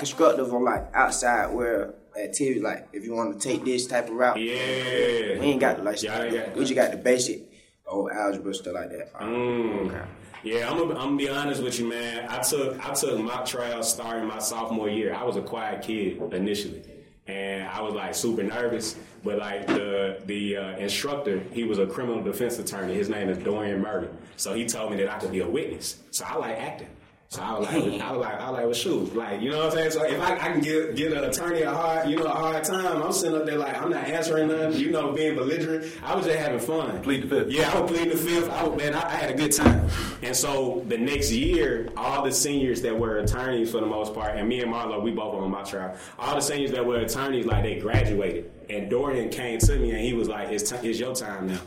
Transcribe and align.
constructive 0.00 0.52
or 0.52 0.60
like 0.62 0.88
outside 0.94 1.46
where 1.54 1.94
activity 2.20 2.58
like 2.60 2.88
if 2.92 3.04
you 3.04 3.14
want 3.14 3.40
to 3.40 3.48
take 3.48 3.64
this 3.64 3.86
type 3.86 4.08
of 4.08 4.14
route. 4.14 4.36
Yeah. 4.40 5.38
We 5.38 5.46
ain't 5.46 5.60
got 5.60 5.84
like 5.84 6.02
Y'all 6.02 6.22
ain't 6.22 6.34
got- 6.34 6.56
we 6.56 6.62
just 6.62 6.74
got 6.74 6.90
the 6.90 6.96
basic 6.96 7.42
old 7.86 8.10
algebra 8.10 8.52
stuff 8.54 8.74
like 8.74 8.90
that. 8.90 9.12
Mm. 9.14 10.06
Yeah, 10.42 10.70
I'm 10.70 10.78
gonna, 10.78 10.98
I'm 10.98 11.16
be 11.16 11.28
honest 11.28 11.62
with 11.62 11.78
you, 11.78 11.86
man. 11.88 12.26
I 12.28 12.38
took 12.40 12.84
I 12.84 12.94
took 12.94 13.20
mock 13.20 13.44
trials 13.46 13.92
starting 13.92 14.26
my 14.26 14.38
sophomore 14.38 14.88
year. 14.88 15.14
I 15.14 15.22
was 15.24 15.36
a 15.36 15.42
quiet 15.42 15.82
kid 15.82 16.18
initially, 16.32 16.82
and 17.26 17.68
I 17.68 17.82
was 17.82 17.92
like 17.94 18.14
super 18.14 18.42
nervous. 18.42 18.96
But 19.22 19.36
like 19.38 19.66
the 19.66 20.22
the 20.24 20.56
uh, 20.56 20.76
instructor, 20.78 21.40
he 21.52 21.64
was 21.64 21.78
a 21.78 21.86
criminal 21.86 22.22
defense 22.22 22.58
attorney. 22.58 22.94
His 22.94 23.10
name 23.10 23.28
is 23.28 23.36
Dorian 23.38 23.82
Murray. 23.82 24.08
So 24.36 24.54
he 24.54 24.64
told 24.66 24.92
me 24.92 24.96
that 24.98 25.10
I 25.14 25.18
could 25.18 25.30
be 25.30 25.40
a 25.40 25.46
witness. 25.48 25.98
So 26.10 26.24
I 26.24 26.36
like 26.36 26.56
acting. 26.58 26.88
So 27.32 27.40
I 27.42 27.56
was 27.56 27.68
like, 27.68 28.00
I 28.00 28.10
was 28.10 28.20
like, 28.20 28.40
I 28.40 28.50
was 28.50 28.56
like, 28.56 28.64
well, 28.64 28.72
shoot, 28.72 29.14
like, 29.14 29.40
you 29.40 29.50
know 29.50 29.58
what 29.58 29.66
I'm 29.66 29.72
saying? 29.72 29.90
So 29.92 30.02
if 30.02 30.20
I, 30.20 30.34
I 30.34 30.48
can 30.50 30.60
get 30.60 30.96
give 30.96 31.12
an 31.12 31.22
attorney 31.22 31.62
a 31.62 31.72
hard, 31.72 32.10
you 32.10 32.16
know, 32.16 32.24
a 32.24 32.30
hard 32.30 32.64
time, 32.64 33.00
I'm 33.00 33.12
sitting 33.12 33.38
up 33.38 33.46
there 33.46 33.56
like, 33.56 33.80
I'm 33.80 33.88
not 33.88 34.02
answering 34.02 34.48
nothing, 34.48 34.80
you 34.80 34.90
know, 34.90 35.12
being 35.12 35.36
belligerent. 35.36 35.96
I 36.02 36.16
was 36.16 36.26
just 36.26 36.36
having 36.36 36.58
fun. 36.58 37.00
Plead 37.02 37.22
the 37.22 37.28
fifth. 37.28 37.52
Yeah, 37.52 37.70
I 37.72 37.78
was 37.78 37.88
pleading 37.88 38.08
the 38.08 38.16
fifth. 38.16 38.50
I 38.50 38.64
was, 38.64 38.76
man, 38.76 38.94
I, 38.94 39.06
I 39.06 39.14
had 39.14 39.30
a 39.30 39.34
good 39.34 39.52
time. 39.52 39.88
And 40.22 40.34
so 40.34 40.84
the 40.88 40.98
next 40.98 41.30
year, 41.30 41.88
all 41.96 42.24
the 42.24 42.32
seniors 42.32 42.82
that 42.82 42.98
were 42.98 43.18
attorneys 43.18 43.70
for 43.70 43.78
the 43.78 43.86
most 43.86 44.12
part, 44.12 44.36
and 44.36 44.48
me 44.48 44.60
and 44.62 44.72
Marlo, 44.72 45.00
we 45.00 45.12
both 45.12 45.32
on 45.36 45.48
my 45.52 45.62
trial. 45.62 45.96
All 46.18 46.34
the 46.34 46.40
seniors 46.40 46.72
that 46.72 46.84
were 46.84 46.96
attorneys, 46.96 47.46
like 47.46 47.62
they 47.62 47.78
graduated. 47.78 48.50
And 48.68 48.90
Dorian 48.90 49.28
came 49.28 49.60
to 49.60 49.78
me 49.78 49.92
and 49.92 50.00
he 50.00 50.14
was 50.14 50.28
like, 50.28 50.48
"It's 50.48 50.68
t- 50.68 50.88
it's 50.88 50.98
your 50.98 51.14
time 51.14 51.46
now." 51.46 51.60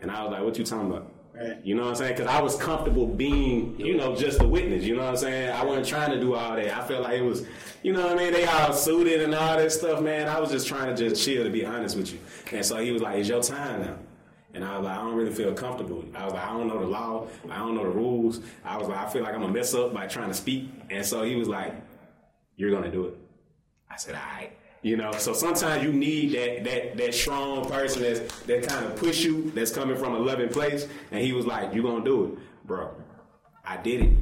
And 0.00 0.10
I 0.10 0.22
was 0.22 0.32
like, 0.32 0.42
"What 0.42 0.56
you 0.56 0.64
talking 0.64 0.90
about?" 0.90 1.12
You 1.62 1.74
know 1.74 1.82
what 1.82 1.90
I'm 1.90 1.96
saying? 1.96 2.16
Because 2.16 2.26
I 2.26 2.40
was 2.42 2.56
comfortable 2.56 3.06
being, 3.06 3.78
you 3.80 3.96
know, 3.96 4.14
just 4.14 4.40
a 4.42 4.46
witness. 4.46 4.84
You 4.84 4.96
know 4.96 5.04
what 5.04 5.10
I'm 5.10 5.16
saying? 5.16 5.50
I 5.50 5.64
wasn't 5.64 5.86
trying 5.86 6.10
to 6.10 6.20
do 6.20 6.34
all 6.34 6.54
that. 6.56 6.76
I 6.76 6.86
felt 6.86 7.02
like 7.02 7.18
it 7.18 7.22
was, 7.22 7.46
you 7.82 7.92
know 7.92 8.02
what 8.02 8.12
I 8.12 8.16
mean? 8.16 8.32
They 8.32 8.44
all 8.44 8.72
suited 8.72 9.22
and 9.22 9.34
all 9.34 9.56
that 9.56 9.72
stuff, 9.72 10.02
man. 10.02 10.28
I 10.28 10.38
was 10.38 10.50
just 10.50 10.66
trying 10.66 10.94
to 10.94 11.08
just 11.08 11.24
chill, 11.24 11.44
to 11.44 11.50
be 11.50 11.64
honest 11.64 11.96
with 11.96 12.12
you. 12.12 12.18
And 12.52 12.64
so 12.64 12.76
he 12.78 12.90
was 12.90 13.00
like, 13.00 13.18
"It's 13.18 13.28
your 13.28 13.42
time 13.42 13.80
now." 13.80 13.96
And 14.52 14.64
I 14.64 14.76
was 14.76 14.84
like, 14.84 14.98
I 14.98 15.02
don't 15.02 15.14
really 15.14 15.30
feel 15.30 15.54
comfortable. 15.54 16.04
I 16.14 16.24
was 16.24 16.34
like, 16.34 16.44
I 16.44 16.48
don't 16.48 16.66
know 16.66 16.80
the 16.80 16.86
law. 16.86 17.28
I 17.48 17.58
don't 17.58 17.74
know 17.76 17.84
the 17.84 17.90
rules. 17.90 18.40
I 18.64 18.76
was 18.76 18.88
like, 18.88 18.98
I 18.98 19.08
feel 19.08 19.22
like 19.22 19.32
I'm 19.32 19.40
gonna 19.40 19.52
mess 19.52 19.74
up 19.74 19.94
by 19.94 20.06
trying 20.08 20.28
to 20.28 20.34
speak. 20.34 20.70
And 20.90 21.06
so 21.06 21.22
he 21.22 21.36
was 21.36 21.48
like, 21.48 21.74
You're 22.56 22.72
gonna 22.72 22.90
do 22.90 23.06
it. 23.06 23.16
I 23.90 23.96
said, 23.96 24.14
All 24.14 24.20
right. 24.20 24.52
You 24.82 24.96
know, 24.96 25.12
so 25.12 25.34
sometimes 25.34 25.84
you 25.84 25.92
need 25.92 26.32
that 26.32 26.64
that 26.64 26.96
that 26.96 27.14
strong 27.14 27.68
person 27.68 28.02
that's 28.02 28.40
that 28.42 28.66
kind 28.66 28.86
of 28.86 28.96
push 28.96 29.22
you, 29.22 29.50
that's 29.54 29.70
coming 29.70 29.96
from 29.96 30.14
a 30.14 30.18
loving 30.18 30.48
place. 30.48 30.88
And 31.10 31.22
he 31.22 31.32
was 31.32 31.44
like, 31.46 31.74
You're 31.74 31.84
gonna 31.84 32.04
do 32.04 32.24
it, 32.24 32.66
bro. 32.66 32.90
I 33.64 33.76
did 33.76 34.02
it. 34.02 34.16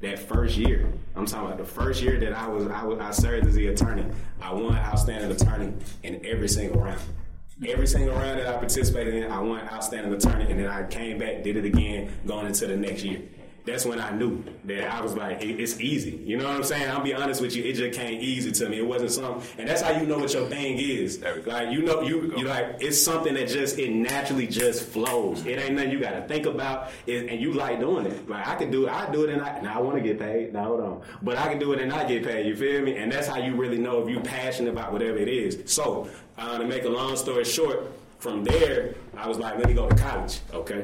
That 0.00 0.18
first 0.18 0.56
year, 0.56 0.92
I'm 1.16 1.26
talking 1.26 1.46
about 1.48 1.58
the 1.58 1.64
first 1.64 2.00
year 2.00 2.20
that 2.20 2.32
I 2.32 2.46
was 2.48 2.66
I, 2.68 2.84
was, 2.84 2.98
I 3.00 3.10
served 3.10 3.46
as 3.48 3.54
the 3.54 3.66
attorney. 3.66 4.06
I 4.40 4.52
won 4.54 4.76
outstanding 4.76 5.30
attorney 5.30 5.74
in 6.04 6.24
every 6.24 6.48
single 6.48 6.80
round. 6.80 7.00
Every 7.66 7.88
single 7.88 8.14
round 8.14 8.38
that 8.38 8.46
I 8.46 8.56
participated 8.56 9.14
in, 9.14 9.30
I 9.30 9.40
won 9.40 9.60
outstanding 9.68 10.12
attorney, 10.12 10.48
and 10.48 10.60
then 10.60 10.68
I 10.68 10.86
came 10.86 11.18
back, 11.18 11.42
did 11.42 11.56
it 11.56 11.64
again, 11.64 12.12
going 12.24 12.46
into 12.46 12.68
the 12.68 12.76
next 12.76 13.02
year. 13.02 13.20
That's 13.68 13.84
when 13.84 14.00
I 14.00 14.10
knew 14.10 14.42
that 14.64 14.90
I 14.92 15.00
was 15.02 15.14
like, 15.14 15.42
it- 15.42 15.60
it's 15.60 15.78
easy. 15.80 16.16
You 16.24 16.38
know 16.38 16.46
what 16.46 16.56
I'm 16.56 16.64
saying? 16.64 16.88
I'll 16.90 17.02
be 17.02 17.12
honest 17.14 17.40
with 17.42 17.54
you, 17.54 17.62
it 17.64 17.74
just 17.74 17.98
came 17.98 18.18
easy 18.20 18.50
to 18.50 18.68
me. 18.68 18.78
It 18.78 18.86
wasn't 18.86 19.10
something, 19.10 19.42
and 19.58 19.68
that's 19.68 19.82
how 19.82 19.92
you 20.00 20.06
know 20.06 20.18
what 20.18 20.32
your 20.32 20.46
thing 20.46 20.78
is. 20.78 21.18
There 21.18 21.34
we 21.34 21.42
go. 21.42 21.50
Like 21.50 21.70
you 21.70 21.82
know, 21.82 22.00
you 22.00 22.32
you 22.36 22.46
like 22.46 22.76
it's 22.80 23.00
something 23.00 23.34
that 23.34 23.48
just 23.48 23.78
it 23.78 23.90
naturally 23.92 24.46
just 24.46 24.84
flows. 24.84 25.44
It 25.44 25.58
ain't 25.58 25.74
nothing 25.74 25.90
you 25.90 26.00
got 26.00 26.12
to 26.12 26.22
think 26.26 26.46
about, 26.46 26.90
it, 27.06 27.28
and 27.30 27.40
you 27.40 27.52
like 27.52 27.78
doing 27.80 28.06
it. 28.06 28.28
Like 28.28 28.46
I 28.48 28.54
can 28.56 28.70
do 28.70 28.86
it, 28.86 28.90
I 28.92 29.10
do 29.12 29.24
it, 29.24 29.30
and 29.30 29.42
I 29.42 29.60
now 29.60 29.78
I 29.78 29.82
want 29.82 29.96
to 29.98 30.02
get 30.02 30.18
paid. 30.18 30.52
Now 30.54 30.64
hold 30.64 30.80
on, 30.80 31.02
but 31.22 31.36
I 31.36 31.48
can 31.48 31.58
do 31.58 31.72
it 31.74 31.80
and 31.80 31.90
not 31.90 32.08
get 32.08 32.24
paid. 32.24 32.46
You 32.46 32.56
feel 32.56 32.80
me? 32.82 32.96
And 32.96 33.12
that's 33.12 33.26
how 33.28 33.36
you 33.38 33.54
really 33.54 33.78
know 33.78 34.02
if 34.02 34.08
you're 34.08 34.22
passionate 34.22 34.70
about 34.70 34.92
whatever 34.92 35.18
it 35.18 35.28
is. 35.28 35.70
So 35.70 36.08
uh, 36.38 36.56
to 36.58 36.64
make 36.64 36.84
a 36.84 36.88
long 36.88 37.16
story 37.16 37.44
short, 37.44 37.92
from 38.18 38.44
there 38.44 38.94
I 39.16 39.28
was 39.28 39.38
like, 39.38 39.56
let 39.58 39.66
me 39.68 39.74
go 39.74 39.88
to 39.88 39.94
college. 39.96 40.40
Okay, 40.54 40.82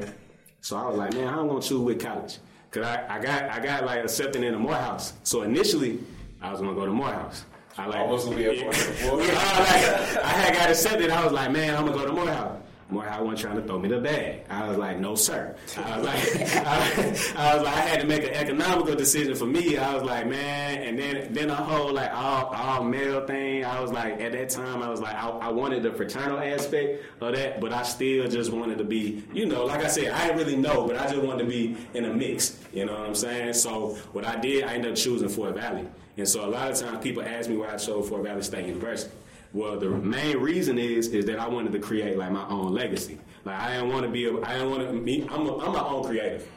so 0.61 0.77
I 0.77 0.87
was 0.87 0.97
like, 0.97 1.13
man, 1.13 1.27
how 1.27 1.39
am 1.39 1.45
I 1.45 1.49
gonna 1.49 1.61
choose 1.61 1.79
with 1.81 1.99
college? 2.03 2.37
Cause 2.75 2.83
I, 2.83 3.05
I 3.07 3.19
got 3.19 3.43
I 3.43 3.59
got 3.61 3.85
like 3.85 4.03
accepted 4.03 4.43
into 4.43 4.59
Morehouse. 4.59 5.13
So 5.23 5.43
initially 5.43 5.99
I 6.41 6.51
was 6.51 6.59
gonna 6.59 6.75
go 6.75 6.85
to 6.85 6.91
Morehouse. 6.91 7.45
I 7.77 7.85
like 7.85 7.99
oh, 7.99 8.03
Almost 8.03 8.25
gonna 8.25 8.35
be 8.35 8.45
a 8.47 8.53
yeah, 8.53 8.63
I, 8.69 9.11
like, 9.13 10.25
I 10.25 10.27
had 10.27 10.53
got 10.55 10.69
accepted. 10.71 11.09
I 11.09 11.23
was 11.23 11.31
like, 11.31 11.51
man, 11.51 11.73
I'm 11.73 11.85
gonna 11.85 11.97
go 11.97 12.05
to 12.05 12.11
Morehouse. 12.11 12.59
Morehouse 12.89 13.21
wasn't 13.21 13.39
trying 13.39 13.55
to 13.55 13.63
throw 13.63 13.79
me 13.79 13.89
the 13.89 13.99
bag. 13.99 14.45
I 14.47 14.67
was 14.67 14.77
like, 14.77 14.99
no, 14.99 15.15
sir. 15.15 15.55
I 15.75 15.97
was 15.97 16.05
like, 16.05 16.51
I, 16.51 17.05
I 17.35 17.55
was 17.55 17.63
like, 17.63 17.75
I 17.75 17.79
had 17.81 18.01
to 18.01 18.07
make 18.07 18.23
an 18.23 18.29
economical 18.33 18.93
decision 18.93 19.33
for 19.33 19.47
me. 19.47 19.77
I 19.77 19.95
was 19.95 20.03
like, 20.03 20.27
man, 20.27 20.83
and 20.83 20.99
then 20.99 21.33
then 21.33 21.47
the 21.47 21.55
whole 21.55 21.91
like 21.91 22.13
all 22.13 22.45
all 22.45 22.83
male 22.83 23.25
thing. 23.25 23.65
I 23.65 23.81
was 23.81 23.91
like, 23.91 24.21
at 24.21 24.33
that 24.33 24.49
time, 24.49 24.83
I 24.83 24.89
was 24.89 25.01
like, 25.01 25.15
I, 25.15 25.29
I 25.29 25.49
wanted 25.49 25.81
the 25.81 25.91
fraternal 25.93 26.37
aspect 26.37 27.03
of 27.21 27.33
that, 27.33 27.59
but 27.59 27.73
I 27.73 27.81
still 27.81 28.27
just 28.27 28.51
wanted 28.51 28.77
to 28.77 28.83
be, 28.83 29.23
you 29.33 29.47
know, 29.47 29.65
like 29.65 29.83
I 29.83 29.87
said, 29.87 30.11
I 30.11 30.27
didn't 30.27 30.37
really 30.37 30.55
know, 30.55 30.85
but 30.85 30.97
I 30.97 31.09
just 31.09 31.23
wanted 31.23 31.43
to 31.43 31.49
be 31.49 31.75
in 31.95 32.05
a 32.05 32.13
mix. 32.13 32.59
You 32.71 32.85
know 32.85 32.93
what 32.93 33.07
I'm 33.07 33.15
saying? 33.15 33.53
So 33.53 33.97
what 34.13 34.25
I 34.25 34.35
did, 34.39 34.63
I 34.63 34.75
ended 34.75 34.91
up 34.91 34.97
choosing 34.97 35.29
Fort 35.29 35.55
Valley. 35.55 35.87
And 36.17 36.27
so 36.27 36.45
a 36.45 36.49
lot 36.49 36.71
of 36.71 36.79
times 36.79 37.03
people 37.03 37.23
ask 37.23 37.49
me 37.49 37.57
why 37.57 37.73
I 37.73 37.77
chose 37.77 38.07
Fort 38.07 38.23
Valley 38.23 38.43
State 38.43 38.67
University. 38.67 39.11
Well, 39.53 39.79
the 39.79 39.89
main 39.89 40.37
reason 40.37 40.77
is 40.77 41.07
is 41.09 41.25
that 41.25 41.39
I 41.39 41.47
wanted 41.47 41.71
to 41.73 41.79
create 41.79 42.17
like 42.17 42.31
my 42.31 42.47
own 42.47 42.73
legacy. 42.73 43.19
Like 43.45 43.59
I 43.59 43.73
didn't 43.73 43.89
want 43.89 44.03
to 44.03 44.11
be, 44.11 44.25
a, 44.25 44.41
I 44.41 44.53
didn't 44.53 44.71
want 44.71 44.89
to 44.89 44.99
be. 44.99 45.27
I'm, 45.31 45.47
a, 45.47 45.57
I'm 45.57 45.73
my 45.73 45.79
own 45.79 46.03
creative. 46.03 46.47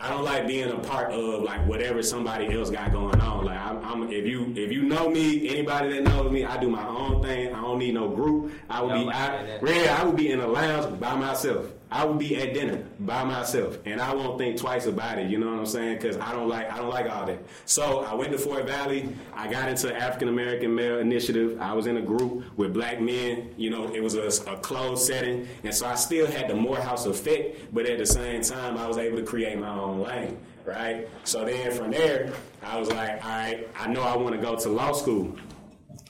I 0.00 0.10
don't 0.10 0.24
like 0.24 0.46
being 0.46 0.70
a 0.70 0.78
part 0.78 1.10
of 1.10 1.42
like 1.42 1.66
whatever 1.66 2.02
somebody 2.02 2.52
else 2.54 2.70
got 2.70 2.92
going 2.92 3.20
on. 3.20 3.44
Like 3.44 3.58
I'm, 3.58 3.84
I'm 3.84 4.12
if 4.12 4.26
you 4.26 4.52
if 4.56 4.70
you 4.70 4.84
know 4.84 5.10
me, 5.10 5.48
anybody 5.48 5.92
that 5.94 6.04
knows 6.04 6.30
me, 6.30 6.44
I 6.44 6.56
do 6.56 6.70
my 6.70 6.86
own 6.86 7.20
thing. 7.22 7.52
I 7.52 7.60
don't 7.60 7.78
need 7.78 7.94
no 7.94 8.08
group. 8.08 8.52
I 8.70 8.80
would 8.80 8.90
Don't 8.90 9.06
be, 9.06 9.12
I, 9.12 9.58
really, 9.58 9.88
I 9.88 10.04
would 10.04 10.16
be 10.16 10.30
in 10.30 10.40
a 10.40 10.46
lounge 10.46 11.00
by 11.00 11.16
myself. 11.16 11.66
I 11.90 12.04
would 12.04 12.18
be 12.18 12.36
at 12.36 12.52
dinner 12.52 12.84
by 13.00 13.24
myself, 13.24 13.78
and 13.86 14.00
I 14.00 14.14
won't 14.14 14.36
think 14.36 14.58
twice 14.58 14.84
about 14.84 15.18
it. 15.18 15.30
You 15.30 15.38
know 15.38 15.50
what 15.50 15.58
I'm 15.58 15.66
saying? 15.66 15.96
Because 15.96 16.18
I 16.18 16.32
don't 16.32 16.48
like 16.48 16.70
I 16.70 16.76
don't 16.76 16.90
like 16.90 17.10
all 17.10 17.24
that. 17.26 17.38
So 17.64 18.00
I 18.00 18.14
went 18.14 18.32
to 18.32 18.38
Fort 18.38 18.66
Valley. 18.66 19.08
I 19.34 19.48
got 19.48 19.70
into 19.70 19.94
African 19.96 20.28
American 20.28 20.74
Male 20.74 20.98
Initiative. 20.98 21.58
I 21.60 21.72
was 21.72 21.86
in 21.86 21.96
a 21.96 22.02
group 22.02 22.44
with 22.58 22.74
black 22.74 23.00
men. 23.00 23.54
You 23.56 23.70
know, 23.70 23.92
it 23.92 24.02
was 24.02 24.14
a, 24.14 24.50
a 24.50 24.58
closed 24.58 25.06
setting, 25.06 25.48
and 25.64 25.74
so 25.74 25.86
I 25.86 25.94
still 25.94 26.26
had 26.26 26.48
the 26.48 26.54
Morehouse 26.54 27.06
effect, 27.06 27.72
but 27.72 27.86
at 27.86 27.98
the 27.98 28.06
same 28.06 28.42
time, 28.42 28.76
I 28.76 28.86
was 28.86 28.98
able 28.98 29.16
to 29.16 29.24
create 29.24 29.58
my 29.58 29.70
own 29.70 30.02
lane. 30.02 30.38
Right. 30.66 31.08
So 31.24 31.46
then 31.46 31.72
from 31.72 31.92
there, 31.92 32.30
I 32.62 32.78
was 32.78 32.90
like, 32.90 33.24
all 33.24 33.30
right, 33.30 33.66
I 33.74 33.86
know 33.86 34.02
I 34.02 34.14
want 34.18 34.34
to 34.34 34.40
go 34.42 34.54
to 34.56 34.68
law 34.68 34.92
school. 34.92 35.34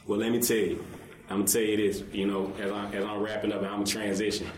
Well, 0.09 0.19
let 0.19 0.33
me 0.33 0.41
tell 0.41 0.57
you. 0.57 0.85
I'm 1.31 1.41
gonna 1.41 1.49
tell 1.49 1.63
you 1.63 1.77
this. 1.77 2.03
You 2.13 2.27
know, 2.27 2.53
as 2.59 2.73
I'm, 2.73 2.93
as 2.93 3.05
I'm 3.05 3.21
wrapping 3.21 3.53
up, 3.53 3.63
I'm 3.63 3.85
transition. 3.85 4.49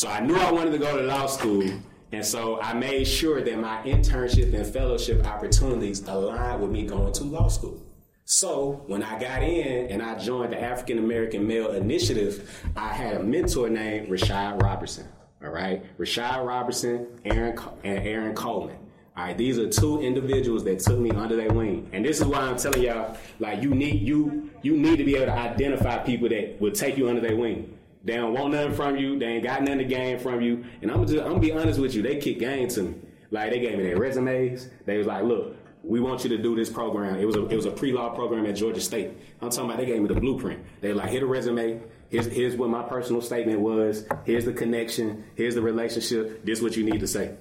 So 0.00 0.08
I 0.08 0.20
knew 0.20 0.34
I 0.34 0.50
wanted 0.50 0.70
to 0.70 0.78
go 0.78 0.96
to 0.96 1.02
law 1.02 1.26
school, 1.26 1.62
and 2.10 2.24
so 2.24 2.58
I 2.62 2.72
made 2.72 3.04
sure 3.04 3.42
that 3.42 3.58
my 3.58 3.82
internship 3.82 4.54
and 4.54 4.66
fellowship 4.66 5.26
opportunities 5.26 6.00
aligned 6.08 6.62
with 6.62 6.70
me 6.70 6.86
going 6.86 7.12
to 7.12 7.24
law 7.24 7.48
school. 7.48 7.82
So 8.24 8.82
when 8.86 9.02
I 9.02 9.18
got 9.18 9.42
in 9.42 9.90
and 9.90 10.02
I 10.02 10.18
joined 10.18 10.54
the 10.54 10.58
African 10.58 10.96
American 10.96 11.46
Male 11.46 11.72
Initiative, 11.72 12.64
I 12.76 12.94
had 12.94 13.16
a 13.16 13.22
mentor 13.22 13.68
named 13.68 14.08
Rashad 14.08 14.62
Robertson. 14.62 15.06
All 15.44 15.50
right, 15.50 15.84
Rashad 15.98 16.46
Robertson, 16.46 17.06
Aaron, 17.26 17.58
and 17.84 17.98
Aaron 17.98 18.34
Coleman. 18.34 18.78
All 19.18 19.26
right, 19.26 19.36
these 19.36 19.58
are 19.58 19.68
two 19.68 20.00
individuals 20.00 20.64
that 20.64 20.78
took 20.78 20.98
me 20.98 21.10
under 21.10 21.36
their 21.36 21.52
wing, 21.52 21.90
and 21.92 22.02
this 22.02 22.20
is 22.22 22.24
why 22.24 22.38
I'm 22.38 22.56
telling 22.56 22.80
y'all, 22.80 23.18
like 23.38 23.62
you 23.62 23.74
need 23.74 24.00
you 24.00 24.48
you 24.62 24.78
need 24.78 24.96
to 24.96 25.04
be 25.04 25.16
able 25.16 25.26
to 25.26 25.38
identify 25.38 25.98
people 25.98 26.30
that 26.30 26.58
will 26.58 26.72
take 26.72 26.96
you 26.96 27.10
under 27.10 27.20
their 27.20 27.36
wing. 27.36 27.76
They 28.04 28.16
don't 28.16 28.32
want 28.32 28.52
nothing 28.52 28.74
from 28.74 28.96
you. 28.96 29.18
They 29.18 29.26
ain't 29.26 29.44
got 29.44 29.60
nothing 29.60 29.78
to 29.78 29.84
gain 29.84 30.18
from 30.18 30.40
you. 30.40 30.64
And 30.82 30.90
I'm 30.90 31.06
just 31.06 31.20
I'm 31.20 31.28
gonna 31.28 31.40
be 31.40 31.52
honest 31.52 31.78
with 31.78 31.94
you. 31.94 32.02
They 32.02 32.16
kick 32.16 32.38
game 32.38 32.68
to 32.68 32.82
me. 32.82 32.94
Like 33.30 33.50
they 33.50 33.60
gave 33.60 33.76
me 33.76 33.84
their 33.84 33.98
resumes. 33.98 34.68
They 34.86 34.98
was 34.98 35.06
like, 35.06 35.22
look, 35.22 35.56
we 35.82 36.00
want 36.00 36.24
you 36.24 36.30
to 36.30 36.38
do 36.38 36.56
this 36.56 36.70
program. 36.70 37.16
It 37.16 37.24
was 37.24 37.36
a 37.36 37.46
it 37.46 37.56
was 37.56 37.66
a 37.66 37.70
pre 37.70 37.92
law 37.92 38.10
program 38.14 38.46
at 38.46 38.56
Georgia 38.56 38.80
State. 38.80 39.12
I'm 39.40 39.50
talking 39.50 39.66
about 39.66 39.78
they 39.78 39.86
gave 39.86 40.00
me 40.00 40.08
the 40.08 40.20
blueprint. 40.20 40.64
They 40.80 40.92
like, 40.92 41.10
hit 41.10 41.22
a 41.22 41.26
resume. 41.26 41.80
Here's, 42.08 42.26
here's 42.26 42.56
what 42.56 42.70
my 42.70 42.82
personal 42.82 43.22
statement 43.22 43.60
was. 43.60 44.04
Here's 44.24 44.44
the 44.44 44.52
connection. 44.52 45.24
Here's 45.36 45.54
the 45.54 45.62
relationship. 45.62 46.44
This 46.44 46.58
is 46.58 46.64
what 46.64 46.76
you 46.76 46.84
need 46.84 47.00
to 47.00 47.06
say. 47.06 47.36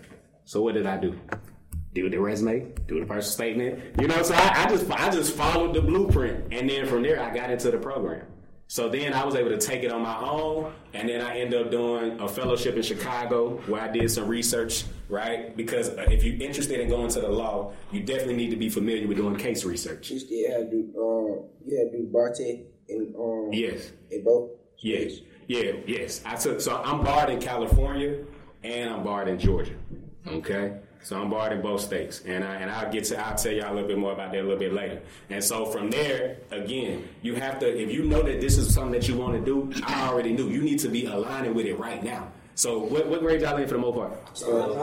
So 0.46 0.62
what 0.62 0.76
did 0.76 0.86
I 0.86 0.98
do? 0.98 1.20
Do 1.94 2.08
the 2.08 2.18
resume, 2.18 2.72
do 2.88 3.00
the 3.00 3.06
personal 3.06 3.24
statement. 3.24 4.00
You 4.00 4.08
know, 4.08 4.22
so 4.22 4.36
I, 4.36 4.66
I 4.66 4.70
just 4.70 4.92
I 4.92 5.10
just 5.10 5.36
followed 5.36 5.74
the 5.74 5.82
blueprint, 5.82 6.54
and 6.54 6.70
then 6.70 6.86
from 6.86 7.02
there 7.02 7.22
I 7.22 7.34
got 7.34 7.50
into 7.50 7.72
the 7.72 7.80
program. 7.80 8.28
So 8.72 8.88
then 8.88 9.14
I 9.14 9.26
was 9.26 9.34
able 9.34 9.50
to 9.50 9.58
take 9.58 9.82
it 9.82 9.92
on 9.92 10.04
my 10.04 10.16
own, 10.22 10.72
and 10.94 11.10
then 11.10 11.22
I 11.22 11.40
ended 11.40 11.60
up 11.60 11.72
doing 11.72 12.20
a 12.20 12.28
fellowship 12.28 12.76
in 12.76 12.84
Chicago 12.84 13.58
where 13.66 13.82
I 13.82 13.88
did 13.88 14.12
some 14.12 14.28
research, 14.28 14.84
right? 15.10 15.58
Because 15.58 15.90
uh, 15.90 16.06
if 16.08 16.24
you're 16.24 16.36
interested 16.40 16.80
in 16.80 16.88
going 16.88 17.10
to 17.10 17.20
the 17.20 17.30
law, 17.30 17.74
you 17.92 18.04
definitely 18.04 18.36
need 18.36 18.52
to 18.52 18.56
be 18.58 18.70
familiar 18.70 19.08
with 19.08 19.18
doing 19.18 19.36
case 19.38 19.66
research. 19.66 20.12
You 20.12 20.20
still 20.20 20.52
have 20.52 20.70
to 20.70 20.84
do, 20.84 20.94
um, 21.02 21.46
you 21.66 21.80
have 21.80 21.92
to 21.92 21.98
do 21.98 22.08
Barte 22.14 22.40
in, 22.88 23.16
um, 23.18 23.50
Yes. 23.52 23.92
in 24.12 24.24
both? 24.24 24.52
Yes. 24.78 25.14
Yeah, 25.48 25.72
yes. 25.88 26.22
I 26.24 26.36
took 26.36 26.62
so 26.62 26.78
I'm 26.78 27.04
barred 27.04 27.32
in 27.32 27.40
California 27.42 28.20
and 28.64 28.88
I'm 28.94 29.04
barred 29.04 29.30
in 29.30 29.40
Georgia. 29.40 29.74
Okay? 30.28 30.78
So 31.02 31.20
I'm 31.20 31.30
barred 31.30 31.54
in 31.54 31.62
both 31.62 31.82
states. 31.82 32.22
And 32.26 32.44
I 32.44 32.56
and 32.56 32.70
I'll 32.70 32.92
get 32.92 33.06
to 33.06 33.18
I'll 33.26 33.36
tell 33.36 33.52
y'all 33.52 33.72
a 33.72 33.76
little 33.76 33.88
bit 33.88 33.98
more 33.98 34.12
about 34.12 34.32
that 34.32 34.42
a 34.42 34.44
little 34.44 34.60
bit 34.60 34.74
later. 34.74 35.02
And 35.30 35.44
so 35.44 35.66
from 35.66 35.90
there, 35.90 36.38
again, 36.52 37.08
you 37.22 37.36
have 37.36 37.60
to 37.60 37.68
if 37.84 37.92
you 37.92 38.04
know 38.04 38.22
that 38.22 38.42
this 38.42 38.58
is 38.58 38.74
something 38.74 38.92
that 39.00 39.08
you 39.08 39.18
want 39.18 39.34
to 39.34 39.44
do, 39.44 39.72
I 39.86 40.08
already 40.08 40.34
knew. 40.34 40.50
You 40.50 40.62
need 40.62 40.80
to 40.80 40.90
be 40.90 41.06
aligning 41.06 41.54
with 41.54 41.66
it 41.66 41.80
right 41.80 42.04
now. 42.04 42.32
So 42.56 42.80
what, 42.80 43.08
what 43.08 43.22
grade 43.22 43.40
y'all 43.42 43.56
in 43.58 43.68
for 43.70 43.76
the 43.76 43.80
most 43.80 43.96
part? 43.96 44.12
Uh, 44.44 44.74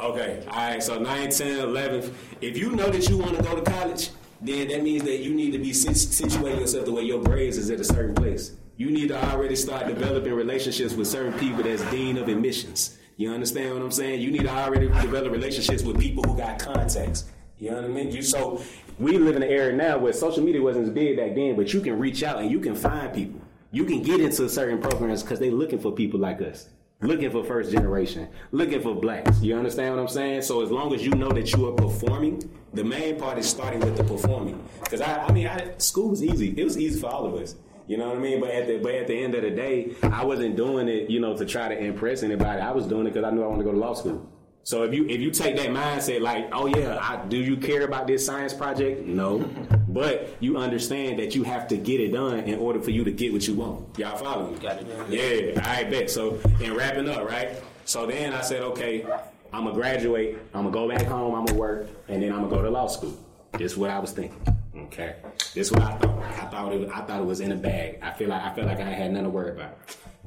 okay, 0.00 0.44
all 0.50 0.56
right. 0.56 0.82
So 0.82 0.98
9, 0.98 1.30
10, 1.30 1.58
11. 1.60 2.14
If 2.40 2.58
you 2.58 2.72
know 2.74 2.90
that 2.90 3.08
you 3.08 3.16
want 3.16 3.36
to 3.36 3.42
go 3.44 3.54
to 3.54 3.62
college, 3.62 4.10
then 4.40 4.66
that 4.68 4.82
means 4.82 5.04
that 5.04 5.18
you 5.20 5.32
need 5.34 5.52
to 5.52 5.58
be 5.58 5.72
sit- 5.72 5.92
situating 5.92 6.58
yourself 6.58 6.84
the 6.84 6.92
way 6.92 7.02
your 7.02 7.22
grades 7.22 7.58
is 7.58 7.70
at 7.70 7.78
a 7.78 7.84
certain 7.84 8.12
place. 8.14 8.52
You 8.76 8.90
need 8.90 9.08
to 9.08 9.24
already 9.30 9.54
start 9.54 9.86
developing 9.86 10.32
relationships 10.34 10.94
with 10.94 11.06
certain 11.06 11.32
people 11.38 11.62
that's 11.62 11.88
dean 11.92 12.16
of 12.18 12.26
admissions. 12.26 12.98
You 13.18 13.32
understand 13.32 13.74
what 13.74 13.82
I'm 13.82 13.90
saying? 13.90 14.20
You 14.20 14.30
need 14.30 14.42
to 14.42 14.48
already 14.48 14.86
develop 14.86 15.32
relationships 15.32 15.82
with 15.82 15.98
people 15.98 16.22
who 16.22 16.36
got 16.36 16.60
contacts. 16.60 17.24
You 17.58 17.72
know 17.72 17.76
what 17.78 17.84
I 17.86 17.88
mean? 17.88 18.12
You 18.12 18.22
so 18.22 18.62
we 19.00 19.18
live 19.18 19.34
in 19.34 19.42
an 19.42 19.50
era 19.50 19.72
now 19.72 19.98
where 19.98 20.12
social 20.12 20.42
media 20.42 20.62
wasn't 20.62 20.86
as 20.86 20.94
big 20.94 21.16
back 21.16 21.34
then, 21.34 21.56
but 21.56 21.74
you 21.74 21.80
can 21.80 21.98
reach 21.98 22.22
out 22.22 22.38
and 22.38 22.48
you 22.48 22.60
can 22.60 22.76
find 22.76 23.12
people. 23.12 23.40
You 23.72 23.84
can 23.84 24.02
get 24.02 24.20
into 24.20 24.48
certain 24.48 24.80
programs 24.80 25.24
because 25.24 25.40
they're 25.40 25.50
looking 25.50 25.80
for 25.80 25.90
people 25.90 26.20
like 26.20 26.40
us 26.40 26.68
looking 27.00 27.30
for 27.30 27.44
first 27.44 27.70
generation, 27.70 28.28
looking 28.50 28.80
for 28.80 28.94
blacks. 28.94 29.40
You 29.40 29.56
understand 29.56 29.94
what 29.94 30.00
I'm 30.00 30.08
saying? 30.08 30.42
So 30.42 30.62
as 30.62 30.70
long 30.70 30.94
as 30.94 31.04
you 31.04 31.12
know 31.12 31.30
that 31.30 31.52
you 31.52 31.68
are 31.68 31.72
performing, 31.72 32.50
the 32.74 32.84
main 32.84 33.18
part 33.18 33.38
is 33.38 33.48
starting 33.48 33.80
with 33.80 33.96
the 33.96 34.04
performing. 34.04 34.62
Because 34.82 35.00
I, 35.00 35.24
I 35.24 35.32
mean, 35.32 35.46
I, 35.46 35.74
school 35.78 36.10
was 36.10 36.24
easy. 36.24 36.54
It 36.56 36.64
was 36.64 36.76
easy 36.76 36.98
for 37.00 37.06
all 37.06 37.26
of 37.26 37.34
us. 37.34 37.54
You 37.88 37.96
know 37.96 38.08
what 38.08 38.18
I 38.18 38.20
mean? 38.20 38.38
But 38.38 38.50
at 38.50 38.66
the 38.66 38.78
but 38.78 38.94
at 38.94 39.06
the 39.06 39.14
end 39.14 39.34
of 39.34 39.42
the 39.42 39.50
day, 39.50 39.94
I 40.02 40.22
wasn't 40.24 40.56
doing 40.56 40.88
it, 40.88 41.08
you 41.08 41.20
know, 41.20 41.34
to 41.36 41.46
try 41.46 41.68
to 41.68 41.76
impress 41.76 42.22
anybody. 42.22 42.60
I 42.60 42.70
was 42.70 42.86
doing 42.86 43.06
it 43.06 43.14
because 43.14 43.24
I 43.24 43.34
knew 43.34 43.42
I 43.42 43.46
wanted 43.46 43.64
to 43.64 43.64
go 43.64 43.72
to 43.72 43.78
law 43.78 43.94
school. 43.94 44.30
So 44.62 44.82
if 44.82 44.92
you 44.92 45.08
if 45.08 45.22
you 45.22 45.30
take 45.30 45.56
that 45.56 45.70
mindset, 45.70 46.20
like, 46.20 46.50
oh 46.52 46.66
yeah, 46.66 46.98
I, 47.00 47.24
do 47.26 47.38
you 47.38 47.56
care 47.56 47.84
about 47.84 48.06
this 48.06 48.26
science 48.26 48.52
project? 48.52 49.06
No, 49.06 49.38
but 49.88 50.36
you 50.40 50.58
understand 50.58 51.18
that 51.18 51.34
you 51.34 51.42
have 51.44 51.66
to 51.68 51.78
get 51.78 52.00
it 52.00 52.12
done 52.12 52.40
in 52.40 52.58
order 52.58 52.78
for 52.78 52.90
you 52.90 53.04
to 53.04 53.10
get 53.10 53.32
what 53.32 53.48
you 53.48 53.54
want. 53.54 53.98
Y'all 53.98 54.18
follow 54.18 54.50
me? 54.50 54.58
Got 54.58 54.82
it. 54.82 55.54
Yeah, 55.54 55.62
I 55.64 55.84
bet. 55.84 56.10
So 56.10 56.38
in 56.60 56.74
wrapping 56.74 57.08
up, 57.08 57.26
right? 57.26 57.62
So 57.86 58.04
then 58.04 58.34
I 58.34 58.42
said, 58.42 58.60
okay, 58.60 59.06
I'm 59.50 59.64
gonna 59.64 59.72
graduate. 59.72 60.36
I'm 60.52 60.64
gonna 60.64 60.70
go 60.70 60.86
back 60.86 61.06
home. 61.06 61.34
I'm 61.34 61.46
gonna 61.46 61.58
work, 61.58 61.88
and 62.08 62.22
then 62.22 62.34
I'm 62.34 62.40
gonna 62.40 62.50
go 62.54 62.60
to 62.60 62.68
law 62.68 62.88
school. 62.88 63.16
This 63.52 63.72
is 63.72 63.78
what 63.78 63.88
I 63.88 63.98
was 63.98 64.12
thinking. 64.12 64.57
Okay, 64.84 65.16
this 65.54 65.66
is 65.66 65.72
what 65.72 65.82
I 65.82 65.96
thought. 65.98 66.18
I 66.22 66.46
thought 66.46 66.72
it. 66.72 66.88
I 66.90 67.00
thought 67.02 67.20
it 67.20 67.26
was 67.26 67.40
in 67.40 67.52
a 67.52 67.56
bag. 67.56 67.98
I 68.02 68.12
feel 68.12 68.28
like 68.28 68.42
I 68.42 68.54
felt 68.54 68.66
like 68.68 68.80
I 68.80 68.90
had 68.90 69.10
nothing 69.10 69.24
to 69.24 69.30
worry 69.30 69.50
about. 69.50 69.78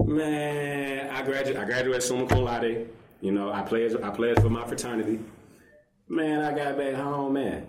Man, 0.06 1.10
I 1.10 1.22
graduated. 1.24 1.58
I 1.58 1.66
graduated 1.66 2.04
summa 2.04 2.28
cum 2.28 2.44
laude. 2.44 2.90
You 3.22 3.32
know, 3.32 3.52
I 3.52 3.62
pledged. 3.62 3.98
I 4.02 4.10
pledged 4.10 4.42
for 4.42 4.50
my 4.50 4.66
fraternity. 4.68 5.20
Man, 6.08 6.42
I 6.42 6.54
got 6.54 6.78
back 6.78 6.96
home, 6.96 7.34
man. 7.34 7.68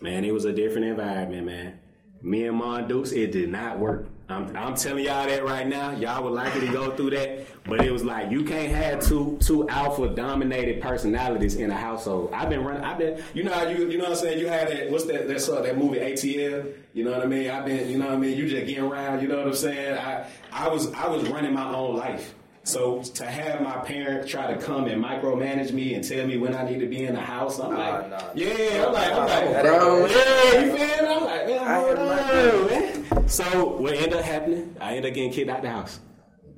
Man, 0.00 0.24
it 0.24 0.32
was 0.32 0.44
a 0.44 0.52
different 0.52 0.86
environment, 0.86 1.46
man. 1.46 1.80
Me 2.22 2.46
and 2.46 2.56
Mon 2.56 2.86
Dukes, 2.86 3.12
it 3.12 3.32
did 3.32 3.48
not 3.48 3.78
work. 3.78 4.06
I'm, 4.28 4.56
I'm 4.56 4.74
telling 4.74 5.04
y'all 5.04 5.26
that 5.26 5.44
right 5.44 5.66
now. 5.66 5.90
Y'all 5.92 6.22
would 6.24 6.32
likely 6.32 6.66
to 6.66 6.72
go 6.72 6.90
through 6.96 7.10
that, 7.10 7.46
but 7.64 7.84
it 7.84 7.92
was 7.92 8.04
like 8.04 8.30
you 8.30 8.44
can't 8.44 8.72
have 8.72 9.04
two 9.06 9.36
two 9.40 9.68
alpha 9.68 10.08
dominated 10.08 10.80
personalities 10.80 11.56
in 11.56 11.70
a 11.70 11.76
household. 11.76 12.30
I've 12.32 12.48
been 12.48 12.64
running. 12.64 12.82
I've 12.82 12.98
been. 12.98 13.22
You 13.34 13.44
know 13.44 13.52
how 13.52 13.68
you 13.68 13.88
you 13.90 13.98
know 13.98 14.04
what 14.04 14.12
I'm 14.12 14.18
saying. 14.18 14.38
You 14.38 14.48
had 14.48 14.68
that. 14.68 14.90
What's 14.90 15.04
that? 15.04 15.28
That 15.28 15.40
sort 15.40 15.64
that 15.64 15.76
movie 15.76 15.98
ATL. 15.98 16.72
You 16.94 17.04
know 17.04 17.10
what 17.10 17.22
I 17.22 17.26
mean. 17.26 17.50
I've 17.50 17.66
been. 17.66 17.90
You 17.90 17.98
know 17.98 18.06
what 18.06 18.14
I 18.14 18.18
mean. 18.18 18.36
You 18.36 18.48
just 18.48 18.66
getting 18.66 18.84
around. 18.84 19.22
You 19.22 19.28
know 19.28 19.38
what 19.38 19.48
I'm 19.48 19.54
saying. 19.54 19.98
I 19.98 20.26
I 20.50 20.68
was 20.68 20.92
I 20.92 21.08
was 21.08 21.28
running 21.28 21.52
my 21.52 21.74
own 21.74 21.96
life. 21.96 22.34
So 22.64 23.02
to 23.02 23.24
have 23.26 23.60
my 23.60 23.78
parents 23.78 24.30
try 24.30 24.52
to 24.52 24.60
come 24.60 24.86
and 24.86 25.02
micromanage 25.02 25.72
me 25.72 25.94
and 25.94 26.06
tell 26.06 26.26
me 26.26 26.38
when 26.38 26.54
I 26.54 26.68
need 26.68 26.78
to 26.78 26.86
be 26.86 27.04
in 27.04 27.14
the 27.14 27.20
house, 27.20 27.58
I'm 27.58 27.76
like, 27.76 28.08
nah. 28.08 28.22
yeah, 28.34 28.86
I'm 28.86 28.92
like, 28.92 29.12
I'm 29.12 29.26
like, 29.26 29.62
bro, 29.62 30.06
yeah, 30.06 30.60
you 30.60 30.76
feel 30.76 30.76
me? 30.76 31.14
I'm 31.14 31.24
like, 31.24 31.46
man, 31.48 31.66
hold 31.66 31.98
on, 31.98 32.66
man. 32.68 33.28
So 33.28 33.76
what 33.76 33.94
ended 33.94 34.14
up 34.14 34.24
happening? 34.24 34.76
I 34.80 34.96
ended 34.96 35.10
up 35.10 35.14
getting 35.14 35.32
kicked 35.32 35.50
out 35.50 35.58
of 35.58 35.62
the 35.64 35.70
house. 35.70 36.00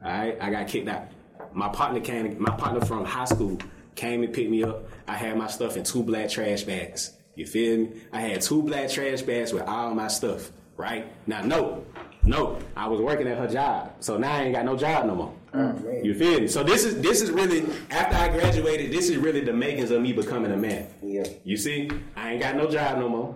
All 0.04 0.10
right, 0.10 0.36
I 0.40 0.50
got 0.50 0.68
kicked 0.68 0.88
out. 0.88 1.08
My 1.54 1.68
partner 1.68 2.00
came. 2.00 2.36
My 2.38 2.54
partner 2.54 2.84
from 2.84 3.06
high 3.06 3.24
school 3.24 3.58
came 3.94 4.22
and 4.22 4.32
picked 4.32 4.50
me 4.50 4.62
up. 4.62 4.84
I 5.08 5.14
had 5.14 5.38
my 5.38 5.46
stuff 5.46 5.76
in 5.78 5.84
two 5.84 6.02
black 6.02 6.28
trash 6.28 6.64
bags. 6.64 7.14
You 7.34 7.46
feel 7.46 7.78
me? 7.78 7.92
I 8.12 8.20
had 8.20 8.42
two 8.42 8.62
black 8.62 8.90
trash 8.90 9.22
bags 9.22 9.54
with 9.54 9.62
all 9.62 9.94
my 9.94 10.08
stuff. 10.08 10.50
Right 10.76 11.06
now, 11.26 11.42
no, 11.42 11.86
no, 12.24 12.58
I 12.76 12.88
was 12.88 13.00
working 13.00 13.28
at 13.28 13.38
her 13.38 13.46
job, 13.46 13.92
so 14.00 14.18
now 14.18 14.34
I 14.34 14.42
ain't 14.42 14.54
got 14.54 14.64
no 14.64 14.76
job 14.76 15.06
no 15.06 15.14
more. 15.14 15.34
Oh, 15.54 15.72
man. 15.72 16.04
You 16.04 16.14
feel 16.14 16.40
me? 16.40 16.48
So 16.48 16.64
this 16.64 16.84
is 16.84 17.00
this 17.00 17.22
is 17.22 17.30
really 17.30 17.64
after 17.90 18.16
I 18.16 18.28
graduated. 18.28 18.92
This 18.92 19.08
is 19.08 19.16
really 19.18 19.40
the 19.40 19.52
makings 19.52 19.92
of 19.92 20.02
me 20.02 20.12
becoming 20.12 20.50
a 20.50 20.56
man. 20.56 20.88
Yeah. 21.00 21.24
You 21.44 21.56
see, 21.56 21.90
I 22.16 22.32
ain't 22.32 22.42
got 22.42 22.56
no 22.56 22.68
job 22.68 22.98
no 22.98 23.08
more. 23.08 23.34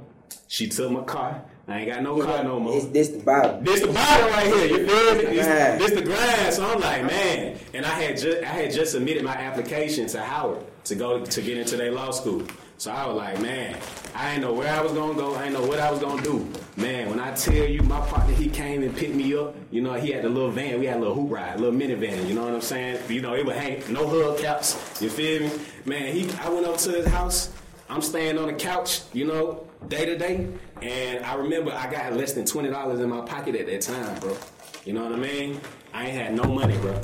She 0.49 0.69
took 0.69 0.91
my 0.91 1.03
car. 1.05 1.43
I 1.69 1.81
ain't 1.81 1.91
got 1.91 2.03
no 2.03 2.21
car 2.21 2.43
no 2.43 2.59
more. 2.59 2.77
It's 2.77 2.87
this 2.87 3.09
the 3.09 3.19
Bible. 3.23 3.61
This 3.63 3.81
the 3.81 3.89
bottom 3.89 4.31
right 4.31 4.47
here. 4.47 4.67
You 4.67 4.87
feel 4.89 5.15
me? 5.15 5.37
This, 5.37 5.79
this 5.79 5.91
the 5.93 6.03
grind. 6.03 6.55
So 6.55 6.67
I'm 6.67 6.81
like, 6.81 7.05
man. 7.05 7.59
And 7.75 7.87
I 7.87 7.91
had 7.91 8.19
just 8.19 8.43
I 8.43 8.47
had 8.47 8.73
just 8.73 8.93
submitted 8.93 9.23
my 9.23 9.37
application 9.37 10.07
to 10.09 10.21
Howard 10.21 10.65
to 10.85 10.95
go 10.95 11.25
to 11.25 11.43
get 11.43 11.57
into 11.57 11.77
their 11.77 11.93
law 11.93 12.11
school. 12.11 12.43
So 12.79 12.93
I 12.93 13.07
was 13.07 13.17
like, 13.17 13.43
man, 13.43 13.77
I 14.15 14.35
ain't 14.35 14.41
know 14.41 14.53
where 14.53 14.73
I 14.73 14.81
was 14.81 14.93
gonna 14.93 15.15
go. 15.15 15.35
I 15.35 15.47
ain't 15.47 15.53
know 15.53 15.67
what 15.67 15.81
I 15.81 15.91
was 15.91 15.99
gonna 15.99 16.23
do. 16.23 16.49
Man, 16.77 17.11
when 17.11 17.19
I 17.19 17.35
tell 17.35 17.67
you, 17.67 17.83
my 17.83 18.01
partner 18.07 18.33
he 18.33 18.49
came 18.49 18.85
and 18.85 18.97
picked 18.97 19.17
me 19.17 19.35
up. 19.35 19.57
You 19.73 19.81
know, 19.81 19.95
he 19.95 20.13
had 20.13 20.25
a 20.25 20.29
little 20.29 20.53
van. 20.53 20.79
We 20.79 20.87
had 20.87 20.99
a 20.99 21.01
little 21.01 21.17
hoop 21.17 21.33
ride, 21.33 21.57
a 21.57 21.59
little 21.59 21.77
minivan. 21.77 22.29
You 22.29 22.37
know 22.37 22.45
what 22.45 22.55
I'm 22.55 22.61
saying? 22.61 23.01
You 23.09 23.21
know, 23.21 23.35
it 23.35 23.45
would 23.45 23.57
hang 23.57 23.93
no 23.93 24.07
hubcaps. 24.07 25.03
You 25.03 25.11
feel 25.11 25.41
me? 25.41 25.51
Man, 25.87 26.13
he. 26.15 26.31
I 26.39 26.49
went 26.51 26.67
up 26.67 26.77
to 26.77 26.93
his 26.93 27.07
house. 27.09 27.53
I'm 27.91 28.01
staying 28.01 28.39
on 28.39 28.47
the 28.47 28.53
couch. 28.53 29.03
You 29.13 29.25
know, 29.25 29.67
day 29.89 30.07
to 30.07 30.17
day. 30.17 30.47
And 30.81 31.25
I 31.25 31.35
remember 31.35 31.73
I 31.73 31.91
got 31.91 32.13
less 32.13 32.35
than 32.35 32.45
twenty 32.45 32.71
dollars 32.71 33.01
in 33.01 33.09
my 33.09 33.23
pocket 33.23 33.57
at 33.57 33.67
that 33.67 33.81
time, 33.81 34.21
bro. 34.21 34.37
You 34.85 34.93
know 34.93 35.03
what 35.03 35.15
I 35.15 35.17
mean? 35.17 35.61
I 35.93 36.07
ain't 36.07 36.17
had 36.17 36.35
no 36.35 36.45
money, 36.45 36.77
bro. 36.79 37.01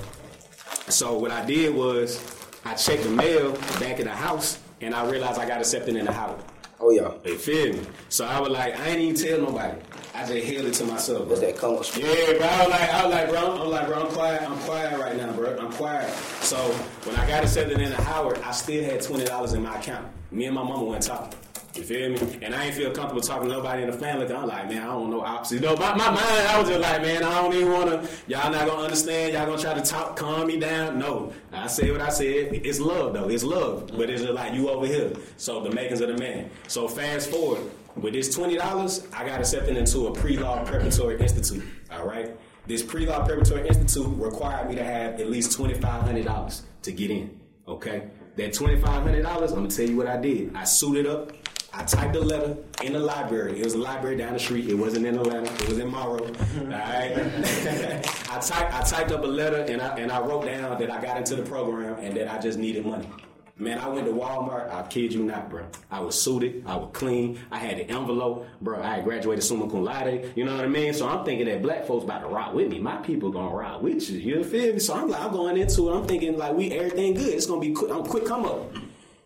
So 0.89 1.19
what 1.19 1.33
I 1.33 1.45
did 1.45 1.75
was 1.75 2.23
I 2.65 2.75
checked 2.75 3.03
the 3.03 3.11
mail 3.11 3.55
back 3.81 3.99
at 3.99 4.05
the 4.05 4.11
house, 4.11 4.61
and 4.85 4.95
I 4.95 5.09
realized 5.11 5.41
I 5.41 5.47
got 5.49 5.61
accepted 5.61 5.97
in 5.97 6.05
the 6.05 6.13
house. 6.13 6.41
Oh 6.79 6.91
yeah. 6.91 7.13
You 7.25 7.39
feel 7.39 7.73
me? 7.73 7.81
So 8.09 8.27
I 8.27 8.41
was 8.41 8.51
like, 8.51 8.79
I 8.79 8.89
ain't 8.89 9.01
even 9.01 9.15
tell 9.17 9.41
nobody. 9.41 9.81
I 10.15 10.27
just 10.27 10.47
held 10.47 10.67
it 10.67 10.75
to 10.75 10.85
myself. 10.85 11.27
Bro. 11.27 11.37
That's 11.37 11.61
that 11.61 11.65
up. 11.65 11.97
Yeah, 11.97 12.39
bro. 12.39 12.47
I 12.47 12.61
was 12.61 12.71
like, 12.71 12.91
I 12.91 13.07
was 13.07 13.15
like, 13.15 13.29
bro, 13.31 13.63
I'm 13.63 13.71
like, 13.71 13.87
bro, 13.87 14.01
I'm 14.03 14.13
quiet. 14.13 14.43
I'm 14.43 14.59
quiet 14.61 15.01
right 15.01 15.17
now, 15.17 15.33
bro. 15.33 15.57
I'm 15.59 15.73
quiet. 15.73 16.13
So 16.43 16.57
when 17.05 17.17
I 17.17 17.27
got 17.27 17.43
accepted 17.43 17.81
in 17.81 17.91
the 17.91 18.03
Howard, 18.03 18.39
I 18.41 18.53
still 18.53 18.85
had 18.85 19.01
twenty 19.03 19.25
dollars 19.25 19.55
in 19.55 19.63
my 19.63 19.77
account. 19.77 20.07
Me 20.31 20.45
and 20.45 20.55
my 20.55 20.63
mama 20.63 20.85
went 20.85 21.03
talking. 21.03 21.39
You 21.75 21.83
feel 21.83 22.11
me? 22.11 22.39
And 22.41 22.55
I 22.55 22.67
ain't 22.67 22.75
feel 22.75 22.93
comfortable 22.93 23.21
talking 23.21 23.49
to 23.49 23.55
nobody 23.55 23.83
in 23.83 23.91
the 23.91 23.97
family. 23.97 24.33
I'm 24.33 24.47
like, 24.47 24.69
man, 24.69 24.83
I 24.83 24.87
don't 24.87 25.11
know 25.11 25.23
opposite. 25.23 25.61
Know, 25.61 25.75
my, 25.75 25.93
my 25.97 26.09
mind, 26.11 26.21
I 26.21 26.61
was 26.61 26.69
just 26.69 26.81
like, 26.81 27.03
man, 27.03 27.25
I 27.25 27.43
don't 27.43 27.53
even 27.53 27.73
want 27.73 27.91
to. 27.91 28.09
Y'all 28.29 28.53
not 28.53 28.67
gonna 28.67 28.83
understand. 28.83 29.33
Y'all 29.33 29.47
gonna 29.47 29.61
try 29.61 29.75
to 29.75 29.83
talk, 29.83 30.17
calm 30.17 30.47
me 30.47 30.57
down. 30.59 31.01
No, 31.01 31.33
I 31.53 31.67
said 31.67 31.91
what 31.91 32.01
I 32.01 32.11
said. 32.11 32.27
It's 32.53 32.79
love 32.79 33.15
though. 33.15 33.29
It's 33.29 33.43
love. 33.43 33.91
But 33.97 34.09
it's 34.09 34.23
just 34.23 34.35
like 34.35 34.55
you 34.55 34.71
over 34.71 34.87
here. 34.87 35.13
So 35.37 35.63
the 35.65 35.71
makings 35.73 36.01
of 36.01 36.09
the 36.09 36.17
man. 36.19 36.49
So 36.69 36.87
fast 36.87 37.29
forward. 37.31 37.63
with 37.97 38.13
this 38.15 38.35
twenty 38.35 38.57
dollars, 38.57 39.07
I 39.13 39.27
got 39.27 39.41
accepted 39.41 39.77
into 39.77 40.07
a 40.07 40.13
pre-law 40.15 40.65
preparatory 40.65 41.19
institute. 41.21 41.65
All 41.91 42.07
right. 42.07 42.37
This 42.67 42.83
pre-law 42.83 43.25
preparatory 43.25 43.67
institute 43.69 44.07
required 44.17 44.69
me 44.69 44.77
to 44.77 44.85
have 44.85 45.21
at 45.21 45.29
least 45.29 45.53
twenty 45.53 45.75
five 45.75 46.03
hundred 46.03 46.25
dollars 46.25 46.63
to 46.83 46.93
get 46.93 47.11
in. 47.11 47.39
Okay. 47.69 48.09
That 48.37 48.53
twenty 48.53 48.81
five 48.81 49.03
hundred 49.03 49.23
dollars, 49.23 49.53
I'm 49.53 49.59
gonna 49.59 49.71
tell 49.71 49.89
you 49.89 49.97
what 49.97 50.07
I 50.07 50.17
did. 50.17 50.55
I 50.55 50.65
suited 50.65 51.07
up. 51.07 51.33
I 51.77 51.83
typed 51.83 52.15
a 52.15 52.21
letter 52.21 52.57
in 52.83 52.93
the 52.93 53.01
library. 53.01 53.59
It 53.59 53.65
was 53.65 53.75
a 53.75 53.79
library 53.79 54.17
down 54.17 54.35
the 54.35 54.39
street. 54.39 54.69
It 54.69 54.75
wasn't 54.75 55.07
in 55.07 55.19
Atlanta. 55.19 55.53
It 55.55 55.69
was 55.69 55.79
in 55.79 55.89
Morrow. 55.89 56.19
Mm-hmm. 56.19 56.73
All 56.73 56.79
right. 56.79 58.31
I 58.31 58.39
typed 58.39 58.75
I 58.75 58.83
typed 58.83 59.11
up 59.11 59.25
a 59.25 59.27
letter 59.27 59.65
and 59.69 59.83
I 59.83 59.97
and 59.99 60.13
I 60.13 60.21
wrote 60.21 60.45
down 60.45 60.79
that 60.79 60.91
I 60.91 61.03
got 61.03 61.17
into 61.17 61.35
the 61.35 61.43
program 61.43 61.99
and 61.99 62.17
that 62.17 62.33
I 62.33 62.39
just 62.39 62.59
needed 62.59 62.87
money. 62.87 63.09
Man, 63.57 63.79
I 63.79 63.89
went 63.89 64.07
to 64.07 64.13
Walmart. 64.13 64.73
I 64.73 64.83
kid 64.89 65.13
you 65.13 65.23
not, 65.25 65.49
bro. 65.49 65.65
I 65.91 66.01
was 66.01 66.21
suited. 66.21 66.65
I 66.67 66.77
was 66.77 66.91
clean. 66.93 67.39
I 67.53 67.59
had 67.59 67.79
the 67.79 67.89
envelope, 67.89 68.47
bro. 68.61 68.83
I 68.83 68.97
had 68.97 69.05
graduated 69.05 69.45
summa 69.45 69.69
cum 69.69 69.85
laude. 69.85 70.33
You 70.35 70.45
know 70.45 70.57
what 70.57 70.65
I 70.65 70.69
mean? 70.69 70.93
So 70.93 71.09
I'm 71.09 71.25
thinking 71.25 71.47
that 71.47 71.63
black 71.63 71.87
folks 71.87 72.05
about 72.05 72.21
to 72.21 72.29
rock 72.29 72.55
with 72.55 72.69
me. 72.71 72.79
My 72.79 72.97
people 72.97 73.31
gonna 73.31 73.55
rock 73.55 73.83
with 73.83 74.11
you. 74.11 74.19
You 74.19 74.45
feel 74.45 74.75
me? 74.75 74.79
So 74.79 74.95
I'm 74.95 75.09
like, 75.09 75.21
I'm 75.21 75.33
going 75.33 75.57
into 75.57 75.89
it. 75.89 75.97
I'm 75.97 76.07
thinking 76.07 76.37
like 76.37 76.55
we 76.55 76.73
everything 76.73 77.15
good. 77.15 77.35
It's 77.35 77.47
gonna 77.47 77.61
be 77.61 77.73
quick. 77.73 77.91
I'm 77.91 78.05
quick 78.05 78.27
come 78.27 78.45
up. 78.45 78.73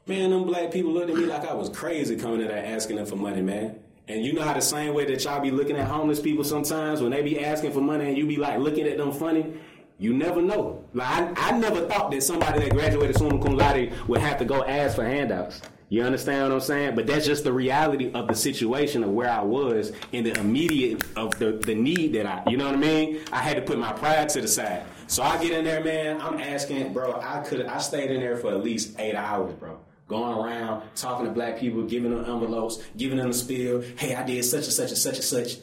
Man, 0.09 0.31
them 0.31 0.45
black 0.45 0.71
people 0.71 0.91
looked 0.91 1.11
at 1.11 1.17
me 1.17 1.27
like 1.27 1.47
I 1.47 1.53
was 1.53 1.69
crazy 1.69 2.17
coming 2.17 2.41
to 2.41 2.47
that 2.47 2.65
asking 2.65 2.97
them 2.97 3.05
for 3.05 3.17
money, 3.17 3.43
man. 3.43 3.79
And 4.09 4.25
you 4.25 4.33
know 4.33 4.41
how 4.41 4.55
the 4.55 4.63
same 4.63 4.95
way 4.95 5.05
that 5.05 5.23
y'all 5.23 5.39
be 5.39 5.51
looking 5.51 5.77
at 5.77 5.87
homeless 5.87 6.19
people 6.19 6.45
sometimes 6.45 7.03
when 7.03 7.11
they 7.11 7.21
be 7.21 7.45
asking 7.45 7.73
for 7.73 7.83
money 7.83 8.09
and 8.09 8.17
you 8.17 8.27
be 8.27 8.39
like 8.39 8.59
looking 8.59 8.87
at 8.87 8.97
them 8.97 9.13
funny. 9.13 9.53
You 9.99 10.15
never 10.15 10.41
know. 10.41 10.83
Like 10.95 11.39
I, 11.39 11.51
I 11.51 11.59
never 11.59 11.87
thought 11.87 12.11
that 12.13 12.23
somebody 12.23 12.61
that 12.61 12.71
graduated 12.71 13.19
summa 13.19 13.39
cum 13.39 13.55
laude 13.55 13.93
would 14.09 14.21
have 14.21 14.39
to 14.39 14.47
go 14.47 14.65
ask 14.65 14.97
for 14.97 15.05
handouts. 15.05 15.61
You 15.91 16.05
understand 16.05 16.45
what 16.45 16.53
I'm 16.53 16.61
saying? 16.61 16.95
But 16.95 17.07
that's 17.07 17.27
just 17.27 17.45
the 17.45 17.53
reality 17.53 18.11
of 18.13 18.29
the 18.29 18.35
situation 18.35 19.05
of 19.05 19.11
where 19.11 19.31
I 19.31 19.43
was 19.43 19.93
in 20.13 20.25
the 20.25 20.33
immediate 20.41 21.05
of 21.17 21.39
the, 21.39 21.53
the 21.53 21.75
need 21.75 22.15
that 22.15 22.25
I, 22.25 22.51
you 22.51 22.57
know 22.57 22.65
what 22.65 22.77
I 22.77 22.79
mean? 22.79 23.21
I 23.31 23.41
had 23.41 23.57
to 23.57 23.63
put 23.63 23.79
my 23.79 23.93
pride 23.93 24.31
to 24.31 24.41
the 24.41 24.49
side. 24.49 24.85
So 25.07 25.23
I 25.23 25.37
get 25.43 25.53
in 25.53 25.67
there, 25.67 25.85
man. 25.85 26.19
I'm 26.23 26.41
asking, 26.41 26.95
bro. 26.95 27.21
I 27.21 27.41
could, 27.41 27.67
I 27.67 27.77
stayed 27.77 28.11
in 28.11 28.21
there 28.21 28.39
for 28.39 28.53
at 28.53 28.63
least 28.63 28.99
eight 28.99 29.15
hours, 29.15 29.53
bro. 29.53 29.79
Going 30.09 30.39
around 30.39 30.83
talking 30.97 31.27
to 31.27 31.33
black 31.33 31.59
people, 31.59 31.83
giving 31.83 32.11
them 32.11 32.25
envelopes, 32.25 32.83
giving 32.97 33.19
them 33.19 33.31
a 33.31 33.35
spiel. 33.35 33.83
Hey, 33.97 34.15
I 34.15 34.25
did 34.25 34.43
such 34.45 34.65
and 34.65 34.73
such 34.73 34.89
and 34.89 34.99
such 34.99 35.17
and 35.17 35.25
such. 35.25 35.59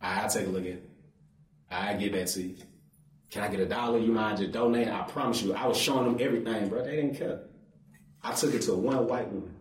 I'll 0.00 0.28
take 0.28 0.46
a 0.46 0.50
look 0.50 0.62
at 0.62 0.68
it. 0.68 0.90
I'll 1.70 1.98
get 1.98 2.12
that 2.12 2.28
to 2.28 2.42
you. 2.42 2.56
Can 3.30 3.42
I 3.42 3.48
get 3.48 3.60
a 3.60 3.66
dollar? 3.66 3.98
You 3.98 4.12
mind 4.12 4.38
just 4.38 4.52
donate? 4.52 4.88
I 4.88 5.02
promise 5.02 5.42
you, 5.42 5.52
I 5.52 5.66
was 5.66 5.76
showing 5.76 6.04
them 6.04 6.26
everything, 6.26 6.68
bro. 6.68 6.84
They 6.84 6.96
didn't 6.96 7.16
care. 7.16 7.42
I 8.22 8.32
took 8.32 8.54
it 8.54 8.62
to 8.62 8.74
one 8.74 9.06
white 9.06 9.30
woman. 9.30 9.54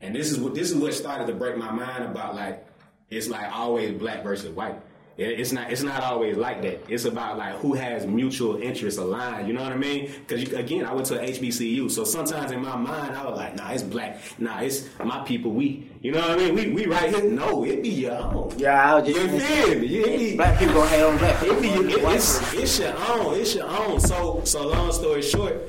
And 0.00 0.14
this 0.14 0.30
is 0.30 0.38
what 0.38 0.54
this 0.54 0.70
is 0.70 0.76
what 0.76 0.94
started 0.94 1.26
to 1.26 1.34
break 1.34 1.56
my 1.56 1.70
mind 1.70 2.04
about 2.04 2.34
like 2.34 2.66
it's 3.10 3.28
like 3.28 3.50
always 3.52 3.98
black 3.98 4.22
versus 4.22 4.50
white. 4.50 4.80
It's 5.16 5.52
not. 5.52 5.70
It's 5.70 5.82
not 5.82 6.02
always 6.02 6.36
like 6.36 6.60
that. 6.62 6.82
It's 6.88 7.04
about 7.04 7.38
like 7.38 7.54
who 7.56 7.74
has 7.74 8.04
mutual 8.04 8.56
interests 8.56 8.98
aligned. 8.98 9.46
You 9.46 9.54
know 9.54 9.62
what 9.62 9.72
I 9.72 9.76
mean? 9.76 10.10
Because 10.26 10.52
again, 10.52 10.84
I 10.84 10.92
went 10.92 11.06
to 11.08 11.14
HBCU, 11.14 11.88
so 11.88 12.02
sometimes 12.02 12.50
in 12.50 12.60
my 12.60 12.76
mind 12.76 13.14
I 13.14 13.24
was 13.24 13.38
like, 13.38 13.54
Nah, 13.54 13.70
it's 13.70 13.84
black. 13.84 14.18
Nah, 14.38 14.60
it's 14.60 14.88
my 15.04 15.22
people. 15.24 15.52
We. 15.52 15.88
You 16.02 16.12
know 16.12 16.20
what 16.20 16.32
I 16.32 16.36
mean? 16.36 16.54
We 16.54 16.72
we 16.72 16.86
right 16.86 17.14
here. 17.14 17.30
No, 17.30 17.64
it 17.64 17.80
be 17.82 17.90
your 17.90 18.12
own. 18.12 18.52
Yeah, 18.56 18.90
I 18.92 18.98
was 18.98 19.08
just. 19.08 19.20
You 19.20 19.38
feel 19.38 19.78
me? 19.80 19.86
It 19.98 20.18
be, 20.18 20.36
black 20.36 20.58
people 20.58 20.74
gonna 20.74 20.88
hate 20.88 21.02
on 21.02 21.18
black 21.18 21.40
people. 21.40 21.56
it 21.58 21.62
be, 21.62 21.68
it, 21.68 22.14
it's, 22.14 22.54
it's 22.54 22.78
your 22.80 22.94
own. 23.08 23.34
It's 23.38 23.54
your 23.54 23.68
own. 23.68 24.00
So 24.00 24.42
so 24.44 24.66
long 24.66 24.92
story 24.92 25.22
short, 25.22 25.62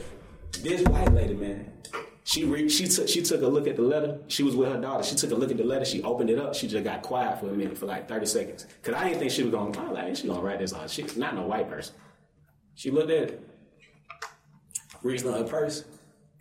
this 0.63 0.81
white 0.83 1.13
lady, 1.13 1.35
man, 1.35 1.71
she 2.27 2.44
re- 2.44 2.67
she 2.67 2.88
took 2.88 3.08
she 3.08 3.22
took 3.22 3.44
a 3.44 3.48
look 3.48 3.67
at 3.67 3.75
the 3.75 3.84
letter. 3.84 4.17
She 4.27 4.41
was 4.41 4.55
with 4.55 4.67
her 4.72 4.82
daughter. 4.82 5.03
She 5.03 5.15
took 5.15 5.29
a 5.29 5.36
look 5.36 5.51
at 5.51 5.58
the 5.58 5.63
letter. 5.63 5.86
She 5.86 6.01
opened 6.01 6.32
it 6.32 6.39
up. 6.39 6.55
She 6.55 6.67
just 6.67 6.84
got 6.84 7.03
quiet 7.03 7.39
for 7.39 7.50
a 7.50 7.53
minute, 7.53 7.77
for 7.77 7.86
like 7.86 8.10
thirty 8.10 8.25
seconds, 8.25 8.65
cause 8.82 8.96
I 8.96 9.03
didn't 9.03 9.20
think 9.20 9.32
she 9.32 9.44
was. 9.44 9.53
I 9.53 9.63
was 9.63 9.94
like, 9.94 10.15
she 10.15 10.27
gonna 10.27 10.41
write 10.41 10.58
this 10.58 10.74
on. 10.74 10.88
She's 10.88 11.15
not 11.15 11.36
no 11.36 11.44
white 11.44 11.70
person. 11.70 11.94
She 12.74 12.89
looked 12.89 13.12
at 13.12 13.29
it, 13.29 13.50
reached 15.03 15.24
in 15.24 15.34
her 15.34 15.44
purse, 15.44 15.86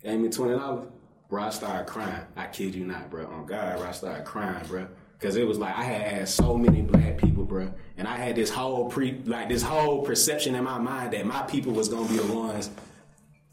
gave 0.03 0.19
me 0.19 0.29
twenty 0.29 0.57
dollars. 0.57 0.87
Bro, 1.29 1.43
I 1.43 1.49
started 1.51 1.85
crying. 1.85 2.21
I 2.35 2.47
kid 2.47 2.73
you 2.73 2.85
not, 2.85 3.11
bro. 3.11 3.27
On 3.27 3.45
God, 3.45 3.77
bro, 3.77 3.87
I 3.87 3.91
started 3.91 4.25
crying, 4.25 4.65
bro. 4.65 4.87
Cause 5.19 5.35
it 5.35 5.47
was 5.47 5.59
like 5.59 5.77
I 5.77 5.83
had 5.83 6.27
so 6.27 6.57
many 6.57 6.81
black 6.81 7.19
people, 7.19 7.45
bro, 7.45 7.71
and 7.97 8.07
I 8.07 8.17
had 8.17 8.35
this 8.35 8.49
whole 8.49 8.89
pre, 8.89 9.21
like 9.25 9.49
this 9.49 9.61
whole 9.61 10.01
perception 10.01 10.55
in 10.55 10.63
my 10.63 10.79
mind 10.79 11.13
that 11.13 11.27
my 11.27 11.43
people 11.43 11.73
was 11.73 11.89
gonna 11.89 12.09
be 12.09 12.17
the 12.17 12.33
ones 12.33 12.71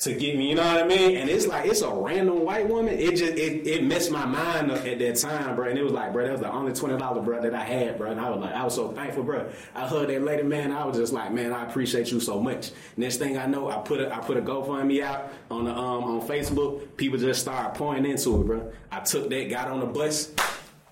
to 0.03 0.13
get 0.13 0.37
me, 0.37 0.49
you 0.49 0.57
know 0.57 0.65
what 0.65 0.83
I 0.83 0.87
mean? 0.87 1.17
And 1.17 1.31
it's 1.31 1.47
like 1.47 1.65
it's 1.71 1.81
a 1.81 1.89
random 1.89 2.45
white 2.45 2.69
woman. 2.69 2.99
It 2.99 3.15
just 3.15 3.35
it, 3.35 3.65
it 3.65 3.85
messed 3.85 4.11
my 4.11 4.27
mind 4.27 4.73
up 4.73 4.85
at 4.85 4.99
that 4.99 5.15
time, 5.15 5.55
bro. 5.55 5.69
And 5.69 5.79
it 5.79 5.85
was 5.85 5.93
like, 5.93 6.13
bro, 6.13 6.25
that 6.25 6.33
was 6.33 6.41
the 6.41 6.51
only 6.51 6.73
twenty 6.73 6.99
dollar, 6.99 7.23
bro, 7.23 7.41
that 7.41 7.55
I 7.55 7.63
had, 7.63 7.99
bro. 7.99 8.11
And 8.11 8.21
I 8.21 8.29
was 8.29 8.41
like, 8.41 8.53
I 8.53 8.65
was 8.65 8.75
so 8.75 8.91
thankful, 8.91 9.23
bro. 9.23 9.49
I 9.77 9.87
heard 9.87 10.09
that 10.09 10.23
lady, 10.23 10.43
man. 10.43 10.73
I 10.73 10.85
was 10.85 10.97
just 10.99 11.13
like, 11.13 11.33
man, 11.33 11.53
I 11.53 11.65
appreciate 11.69 12.11
you 12.11 12.19
so 12.19 12.41
much. 12.41 12.73
Next 12.97 13.19
thing 13.19 13.39
I 13.39 13.47
know, 13.47 13.71
I 13.71 13.79
put 13.79 14.01
a 14.01 14.13
I 14.13 14.19
put 14.19 14.37
a 14.37 14.43
GoFundMe 14.43 15.05
out 15.05 15.33
on 15.53 15.67
the 15.67 15.71
um 15.71 16.03
on 16.03 16.21
Facebook. 16.23 16.97
People 16.97 17.19
just 17.19 17.41
started 17.41 17.79
pouring 17.79 18.05
into 18.05 18.41
it, 18.41 18.45
bro. 18.45 18.73
I 18.91 19.01
took 19.01 19.31
that, 19.31 19.51
got 19.51 19.69
on 19.69 19.79
the 19.79 19.87
bus, 19.87 20.33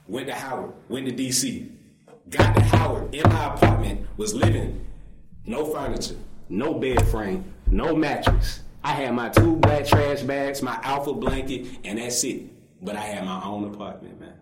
went 0.06 0.28
to 0.28 0.34
Howard, 0.34 0.72
went 0.88 1.06
to 1.06 1.12
DC, 1.12 1.68
got 2.28 2.54
to 2.54 2.62
Howard 2.62 3.12
in 3.12 3.28
my 3.28 3.54
apartment, 3.54 4.06
was 4.16 4.34
living, 4.34 4.86
no 5.46 5.66
furniture, 5.66 6.14
no 6.48 6.74
bed 6.74 7.04
frame, 7.08 7.52
no 7.66 7.96
mattress. 7.96 8.60
I 8.82 8.92
had 8.92 9.14
my 9.14 9.28
two 9.28 9.56
black 9.56 9.86
trash 9.86 10.22
bags, 10.22 10.62
my 10.62 10.78
alpha 10.82 11.12
blanket, 11.12 11.66
and 11.84 11.98
that's 11.98 12.24
it. 12.24 12.42
But 12.82 12.96
I 12.96 13.00
had 13.00 13.24
my 13.24 13.44
own 13.44 13.64
apartment, 13.64 14.20
man. 14.20 14.34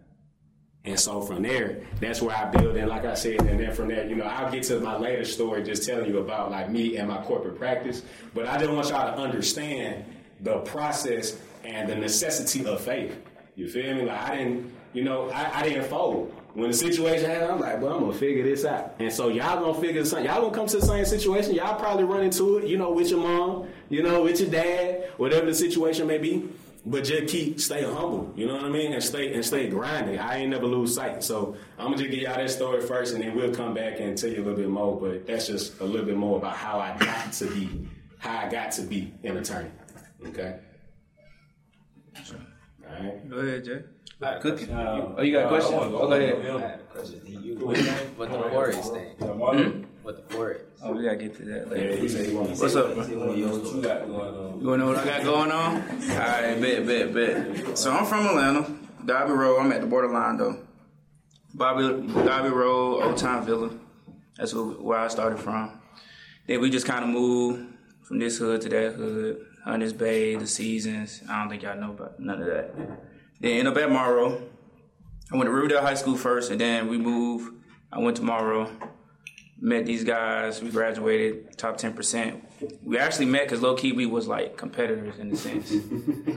And 0.85 0.99
so 0.99 1.21
from 1.21 1.42
there, 1.42 1.83
that's 2.00 2.23
where 2.23 2.35
I 2.35 2.47
build. 2.47 2.76
And 2.76 2.88
like 2.88 3.04
I 3.04 3.14
said, 3.14 3.42
and 3.42 3.61
then 3.61 3.75
from 3.75 3.88
there, 3.88 4.07
you 4.07 4.14
know, 4.14 4.25
I'll 4.25 4.50
get 4.50 4.62
to 4.64 4.80
my 4.80 4.97
later 4.97 5.25
story, 5.25 5.62
just 5.62 5.83
telling 5.83 6.09
you 6.09 6.18
about 6.18 6.50
like 6.50 6.71
me 6.71 6.97
and 6.97 7.09
my 7.09 7.21
corporate 7.23 7.59
practice. 7.59 8.02
But 8.35 8.47
I 8.47 8.59
just 8.59 8.71
want 8.71 8.88
y'all 8.88 9.14
to 9.14 9.21
understand 9.21 10.04
the 10.40 10.59
process 10.59 11.37
and 11.64 11.88
the 11.88 11.97
necessity 11.97 12.64
of 12.64 12.80
faith. 12.80 13.18
You 13.57 13.68
feel 13.68 13.95
me? 13.97 14.02
Like 14.04 14.30
I 14.30 14.37
didn't, 14.37 14.73
you 14.92 15.02
know, 15.02 15.28
I, 15.30 15.61
I 15.61 15.68
didn't 15.68 15.85
fold. 15.85 16.33
When 16.54 16.71
the 16.71 16.76
situation 16.76 17.28
happened, 17.28 17.52
I'm 17.52 17.61
like, 17.61 17.83
well, 17.83 17.95
I'm 17.95 18.00
gonna 18.00 18.12
figure 18.12 18.45
this 18.45 18.64
out. 18.64 18.95
And 18.99 19.12
so 19.12 19.28
y'all 19.28 19.61
gonna 19.61 19.78
figure 19.80 20.00
out. 20.00 20.25
Y'all 20.25 20.40
gonna 20.40 20.54
come 20.54 20.66
to 20.68 20.78
the 20.78 20.87
same 20.87 21.04
situation. 21.04 21.54
Y'all 21.54 21.78
probably 21.78 22.04
run 22.04 22.23
into 22.23 22.59
it, 22.59 22.66
you 22.66 22.78
know, 22.78 22.92
with 22.92 23.11
your 23.11 23.21
mom, 23.21 23.58
you 23.88 24.02
know, 24.02 24.23
with 24.23 24.40
your 24.40 24.50
dad, 24.50 25.11
whatever 25.16 25.47
the 25.47 25.54
situation 25.54 26.07
may 26.07 26.18
be. 26.18 26.49
But 26.87 27.04
just 27.04 27.26
keep 27.26 27.61
stay 27.61 27.83
humble, 27.83 28.33
you 28.37 28.47
know 28.47 28.54
what 28.54 28.64
I 28.64 28.68
mean, 28.68 28.92
and 28.95 29.02
stay 29.02 29.35
and 29.35 29.45
stay 29.45 29.68
grinding. 29.68 30.18
I 30.18 30.37
ain't 30.37 30.50
never 30.50 30.64
lose 30.64 30.95
sight. 30.95 31.23
So 31.23 31.57
I'm 31.76 31.87
gonna 31.87 31.99
just 31.99 32.11
give 32.11 32.21
y'all 32.21 32.37
that 32.37 32.50
story 32.50 32.80
first, 32.80 33.12
and 33.14 33.23
then 33.23 33.35
we'll 33.35 33.54
come 33.54 33.75
back 33.75 34.00
and 34.00 34.16
tell 34.16 34.30
you 34.30 34.37
a 34.37 34.45
little 34.45 34.54
bit 34.54 34.68
more. 34.68 34.99
But 34.99 35.26
that's 35.26 35.49
just 35.49 35.80
a 35.80 35.85
little 35.85 36.07
bit 36.07 36.16
more 36.16 36.38
about 36.38 36.57
how 36.57 36.78
I 36.78 36.97
got 36.97 37.33
to 37.33 37.47
be, 37.47 37.88
how 38.18 38.38
I 38.38 38.49
got 38.49 38.71
to 38.73 38.83
be 38.83 39.12
an 39.25 39.37
attorney. 39.37 39.71
Okay. 40.28 40.61
All 42.88 43.04
right. 43.04 43.28
Go 43.28 43.37
ahead, 43.38 43.64
Jay. 43.64 43.83
Like, 44.20 44.40
Cookie. 44.40 44.70
um, 44.72 45.14
Oh, 45.16 45.22
you 45.22 45.32
got 45.32 45.44
a 45.44 45.46
uh, 45.46 45.48
question? 45.48 45.75
I 45.75 45.78
wanna 45.78 45.96
Oh, 45.96 46.08
go 46.08 46.12
ahead. 46.12 46.32
over 46.34 46.42
him. 46.42 46.56
I 46.56 46.60
had 46.60 46.80
a 46.80 46.82
question. 46.84 47.20
You 47.26 47.54
with 47.54 47.76
the 48.30 48.37
Forex 48.37 48.92
thing? 48.92 49.14
Yeah, 49.20 49.26
Marlon, 49.28 49.84
With 50.02 50.28
the 50.28 50.34
Forex? 50.34 50.60
Oh, 50.82 50.92
we 50.92 51.04
gotta 51.04 51.16
get 51.16 51.37
to 51.37 51.44
that 51.44 51.70
later. 51.70 51.96
he 51.96 52.08
said 52.08 52.26
he 52.26 52.34
wanted 52.34 52.56
to 52.56 52.60
What's 52.62 52.75
up, 52.75 52.94
bro? 52.94 53.34
you 53.34 53.46
got 53.82 54.06
going 54.06 54.34
on? 54.34 54.60
You 54.60 54.66
wanna 54.66 54.84
know 54.84 54.87
what 54.90 54.98
I 54.98 55.04
got 55.04 55.22
going 55.25 55.52
on? 55.52 55.76
All 55.76 56.18
right, 56.18 56.60
bet, 56.60 56.87
bet, 56.87 57.14
bet. 57.14 57.78
So 57.78 57.92
I'm 57.92 58.04
from 58.06 58.26
Atlanta, 58.26 58.72
Darby 59.04 59.32
Road. 59.34 59.60
I'm 59.60 59.70
at 59.72 59.80
the 59.82 59.87
borderline 59.87 60.37
though. 60.37 60.58
Bobby, 61.54 62.06
Darby 62.25 62.50
Road, 62.50 63.02
Old 63.02 63.16
Town 63.16 63.44
Villa. 63.46 63.70
That's 64.37 64.52
where, 64.54 64.64
where 64.64 64.98
I 64.98 65.08
started 65.08 65.38
from. 65.38 65.80
Then 66.46 66.60
we 66.60 66.70
just 66.70 66.87
kind 66.87 67.04
of 67.04 67.10
moved 67.10 67.66
from 68.02 68.18
this 68.18 68.38
hood 68.38 68.60
to 68.62 68.68
that 68.68 68.94
hood. 68.94 69.44
Hunters 69.64 69.92
Bay, 69.92 70.34
the 70.37 70.46
Seasons. 70.46 71.22
I 71.28 71.40
don't 71.40 71.48
think 71.50 71.62
y'all 71.62 71.78
know 71.78 71.90
about 71.90 72.18
none 72.20 72.40
of 72.40 72.46
that. 72.46 72.75
Then 73.40 73.59
end 73.59 73.68
up 73.68 73.76
at 73.76 73.90
Morrow. 73.90 74.42
I 75.33 75.37
went 75.37 75.47
to 75.47 75.52
Riverdale 75.52 75.83
High 75.83 75.95
School 75.95 76.16
first, 76.16 76.50
and 76.50 76.61
then 76.61 76.88
we 76.88 76.99
moved. 76.99 77.54
I 77.92 77.99
went 77.99 78.16
to 78.16 78.23
Morrow, 78.23 78.71
met 79.61 79.87
these 79.87 80.04
guys. 80.04 80.62
We 80.62 80.71
graduated, 80.71 81.57
top 81.57 81.76
ten 81.76 81.92
percent. 81.92 82.45
We 82.83 82.99
actually 82.99 83.26
met 83.26 83.45
because 83.45 83.62
low 83.62 83.75
key 83.75 83.92
we 83.92 84.07
was 84.07 84.26
like 84.26 84.57
competitors 84.57 85.18
in 85.18 85.33
a 85.33 85.37
sense. 85.37 85.73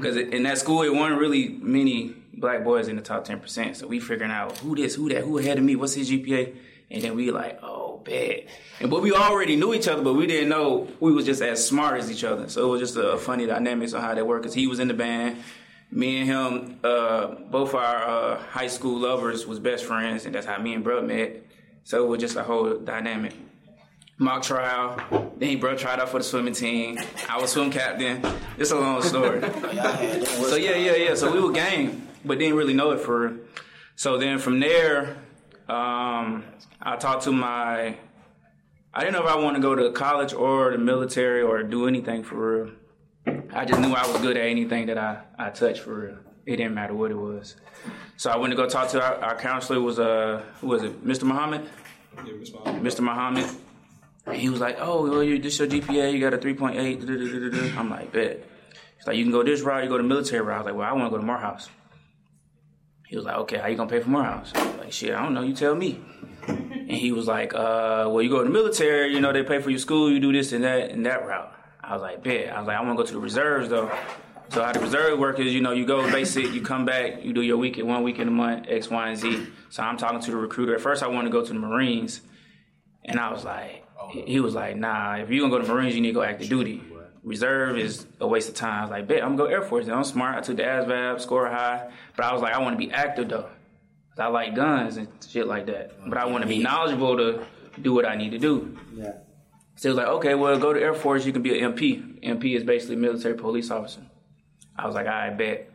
Because 0.02 0.18
in 0.18 0.44
that 0.44 0.58
school, 0.58 0.82
it 0.82 0.94
wasn't 0.94 1.20
really 1.20 1.50
many 1.50 2.16
black 2.34 2.64
boys 2.64 2.88
in 2.88 2.96
the 2.96 3.02
top 3.02 3.24
ten 3.24 3.40
percent. 3.40 3.78
So 3.78 3.88
we 3.88 4.00
figuring 4.00 4.32
out 4.32 4.58
who 4.58 4.76
this, 4.76 4.96
who 4.96 5.10
that, 5.10 5.24
who 5.24 5.38
ahead 5.38 5.58
of 5.58 5.64
me, 5.64 5.76
what's 5.76 5.94
his 5.94 6.10
GPA, 6.10 6.56
and 6.90 7.02
then 7.04 7.16
we 7.16 7.30
like, 7.32 7.60
oh, 7.62 8.02
bad. 8.04 8.48
And 8.80 8.90
but 8.90 9.02
we 9.02 9.12
already 9.12 9.56
knew 9.56 9.74
each 9.74 9.88
other, 9.88 10.02
but 10.02 10.14
we 10.14 10.28
didn't 10.28 10.50
know 10.50 10.88
we 11.00 11.12
was 11.12 11.26
just 11.26 11.42
as 11.42 11.66
smart 11.66 12.00
as 12.00 12.12
each 12.12 12.24
other. 12.24 12.50
So 12.50 12.68
it 12.68 12.72
was 12.72 12.82
just 12.82 12.98
a 12.98 13.18
funny 13.18 13.46
dynamics 13.46 13.94
on 13.94 14.02
how 14.02 14.14
that 14.14 14.26
worked. 14.26 14.44
Because 14.44 14.56
he 14.56 14.68
was 14.68 14.80
in 14.80 14.88
the 14.88 14.94
band 14.94 15.38
me 15.92 16.22
and 16.22 16.28
him, 16.28 16.80
uh, 16.84 17.28
both 17.50 17.74
our 17.74 18.04
uh, 18.04 18.42
high 18.44 18.68
school 18.68 19.00
lovers 19.00 19.46
was 19.46 19.60
best 19.60 19.86
friends, 19.86 20.26
and 20.26 20.34
that's 20.34 20.46
how 20.46 20.58
me 20.58 20.74
and 20.74 20.84
Bro 20.84 21.04
met. 21.04 21.44
So 21.84 22.04
it 22.04 22.08
was 22.08 22.20
just 22.20 22.36
a 22.36 22.44
whole 22.44 22.78
dynamic. 22.78 23.34
Mock 24.18 24.44
trial, 24.44 25.34
then 25.38 25.60
bro 25.60 25.76
tried 25.76 26.00
out 26.00 26.10
for 26.10 26.20
the 26.20 26.24
swimming 26.24 26.54
team. 26.54 27.00
I 27.28 27.42
was 27.42 27.52
swim 27.52 27.72
captain. 27.72 28.24
It's 28.56 28.70
a 28.70 28.80
long 28.80 29.02
story. 29.02 29.40
Them 29.40 30.26
So 30.26 30.58
yeah, 30.58 30.76
yeah, 30.76 30.96
yeah. 30.96 31.16
So 31.16 31.32
we 31.32 31.42
were 31.42 31.52
gang. 31.52 32.08
but 32.24 32.38
didn't 32.38 32.56
really 32.56 32.76
know 32.76 32.92
it 32.92 33.00
for 33.00 33.30
real. 33.30 33.40
So 33.96 34.20
then 34.20 34.38
from 34.38 34.60
there, 34.60 35.18
um, 35.68 36.44
I 36.80 36.98
talked 37.00 37.24
to 37.24 37.32
my. 37.32 37.98
I 38.94 39.00
didn't 39.00 39.14
know 39.14 39.24
if 39.24 39.28
I 39.28 39.38
wanted 39.38 39.58
to 39.58 39.62
go 39.64 39.74
to 39.74 39.92
college 39.92 40.34
or 40.34 40.72
the 40.72 40.78
military 40.78 41.42
or 41.42 41.64
do 41.64 41.88
anything 41.88 42.24
for 42.24 42.36
real. 42.36 42.74
I 43.26 43.66
just 43.66 43.80
knew 43.80 43.94
I 43.94 44.08
was 44.08 44.22
good 44.22 44.38
at 44.38 44.46
anything 44.46 44.88
that 44.88 44.98
I, 44.98 45.22
I 45.38 45.50
touched 45.50 45.82
for 45.82 45.94
real. 45.94 46.18
It 46.46 46.58
didn't 46.58 46.74
matter 46.74 46.94
what 46.94 47.12
it 47.12 47.18
was. 47.18 47.56
So 48.18 48.32
I 48.32 48.38
went 48.38 48.52
to 48.52 48.58
go 48.58 48.68
talk 48.68 48.90
to 48.90 49.02
our, 49.02 49.16
our 49.24 49.36
counselor. 49.38 49.80
Was 49.80 50.00
uh, 50.00 50.44
who 50.60 50.68
was 50.68 50.84
it? 50.84 51.06
Mr. 51.06 51.24
Muhammad. 51.24 51.70
Yeah, 52.18 52.34
Mom. 52.54 52.84
Mr. 52.84 53.02
Muhammad. 53.02 53.50
And 54.26 54.36
he 54.36 54.50
was 54.50 54.60
like, 54.60 54.78
"Oh, 54.80 55.10
well, 55.10 55.24
you 55.24 55.40
this 55.40 55.60
your 55.60 55.68
GPA? 55.68 56.14
You 56.14 56.20
got 56.20 56.34
a 56.34 56.38
3.8." 56.38 57.00
da, 57.00 57.06
da, 57.06 57.16
da, 57.16 57.50
da, 57.50 57.70
da." 57.70 57.80
I'm 57.80 57.90
like, 57.90 58.12
"Bet." 58.12 58.44
He's 58.98 59.08
like, 59.08 59.18
"You 59.18 59.24
can 59.24 59.32
go 59.32 59.44
this 59.44 59.62
route. 59.62 59.84
You 59.84 59.90
go 59.90 59.98
the 59.98 60.04
military 60.04 60.42
route." 60.42 60.56
I 60.56 60.60
was 60.60 60.66
like, 60.66 60.76
"Well, 60.76 60.90
I 60.90 60.94
want 60.94 61.06
to 61.06 61.10
go 61.12 61.18
to 61.18 61.26
Morehouse." 61.26 61.70
He 63.08 63.16
was 63.16 63.26
like, 63.26 63.36
"Okay, 63.38 63.58
how 63.58 63.68
you 63.68 63.76
gonna 63.78 63.90
pay 63.90 64.00
for 64.00 64.10
Morehouse?" 64.10 64.52
I 64.56 64.66
was 64.66 64.78
like, 64.78 64.92
"Shit, 64.92 65.14
I 65.14 65.22
don't 65.22 65.34
know. 65.34 65.42
You 65.42 65.54
tell 65.54 65.76
me." 65.76 66.00
And 66.48 66.92
he 66.92 67.12
was 67.12 67.28
like, 67.28 67.54
uh, 67.54 68.06
"Well, 68.08 68.22
you 68.22 68.30
go 68.30 68.40
to 68.40 68.44
the 68.46 68.50
military. 68.50 69.14
You 69.14 69.20
know, 69.20 69.32
they 69.32 69.44
pay 69.44 69.60
for 69.60 69.70
your 69.70 69.80
school. 69.80 70.12
You 70.12 70.20
do 70.20 70.32
this 70.32 70.52
and 70.54 70.64
that 70.64 70.92
and 70.92 71.06
that 71.06 71.26
route." 71.26 71.54
I 71.92 71.94
was 71.96 72.02
like, 72.02 72.24
"Bet." 72.24 72.54
I 72.54 72.60
was 72.60 72.68
like, 72.68 72.78
"I 72.78 72.82
want 72.82 72.98
to 72.98 73.04
go 73.04 73.08
to 73.08 73.14
the 73.14 73.20
reserves 73.20 73.70
though." 73.70 73.92
So 74.50 74.64
how 74.64 74.72
the 74.72 74.80
reserve 74.80 75.18
work 75.20 75.40
is, 75.40 75.54
you 75.54 75.62
know, 75.62 75.72
you 75.72 75.86
go 75.86 76.10
basic, 76.12 76.52
you 76.54 76.62
come 76.62 76.86
back, 76.86 77.24
you 77.24 77.32
do 77.34 77.42
your 77.42 77.58
week 77.58 77.78
one 77.78 78.04
week 78.04 78.20
in 78.20 78.28
a 78.28 78.32
month, 78.32 78.66
X, 78.68 78.90
Y, 78.90 79.08
and 79.10 79.18
Z. 79.18 79.48
So 79.70 79.84
I'm 79.84 79.98
talking 79.98 80.20
to 80.20 80.32
the 80.32 80.38
recruiter. 80.38 80.76
At 80.76 80.82
first, 80.82 81.04
I 81.04 81.08
wanted 81.08 81.30
to 81.30 81.32
go 81.32 81.46
to 81.46 81.54
the 81.54 81.60
Marines, 81.60 82.22
and 83.06 83.20
I 83.20 83.32
was 83.32 83.46
like, 83.46 83.86
he 84.12 84.40
was 84.40 84.54
like, 84.56 84.76
nah, 84.76 85.16
if 85.16 85.30
you're 85.30 85.42
gonna 85.42 85.52
go 85.52 85.60
to 85.62 85.68
the 85.68 85.74
Marines, 85.74 85.96
you 85.96 86.02
need 86.02 86.10
to 86.10 86.14
go 86.14 86.24
active 86.24 86.50
duty. 86.50 86.82
Reserve 87.24 87.78
is 87.78 88.06
a 88.20 88.28
waste 88.28 88.50
of 88.50 88.56
time. 88.56 88.80
I 88.80 88.82
was 88.82 88.90
like, 88.92 89.08
bet, 89.08 89.22
I'm 89.24 89.36
gonna 89.36 89.50
go 89.50 89.56
Air 89.56 89.62
Force. 89.62 89.88
I'm 89.88 90.04
smart. 90.04 90.38
I 90.38 90.42
took 90.42 90.58
the 90.58 90.64
ASVAB, 90.64 91.22
score 91.22 91.48
high. 91.48 91.90
But 92.16 92.26
I 92.26 92.34
was 92.34 92.42
like, 92.42 92.54
I 92.54 92.60
wanna 92.60 92.78
be 92.78 92.92
active 92.92 93.30
though. 93.30 93.48
I 94.18 94.28
like 94.28 94.56
guns 94.56 94.98
and 94.98 95.08
shit 95.28 95.48
like 95.48 95.68
that. 95.68 95.92
But 96.10 96.18
I 96.18 96.26
wanna 96.26 96.48
be 96.48 96.60
knowledgeable 96.60 97.18
to 97.18 97.46
do 97.82 97.94
what 97.94 98.06
I 98.06 98.16
need 98.16 98.32
to 98.32 98.40
do. 98.40 98.78
Yeah. 98.94 99.14
So 99.76 99.90
he 99.90 99.96
was 99.96 99.98
like, 99.98 100.08
okay, 100.08 100.36
well, 100.36 100.58
go 100.60 100.74
to 100.74 100.82
Air 100.82 100.94
Force, 100.94 101.26
you 101.26 101.34
can 101.34 101.42
be 101.42 101.60
an 101.60 101.74
MP. 101.74 102.24
MP 102.24 102.56
is 102.56 102.64
basically 102.64 102.98
military 102.98 103.36
police 103.36 103.72
officer. 103.72 104.02
I 104.76 104.86
was 104.86 104.96
like, 104.96 105.08
I 105.08 105.30
bet. 105.32 105.70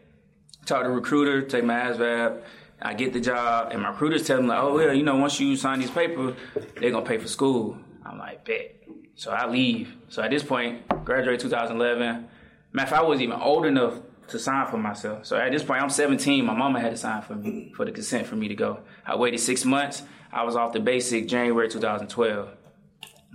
Talk 0.65 0.83
to 0.83 0.91
recruiter, 0.91 1.43
take 1.43 1.65
my 1.65 1.75
ASVAB. 1.75 2.43
I 2.83 2.95
get 2.95 3.13
the 3.13 3.21
job, 3.21 3.73
and 3.73 3.83
my 3.83 3.91
recruiters 3.91 4.27
tell 4.27 4.41
me, 4.41 4.49
like, 4.49 4.63
oh, 4.63 4.79
yeah, 4.79 4.93
you 4.93 5.03
know, 5.03 5.17
once 5.17 5.41
you 5.41 5.57
sign 5.57 5.81
these 5.81 5.91
papers, 5.91 6.37
they're 6.79 6.91
going 6.91 7.05
to 7.05 7.09
pay 7.09 7.19
for 7.19 7.29
school. 7.29 7.79
I'm 8.05 8.19
like, 8.19 8.45
bet. 8.45 8.83
So 9.15 9.31
I 9.31 9.49
leave. 9.49 9.95
So 10.09 10.23
at 10.23 10.31
this 10.31 10.43
point, 10.43 10.87
graduate 11.05 11.41
2011. 11.41 12.29
Matter 12.73 12.95
I 12.95 13.03
wasn't 13.03 13.23
even 13.23 13.41
old 13.41 13.65
enough 13.65 13.95
to 14.29 14.39
sign 14.39 14.67
for 14.67 14.77
myself. 14.77 15.25
So 15.25 15.37
at 15.37 15.53
this 15.53 15.63
point, 15.63 15.83
I'm 15.83 15.89
17. 15.89 16.45
My 16.45 16.55
mama 16.55 16.81
had 16.81 16.91
to 16.91 16.97
sign 16.97 17.23
for 17.23 17.35
me, 17.35 17.73
for 17.75 17.85
the 17.87 17.93
consent 17.93 18.27
for 18.27 18.37
me 18.37 18.49
to 18.49 18.55
go. 18.55 18.81
I 19.07 19.17
waited 19.17 19.41
six 19.41 19.65
months. 19.65 20.03
I 20.33 20.43
was 20.43 20.57
off 20.57 20.73
the 20.73 20.81
basic 20.81 21.29
January 21.29 21.69
2012 21.69 22.56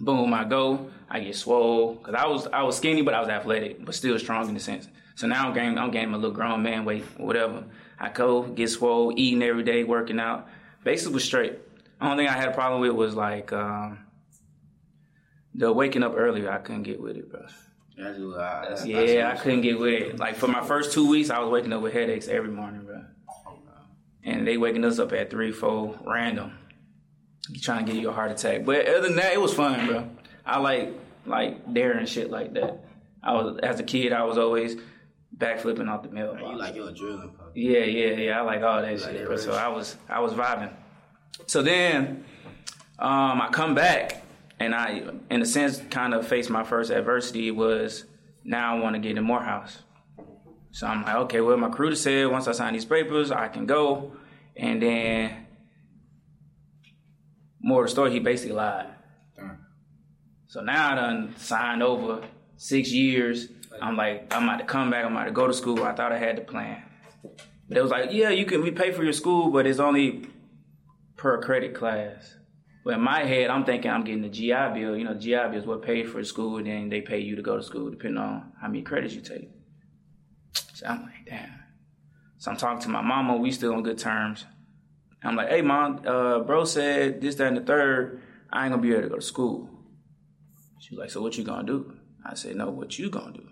boom, 0.01 0.33
I 0.33 0.43
go, 0.43 0.89
I 1.09 1.19
get 1.19 1.35
swole 1.35 1.95
because 1.95 2.15
I 2.15 2.25
was 2.27 2.47
I 2.47 2.63
was 2.63 2.77
skinny, 2.77 3.01
but 3.01 3.13
I 3.13 3.19
was 3.19 3.29
athletic, 3.29 3.85
but 3.85 3.95
still 3.95 4.17
strong 4.19 4.47
in 4.47 4.53
the 4.53 4.59
sense. 4.59 4.87
So 5.15 5.27
now 5.27 5.47
I'm 5.47 5.53
gaining 5.53 5.77
I'm 5.77 5.91
gaining 5.91 6.13
a 6.13 6.17
little 6.17 6.35
grown 6.35 6.63
man 6.63 6.85
weight, 6.85 7.05
or 7.19 7.27
whatever. 7.27 7.63
I 7.99 8.09
go 8.09 8.43
get 8.43 8.69
swole, 8.69 9.13
eating 9.15 9.43
every 9.43 9.63
day, 9.63 9.83
working 9.83 10.19
out. 10.19 10.47
Basically 10.83 11.13
was 11.13 11.23
straight. 11.23 11.59
Only 11.99 12.23
thing 12.23 12.33
I 12.33 12.37
had 12.37 12.49
a 12.49 12.53
problem 12.53 12.81
with 12.81 12.93
was 12.93 13.13
like 13.13 13.53
um, 13.53 13.99
the 15.53 15.71
waking 15.71 16.01
up 16.01 16.13
earlier. 16.15 16.51
I 16.51 16.57
couldn't 16.57 16.83
get 16.83 16.99
with 16.99 17.17
it, 17.17 17.29
bro. 17.31 17.41
That's 17.97 18.17
that's, 18.69 18.85
Yeah, 19.13 19.31
I 19.31 19.35
couldn't 19.37 19.61
get 19.61 19.79
with 19.79 19.93
it. 19.93 20.19
Like 20.19 20.35
for 20.35 20.47
my 20.47 20.63
first 20.65 20.93
two 20.93 21.07
weeks, 21.07 21.29
I 21.29 21.37
was 21.39 21.49
waking 21.51 21.71
up 21.73 21.81
with 21.81 21.93
headaches 21.93 22.27
every 22.27 22.49
morning, 22.49 22.83
bro. 22.85 23.03
And 24.23 24.47
they 24.47 24.57
waking 24.57 24.83
us 24.85 24.97
up 24.97 25.13
at 25.13 25.29
three, 25.29 25.51
four, 25.51 25.99
random. 26.05 26.57
Trying 27.61 27.85
to 27.85 27.91
give 27.91 28.01
you 28.01 28.09
a 28.09 28.13
heart 28.13 28.31
attack. 28.31 28.65
But 28.65 28.87
other 28.87 29.01
than 29.01 29.15
that, 29.15 29.33
it 29.33 29.41
was 29.41 29.53
fun, 29.53 29.87
bro. 29.87 30.09
I 30.45 30.59
like 30.59 30.93
like 31.25 31.73
daring 31.73 32.05
shit 32.05 32.29
like 32.29 32.53
that. 32.53 32.83
I 33.23 33.33
was 33.33 33.59
as 33.61 33.79
a 33.79 33.83
kid, 33.83 34.13
I 34.13 34.23
was 34.23 34.37
always 34.37 34.75
backflipping 35.37 35.89
off 35.89 36.03
the 36.03 36.09
mailbox. 36.09 36.41
You 36.41 36.57
like 36.57 36.75
your 36.75 36.91
adrenaline 36.91 37.37
pump. 37.37 37.51
Yeah, 37.55 37.79
yeah, 37.79 38.15
yeah. 38.15 38.39
I 38.39 38.41
like 38.41 38.61
all 38.61 38.81
that 38.81 38.99
shit, 38.99 39.25
bro. 39.25 39.37
So. 39.37 39.53
I 39.53 39.67
was 39.67 39.97
I 40.07 40.19
was 40.19 40.33
vibing. 40.33 40.71
So 41.47 41.61
then 41.61 42.25
um, 42.99 43.41
I 43.41 43.49
come 43.51 43.73
back 43.73 44.23
and 44.59 44.75
I, 44.75 45.01
in 45.31 45.41
a 45.41 45.45
sense, 45.45 45.81
kind 45.89 46.13
of 46.13 46.27
faced 46.27 46.49
my 46.49 46.63
first 46.63 46.91
adversity 46.91 47.49
was 47.49 48.05
now 48.43 48.75
I 48.75 48.79
want 48.79 48.95
to 48.95 48.99
get 48.99 49.17
in 49.17 49.23
Morehouse. 49.23 49.79
So 50.71 50.87
I'm 50.87 51.03
like, 51.03 51.15
okay, 51.15 51.41
well, 51.41 51.57
my 51.57 51.67
recruiter 51.67 51.95
said 51.95 52.27
once 52.27 52.47
I 52.47 52.51
sign 52.51 52.73
these 52.73 52.85
papers, 52.85 53.31
I 53.31 53.47
can 53.47 53.65
go. 53.65 54.13
And 54.55 54.81
then, 54.81 55.47
more 57.61 57.83
of 57.83 57.87
the 57.87 57.91
story, 57.91 58.11
he 58.11 58.19
basically 58.19 58.55
lied. 58.55 58.87
So 60.47 60.61
now 60.61 60.91
I 60.91 60.95
done 60.95 61.33
signed 61.37 61.81
over 61.81 62.23
six 62.57 62.91
years. 62.91 63.47
I'm 63.81 63.95
like, 63.95 64.33
I'm 64.35 64.43
about 64.43 64.57
to 64.57 64.65
come 64.65 64.89
back. 64.89 65.05
I'm 65.05 65.13
about 65.13 65.25
to 65.25 65.31
go 65.31 65.47
to 65.47 65.53
school. 65.53 65.83
I 65.83 65.93
thought 65.93 66.11
I 66.11 66.17
had 66.17 66.37
the 66.37 66.41
plan. 66.41 66.83
But 67.69 67.77
it 67.77 67.81
was 67.81 67.91
like, 67.91 68.09
yeah, 68.11 68.29
you 68.29 68.45
can 68.45 68.61
we 68.61 68.71
pay 68.71 68.91
for 68.91 69.03
your 69.03 69.13
school, 69.13 69.49
but 69.49 69.65
it's 69.65 69.79
only 69.79 70.27
per 71.15 71.41
credit 71.41 71.73
class. 71.73 72.35
But 72.83 72.95
in 72.95 73.01
my 73.01 73.23
head, 73.23 73.49
I'm 73.49 73.63
thinking 73.63 73.89
I'm 73.89 74.03
getting 74.03 74.23
the 74.23 74.29
GI 74.29 74.73
Bill. 74.73 74.97
You 74.97 75.05
know, 75.05 75.13
GI 75.13 75.35
Bill 75.51 75.55
is 75.55 75.65
what 75.65 75.83
paid 75.83 76.09
for 76.09 76.21
school, 76.23 76.57
and 76.57 76.67
then 76.67 76.89
they 76.89 76.99
pay 76.99 77.19
you 77.19 77.35
to 77.37 77.41
go 77.41 77.55
to 77.55 77.63
school 77.63 77.89
depending 77.89 78.17
on 78.17 78.51
how 78.59 78.67
many 78.67 78.81
credits 78.81 79.13
you 79.13 79.21
take. 79.21 79.49
So 80.73 80.87
I'm 80.87 81.03
like, 81.03 81.25
damn. 81.25 81.59
So 82.39 82.51
I'm 82.51 82.57
talking 82.57 82.81
to 82.81 82.89
my 82.89 83.01
mama. 83.01 83.37
We 83.37 83.51
still 83.51 83.73
on 83.73 83.83
good 83.83 83.99
terms. 83.99 84.45
I'm 85.23 85.35
like, 85.35 85.49
hey, 85.49 85.61
mom, 85.61 86.01
uh, 86.05 86.39
bro 86.39 86.65
said 86.65 87.21
this, 87.21 87.35
that, 87.35 87.47
and 87.47 87.57
the 87.57 87.61
third. 87.61 88.21
I 88.51 88.65
ain't 88.65 88.71
gonna 88.71 88.81
be 88.81 88.91
able 88.91 89.03
to 89.03 89.09
go 89.09 89.15
to 89.15 89.21
school. 89.21 89.69
She 90.79 90.95
was 90.95 90.99
like, 90.99 91.11
so 91.11 91.21
what 91.21 91.37
you 91.37 91.43
gonna 91.43 91.63
do? 91.63 91.93
I 92.25 92.33
said, 92.33 92.55
no, 92.55 92.69
what 92.69 92.97
you 92.97 93.09
gonna 93.09 93.33
do? 93.33 93.47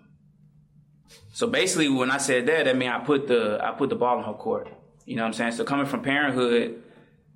So 1.32 1.46
basically, 1.46 1.88
when 1.88 2.10
I 2.10 2.18
said 2.18 2.46
that, 2.46 2.64
that 2.64 2.76
mean 2.76 2.90
I 2.90 2.98
put 2.98 3.26
the 3.26 3.58
I 3.62 3.72
put 3.72 3.88
the 3.88 3.96
ball 3.96 4.18
in 4.18 4.24
her 4.24 4.34
court. 4.34 4.68
You 5.06 5.16
know 5.16 5.22
what 5.22 5.28
I'm 5.28 5.32
saying? 5.34 5.52
So 5.52 5.64
coming 5.64 5.86
from 5.86 6.02
parenthood, 6.02 6.82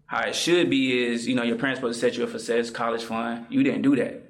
how 0.06 0.26
it 0.28 0.34
should 0.34 0.68
be 0.68 1.06
is, 1.06 1.26
you 1.26 1.34
know, 1.34 1.42
your 1.42 1.56
parents 1.56 1.78
supposed 1.78 2.00
to 2.00 2.06
set 2.06 2.16
you 2.16 2.24
up 2.24 2.30
for 2.30 2.38
success, 2.38 2.70
college 2.70 3.02
fund. 3.02 3.46
You 3.48 3.62
didn't 3.62 3.82
do 3.82 3.96
that. 3.96 4.22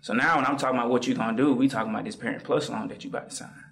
So 0.00 0.14
now 0.14 0.36
when 0.36 0.46
I'm 0.46 0.56
talking 0.56 0.78
about 0.78 0.90
what 0.90 1.06
you 1.06 1.14
gonna 1.14 1.36
do, 1.36 1.54
we 1.54 1.68
talking 1.68 1.90
about 1.90 2.04
this 2.04 2.16
parent 2.16 2.44
plus 2.44 2.68
loan 2.68 2.88
that 2.88 3.04
you 3.04 3.10
about 3.10 3.30
to 3.30 3.36
sign. 3.36 3.64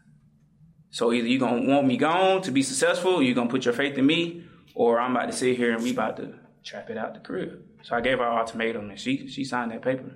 So 0.90 1.12
either 1.12 1.28
you 1.28 1.38
gonna 1.38 1.68
want 1.68 1.86
me 1.86 1.96
gone 1.96 2.42
to 2.42 2.50
be 2.50 2.62
successful, 2.62 3.22
you 3.22 3.34
gonna 3.34 3.50
put 3.50 3.64
your 3.64 3.74
faith 3.74 3.98
in 3.98 4.06
me, 4.06 4.44
or 4.76 5.00
I'm 5.00 5.16
about 5.16 5.26
to 5.26 5.32
sit 5.32 5.56
here 5.56 5.72
and 5.72 5.82
we 5.82 5.90
about 5.90 6.18
to 6.18 6.34
trap 6.62 6.90
it 6.90 6.98
out 6.98 7.14
the 7.14 7.20
crib. 7.20 7.62
So 7.82 7.96
I 7.96 8.02
gave 8.02 8.18
her 8.18 8.24
an 8.24 8.36
ultimatum 8.38 8.90
and 8.90 9.00
she 9.00 9.26
she 9.28 9.42
signed 9.42 9.70
that 9.72 9.80
paper. 9.82 10.12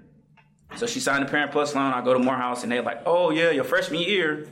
So 0.76 0.86
she 0.86 1.00
signed 1.00 1.26
the 1.26 1.30
parent 1.30 1.50
plus 1.50 1.74
loan. 1.74 1.92
I 1.94 2.04
go 2.04 2.12
to 2.12 2.18
Morehouse 2.20 2.62
and 2.62 2.70
they're 2.70 2.82
like, 2.82 3.02
oh 3.06 3.30
yeah, 3.30 3.50
your 3.50 3.64
freshman 3.64 4.00
year, 4.00 4.46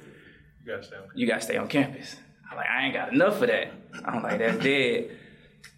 You 0.65 0.73
gotta 0.73 0.83
stay 0.83 0.97
on. 0.97 1.03
you 1.15 1.27
gotta 1.27 1.41
stay 1.43 1.57
on 1.59 1.69
campus. 1.69 2.17
I'm 2.51 2.57
like, 2.57 2.67
I 2.69 2.85
ain't 2.87 2.95
got 2.95 3.13
enough 3.13 3.43
of 3.43 3.49
that. 3.49 3.69
I'm 4.05 4.23
like, 4.23 4.39
that's 4.39 4.59
dead. 4.65 5.11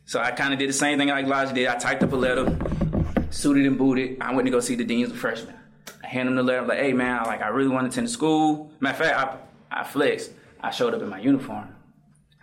So 0.06 0.20
I 0.20 0.30
kind 0.30 0.52
of 0.52 0.58
did 0.60 0.68
the 0.68 0.72
same 0.74 0.98
thing 0.98 1.08
like 1.08 1.24
Elijah 1.26 1.52
did. 1.52 1.66
I 1.66 1.76
typed 1.76 2.02
up 2.04 2.12
a 2.12 2.16
letter, 2.16 2.56
suited 3.30 3.66
and 3.66 3.76
booted. 3.76 4.18
I 4.20 4.32
went 4.32 4.46
to 4.46 4.52
go 4.52 4.60
see 4.60 4.76
the 4.76 4.84
deans 4.84 5.10
of 5.10 5.18
freshmen. 5.18 5.56
I 6.02 6.06
handed 6.06 6.30
him 6.30 6.36
the 6.36 6.42
letter. 6.44 6.60
I'm 6.60 6.68
like, 6.68 6.78
hey 6.78 6.92
man, 6.92 7.18
I, 7.20 7.24
like 7.24 7.42
I 7.42 7.48
really 7.48 7.68
want 7.68 7.84
to 7.86 7.90
attend 7.90 8.06
the 8.06 8.10
school. 8.12 8.70
Matter 8.78 9.02
of 9.04 9.10
fact, 9.10 9.42
I, 9.72 9.80
I 9.80 9.84
flexed. 9.84 10.30
I 10.60 10.70
showed 10.70 10.94
up 10.94 11.02
in 11.02 11.08
my 11.08 11.18
uniform. 11.20 11.74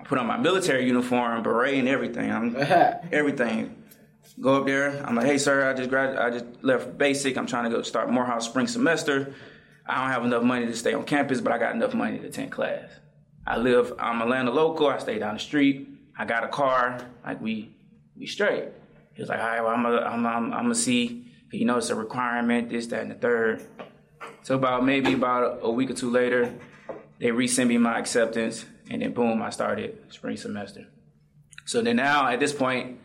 Put 0.08 0.18
on 0.18 0.26
my 0.26 0.38
military 0.38 0.86
uniform, 0.86 1.44
beret, 1.44 1.76
and 1.76 1.88
everything. 1.88 2.32
I'm 2.32 2.56
everything. 3.12 3.84
Go 4.40 4.62
up 4.62 4.66
there. 4.66 5.04
I'm 5.06 5.16
like, 5.16 5.26
hey 5.26 5.38
sir, 5.38 5.68
I 5.68 5.74
just 5.74 5.90
grad, 5.90 6.16
I 6.16 6.30
just 6.30 6.46
left 6.62 6.98
basic. 6.98 7.38
I'm 7.38 7.48
trying 7.48 7.64
to 7.66 7.70
go 7.70 7.82
start 7.82 8.12
Morehouse 8.12 8.46
spring 8.46 8.68
semester. 8.68 9.34
I 9.86 10.02
don't 10.02 10.12
have 10.12 10.26
enough 10.26 10.44
money 10.44 10.66
to 10.66 10.76
stay 10.76 10.94
on 10.94 11.06
campus, 11.06 11.42
but 11.42 11.52
I 11.54 11.58
got 11.58 11.74
enough 11.74 11.94
money 11.94 12.20
to 12.20 12.28
attend 12.28 12.52
class. 12.52 12.90
I 13.46 13.58
live, 13.58 13.94
I'm 13.98 14.22
Atlanta 14.22 14.52
local. 14.52 14.88
I 14.88 14.98
stay 14.98 15.18
down 15.20 15.36
the 15.36 15.40
street. 15.40 15.88
I 16.18 16.26
got 16.26 16.44
a 16.44 16.50
car. 16.50 17.00
Like 17.26 17.42
we, 17.42 17.74
we 18.18 18.28
straight. 18.28 18.66
He 19.14 19.22
was 19.22 19.30
like, 19.30 19.40
all 19.40 19.48
right, 19.48 19.62
well, 19.62 19.74
I'm 19.74 19.84
gonna, 19.84 20.02
I'm, 20.02 20.26
I'm, 20.26 20.54
I'm 20.54 20.64
gonna 20.64 20.76
see. 20.76 21.32
You 21.52 21.64
know, 21.66 21.78
it's 21.78 21.90
a 21.90 21.96
requirement, 21.96 22.70
this, 22.70 22.88
that, 22.88 23.02
and 23.02 23.12
the 23.12 23.16
third. 23.16 23.66
So 24.44 24.56
about 24.56 24.86
maybe 24.86 25.14
about 25.14 25.60
a 25.62 25.72
week 25.72 25.90
or 25.90 25.94
two 25.94 26.12
later, 26.12 26.54
they 27.20 27.28
resend 27.28 27.68
me 27.68 27.78
my 27.78 27.98
acceptance, 27.98 28.66
and 28.90 29.02
then 29.02 29.14
boom, 29.14 29.42
I 29.42 29.50
started 29.50 29.98
spring 30.10 30.38
semester. 30.38 30.86
So 31.66 31.82
then 31.82 31.98
now 31.98 32.28
at 32.28 32.40
this 32.40 32.54
point, 32.54 33.00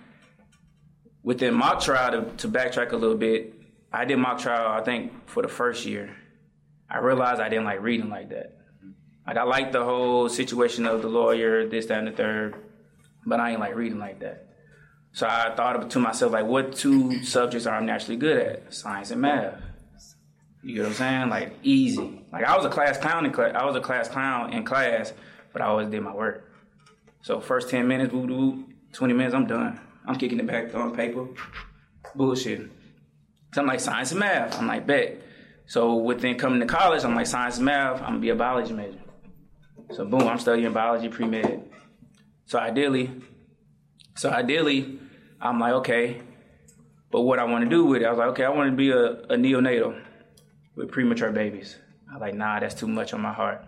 within 1.23 1.55
mock 1.55 1.81
trial, 1.81 2.13
to, 2.13 2.37
to 2.37 2.49
backtrack 2.49 2.93
a 2.93 2.97
little 2.97 3.17
bit, 3.17 3.55
I 3.93 4.05
did 4.05 4.17
mock 4.17 4.39
trial, 4.39 4.73
I 4.73 4.83
think, 4.83 5.29
for 5.29 5.43
the 5.43 5.49
first 5.49 5.85
year. 5.85 6.17
I 6.89 6.99
realized 6.99 7.41
I 7.41 7.49
didn't 7.49 7.65
like 7.65 7.83
reading 7.83 8.11
like 8.11 8.31
that. 8.31 8.59
Like 9.27 9.37
I 9.37 9.45
liked 9.45 9.73
the 9.73 9.85
whole 9.85 10.29
situation 10.29 10.87
of 10.87 11.03
the 11.03 11.09
lawyer, 11.09 11.69
this, 11.69 11.87
that, 11.87 11.99
and 11.99 12.09
the 12.09 12.13
third, 12.13 12.57
but 13.25 13.41
I 13.41 13.51
ain't 13.51 13.61
like 13.61 13.75
reading 13.75 13.99
like 13.99 14.21
that. 14.21 14.49
So 15.13 15.27
I 15.27 15.55
thought 15.55 15.91
to 15.91 15.99
myself, 15.99 16.33
like, 16.33 16.47
what 16.47 16.75
two 16.75 17.23
subjects 17.23 17.67
are 17.67 17.77
I 17.77 17.85
naturally 17.85 18.17
good 18.17 18.39
at? 18.39 18.75
Science 18.75 19.11
and 19.11 19.21
math. 19.21 19.61
You 20.63 20.77
get 20.77 20.83
what 20.83 20.89
I'm 20.89 20.95
saying? 20.95 21.29
Like 21.29 21.55
easy. 21.63 22.25
Like 22.33 22.45
I 22.45 22.57
was 22.57 22.65
a 22.65 22.71
class 22.71 22.97
clown 22.97 23.27
in. 23.27 23.35
I 23.35 23.65
was 23.65 23.75
a 23.75 23.81
class 23.81 24.09
clown 24.09 24.53
in 24.53 24.65
class, 24.65 25.13
but 25.53 25.63
I 25.63 25.67
always 25.67 25.89
did 25.89 26.03
my 26.03 26.15
work. 26.15 26.51
So 27.23 27.41
first 27.41 27.69
ten 27.69 27.87
minutes, 27.87 28.13
woo 28.13 28.27
woo, 28.27 28.65
twenty 28.93 29.15
minutes, 29.15 29.35
I'm 29.35 29.47
done. 29.47 29.81
I'm 30.07 30.17
kicking 30.17 30.41
it 30.41 30.47
back 30.47 30.75
on 30.75 30.95
paper, 30.95 31.29
bullshit. 32.15 32.71
So 33.55 33.61
I'm 33.61 33.67
like 33.67 33.81
science 33.81 34.11
and 34.11 34.21
math. 34.21 34.59
I'm 34.59 34.67
like 34.67 34.87
bet. 34.87 35.23
So 35.67 35.97
within 35.97 36.37
coming 36.37 36.61
to 36.61 36.67
college, 36.67 37.05
I'm 37.05 37.15
like 37.15 37.27
science 37.27 37.57
and 37.57 37.67
math. 37.67 38.01
I'm 38.01 38.09
gonna 38.09 38.19
be 38.19 38.31
a 38.31 38.35
biology 38.35 38.73
major. 38.73 38.99
So 39.93 40.05
boom, 40.05 40.23
I'm 40.23 40.39
studying 40.39 40.73
biology 40.73 41.09
pre 41.09 41.27
med. 41.27 41.69
So 42.47 42.59
ideally, 42.59 43.11
so 44.17 44.31
ideally, 44.31 44.99
I'm 45.41 45.61
like 45.61 45.75
okay, 45.75 46.23
but 47.11 47.23
what 47.23 47.39
I 47.39 47.45
want 47.45 47.65
to 47.65 47.71
do 47.71 47.85
with 47.85 48.03
it, 48.03 48.07
I 48.07 48.11
was 48.11 48.19
like 48.19 48.29
okay, 48.29 48.45
I 48.45 48.49
want 48.49 48.71
to 48.71 48.77
be 48.77 48.91
a, 48.91 49.05
a 49.05 49.37
neonatal 49.37 50.03
with 50.75 50.91
premature 50.91 51.31
babies. 51.31 51.77
I 52.11 52.15
was 52.15 52.21
like 52.21 52.35
nah, 52.35 52.59
that's 52.59 52.75
too 52.75 52.89
much 52.89 53.13
on 53.13 53.21
my 53.21 53.33
heart. 53.33 53.65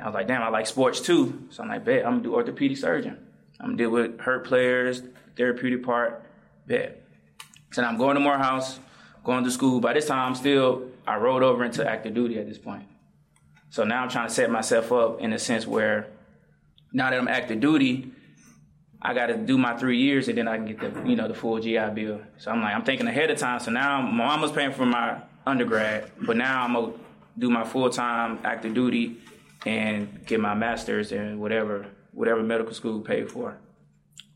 I 0.00 0.06
was 0.06 0.14
like 0.14 0.26
damn, 0.26 0.42
I 0.42 0.48
like 0.48 0.66
sports 0.66 1.00
too. 1.00 1.46
So 1.50 1.62
I'm 1.62 1.68
like 1.68 1.84
bet, 1.84 2.04
I'm 2.04 2.12
gonna 2.12 2.22
do 2.22 2.34
orthopedic 2.34 2.76
surgeon. 2.76 3.18
I'm 3.60 3.68
gonna 3.68 3.78
deal 3.78 3.90
with 3.90 4.20
hurt 4.20 4.46
players, 4.46 5.02
therapeutic 5.36 5.84
part, 5.84 6.24
bet. 6.66 7.02
So 7.72 7.82
now 7.82 7.88
I'm 7.88 7.98
going 7.98 8.14
to 8.14 8.20
Morehouse, 8.20 8.78
going 9.24 9.44
to 9.44 9.50
school. 9.50 9.80
By 9.80 9.92
this 9.92 10.06
time, 10.06 10.28
I'm 10.28 10.34
still, 10.34 10.88
I 11.06 11.16
rolled 11.16 11.42
over 11.42 11.64
into 11.64 11.86
active 11.86 12.14
duty 12.14 12.38
at 12.38 12.48
this 12.48 12.58
point. 12.58 12.84
So 13.70 13.84
now 13.84 14.02
I'm 14.02 14.08
trying 14.08 14.28
to 14.28 14.34
set 14.34 14.50
myself 14.50 14.92
up 14.92 15.20
in 15.20 15.32
a 15.32 15.38
sense 15.38 15.66
where 15.66 16.06
now 16.92 17.10
that 17.10 17.18
I'm 17.18 17.28
active 17.28 17.60
duty, 17.60 18.12
I 19.02 19.12
got 19.12 19.26
to 19.26 19.36
do 19.36 19.58
my 19.58 19.76
three 19.76 19.98
years 19.98 20.28
and 20.28 20.38
then 20.38 20.48
I 20.48 20.56
can 20.56 20.66
get 20.66 20.80
the, 20.80 21.08
you 21.08 21.16
know, 21.16 21.28
the 21.28 21.34
full 21.34 21.60
GI 21.60 21.90
Bill. 21.94 22.20
So 22.38 22.50
I'm 22.50 22.62
like, 22.62 22.74
I'm 22.74 22.84
thinking 22.84 23.06
ahead 23.06 23.30
of 23.30 23.38
time. 23.38 23.60
So 23.60 23.70
now 23.70 24.00
my 24.00 24.10
mom 24.10 24.40
was 24.40 24.52
paying 24.52 24.72
for 24.72 24.86
my 24.86 25.20
undergrad, 25.46 26.10
but 26.22 26.36
now 26.36 26.64
I'm 26.64 26.72
gonna 26.72 26.92
do 27.38 27.50
my 27.50 27.64
full 27.64 27.90
time 27.90 28.38
active 28.44 28.74
duty 28.74 29.18
and 29.66 30.24
get 30.24 30.40
my 30.40 30.54
master's 30.54 31.10
and 31.12 31.40
whatever, 31.40 31.86
whatever 32.12 32.42
medical 32.42 32.72
school 32.72 33.00
paid 33.00 33.30
for. 33.30 33.58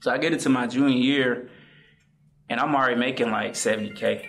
So 0.01 0.11
I 0.11 0.19
get 0.19 0.33
into 0.33 0.49
my 0.49 0.67
junior 0.67 0.97
year 0.97 1.49
and 2.49 2.59
I'm 2.59 2.75
already 2.75 2.97
making 2.97 3.31
like 3.31 3.53
70K. 3.53 4.27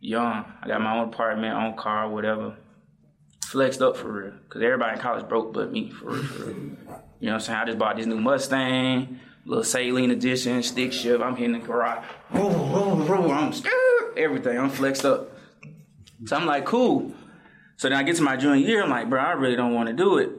Young. 0.00 0.44
I 0.60 0.66
got 0.66 0.80
my 0.80 0.98
own 0.98 1.08
apartment, 1.08 1.54
own 1.54 1.76
car, 1.76 2.08
whatever. 2.08 2.56
Flexed 3.44 3.80
up 3.80 3.96
for 3.96 4.10
real. 4.10 4.32
Cause 4.48 4.60
everybody 4.60 4.96
in 4.96 4.98
college 4.98 5.28
broke 5.28 5.52
but 5.52 5.70
me, 5.70 5.90
for 5.90 6.10
real, 6.10 6.24
for 6.24 6.44
real. 6.46 6.56
You 6.56 6.66
know 6.66 6.78
what 7.20 7.34
I'm 7.34 7.40
saying? 7.40 7.58
I 7.60 7.64
just 7.66 7.78
bought 7.78 7.96
this 7.96 8.06
new 8.06 8.18
Mustang, 8.20 9.20
little 9.46 9.62
Saleen 9.62 10.10
edition, 10.10 10.60
stick 10.64 10.92
shift. 10.92 11.22
I'm 11.22 11.36
hitting 11.36 11.52
the 11.52 11.60
garage. 11.60 12.04
I'm 12.32 13.52
scared. 13.52 14.16
Everything. 14.16 14.58
I'm 14.58 14.70
flexed 14.70 15.04
up. 15.04 15.30
So 16.24 16.34
I'm 16.34 16.46
like, 16.46 16.64
cool. 16.64 17.14
So 17.76 17.88
then 17.88 17.98
I 17.98 18.02
get 18.02 18.16
to 18.16 18.22
my 18.22 18.36
junior 18.36 18.66
year, 18.66 18.82
I'm 18.82 18.90
like, 18.90 19.10
bro, 19.10 19.20
I 19.20 19.32
really 19.32 19.56
don't 19.56 19.74
want 19.74 19.88
to 19.88 19.94
do 19.94 20.18
it. 20.18 20.30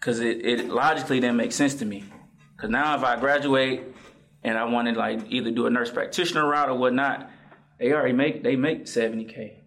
Cause 0.00 0.20
it, 0.20 0.44
it 0.46 0.68
logically 0.68 1.20
didn't 1.20 1.36
make 1.36 1.52
sense 1.52 1.74
to 1.76 1.84
me. 1.84 2.04
Cause 2.56 2.70
now 2.70 2.96
if 2.96 3.04
I 3.04 3.20
graduate 3.20 3.82
and 4.42 4.56
I 4.56 4.64
wanted 4.64 4.96
like 4.96 5.20
either 5.28 5.50
do 5.50 5.66
a 5.66 5.70
nurse 5.70 5.90
practitioner 5.90 6.46
route 6.46 6.70
or 6.70 6.76
whatnot, 6.76 7.30
they 7.78 7.92
already 7.92 8.14
make 8.14 8.42
they 8.42 8.56
make 8.56 8.88
seventy 8.88 9.24
k. 9.24 9.58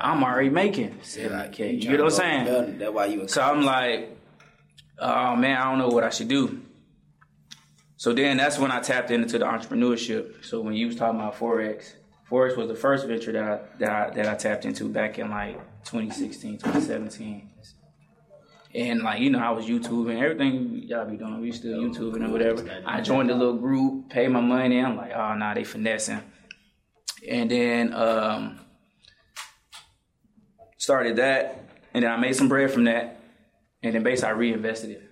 I'm 0.00 0.22
already 0.22 0.50
making 0.50 1.00
seventy 1.02 1.52
k. 1.56 1.72
You 1.72 1.90
get 1.90 2.00
what 2.00 2.12
I'm 2.12 2.46
saying? 2.46 2.78
That's 2.78 2.92
why 2.92 3.06
you. 3.06 3.26
So 3.26 3.42
I'm 3.42 3.62
like, 3.62 4.16
oh 4.98 5.34
man, 5.34 5.56
I 5.56 5.64
don't 5.64 5.78
know 5.78 5.88
what 5.88 6.04
I 6.04 6.10
should 6.10 6.28
do. 6.28 6.62
So 7.96 8.12
then 8.12 8.36
that's 8.36 8.60
when 8.60 8.70
I 8.70 8.78
tapped 8.78 9.10
into 9.10 9.38
the 9.38 9.44
entrepreneurship. 9.44 10.44
So 10.44 10.60
when 10.60 10.74
you 10.74 10.86
was 10.86 10.94
talking 10.96 11.18
about 11.18 11.36
forex, 11.36 11.94
forex 12.30 12.56
was 12.56 12.68
the 12.68 12.76
first 12.76 13.06
venture 13.08 13.32
that 13.32 13.42
I 13.42 13.60
that 13.78 13.90
I 13.90 14.14
that 14.14 14.28
I 14.28 14.34
tapped 14.36 14.64
into 14.64 14.88
back 14.88 15.18
in 15.18 15.30
like 15.30 15.60
2016, 15.84 16.58
2017. 16.58 17.50
And 18.74 19.02
like 19.02 19.20
you 19.20 19.30
know, 19.30 19.38
I 19.38 19.50
was 19.50 19.66
YouTubing 19.66 20.20
everything 20.20 20.82
y'all 20.84 21.06
be 21.06 21.16
doing. 21.16 21.40
We 21.40 21.52
still 21.52 21.78
YouTubing 21.78 22.28
or 22.28 22.30
whatever. 22.30 22.64
I 22.84 23.00
joined 23.00 23.30
a 23.30 23.34
little 23.34 23.56
group, 23.56 24.10
paid 24.10 24.28
my 24.28 24.40
money. 24.40 24.78
I'm 24.78 24.96
like, 24.96 25.12
oh 25.14 25.34
nah, 25.34 25.54
they 25.54 25.64
finessing. 25.64 26.20
And 27.26 27.50
then 27.50 27.94
um, 27.94 28.60
started 30.76 31.16
that, 31.16 31.64
and 31.94 32.04
then 32.04 32.12
I 32.12 32.16
made 32.16 32.36
some 32.36 32.48
bread 32.48 32.70
from 32.70 32.84
that, 32.84 33.20
and 33.82 33.94
then 33.94 34.02
basically 34.02 34.28
I 34.28 34.32
reinvested 34.32 34.90
it, 34.90 35.02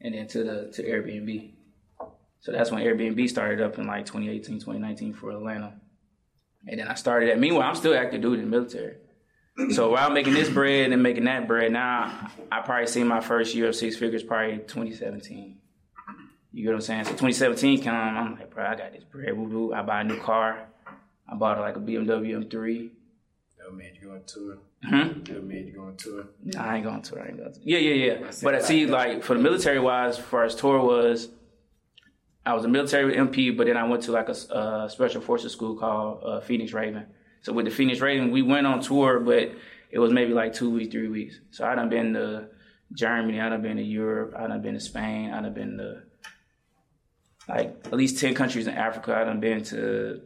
and 0.00 0.14
then 0.14 0.26
to 0.28 0.44
the 0.44 0.72
to 0.74 0.82
Airbnb. 0.82 1.52
So 2.40 2.52
that's 2.52 2.70
when 2.70 2.82
Airbnb 2.82 3.28
started 3.28 3.60
up 3.60 3.78
in 3.78 3.86
like 3.86 4.06
2018, 4.06 4.60
2019 4.60 5.14
for 5.14 5.30
Atlanta. 5.30 5.74
And 6.66 6.80
then 6.80 6.88
I 6.88 6.94
started 6.94 7.30
that. 7.30 7.38
Meanwhile, 7.38 7.68
I'm 7.68 7.74
still 7.74 7.94
active 7.94 8.20
duty 8.20 8.42
in 8.42 8.50
the 8.50 8.56
military. 8.56 8.96
So 9.70 9.90
while 9.90 10.10
making 10.10 10.34
this 10.34 10.48
bread 10.48 10.92
and 10.92 11.02
making 11.02 11.24
that 11.24 11.48
bread, 11.48 11.72
now 11.72 12.30
I 12.50 12.60
probably 12.60 12.86
seen 12.86 13.08
my 13.08 13.20
first 13.20 13.54
year 13.54 13.68
of 13.68 13.74
six 13.74 13.96
figures 13.96 14.22
probably 14.22 14.58
2017. 14.58 15.56
You 16.52 16.62
get 16.62 16.70
what 16.70 16.76
I'm 16.76 16.80
saying? 16.80 17.04
So 17.04 17.10
2017 17.10 17.82
come, 17.82 17.94
I'm 17.94 18.34
like, 18.36 18.54
bro, 18.54 18.64
I 18.64 18.76
got 18.76 18.92
this 18.92 19.04
bread. 19.04 19.36
Woo 19.36 19.44
woo. 19.44 19.72
I 19.74 19.82
buy 19.82 20.00
a 20.00 20.04
new 20.04 20.18
car. 20.20 20.66
I 21.28 21.34
bought 21.34 21.58
like 21.58 21.76
a 21.76 21.80
BMW 21.80 22.48
M3. 22.48 22.90
That 23.58 23.74
made 23.74 23.98
you 24.00 24.08
go 24.08 24.14
on 24.14 24.22
tour. 24.26 24.58
Hmm? 24.84 25.22
That 25.24 25.44
made 25.44 25.66
you 25.66 25.72
go 25.72 25.82
on 25.82 25.96
tour. 25.96 26.26
Nah, 26.42 26.64
I 26.64 26.76
ain't 26.76 26.84
going 26.84 27.02
to. 27.02 27.18
I 27.18 27.26
ain't 27.26 27.36
going 27.36 27.52
to. 27.52 27.60
Yeah, 27.62 27.78
yeah, 27.78 28.12
yeah. 28.12 28.30
But 28.42 28.54
I 28.54 28.60
see, 28.60 28.86
like 28.86 29.22
for 29.22 29.34
the 29.34 29.40
military 29.40 29.80
wise, 29.80 30.16
for 30.16 30.44
as 30.44 30.54
tour 30.54 30.80
was, 30.80 31.28
I 32.46 32.54
was 32.54 32.64
a 32.64 32.68
military 32.68 33.14
MP, 33.14 33.54
but 33.54 33.66
then 33.66 33.76
I 33.76 33.84
went 33.84 34.04
to 34.04 34.12
like 34.12 34.28
a 34.28 34.54
uh, 34.54 34.88
special 34.88 35.20
forces 35.20 35.52
school 35.52 35.76
called 35.76 36.22
uh, 36.24 36.40
Phoenix 36.40 36.72
Raven. 36.72 37.06
So 37.48 37.54
with 37.54 37.64
the 37.64 37.70
Phoenix 37.70 38.00
Raven, 38.00 38.30
we 38.30 38.42
went 38.42 38.66
on 38.66 38.82
tour, 38.82 39.20
but 39.20 39.52
it 39.90 39.98
was 39.98 40.12
maybe 40.12 40.34
like 40.34 40.52
two 40.52 40.68
weeks, 40.68 40.92
three 40.92 41.08
weeks. 41.08 41.40
So 41.50 41.64
I 41.64 41.74
done 41.74 41.88
been 41.88 42.12
to 42.12 42.48
Germany, 42.92 43.40
I 43.40 43.48
done 43.48 43.62
been 43.62 43.78
to 43.78 43.82
Europe, 43.82 44.34
I 44.38 44.48
done 44.48 44.60
been 44.60 44.74
to 44.74 44.80
Spain, 44.80 45.30
I 45.30 45.40
done 45.40 45.54
been 45.54 45.78
to 45.78 46.02
like 47.48 47.74
at 47.86 47.94
least 47.94 48.18
ten 48.18 48.34
countries 48.34 48.66
in 48.66 48.74
Africa. 48.74 49.16
I 49.16 49.24
done 49.24 49.40
been 49.40 49.64
to 49.64 50.20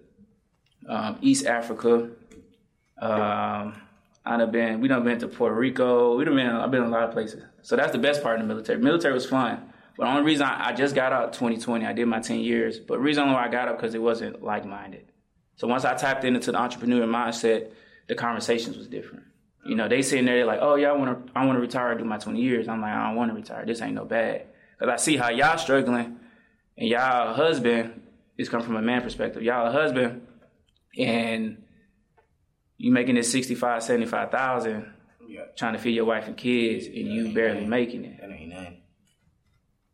um, 0.88 1.18
East 1.20 1.46
Africa. 1.46 2.10
Um, 3.00 3.80
I 4.24 4.36
done 4.36 4.50
been, 4.50 4.80
we 4.80 4.88
done 4.88 5.04
been 5.04 5.20
to 5.20 5.28
Puerto 5.28 5.54
Rico. 5.54 6.16
We 6.16 6.24
done 6.24 6.34
been, 6.34 6.48
I've 6.48 6.72
been 6.72 6.82
a 6.82 6.88
lot 6.88 7.04
of 7.04 7.12
places. 7.12 7.44
So 7.62 7.76
that's 7.76 7.92
the 7.92 7.98
best 7.98 8.20
part 8.24 8.40
of 8.40 8.48
the 8.48 8.52
military. 8.52 8.80
Military 8.80 9.14
was 9.14 9.26
fun. 9.26 9.72
But 9.96 10.06
the 10.06 10.10
only 10.10 10.22
reason 10.22 10.44
I, 10.44 10.70
I 10.70 10.72
just 10.72 10.96
got 10.96 11.12
out 11.12 11.34
2020, 11.34 11.86
I 11.86 11.92
did 11.92 12.06
my 12.06 12.18
10 12.18 12.40
years. 12.40 12.80
But 12.80 12.94
the 12.94 13.00
reason 13.00 13.32
why 13.32 13.44
I 13.44 13.48
got 13.48 13.68
out 13.68 13.76
because 13.76 13.94
it 13.94 14.02
wasn't 14.02 14.42
like-minded. 14.42 15.11
So 15.56 15.68
once 15.68 15.84
I 15.84 15.94
tapped 15.94 16.24
into 16.24 16.52
the 16.52 16.58
entrepreneur 16.58 17.06
mindset, 17.06 17.70
the 18.08 18.14
conversations 18.14 18.76
was 18.76 18.88
different. 18.88 19.24
You 19.64 19.76
know, 19.76 19.88
they 19.88 20.02
sitting 20.02 20.24
there 20.24 20.36
they're 20.36 20.46
like, 20.46 20.58
oh 20.60 20.74
yeah, 20.74 20.88
I 20.88 20.92
want 20.92 21.26
to, 21.26 21.32
I 21.38 21.46
want 21.46 21.56
to 21.56 21.60
retire 21.60 21.94
do 21.96 22.04
my 22.04 22.18
20 22.18 22.40
years. 22.40 22.66
I'm 22.68 22.80
like, 22.80 22.92
I 22.92 23.06
don't 23.06 23.16
want 23.16 23.30
to 23.30 23.34
retire. 23.36 23.64
This 23.64 23.80
ain't 23.80 23.94
no 23.94 24.04
bad. 24.04 24.46
Cause 24.78 24.88
I 24.88 24.96
see 24.96 25.16
how 25.16 25.30
y'all 25.30 25.56
struggling, 25.58 26.18
and 26.76 26.88
y'all 26.88 27.30
a 27.30 27.34
husband 27.34 28.02
is 28.36 28.48
coming 28.48 28.66
from 28.66 28.74
a 28.76 28.82
man 28.82 29.02
perspective. 29.02 29.42
Y'all 29.42 29.68
a 29.68 29.70
husband, 29.70 30.26
and 30.98 31.62
you 32.78 32.90
making 32.90 33.14
this 33.14 33.30
65, 33.30 33.84
75,000, 33.84 34.92
Yeah. 35.28 35.42
trying 35.56 35.74
to 35.74 35.78
feed 35.78 35.94
your 35.94 36.06
wife 36.06 36.26
and 36.26 36.36
kids, 36.36 36.86
and 36.86 36.96
you 36.96 37.32
barely 37.32 37.64
making 37.64 38.04
it. 38.04 38.20
That 38.20 38.30
ain't 38.30 38.48
nothing. 38.48 38.78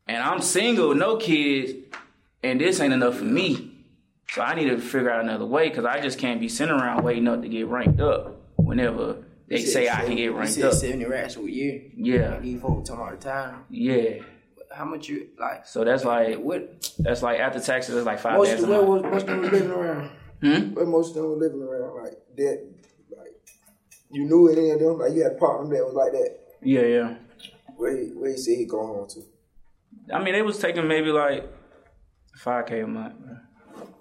And 0.06 0.22
I'm 0.22 0.40
single, 0.40 0.94
no 0.94 1.18
kids, 1.18 1.72
and 2.42 2.58
this 2.58 2.80
ain't 2.80 2.94
enough 2.94 3.16
for 3.18 3.24
me. 3.24 3.67
So 4.30 4.42
I 4.42 4.54
need 4.54 4.68
to 4.68 4.78
figure 4.78 5.10
out 5.10 5.22
another 5.24 5.46
way 5.46 5.68
because 5.68 5.84
I 5.84 6.00
just 6.00 6.18
can't 6.18 6.40
be 6.40 6.48
sitting 6.48 6.74
around 6.74 7.02
waiting 7.02 7.26
up 7.28 7.40
to 7.42 7.48
get 7.48 7.66
ranked 7.66 8.00
up 8.00 8.36
whenever 8.56 9.24
they 9.48 9.62
say 9.62 9.88
I 9.88 10.00
can 10.04 10.10
get 10.16 10.18
You 10.24 10.36
ranked 10.36 10.52
said 10.54 10.64
up. 10.66 10.74
70 10.74 11.04
racks 11.06 11.36
a 11.36 11.50
year. 11.50 11.82
Yeah, 11.96 12.38
These 12.38 12.60
folks 12.60 12.88
talking 12.90 13.04
all 13.04 13.10
the 13.10 13.16
time. 13.16 13.64
yeah. 13.70 14.20
How 14.70 14.84
much 14.84 15.08
you 15.08 15.28
like? 15.40 15.66
So 15.66 15.82
that's 15.82 16.04
like 16.04 16.36
What? 16.36 16.90
that's 16.98 17.22
like 17.22 17.40
after 17.40 17.58
taxes, 17.58 17.96
it's 17.96 18.04
like 18.04 18.20
five 18.20 18.34
Most 18.36 18.52
of 18.52 18.68
them 18.68 18.86
was 18.86 19.02
most 19.02 19.22
of 19.22 19.26
them 19.28 19.42
living 19.42 19.70
around. 19.70 20.10
Hmm? 20.42 20.74
Where 20.74 20.84
most 20.86 21.08
of 21.16 21.22
them 21.22 21.30
were 21.30 21.36
living 21.38 21.62
around 21.62 22.04
like 22.04 22.18
that. 22.36 22.66
Like 23.16 23.34
you 24.10 24.24
knew 24.26 24.48
any 24.50 24.68
of 24.70 24.78
them? 24.78 24.98
Like 24.98 25.14
you 25.14 25.22
had 25.22 25.32
a 25.32 25.36
partner 25.36 25.74
that 25.74 25.84
was 25.86 25.94
like 25.94 26.12
that. 26.12 26.38
Yeah, 26.60 26.82
yeah. 26.82 27.14
Where 27.78 27.96
he, 27.96 28.08
where 28.08 28.30
he 28.30 28.36
said 28.36 28.58
he 28.58 28.66
going 28.66 29.00
on 29.00 29.08
to? 29.08 29.20
I 30.12 30.22
mean, 30.22 30.34
they 30.34 30.42
was 30.42 30.58
taking 30.58 30.86
maybe 30.86 31.10
like 31.12 31.50
five 32.36 32.66
k 32.66 32.80
a 32.80 32.86
month. 32.86 33.14
Bro. 33.18 33.36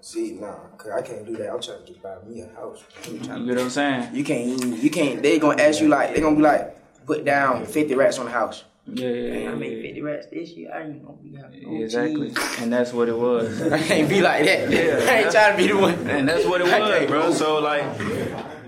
See, 0.00 0.32
nah, 0.32 0.54
cause 0.76 0.92
I 0.96 1.02
can't 1.02 1.26
do 1.26 1.36
that. 1.36 1.50
I'm 1.52 1.60
trying 1.60 1.80
to 1.80 1.86
just 1.86 2.02
buy 2.02 2.16
me 2.26 2.40
a 2.42 2.48
house. 2.54 2.84
You 3.10 3.18
get 3.18 3.28
what 3.30 3.58
I'm 3.58 3.70
saying? 3.70 4.14
You 4.14 4.22
can't. 4.24 4.48
even- 4.48 4.80
You 4.80 4.90
can't. 4.90 5.22
They 5.22 5.38
gonna 5.38 5.60
ask 5.62 5.80
you 5.80 5.88
like. 5.88 6.14
They 6.14 6.20
gonna 6.20 6.36
be 6.36 6.42
like, 6.42 6.76
put 7.06 7.24
down 7.24 7.66
50 7.66 7.94
racks 7.94 8.18
on 8.18 8.26
the 8.26 8.30
house. 8.32 8.64
Yeah, 8.86 9.06
yeah, 9.08 9.38
yeah. 9.40 9.50
I 9.50 9.54
made 9.54 9.82
50 9.82 10.02
racks 10.02 10.26
this 10.32 10.50
year. 10.50 10.70
I 10.74 10.82
ain't 10.84 11.04
gonna 11.04 11.18
be 11.18 11.36
having 11.36 11.62
no 11.78 11.82
Exactly, 11.84 12.28
cheese. 12.30 12.38
and 12.60 12.72
that's 12.72 12.92
what 12.92 13.08
it 13.08 13.18
was. 13.18 13.60
I 13.72 13.78
can't 13.80 14.08
be 14.08 14.22
like 14.22 14.44
that. 14.44 14.70
Yeah. 14.70 15.10
I 15.10 15.14
ain't 15.22 15.30
trying 15.30 15.56
to 15.56 15.62
be 15.62 15.68
the 15.68 15.76
one. 15.78 16.08
And 16.08 16.26
that's 16.28 16.46
what 16.46 16.60
it 16.62 16.64
was, 16.64 17.06
bro. 17.06 17.32
So 17.32 17.58
like 17.58 17.84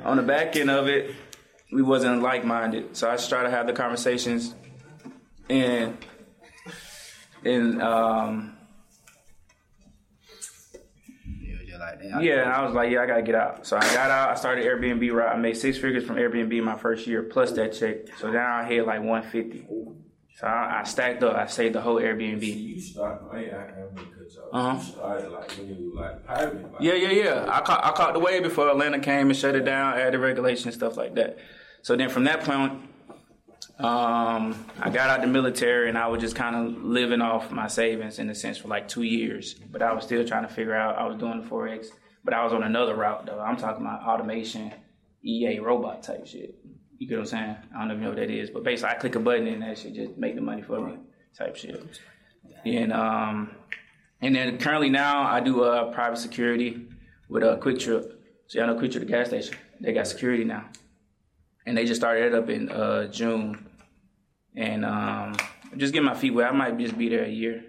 on 0.05 0.17
the 0.19 0.23
back 0.23 0.57
end 0.57 0.71
of 0.71 0.89
it, 0.89 1.15
we 1.73 1.81
wasn't 1.81 2.21
like 2.23 2.45
minded. 2.45 2.97
So 2.97 3.09
I 3.09 3.17
just 3.17 3.31
try 3.31 3.43
to 3.45 3.51
have 3.51 3.67
the 3.67 3.73
conversations 3.73 4.55
and 5.49 5.97
and 7.45 7.81
um 7.83 8.57
Yeah, 12.03 12.09
just 12.09 12.13
like 12.15 12.21
that. 12.21 12.25
yeah, 12.25 12.43
and 12.43 12.51
I 12.53 12.65
was 12.65 12.75
like, 12.75 12.91
yeah, 12.91 13.03
I 13.03 13.07
gotta 13.07 13.23
get 13.23 13.35
out. 13.35 13.67
So 13.67 13.77
I 13.77 13.81
got 13.81 14.11
out, 14.11 14.31
I 14.31 14.35
started 14.35 14.65
Airbnb 14.65 15.13
route. 15.13 15.35
I 15.35 15.39
made 15.39 15.57
six 15.57 15.79
figures 15.79 16.05
from 16.05 16.17
Airbnb 16.17 16.63
my 16.63 16.77
first 16.77 17.07
year 17.07 17.23
plus 17.23 17.53
that 17.53 17.73
check. 17.73 17.97
So 18.19 18.31
now 18.31 18.57
I 18.57 18.65
hit 18.65 18.87
like 18.87 19.03
one 19.03 19.23
fifty. 19.23 19.67
So 20.37 20.47
I, 20.47 20.81
I 20.81 20.85
stacked 20.85 21.23
up. 21.23 21.37
I 21.37 21.47
saved 21.47 21.75
the 21.75 21.83
whole 21.83 21.97
Airbnb. 21.97 22.43
You 22.43 22.81
start. 22.81 23.23
I. 23.31 23.37
I 23.37 23.41
ain't 23.41 23.51
gonna 23.95 24.09
cut 24.09 24.33
you 24.33 24.41
off. 24.53 24.55
Uh-huh. 24.55 24.77
You 24.79 24.93
started 24.93 25.31
like 25.33 25.51
when 25.53 25.69
you 25.69 25.93
were 25.95 26.01
like 26.01 26.27
pirate. 26.27 26.63
Like, 26.63 26.73
Yeah, 26.81 26.95
yeah, 26.95 27.11
yeah. 27.11 27.47
I 27.51 27.61
caught 27.61 27.85
I 27.85 27.93
caught 27.93 28.15
the 28.15 28.21
wave 28.21 28.43
before 28.43 28.69
Atlanta 28.71 28.99
came 29.01 29.29
and 29.29 29.37
shut 29.37 29.55
it 29.55 29.65
down, 29.67 29.99
added 29.99 30.19
regulations, 30.19 30.75
stuff 30.75 30.97
like 30.97 31.15
that. 31.17 31.39
So 31.83 31.95
then 31.97 32.09
from 32.09 32.25
that 32.25 32.43
point, 32.45 32.90
um, 33.85 34.65
I 34.79 34.91
got 34.91 35.11
out 35.11 35.21
the 35.21 35.27
military 35.27 35.89
and 35.89 35.97
I 35.97 36.07
was 36.09 36.21
just 36.21 36.37
kind 36.37 36.55
of 36.55 36.83
living 36.83 37.21
off 37.21 37.51
my 37.51 37.67
savings 37.67 38.19
in 38.19 38.29
a 38.31 38.35
sense 38.35 38.59
for 38.59 38.69
like 38.69 38.89
two 38.89 39.03
years. 39.03 39.55
But 39.55 39.83
I 39.83 39.93
was 39.93 40.05
still 40.05 40.27
trying 40.27 40.47
to 40.47 40.53
figure 40.53 40.75
out. 40.75 40.97
I 40.97 41.07
was 41.07 41.19
doing 41.19 41.43
the 41.43 41.49
forex, 41.49 41.87
but 42.25 42.35
I 42.35 42.45
was 42.45 42.53
on 42.53 42.63
another 42.63 42.95
route 42.95 43.27
though. 43.27 43.41
I'm 43.41 43.57
talking 43.57 43.85
about 43.85 44.03
automation, 44.03 44.73
EA 45.25 45.61
robot 45.61 46.03
type 46.03 46.27
shit. 46.27 46.55
You 46.99 47.09
get 47.09 47.17
what 47.17 47.21
I'm 47.23 47.27
saying? 47.27 47.57
I 47.75 47.81
don't 47.81 47.91
even 47.93 48.03
know 48.03 48.09
what 48.11 48.19
that 48.19 48.31
is, 48.31 48.51
but 48.51 48.63
basically 48.63 48.95
I 48.95 48.99
click 48.99 49.15
a 49.15 49.21
button 49.21 49.47
and 49.47 49.63
that 49.63 49.79
shit 49.79 49.95
just 49.95 50.19
make 50.19 50.35
the 50.35 50.43
money 50.43 50.63
for 50.63 50.81
me 50.81 50.99
type 51.37 51.57
shit. 51.57 51.83
And 52.65 52.93
um, 52.93 53.53
and 54.21 54.35
then 54.35 54.59
currently 54.59 54.91
now 54.91 55.23
I 55.23 55.41
do 55.41 55.63
uh, 55.63 55.91
private 55.93 56.19
security 56.19 56.87
with 57.29 57.43
a 57.43 57.57
QuikTrip. 57.57 58.13
So 58.49 58.59
y'all 58.59 58.67
know 58.67 58.81
QuikTrip, 58.81 59.01
the 59.01 59.07
gas 59.07 59.29
station. 59.29 59.55
They 59.81 59.95
got 59.95 60.07
security 60.07 60.45
now, 60.45 60.67
and 61.65 61.77
they 61.77 61.87
just 61.87 62.01
started 62.01 62.27
it 62.27 62.35
up 62.35 62.51
in 62.51 62.69
uh, 62.69 63.07
June. 63.07 63.70
And 64.57 64.85
um, 64.85 65.37
just 65.77 65.93
get 65.93 66.03
my 66.03 66.15
feet 66.15 66.33
wet. 66.33 66.49
I 66.49 66.53
might 66.53 66.77
just 66.79 66.99
be 66.99 67.09
there 67.09 67.25
a 67.25 67.29
year, 67.29 67.65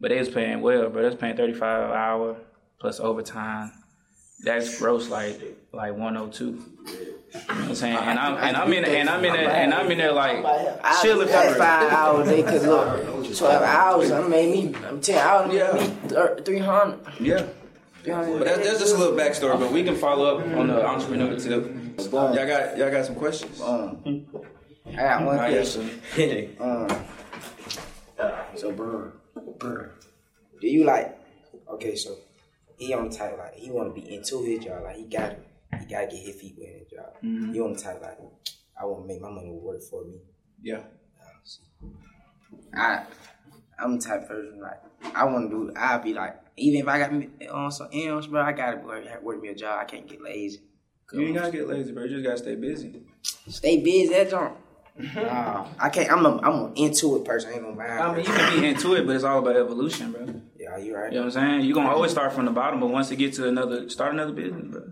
but 0.00 0.08
they 0.10 0.18
was 0.18 0.28
paying 0.28 0.60
well, 0.60 0.88
bro. 0.88 1.02
They 1.02 1.08
was 1.08 1.16
paying 1.16 1.36
thirty 1.36 1.52
five 1.52 1.90
an 1.90 1.96
hour 1.96 2.36
plus 2.80 3.00
overtime. 3.00 3.72
That's 4.44 4.78
gross, 4.78 5.08
like 5.08 5.40
like 5.72 5.94
one 5.94 6.16
hundred 6.16 6.32
two. 6.32 6.44
You 6.46 6.52
know 6.54 6.64
what 7.34 7.48
I'm 7.68 7.74
saying? 7.74 7.96
And 7.96 8.18
I'm 8.18 8.36
and 8.38 8.56
I'm 8.56 8.72
in 8.72 8.84
and 8.84 9.08
I'm 9.08 9.24
in 9.24 9.32
there 9.32 9.50
and 9.50 9.72
I'm 9.72 9.90
in 9.90 9.98
there 9.98 10.12
like 10.12 10.44
I 10.44 11.00
chilling 11.02 11.26
do 11.26 11.32
that 11.32 11.52
for 11.52 11.58
five 11.58 11.92
hours 11.92 12.28
a 12.28 12.30
day, 12.30 12.42
cause 12.42 12.66
look, 12.66 13.36
twelve 13.36 13.62
hours. 13.62 14.10
I 14.10 14.26
made 14.26 14.72
me. 14.72 14.74
I'm 14.86 15.00
ten 15.00 15.18
hours. 15.18 15.54
Yeah. 15.54 15.72
Made 15.72 16.36
me 16.36 16.42
three 16.44 16.58
hundred. 16.58 17.00
yeah. 17.20 17.46
But 18.04 18.44
that's, 18.44 18.66
that's 18.66 18.80
just 18.80 18.96
a 18.96 18.98
little 18.98 19.16
backstory, 19.16 19.60
but 19.60 19.70
we 19.70 19.84
can 19.84 19.94
follow 19.94 20.36
up 20.38 20.44
on 20.58 20.66
the 20.66 20.84
entrepreneur 20.84 21.38
tip. 21.38 21.72
Y'all 22.10 22.34
got 22.34 22.76
y'all 22.76 22.90
got 22.90 23.06
some 23.06 23.14
questions? 23.14 23.60
Um, 24.86 24.94
I 24.94 25.02
got 25.02 25.24
one 25.24 25.36
yes, 25.52 25.76
question. 25.76 26.00
sir. 26.14 26.64
Um, 26.64 27.04
so, 28.56 28.72
bro, 28.72 29.12
bro, 29.58 29.88
do 30.60 30.66
you 30.66 30.84
like? 30.84 31.18
Okay, 31.68 31.94
so 31.96 32.16
he 32.76 32.92
on 32.92 33.08
the 33.08 33.16
type 33.16 33.38
like 33.38 33.54
he 33.54 33.70
want 33.70 33.94
to 33.94 34.00
be 34.00 34.14
into 34.14 34.42
his 34.44 34.64
job. 34.64 34.82
Like 34.82 34.96
he 34.96 35.04
got 35.04 35.36
he 35.78 35.86
got 35.86 36.10
to 36.10 36.16
get 36.16 36.26
his 36.26 36.36
feet 36.40 36.54
wet 36.58 36.68
in 36.68 36.78
his 36.80 36.88
job. 36.88 37.14
Mm-hmm. 37.22 37.52
He 37.52 37.60
on 37.60 37.72
the 37.72 37.78
type 37.78 38.02
like 38.02 38.18
I 38.80 38.84
want 38.84 39.04
to 39.04 39.08
make 39.08 39.20
my 39.20 39.30
money 39.30 39.50
work 39.50 39.82
for 39.82 40.04
me. 40.04 40.18
Yeah. 40.62 40.80
I 42.74 43.04
I'm 43.78 43.98
the 43.98 44.04
type 44.04 44.22
of 44.22 44.28
person 44.28 44.60
like 44.60 44.80
I 45.14 45.24
want 45.24 45.50
to 45.50 45.56
do. 45.56 45.72
I'll 45.76 46.00
be 46.00 46.14
like 46.14 46.36
even 46.56 46.80
if 46.80 46.88
I 46.88 46.98
got 46.98 47.12
me 47.12 47.28
on 47.50 47.70
some 47.72 47.88
else, 47.92 48.26
bro, 48.26 48.42
I 48.42 48.52
gotta 48.52 48.78
work, 48.78 49.22
work 49.22 49.40
me 49.40 49.48
a 49.48 49.54
job. 49.54 49.78
I 49.80 49.84
can't 49.84 50.06
get 50.06 50.22
lazy. 50.22 50.60
You 51.12 51.20
ain't 51.22 51.34
gotta 51.34 51.52
get 51.52 51.68
lazy, 51.68 51.92
bro. 51.92 52.04
You 52.04 52.16
just 52.16 52.24
gotta 52.24 52.38
stay 52.38 52.54
busy. 52.54 53.02
Stay 53.48 53.82
busy, 53.82 54.08
that 54.14 54.30
jump. 54.30 54.56
Nah, 54.98 55.66
I 55.78 55.88
can't. 55.88 56.10
I'm 56.12 56.24
a 56.26 56.38
I'm 56.42 56.66
an 56.66 56.72
into 56.76 57.16
it 57.16 57.24
person. 57.24 57.50
I 57.50 57.54
ain't 57.54 57.62
gonna 57.62 57.76
buy. 57.76 57.86
I 57.86 58.14
mean, 58.14 58.24
you 58.26 58.32
can 58.32 58.60
be 58.60 58.66
into 58.68 58.94
it, 58.94 59.06
but 59.06 59.16
it's 59.16 59.24
all 59.24 59.38
about 59.38 59.56
evolution, 59.56 60.12
bro. 60.12 60.22
You 60.26 60.42
yeah, 60.58 60.76
you 60.76 60.94
right. 60.94 61.12
know 61.12 61.20
what 61.20 61.24
I'm 61.26 61.30
saying? 61.32 61.60
You're 61.62 61.74
gonna 61.74 61.90
always 61.90 62.10
start 62.10 62.32
from 62.32 62.44
the 62.44 62.50
bottom, 62.50 62.80
but 62.80 62.88
once 62.88 63.10
it 63.10 63.16
get 63.16 63.32
to 63.34 63.48
another, 63.48 63.88
start 63.88 64.12
another 64.12 64.32
business, 64.32 64.66
bro. 64.70 64.82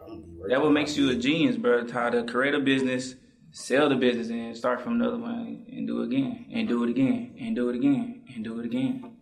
I'm 0.00 0.08
gonna 0.08 0.20
be 0.20 0.30
working 0.36 0.48
That 0.50 0.60
what 0.60 0.68
on 0.68 0.74
makes 0.74 0.96
you 0.96 1.10
a 1.10 1.14
genius, 1.16 1.56
bro. 1.56 1.88
How 1.90 2.10
to 2.10 2.22
create 2.24 2.54
a 2.54 2.60
business, 2.60 3.16
sell 3.50 3.88
the 3.88 3.96
business, 3.96 4.30
and 4.30 4.56
start 4.56 4.82
from 4.82 4.94
another 5.00 5.18
one 5.18 5.66
and 5.68 5.86
do 5.86 6.02
it 6.02 6.06
again, 6.06 6.46
and 6.52 6.68
do 6.68 6.84
it 6.84 6.90
again, 6.90 7.34
and 7.40 7.56
do 7.56 7.68
it 7.70 7.76
again, 7.76 8.22
and 8.34 8.44
do 8.44 8.60
it 8.60 8.66
again. 8.66 9.13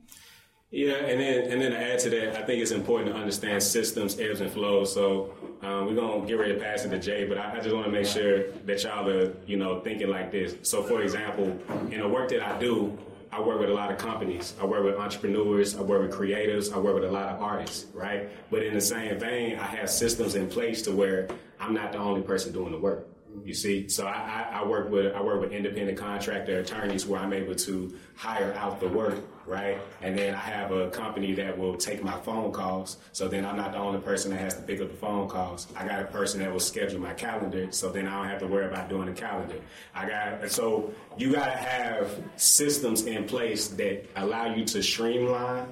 Yeah, 0.73 0.95
and 0.95 1.21
then 1.21 1.53
and 1.53 1.61
then 1.61 1.73
to 1.73 1.79
add 1.79 1.99
to 2.01 2.11
that, 2.11 2.35
I 2.35 2.47
think 2.47 2.63
it's 2.63 2.71
important 2.71 3.11
to 3.11 3.15
understand 3.15 3.63
systems, 3.63 4.19
ebbs 4.19 4.41
and 4.41 4.51
flows. 4.51 4.91
So 4.91 5.35
um, 5.61 5.85
we're 5.85 5.95
gonna 5.95 6.27
get 6.27 6.39
ready 6.39 6.55
to 6.55 6.59
pass 6.61 6.87
it 6.87 6.89
to 6.89 6.99
Jay, 6.99 7.27
but 7.27 7.37
I, 7.37 7.59
I 7.59 7.61
just 7.61 7.75
want 7.75 7.85
to 7.85 7.93
make 7.93 8.07
sure 8.07 8.51
that 8.51 8.83
y'all 8.83 9.07
are 9.07 9.37
you 9.47 9.59
know 9.59 9.81
thinking 9.81 10.09
like 10.09 10.33
this. 10.33 10.57
So 10.63 10.83
for 10.83 11.03
example, 11.03 11.59
in 11.91 12.01
the 12.01 12.09
work 12.09 12.31
that 12.31 12.41
I 12.41 12.59
do, 12.59 12.97
I 13.31 13.39
work 13.39 13.61
with 13.61 13.69
a 13.69 13.75
lot 13.75 13.93
of 13.93 13.99
companies. 13.99 14.55
I 14.59 14.65
work 14.65 14.83
with 14.83 14.97
entrepreneurs. 14.97 15.77
I 15.77 15.83
work 15.83 16.09
with 16.09 16.19
creatives. 16.19 16.73
I 16.73 16.79
work 16.79 16.95
with 16.95 17.05
a 17.05 17.13
lot 17.13 17.29
of 17.29 17.43
artists, 17.43 17.85
right? 17.93 18.31
But 18.51 18.63
in 18.63 18.73
the 18.73 18.81
same 18.81 19.19
vein, 19.21 19.59
I 19.59 19.67
have 19.67 19.91
systems 19.91 20.37
in 20.37 20.49
place 20.49 20.81
to 20.83 20.93
where 20.93 21.29
I'm 21.61 21.75
not 21.75 21.93
the 21.93 21.99
only 21.99 22.23
person 22.23 22.51
doing 22.51 22.73
the 22.73 22.79
work. 22.79 23.12
You 23.45 23.55
see, 23.55 23.89
so 23.89 24.07
I, 24.07 24.49
I, 24.53 24.61
I 24.61 24.65
work 24.65 24.91
with 24.91 25.15
I 25.15 25.23
work 25.23 25.41
with 25.41 25.53
independent 25.53 25.99
contractor 25.99 26.61
attorneys 26.61 27.07
where 27.07 27.21
I'm 27.21 27.33
able 27.33 27.55
to 27.55 27.93
hire 28.15 28.53
out 28.55 28.79
the 28.79 28.89
work, 28.89 29.17
right? 29.47 29.79
And 30.01 30.17
then 30.17 30.35
I 30.35 30.39
have 30.39 30.71
a 30.71 30.91
company 30.91 31.35
that 31.35 31.57
will 31.57 31.77
take 31.77 32.05
my 32.05 32.19
phone 32.21 32.53
calls. 32.53 32.99
So 33.13 33.29
then 33.29 33.45
I'm 33.45 33.57
not 33.57 33.73
the 33.73 33.79
only 33.79 34.01
person 34.01 34.31
that 34.31 34.39
has 34.39 34.55
to 34.55 34.63
pick 34.63 34.81
up 34.81 34.91
the 34.91 34.97
phone 34.97 35.29
calls. 35.29 35.67
I 35.75 35.87
got 35.87 36.03
a 36.03 36.05
person 36.05 36.41
that 36.41 36.53
will 36.53 36.61
schedule 36.61 37.01
my 37.01 37.15
calendar. 37.15 37.73
So 37.73 37.91
then 37.91 38.07
I 38.07 38.17
don't 38.17 38.29
have 38.29 38.41
to 38.41 38.47
worry 38.47 38.67
about 38.67 38.89
doing 38.89 39.07
the 39.07 39.13
calendar. 39.13 39.57
I 39.95 40.09
got 40.09 40.51
so 40.51 40.93
you 41.17 41.33
got 41.33 41.47
to 41.47 41.57
have 41.57 42.23
systems 42.37 43.07
in 43.07 43.25
place 43.25 43.69
that 43.69 44.07
allow 44.17 44.55
you 44.55 44.65
to 44.67 44.83
streamline 44.83 45.67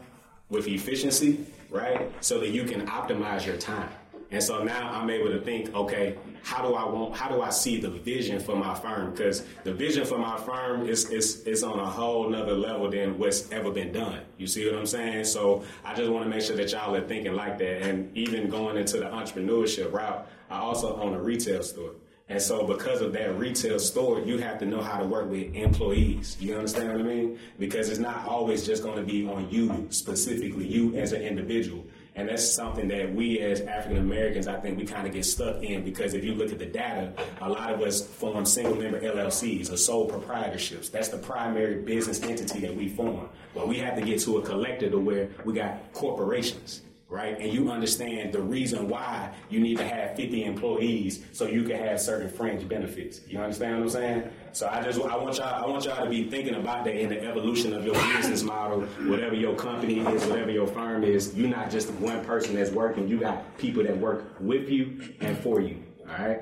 with 0.48 0.66
efficiency, 0.66 1.46
right? 1.68 2.10
So 2.20 2.40
that 2.40 2.50
you 2.50 2.64
can 2.64 2.86
optimize 2.86 3.46
your 3.46 3.56
time. 3.56 3.90
And 4.32 4.42
so 4.42 4.62
now 4.62 4.90
I'm 4.92 5.10
able 5.10 5.30
to 5.30 5.40
think, 5.40 5.74
okay, 5.74 6.16
how 6.42 6.66
do 6.66 6.74
I 6.74 6.84
want, 6.84 7.16
how 7.16 7.28
do 7.28 7.42
I 7.42 7.50
see 7.50 7.80
the 7.80 7.90
vision 7.90 8.40
for 8.40 8.56
my 8.56 8.74
firm? 8.74 9.12
Because 9.12 9.44
the 9.64 9.72
vision 9.72 10.04
for 10.04 10.18
my 10.18 10.36
firm 10.38 10.88
is, 10.88 11.10
is, 11.10 11.42
is 11.42 11.62
on 11.62 11.78
a 11.78 11.86
whole 11.86 12.28
nother 12.28 12.54
level 12.54 12.90
than 12.90 13.18
what's 13.18 13.50
ever 13.52 13.70
been 13.70 13.92
done. 13.92 14.20
You 14.38 14.46
see 14.46 14.66
what 14.66 14.78
I'm 14.78 14.86
saying? 14.86 15.24
So 15.24 15.64
I 15.84 15.94
just 15.94 16.10
want 16.10 16.24
to 16.24 16.30
make 16.30 16.42
sure 16.42 16.56
that 16.56 16.72
y'all 16.72 16.94
are 16.94 17.06
thinking 17.06 17.34
like 17.34 17.58
that. 17.58 17.82
And 17.82 18.16
even 18.16 18.48
going 18.48 18.76
into 18.76 18.98
the 18.98 19.06
entrepreneurship 19.06 19.92
route, 19.92 20.28
I 20.50 20.58
also 20.58 20.96
own 20.96 21.14
a 21.14 21.22
retail 21.22 21.62
store. 21.62 21.92
And 22.30 22.40
so, 22.40 22.64
because 22.64 23.00
of 23.00 23.12
that 23.14 23.36
retail 23.36 23.80
store, 23.80 24.20
you 24.20 24.38
have 24.38 24.60
to 24.60 24.64
know 24.64 24.80
how 24.80 25.00
to 25.00 25.04
work 25.04 25.28
with 25.28 25.52
employees. 25.52 26.36
You 26.38 26.54
understand 26.54 26.92
what 26.92 27.00
I 27.00 27.02
mean? 27.02 27.40
Because 27.58 27.88
it's 27.88 27.98
not 27.98 28.24
always 28.24 28.64
just 28.64 28.84
going 28.84 28.98
to 28.98 29.02
be 29.02 29.26
on 29.28 29.50
you 29.50 29.88
specifically, 29.90 30.64
you 30.64 30.94
as 30.94 31.12
an 31.12 31.22
individual. 31.22 31.84
And 32.20 32.28
that's 32.28 32.46
something 32.46 32.86
that 32.88 33.14
we 33.14 33.40
as 33.40 33.62
African 33.62 33.96
Americans, 33.96 34.46
I 34.46 34.60
think 34.60 34.76
we 34.76 34.84
kind 34.84 35.06
of 35.06 35.14
get 35.14 35.24
stuck 35.24 35.62
in 35.62 35.82
because 35.82 36.12
if 36.12 36.22
you 36.22 36.34
look 36.34 36.52
at 36.52 36.58
the 36.58 36.66
data, 36.66 37.14
a 37.40 37.48
lot 37.48 37.72
of 37.72 37.80
us 37.80 38.06
form 38.06 38.44
single 38.44 38.76
member 38.76 39.00
LLCs 39.00 39.72
or 39.72 39.78
sole 39.78 40.06
proprietorships. 40.06 40.90
That's 40.90 41.08
the 41.08 41.16
primary 41.16 41.80
business 41.80 42.22
entity 42.22 42.60
that 42.60 42.76
we 42.76 42.90
form. 42.90 43.30
But 43.54 43.68
we 43.68 43.78
have 43.78 43.96
to 43.96 44.02
get 44.02 44.20
to 44.20 44.36
a 44.36 44.42
collective 44.42 44.92
to 44.92 45.00
where 45.00 45.30
we 45.46 45.54
got 45.54 45.92
corporations 45.94 46.82
right? 47.10 47.40
And 47.40 47.52
you 47.52 47.72
understand 47.72 48.32
the 48.32 48.40
reason 48.40 48.88
why 48.88 49.34
you 49.48 49.58
need 49.58 49.78
to 49.78 49.84
have 49.84 50.14
50 50.14 50.44
employees 50.44 51.24
so 51.32 51.46
you 51.46 51.64
can 51.64 51.76
have 51.76 52.00
certain 52.00 52.30
fringe 52.30 52.66
benefits. 52.68 53.20
You 53.26 53.40
understand 53.40 53.78
what 53.78 53.82
I'm 53.82 53.90
saying? 53.90 54.30
So 54.52 54.68
I 54.68 54.82
just 54.82 55.00
I 55.00 55.16
want 55.16 55.36
y'all 55.36 55.64
I 55.64 55.66
want 55.66 55.84
y'all 55.84 56.02
to 56.02 56.10
be 56.10 56.24
thinking 56.28 56.54
about 56.54 56.84
that 56.84 56.96
in 56.96 57.08
the 57.08 57.22
evolution 57.22 57.72
of 57.72 57.84
your 57.84 57.94
business 57.94 58.42
model, 58.42 58.80
whatever 59.06 59.34
your 59.34 59.54
company 59.54 60.00
is, 60.00 60.24
whatever 60.26 60.50
your 60.50 60.66
firm 60.66 61.04
is. 61.04 61.34
You're 61.36 61.48
not 61.48 61.70
just 61.70 61.90
one 61.92 62.24
person 62.24 62.56
that's 62.56 62.70
working. 62.70 63.08
You 63.08 63.18
got 63.18 63.56
people 63.58 63.84
that 63.84 63.96
work 63.96 64.34
with 64.40 64.68
you 64.68 65.14
and 65.20 65.38
for 65.38 65.60
you. 65.60 65.82
All 66.08 66.26
right? 66.26 66.40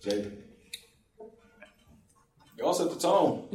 Jay. 0.00 0.30
Y'all 2.58 2.74
set 2.74 2.90
the 2.90 2.98
tone. 2.98 3.48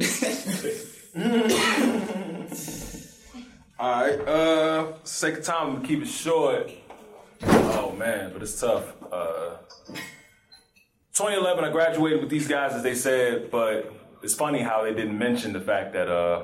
All 3.78 4.02
right. 4.02 4.20
Uh, 4.20 5.04
sake 5.04 5.38
of 5.38 5.44
time, 5.44 5.80
we 5.80 5.86
keep 5.86 6.02
it 6.02 6.08
short. 6.08 6.70
Oh 7.42 7.94
man, 7.98 8.32
but 8.32 8.42
it's 8.42 8.60
tough. 8.60 8.94
Uh, 9.10 9.56
2011, 11.16 11.64
I 11.64 11.70
graduated 11.70 12.20
with 12.20 12.28
these 12.28 12.46
guys, 12.46 12.74
as 12.74 12.82
they 12.82 12.94
said, 12.94 13.50
but 13.50 13.90
it's 14.22 14.34
funny 14.34 14.60
how 14.60 14.82
they 14.82 14.92
didn't 14.92 15.16
mention 15.16 15.54
the 15.54 15.62
fact 15.62 15.94
that 15.94 16.08
uh, 16.08 16.42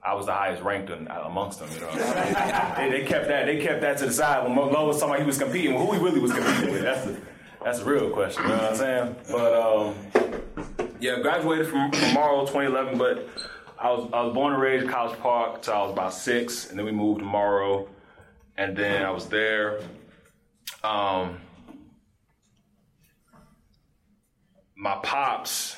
I 0.00 0.14
was 0.14 0.26
the 0.26 0.32
highest 0.32 0.62
ranked 0.62 0.90
in, 0.90 1.08
amongst 1.08 1.58
them. 1.58 1.68
You 1.72 1.80
know, 1.80 1.90
they, 2.76 2.88
they 2.88 3.04
kept 3.04 3.26
that. 3.26 3.46
They 3.46 3.60
kept 3.60 3.80
that 3.80 3.98
to 3.98 4.06
the 4.06 4.12
side 4.12 4.44
when 4.44 4.54
Lowe 4.54 4.86
was 4.86 5.00
talking 5.00 5.14
about 5.14 5.22
he 5.22 5.26
was 5.26 5.38
competing. 5.38 5.74
Well, 5.74 5.86
who 5.86 5.94
he 5.94 5.98
really 5.98 6.20
was 6.20 6.32
competing 6.32 6.70
with? 6.70 6.82
That's 6.82 7.04
the 7.04 7.20
that's 7.64 7.78
a 7.80 7.84
real 7.84 8.10
question. 8.10 8.44
You 8.44 8.50
know 8.50 8.58
what 8.58 8.70
I'm 8.70 8.76
saying? 8.76 9.16
But 9.32 9.54
um, 9.54 10.92
yeah, 11.00 11.18
graduated 11.18 11.66
from, 11.66 11.90
from 11.90 12.14
Morrow 12.14 12.46
2011, 12.46 12.98
but 12.98 13.28
I 13.76 13.90
was 13.90 14.08
I 14.12 14.22
was 14.22 14.34
born 14.34 14.52
and 14.52 14.62
raised 14.62 14.84
in 14.84 14.90
College 14.90 15.18
Park 15.18 15.62
till 15.62 15.74
I 15.74 15.82
was 15.82 15.92
about 15.92 16.14
six, 16.14 16.70
and 16.70 16.78
then 16.78 16.86
we 16.86 16.92
moved 16.92 17.18
to 17.18 17.24
Morrow, 17.24 17.88
and 18.56 18.76
then 18.76 19.02
I 19.02 19.10
was 19.10 19.26
there. 19.26 19.80
Um, 20.84 21.40
my 24.82 24.96
pops, 25.04 25.76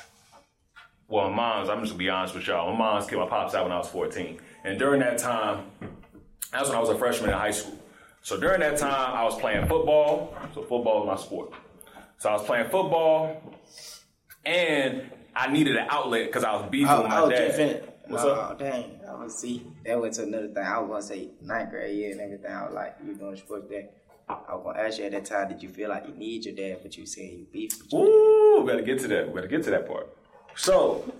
well, 1.07 1.29
my 1.29 1.35
mom's. 1.35 1.69
I'm 1.69 1.79
just 1.81 1.91
gonna 1.91 1.99
be 1.99 2.09
honest 2.09 2.33
with 2.33 2.47
y'all. 2.47 2.71
My 2.71 2.77
mom's 2.77 3.05
kicked 3.05 3.19
my 3.19 3.27
pops 3.27 3.53
out 3.53 3.63
when 3.63 3.71
I 3.71 3.77
was 3.77 3.87
14, 3.87 4.39
and 4.63 4.79
during 4.79 4.99
that 5.01 5.19
time, 5.19 5.65
that's 6.51 6.69
when 6.69 6.75
I 6.75 6.81
was 6.81 6.89
a 6.89 6.97
freshman 6.97 7.29
in 7.29 7.37
high 7.37 7.51
school. 7.51 7.77
So 8.23 8.39
during 8.39 8.61
that 8.61 8.77
time, 8.77 9.15
I 9.15 9.23
was 9.23 9.39
playing 9.39 9.67
football. 9.67 10.35
So 10.55 10.63
football 10.63 11.05
was 11.05 11.19
my 11.19 11.23
sport. 11.23 11.53
So 12.17 12.29
I 12.29 12.33
was 12.33 12.43
playing 12.43 12.69
football, 12.69 13.43
and 14.43 15.03
I 15.35 15.51
needed 15.51 15.75
an 15.75 15.85
outlet 15.87 16.25
because 16.25 16.43
I 16.43 16.53
was 16.53 16.67
beefing 16.71 16.87
I, 16.87 16.99
with 16.99 17.09
my 17.09 17.21
was 17.21 17.29
dad. 17.29 17.93
What's 18.07 18.23
oh, 18.23 18.33
up? 18.33 18.59
dang. 18.59 18.99
I 19.07 19.23
was 19.23 19.37
see. 19.37 19.67
That 19.85 20.01
went 20.01 20.15
to 20.15 20.23
another 20.23 20.47
thing. 20.47 20.63
I 20.63 20.79
was 20.79 20.89
gonna 20.89 21.01
say 21.03 21.29
ninth 21.41 21.69
grade 21.69 21.95
year 21.95 22.11
and 22.11 22.21
everything. 22.21 22.51
I 22.51 22.65
was 22.65 22.73
like, 22.73 22.95
you 23.05 23.13
doing 23.13 23.35
sports 23.35 23.69
day. 23.69 23.89
I 24.27 24.55
was 24.55 24.63
gonna 24.63 24.79
ask 24.79 24.97
you 24.97 25.05
at 25.05 25.11
that 25.11 25.25
time, 25.25 25.49
did 25.49 25.61
you 25.61 25.69
feel 25.69 25.89
like 25.89 26.07
you 26.07 26.13
need 26.15 26.45
your 26.45 26.55
dad, 26.55 26.79
but 26.81 26.97
you 26.97 27.05
said 27.05 27.25
you 27.25 27.45
beef 27.51 27.77
with 27.79 27.93
your? 27.93 28.07
Ooh, 28.07 28.61
we 28.61 28.71
gotta 28.71 28.81
get 28.81 28.99
to 29.01 29.07
that. 29.09 29.27
We 29.27 29.35
gotta 29.35 29.47
get 29.47 29.63
to 29.65 29.69
that 29.71 29.87
part. 29.87 30.15
So, 30.55 31.13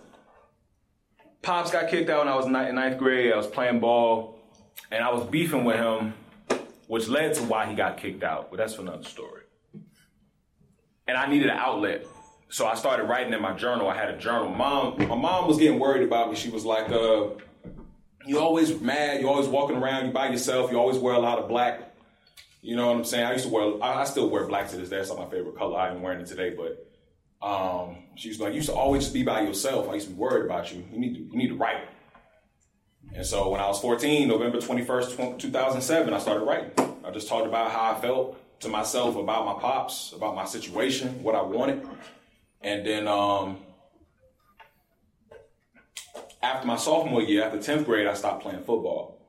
Pops 1.42 1.70
got 1.70 1.90
kicked 1.90 2.10
out 2.10 2.26
when 2.26 2.28
I 2.28 2.36
was 2.36 2.48
in 2.48 2.52
ninth 2.52 2.98
grade. 2.98 3.32
I 3.32 3.38
was 3.38 3.46
playing 3.46 3.80
ball, 3.80 4.40
and 4.92 5.04
I 5.04 5.12
was 5.12 5.28
beefing 5.28 5.66
with 5.66 5.76
him, 5.76 6.16
which 6.88 7.08
led 7.08 7.36
to 7.36 7.44
why 7.44 7.68
he 7.68 7.76
got 7.76 7.98
kicked 7.98 8.24
out. 8.24 8.50
But 8.50 8.58
that's 8.58 8.74
for 8.74 8.82
another 8.82 9.04
story. 9.04 9.44
And 11.08 11.16
I 11.16 11.28
needed 11.28 11.50
an 11.50 11.58
outlet, 11.58 12.08
so 12.50 12.66
I 12.66 12.74
started 12.74 13.04
writing 13.04 13.34
in 13.34 13.42
my 13.42 13.54
journal. 13.54 13.88
I 13.88 13.96
had 13.96 14.10
a 14.10 14.18
journal. 14.18 14.50
Mom, 14.50 14.98
my 15.08 15.16
mom 15.16 15.48
was 15.48 15.60
getting 15.60 15.78
worried 15.78 16.02
about 16.02 16.32
me. 16.32 16.36
She 16.36 16.50
was 16.50 16.66
like, 16.66 16.90
uh, 16.90 17.28
"You 18.26 18.40
always 18.40 18.82
mad. 18.82 19.22
You 19.22 19.30
always 19.30 19.48
walking 19.48 19.78
around. 19.78 20.08
You 20.08 20.12
by 20.12 20.30
yourself. 20.30 20.72
You 20.72 20.80
always 20.80 20.98
wear 20.98 21.14
a 21.14 21.20
lot 21.20 21.38
of 21.38 21.48
black." 21.48 21.85
You 22.66 22.76
know 22.76 22.88
what 22.88 22.96
I'm 22.96 23.04
saying? 23.04 23.26
I 23.26 23.34
used 23.34 23.46
to 23.46 23.52
wear. 23.52 23.84
I, 23.84 24.02
I 24.02 24.04
still 24.06 24.28
wear 24.28 24.48
black 24.48 24.72
to 24.72 24.76
this 24.76 24.90
day. 24.90 24.98
It's 24.98 25.10
not 25.10 25.20
my 25.20 25.30
favorite 25.30 25.56
color. 25.56 25.78
I 25.78 25.92
ain't 25.92 26.02
wearing 26.02 26.20
it 26.20 26.26
today, 26.26 26.50
but 26.50 26.92
um, 27.48 27.98
she 28.16 28.30
was 28.30 28.40
like, 28.40 28.54
"You 28.54 28.56
used 28.56 28.70
to 28.70 28.76
always 28.76 29.04
just 29.04 29.14
be 29.14 29.22
by 29.22 29.42
yourself. 29.42 29.88
I 29.88 29.94
used 29.94 30.08
to 30.08 30.14
be 30.14 30.20
worried 30.20 30.46
about 30.46 30.74
you. 30.74 30.84
You 30.92 31.00
need 31.00 31.14
to, 31.14 31.20
you 31.20 31.38
need 31.38 31.50
to 31.50 31.56
write." 31.56 31.88
And 33.14 33.24
so 33.24 33.50
when 33.50 33.62
I 33.62 33.68
was 33.68 33.80
14, 33.82 34.28
November 34.28 34.58
21st, 34.58 35.38
2007, 35.38 36.12
I 36.12 36.18
started 36.18 36.44
writing. 36.44 36.72
I 37.06 37.12
just 37.12 37.28
talked 37.28 37.46
about 37.46 37.70
how 37.70 37.96
I 37.96 38.02
felt 38.02 38.36
to 38.62 38.68
myself 38.68 39.16
about 39.16 39.46
my 39.46 39.62
pops, 39.62 40.12
about 40.14 40.36
my 40.36 40.46
situation, 40.46 41.22
what 41.22 41.36
I 41.36 41.44
wanted, 41.44 41.88
and 42.62 42.84
then 42.84 43.08
um, 43.08 43.60
after 46.42 46.66
my 46.66 46.78
sophomore 46.78 47.22
year, 47.22 47.44
after 47.44 47.60
10th 47.60 47.86
grade, 47.86 48.08
I 48.08 48.16
stopped 48.16 48.42
playing 48.42 48.64
football. 48.64 49.22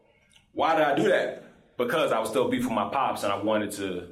Why 0.52 0.74
did 0.74 0.84
I 0.84 0.94
do 0.94 1.08
that? 1.08 1.45
Because 1.76 2.12
I 2.12 2.18
was 2.18 2.28
still 2.30 2.48
beefing 2.48 2.74
my 2.74 2.88
pops, 2.88 3.22
and 3.22 3.32
I 3.32 3.36
wanted 3.42 3.70
to 3.72 4.08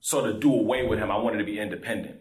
sort 0.00 0.28
of 0.28 0.40
do 0.40 0.52
away 0.54 0.86
with 0.86 0.98
him. 0.98 1.10
I 1.10 1.16
wanted 1.16 1.38
to 1.38 1.44
be 1.44 1.58
independent. 1.58 2.16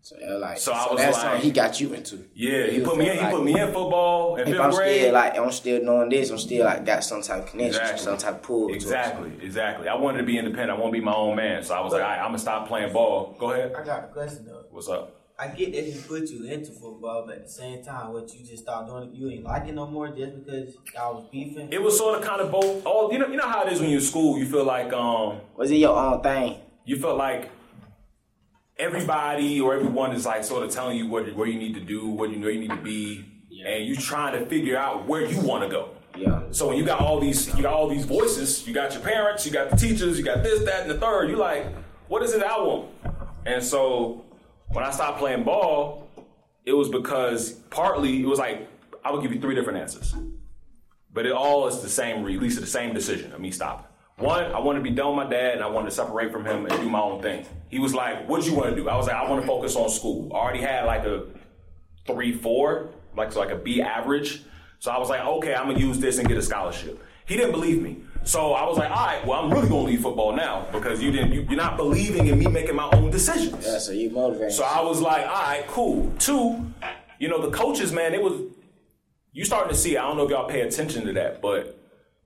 So, 0.00 0.14
they 0.18 0.30
like, 0.32 0.56
So 0.58 0.72
so, 0.72 0.78
I 0.78 0.92
was 0.92 1.00
that's 1.02 1.24
like- 1.24 1.40
he 1.42 1.50
got 1.50 1.80
you 1.80 1.92
into. 1.92 2.24
Yeah, 2.32 2.66
he 2.68 2.76
You 2.78 2.84
put 2.84 2.96
me 2.96 3.10
in. 3.10 3.18
felt 3.18 3.30
He 3.30 3.36
put 3.36 3.44
me 3.44 3.60
in 3.60 3.66
football 3.66 4.36
in 4.36 4.42
If 4.42 4.48
fifth 4.48 4.60
I'm 4.60 4.70
grade. 4.70 5.00
still 5.00 5.12
like, 5.12 5.36
I'm 5.38 5.50
still 5.52 5.80
doing 5.84 6.08
this. 6.08 6.30
I'm 6.30 6.38
still 6.38 6.64
like 6.64 6.86
got 6.86 7.02
some 7.04 7.20
type 7.20 7.42
of 7.44 7.50
connection, 7.50 7.82
Exactly. 7.82 8.04
some 8.04 8.16
type 8.16 8.34
of 8.36 8.42
pull. 8.42 8.68
to. 8.68 8.74
Exactly, 8.74 9.32
exactly. 9.42 9.88
I 9.88 9.96
wanted 9.96 10.18
to 10.18 10.24
be 10.24 10.38
independent. 10.38 10.70
I 10.78 10.80
want 10.80 10.94
to 10.94 10.98
be 11.00 11.04
my 11.04 11.12
own 11.14 11.34
man. 11.36 11.62
So 11.64 11.74
I 11.74 11.80
was 11.80 11.92
like, 11.92 12.02
all 12.02 12.08
right, 12.08 12.18
I'm 12.20 12.28
gonna 12.28 12.38
stop 12.38 12.68
playing 12.68 12.92
ball. 12.92 13.36
Go 13.38 13.50
ahead. 13.50 13.74
I 13.76 13.84
got 13.84 14.04
a 14.04 14.06
question 14.06 14.46
though. 14.46 14.64
What's 14.70 14.88
up? 14.88 15.17
I 15.40 15.48
get 15.48 15.72
that 15.72 15.84
he 15.84 16.00
put 16.00 16.28
you 16.30 16.44
into 16.44 16.72
football, 16.72 17.24
but 17.24 17.36
at 17.36 17.46
the 17.46 17.52
same 17.52 17.84
time, 17.84 18.12
what 18.12 18.34
you 18.34 18.44
just 18.44 18.64
stopped 18.64 18.88
doing, 18.88 19.14
you 19.14 19.30
ain't 19.30 19.44
like 19.44 19.68
it 19.68 19.74
no 19.74 19.86
more 19.86 20.08
just 20.08 20.34
because 20.44 20.74
y'all 20.92 21.14
was 21.14 21.28
beefing. 21.30 21.68
It 21.72 21.80
was 21.80 21.96
sort 21.96 22.18
of 22.18 22.26
kind 22.26 22.40
of 22.40 22.50
both. 22.50 22.84
All 22.84 23.12
you 23.12 23.20
know, 23.20 23.28
you 23.28 23.36
know 23.36 23.46
how 23.48 23.62
it 23.64 23.72
is 23.72 23.80
when 23.80 23.90
you're 23.90 24.00
in 24.00 24.04
school. 24.04 24.36
You 24.36 24.46
feel 24.46 24.64
like 24.64 24.92
um, 24.92 25.40
Was 25.56 25.70
it 25.70 25.76
your 25.76 25.96
own 25.96 26.22
thing? 26.22 26.56
you 26.84 26.96
feel 26.98 27.16
like 27.16 27.50
everybody 28.78 29.60
or 29.60 29.74
everyone 29.74 30.12
is 30.12 30.24
like 30.24 30.42
sort 30.42 30.64
of 30.64 30.70
telling 30.70 30.96
you 30.96 31.06
what 31.06 31.32
where 31.36 31.46
you 31.46 31.58
need 31.58 31.74
to 31.74 31.80
do, 31.80 32.08
what 32.08 32.30
you 32.30 32.36
know 32.36 32.48
you 32.48 32.60
need 32.60 32.70
to 32.70 32.76
be, 32.76 33.24
and 33.64 33.86
you're 33.86 33.96
trying 33.96 34.32
to 34.38 34.46
figure 34.46 34.76
out 34.76 35.06
where 35.06 35.24
you 35.24 35.38
want 35.40 35.62
to 35.62 35.68
go. 35.68 35.90
Yeah. 36.16 36.42
So 36.50 36.68
when 36.68 36.78
you 36.78 36.84
got 36.84 37.00
all 37.00 37.20
these, 37.20 37.54
you 37.54 37.62
got 37.62 37.74
all 37.74 37.88
these 37.88 38.04
voices. 38.04 38.66
You 38.66 38.74
got 38.74 38.92
your 38.92 39.02
parents, 39.02 39.46
you 39.46 39.52
got 39.52 39.70
the 39.70 39.76
teachers, 39.76 40.18
you 40.18 40.24
got 40.24 40.42
this, 40.42 40.64
that, 40.64 40.82
and 40.82 40.90
the 40.90 40.98
third. 40.98 41.28
You 41.28 41.36
like, 41.36 41.66
what 42.08 42.22
is 42.22 42.32
it 42.32 42.42
I 42.42 42.58
want? 42.58 42.88
And 43.46 43.62
so 43.62 44.24
when 44.70 44.84
I 44.84 44.90
stopped 44.90 45.18
playing 45.18 45.44
ball, 45.44 46.08
it 46.64 46.72
was 46.72 46.88
because 46.88 47.52
partly 47.70 48.22
it 48.22 48.26
was 48.26 48.38
like 48.38 48.68
I 49.04 49.12
would 49.12 49.22
give 49.22 49.32
you 49.32 49.40
three 49.40 49.54
different 49.54 49.78
answers, 49.78 50.14
but 51.12 51.26
it 51.26 51.32
all 51.32 51.68
is 51.68 51.80
the 51.80 51.88
same. 51.88 52.26
At 52.26 52.42
least 52.42 52.60
the 52.60 52.66
same 52.66 52.94
decision 52.94 53.32
of 53.32 53.40
me 53.40 53.50
stopping. 53.50 53.86
One, 54.16 54.44
I 54.46 54.58
wanted 54.58 54.80
to 54.80 54.82
be 54.82 54.90
done 54.90 55.16
with 55.16 55.26
my 55.26 55.30
dad, 55.30 55.54
and 55.54 55.62
I 55.62 55.68
wanted 55.68 55.90
to 55.90 55.94
separate 55.94 56.32
from 56.32 56.44
him 56.44 56.66
and 56.66 56.80
do 56.80 56.90
my 56.90 57.00
own 57.00 57.22
thing. 57.22 57.46
He 57.68 57.78
was 57.78 57.94
like, 57.94 58.28
"What 58.28 58.44
you 58.44 58.54
want 58.54 58.70
to 58.70 58.76
do?" 58.76 58.88
I 58.88 58.96
was 58.96 59.06
like, 59.06 59.16
"I 59.16 59.28
want 59.30 59.40
to 59.40 59.46
focus 59.46 59.76
on 59.76 59.88
school." 59.88 60.32
I 60.34 60.38
already 60.38 60.60
had 60.60 60.84
like 60.84 61.04
a 61.04 61.26
three, 62.06 62.32
four, 62.32 62.90
like 63.16 63.32
so 63.32 63.40
like 63.40 63.50
a 63.50 63.56
B 63.56 63.80
average. 63.80 64.42
So 64.80 64.90
I 64.90 64.98
was 64.98 65.08
like, 65.08 65.20
okay, 65.20 65.54
I'm 65.54 65.68
gonna 65.68 65.78
use 65.78 65.98
this 65.98 66.18
and 66.18 66.28
get 66.28 66.38
a 66.38 66.42
scholarship. 66.42 67.02
He 67.26 67.36
didn't 67.36 67.52
believe 67.52 67.82
me. 67.82 67.98
So 68.24 68.52
I 68.52 68.66
was 68.66 68.76
like, 68.76 68.90
all 68.90 69.06
right, 69.06 69.26
well, 69.26 69.40
I'm 69.40 69.50
really 69.50 69.68
gonna 69.68 69.82
leave 69.82 70.02
football 70.02 70.34
now 70.34 70.66
because 70.70 71.02
you 71.02 71.10
didn't, 71.10 71.32
you, 71.32 71.42
you're 71.42 71.56
not 71.56 71.76
believing 71.76 72.26
in 72.26 72.38
me 72.38 72.46
making 72.46 72.76
my 72.76 72.88
own 72.92 73.10
decisions. 73.10 73.64
Yeah. 73.64 73.78
So 73.78 73.92
you 73.92 74.10
motivated. 74.10 74.52
So 74.52 74.64
I 74.64 74.82
was 74.82 75.00
like, 75.00 75.26
all 75.26 75.42
right, 75.42 75.64
cool. 75.66 76.12
Two, 76.18 76.66
you 77.18 77.28
know, 77.28 77.40
the 77.40 77.50
coaches, 77.56 77.92
man, 77.92 78.12
it 78.14 78.22
was 78.22 78.42
you 79.32 79.44
starting 79.44 79.72
to 79.72 79.78
see. 79.78 79.96
I 79.96 80.02
don't 80.02 80.16
know 80.16 80.24
if 80.24 80.30
y'all 80.30 80.48
pay 80.48 80.62
attention 80.62 81.06
to 81.06 81.12
that, 81.14 81.40
but 81.40 81.78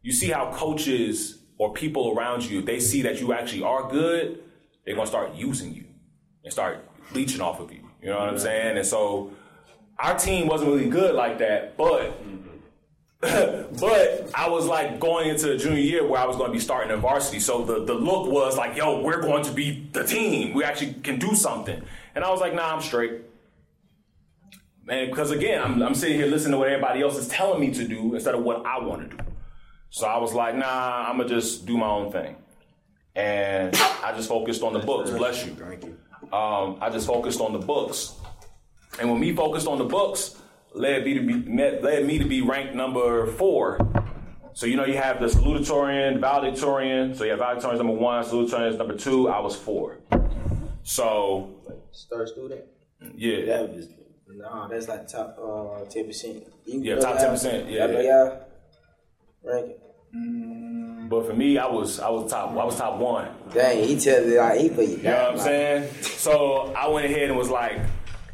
you 0.02 0.12
see 0.12 0.28
how 0.28 0.50
coaches 0.52 1.38
or 1.58 1.72
people 1.72 2.16
around 2.16 2.44
you, 2.44 2.60
if 2.60 2.66
they 2.66 2.80
see 2.80 3.02
that 3.02 3.20
you 3.20 3.32
actually 3.32 3.62
are 3.62 3.88
good, 3.88 4.42
they're 4.84 4.96
gonna 4.96 5.06
start 5.06 5.34
using 5.34 5.72
you 5.72 5.84
and 6.42 6.52
start 6.52 6.84
leeching 7.12 7.40
off 7.40 7.60
of 7.60 7.70
you. 7.72 7.88
You 8.02 8.08
know 8.08 8.18
what 8.18 8.28
I'm 8.28 8.38
saying? 8.38 8.76
And 8.76 8.86
so 8.86 9.30
our 9.98 10.18
team 10.18 10.48
wasn't 10.48 10.70
really 10.70 10.88
good 10.88 11.14
like 11.14 11.38
that, 11.38 11.76
but 11.76 12.10
mm-hmm. 12.10 12.51
but 13.80 14.30
I 14.34 14.48
was 14.48 14.66
like 14.66 14.98
going 14.98 15.28
into 15.28 15.46
the 15.46 15.56
junior 15.56 15.78
year 15.78 16.04
where 16.04 16.20
I 16.20 16.26
was 16.26 16.36
going 16.36 16.48
to 16.48 16.52
be 16.52 16.58
starting 16.58 16.90
in 16.90 17.00
varsity. 17.00 17.38
So 17.38 17.64
the, 17.64 17.84
the 17.84 17.94
look 17.94 18.26
was 18.26 18.56
like, 18.56 18.76
yo, 18.76 19.00
we're 19.00 19.22
going 19.22 19.44
to 19.44 19.52
be 19.52 19.88
the 19.92 20.02
team. 20.02 20.54
We 20.54 20.64
actually 20.64 20.94
can 20.94 21.20
do 21.20 21.36
something. 21.36 21.80
And 22.16 22.24
I 22.24 22.30
was 22.30 22.40
like, 22.40 22.52
nah, 22.52 22.74
I'm 22.74 22.82
straight. 22.82 23.20
Man, 24.84 25.08
because 25.08 25.30
again, 25.30 25.62
I'm, 25.62 25.80
I'm 25.80 25.94
sitting 25.94 26.16
here 26.16 26.26
listening 26.26 26.52
to 26.52 26.58
what 26.58 26.68
everybody 26.68 27.00
else 27.00 27.16
is 27.16 27.28
telling 27.28 27.60
me 27.60 27.72
to 27.74 27.86
do 27.86 28.12
instead 28.12 28.34
of 28.34 28.42
what 28.42 28.66
I 28.66 28.80
want 28.80 29.08
to 29.08 29.16
do. 29.16 29.22
So 29.90 30.08
I 30.08 30.18
was 30.18 30.34
like, 30.34 30.56
nah, 30.56 31.08
I'm 31.08 31.16
going 31.16 31.28
to 31.28 31.34
just 31.36 31.64
do 31.64 31.78
my 31.78 31.86
own 31.86 32.10
thing. 32.10 32.34
And 33.14 33.76
I 34.02 34.12
just 34.16 34.28
focused 34.28 34.64
on 34.64 34.72
the 34.72 34.80
books. 34.80 35.10
Bless 35.10 35.46
you. 35.46 35.52
Um, 36.32 36.78
I 36.80 36.90
just 36.90 37.06
focused 37.06 37.40
on 37.40 37.52
the 37.52 37.60
books. 37.60 38.14
And 38.98 39.08
when 39.08 39.20
me 39.20 39.32
focused 39.32 39.68
on 39.68 39.78
the 39.78 39.84
books, 39.84 40.41
led 40.74 41.04
me 41.04 41.14
to 41.14 41.20
be 41.20 41.56
led 41.80 42.06
me 42.06 42.18
to 42.18 42.24
be 42.24 42.42
ranked 42.42 42.74
number 42.74 43.26
four. 43.26 43.78
So 44.54 44.66
you 44.66 44.76
know 44.76 44.84
you 44.84 44.96
have 44.96 45.20
the 45.20 45.26
salutatorian, 45.26 46.20
valedictorian. 46.20 47.14
So 47.14 47.24
you 47.24 47.30
have 47.30 47.38
valedictorian 47.38 47.78
number 47.78 47.94
one, 48.00 48.24
salutatorian 48.24 48.70
is 48.72 48.76
number 48.76 48.96
two. 48.96 49.28
I 49.28 49.40
was 49.40 49.56
four. 49.56 49.98
So 50.82 51.54
Star 51.92 52.26
student. 52.26 52.62
yeah, 53.14 53.44
That 53.46 53.74
was 53.74 53.88
no. 54.28 54.68
That's 54.68 54.88
like 54.88 55.06
top 55.08 55.38
uh 55.38 55.84
ten 55.90 56.06
percent. 56.06 56.44
Yeah, 56.64 56.96
top 56.96 57.16
10%, 57.18 57.70
yeah, 57.70 57.86
Y'all 57.86 58.02
yeah. 58.02 58.02
y'all 58.02 59.78
but 61.08 61.26
for 61.26 61.34
me, 61.34 61.58
I 61.58 61.66
was 61.66 62.00
I 62.00 62.08
was 62.08 62.30
top 62.30 62.50
I 62.50 62.64
was 62.64 62.76
top 62.76 62.98
one. 62.98 63.28
Dang, 63.52 63.84
he 63.84 63.98
tells 63.98 64.26
it 64.26 64.38
like 64.38 64.60
he 64.60 64.68
put 64.70 64.86
you 64.86 64.96
You 64.96 65.02
know 65.02 65.24
what 65.24 65.32
I'm 65.32 65.38
saying? 65.38 65.92
So 66.02 66.72
I 66.74 66.88
went 66.88 67.06
ahead 67.06 67.28
and 67.28 67.36
was 67.36 67.50
like, 67.50 67.78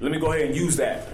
let 0.01 0.12
me 0.12 0.18
go 0.18 0.33
ahead 0.33 0.46
and 0.46 0.57
use 0.57 0.77
that. 0.77 1.07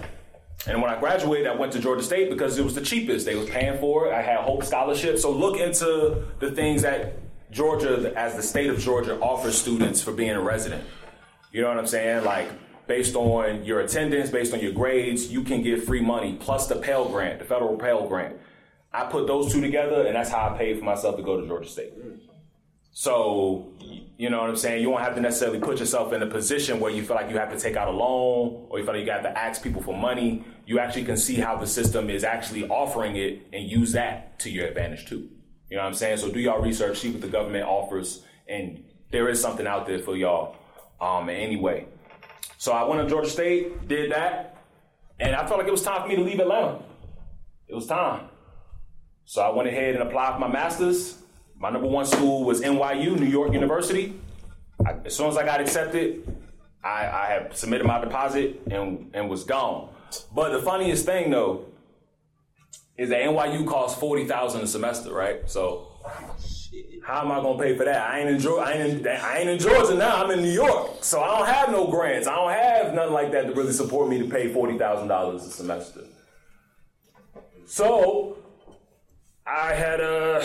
And 0.67 0.81
when 0.81 0.91
I 0.91 0.99
graduated, 0.99 1.47
I 1.47 1.55
went 1.55 1.73
to 1.73 1.79
Georgia 1.79 2.03
State 2.03 2.29
because 2.29 2.57
it 2.57 2.63
was 2.63 2.73
the 2.73 2.81
cheapest. 2.81 3.25
They 3.25 3.35
was 3.35 3.49
paying 3.49 3.77
for 3.79 4.07
it. 4.07 4.13
I 4.13 4.21
had 4.21 4.39
Hope 4.39 4.63
Scholarship. 4.63 5.19
So 5.19 5.31
look 5.31 5.59
into 5.59 6.23
the 6.39 6.51
things 6.51 6.81
that 6.81 7.19
Georgia, 7.51 8.11
as 8.15 8.35
the 8.35 8.41
state 8.41 8.69
of 8.69 8.79
Georgia, 8.79 9.19
offers 9.19 9.57
students 9.57 10.01
for 10.01 10.11
being 10.11 10.31
a 10.31 10.41
resident. 10.41 10.83
You 11.51 11.61
know 11.61 11.69
what 11.69 11.77
I'm 11.77 11.87
saying? 11.87 12.25
Like 12.25 12.49
based 12.87 13.15
on 13.15 13.63
your 13.63 13.81
attendance, 13.81 14.29
based 14.29 14.53
on 14.53 14.59
your 14.59 14.71
grades, 14.71 15.31
you 15.31 15.43
can 15.43 15.61
get 15.61 15.83
free 15.83 16.01
money 16.01 16.37
plus 16.39 16.67
the 16.67 16.75
Pell 16.75 17.09
Grant, 17.09 17.39
the 17.39 17.45
federal 17.45 17.77
Pell 17.77 18.07
Grant. 18.07 18.37
I 18.93 19.05
put 19.05 19.27
those 19.27 19.51
two 19.51 19.61
together, 19.61 20.05
and 20.05 20.15
that's 20.15 20.29
how 20.29 20.53
I 20.53 20.57
paid 20.57 20.79
for 20.79 20.85
myself 20.85 21.17
to 21.17 21.23
go 21.23 21.39
to 21.39 21.47
Georgia 21.47 21.69
State. 21.69 21.93
So, 22.91 23.67
you 24.17 24.29
know 24.29 24.39
what 24.39 24.49
I'm 24.49 24.55
saying? 24.55 24.81
You 24.81 24.89
won't 24.89 25.03
have 25.03 25.15
to 25.15 25.21
necessarily 25.21 25.59
put 25.59 25.79
yourself 25.79 26.13
in 26.13 26.21
a 26.21 26.27
position 26.27 26.79
where 26.79 26.91
you 26.91 27.03
feel 27.03 27.17
like 27.17 27.29
you 27.29 27.37
have 27.37 27.51
to 27.51 27.59
take 27.59 27.75
out 27.75 27.89
a 27.89 27.91
loan 27.91 28.67
or 28.69 28.79
you 28.79 28.85
feel 28.85 28.93
like 28.93 29.05
you 29.05 29.11
have 29.11 29.23
to 29.23 29.37
ask 29.37 29.61
people 29.61 29.81
for 29.81 29.97
money. 29.97 30.45
You 30.65 30.79
actually 30.79 31.03
can 31.03 31.17
see 31.17 31.35
how 31.35 31.57
the 31.57 31.67
system 31.67 32.09
is 32.09 32.23
actually 32.23 32.67
offering 32.69 33.17
it 33.17 33.47
and 33.51 33.69
use 33.69 33.91
that 33.91 34.39
to 34.39 34.49
your 34.49 34.67
advantage 34.67 35.05
too. 35.05 35.29
You 35.69 35.77
know 35.77 35.83
what 35.83 35.89
I'm 35.89 35.93
saying? 35.95 36.17
So 36.17 36.31
do 36.31 36.39
y'all 36.39 36.61
research, 36.61 36.99
see 36.99 37.11
what 37.11 37.21
the 37.21 37.27
government 37.27 37.65
offers, 37.65 38.23
and 38.47 38.83
there 39.11 39.27
is 39.27 39.41
something 39.41 39.67
out 39.67 39.85
there 39.85 39.99
for 39.99 40.15
y'all. 40.15 40.55
Um, 41.01 41.27
anyway, 41.27 41.87
so 42.57 42.71
I 42.71 42.83
went 42.83 43.01
to 43.01 43.09
Georgia 43.09 43.29
State, 43.29 43.87
did 43.87 44.11
that, 44.11 44.63
and 45.19 45.35
I 45.35 45.45
felt 45.45 45.59
like 45.59 45.67
it 45.67 45.71
was 45.71 45.81
time 45.81 46.03
for 46.03 46.07
me 46.07 46.15
to 46.15 46.21
leave 46.21 46.39
Atlanta. 46.39 46.81
It 47.67 47.75
was 47.75 47.87
time. 47.87 48.29
So 49.25 49.41
I 49.41 49.49
went 49.49 49.67
ahead 49.67 49.95
and 49.95 50.03
applied 50.03 50.33
for 50.33 50.39
my 50.39 50.47
master's. 50.47 51.17
My 51.57 51.69
number 51.69 51.87
one 51.87 52.05
school 52.05 52.43
was 52.43 52.61
NYU, 52.61 53.17
New 53.19 53.25
York 53.25 53.53
University. 53.53 54.19
I, 54.85 54.95
as 55.05 55.15
soon 55.15 55.27
as 55.29 55.37
I 55.37 55.45
got 55.45 55.61
accepted, 55.61 56.35
I, 56.83 57.07
I 57.07 57.25
had 57.27 57.57
submitted 57.57 57.87
my 57.87 57.99
deposit 57.99 58.61
and, 58.69 59.09
and 59.13 59.29
was 59.29 59.43
gone. 59.43 59.89
But 60.33 60.51
the 60.51 60.61
funniest 60.61 61.05
thing 61.05 61.31
though 61.31 61.65
is 62.97 63.09
that 63.09 63.21
NYU 63.21 63.65
costs 63.67 63.99
forty 63.99 64.25
thousand 64.25 64.61
a 64.61 64.67
semester, 64.67 65.13
right? 65.13 65.49
So 65.49 65.91
How 67.03 67.21
am 67.21 67.31
I 67.31 67.41
gonna 67.41 67.57
pay 67.61 67.75
for 67.77 67.85
that? 67.85 68.09
I 68.09 68.19
ain't 68.19 68.29
in 68.29 68.39
Georgia. 68.39 68.67
I 68.69 68.73
ain't 68.73 68.99
in, 69.01 69.07
I 69.07 69.37
ain't 69.39 69.49
in 69.49 69.59
Georgia 69.59 69.95
now. 69.95 70.23
I'm 70.23 70.31
in 70.31 70.41
New 70.41 70.51
York, 70.51 70.91
so 71.01 71.21
I 71.21 71.37
don't 71.37 71.47
have 71.47 71.71
no 71.71 71.87
grants. 71.87 72.27
I 72.27 72.35
don't 72.35 72.51
have 72.51 72.93
nothing 72.93 73.13
like 73.13 73.31
that 73.31 73.47
to 73.47 73.53
really 73.53 73.73
support 73.73 74.09
me 74.09 74.19
to 74.19 74.25
pay 74.27 74.51
forty 74.53 74.77
thousand 74.77 75.07
dollars 75.07 75.43
a 75.45 75.51
semester. 75.51 76.01
So 77.65 78.37
I 79.45 79.73
had 79.73 80.01
uh 80.01 80.43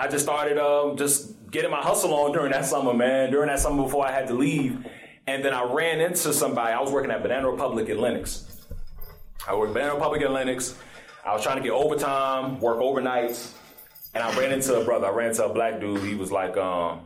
I 0.00 0.08
just 0.08 0.24
started 0.24 0.56
um 0.56 0.96
just 0.96 1.50
getting 1.50 1.70
my 1.70 1.82
hustle 1.82 2.14
on 2.14 2.32
during 2.32 2.52
that 2.52 2.64
summer, 2.64 2.94
man. 2.94 3.30
During 3.30 3.48
that 3.48 3.58
summer 3.58 3.82
before 3.82 4.06
I 4.06 4.10
had 4.10 4.28
to 4.28 4.34
leave, 4.34 4.86
and 5.26 5.44
then 5.44 5.52
I 5.52 5.62
ran 5.62 6.00
into 6.00 6.32
somebody. 6.32 6.72
I 6.72 6.80
was 6.80 6.90
working 6.90 7.10
at 7.10 7.22
Banana 7.22 7.50
Republic 7.50 7.86
in 7.90 8.00
Lenox. 8.00 8.46
I 9.46 9.54
worked 9.54 9.74
Banana 9.74 9.92
Republic 9.92 10.22
in 10.22 10.32
Lenox. 10.32 10.74
I 11.22 11.34
was 11.34 11.42
trying 11.42 11.58
to 11.58 11.62
get 11.62 11.72
overtime, 11.72 12.60
work 12.60 12.78
overnights, 12.78 13.52
and 14.14 14.24
I 14.24 14.34
ran 14.38 14.52
into 14.52 14.80
a 14.80 14.84
brother. 14.86 15.06
I 15.06 15.10
ran 15.10 15.28
into 15.28 15.44
a 15.44 15.52
black 15.52 15.80
dude. 15.80 16.02
He 16.02 16.14
was 16.14 16.32
like, 16.32 16.56
um, 16.56 17.02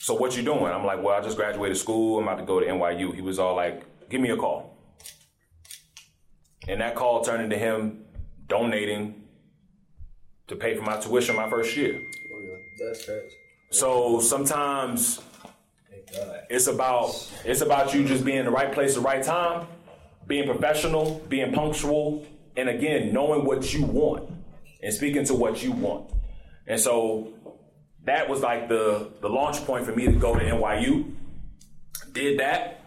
"So 0.00 0.14
what 0.14 0.36
you 0.36 0.42
doing?" 0.42 0.64
I'm 0.64 0.84
like, 0.84 1.00
"Well, 1.00 1.14
I 1.16 1.20
just 1.20 1.36
graduated 1.36 1.76
school. 1.76 2.18
I'm 2.18 2.24
about 2.26 2.38
to 2.38 2.44
go 2.44 2.58
to 2.58 2.66
NYU." 2.66 3.14
He 3.14 3.22
was 3.22 3.38
all 3.38 3.54
like, 3.54 3.84
"Give 4.08 4.20
me 4.20 4.30
a 4.30 4.36
call." 4.36 4.76
And 6.66 6.80
that 6.80 6.96
call 6.96 7.22
turned 7.22 7.44
into 7.44 7.56
him 7.56 8.04
donating 8.48 9.28
to 10.50 10.56
pay 10.56 10.74
for 10.74 10.82
my 10.82 10.96
tuition 10.96 11.36
my 11.36 11.48
first 11.48 11.76
year. 11.76 12.00
That's 12.76 13.04
crazy. 13.04 13.36
So 13.70 14.18
sometimes 14.18 15.20
it's 16.50 16.66
about 16.66 17.30
it's 17.44 17.60
about 17.60 17.94
you 17.94 18.04
just 18.04 18.24
being 18.24 18.38
in 18.38 18.44
the 18.46 18.50
right 18.50 18.72
place 18.72 18.90
at 18.90 18.96
the 18.96 19.00
right 19.02 19.22
time, 19.22 19.68
being 20.26 20.46
professional, 20.46 21.24
being 21.28 21.52
punctual, 21.52 22.26
and 22.56 22.68
again 22.68 23.12
knowing 23.12 23.44
what 23.44 23.72
you 23.72 23.84
want 23.84 24.28
and 24.82 24.92
speaking 24.92 25.24
to 25.26 25.34
what 25.34 25.62
you 25.62 25.70
want. 25.70 26.10
And 26.66 26.80
so 26.80 27.32
that 28.04 28.28
was 28.28 28.40
like 28.40 28.68
the 28.68 29.08
the 29.20 29.28
launch 29.28 29.64
point 29.64 29.86
for 29.86 29.94
me 29.94 30.06
to 30.06 30.12
go 30.12 30.34
to 30.34 30.44
NYU. 30.44 31.14
Did 32.12 32.40
that. 32.40 32.80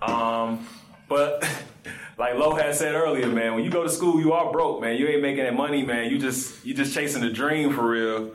Um, 0.00 0.66
but 1.06 1.46
like 2.16 2.34
Lo 2.34 2.54
had 2.54 2.74
said 2.74 2.94
earlier, 2.94 3.26
man, 3.26 3.54
when 3.54 3.64
you 3.64 3.70
go 3.70 3.82
to 3.82 3.88
school, 3.88 4.20
you 4.20 4.32
are 4.32 4.52
broke, 4.52 4.80
man. 4.80 4.96
You 4.96 5.08
ain't 5.08 5.22
making 5.22 5.44
that 5.44 5.54
money, 5.54 5.82
man. 5.84 6.10
You 6.10 6.18
just 6.18 6.64
you 6.64 6.74
just 6.74 6.94
chasing 6.94 7.22
the 7.22 7.30
dream 7.30 7.72
for 7.72 7.88
real. 7.88 8.30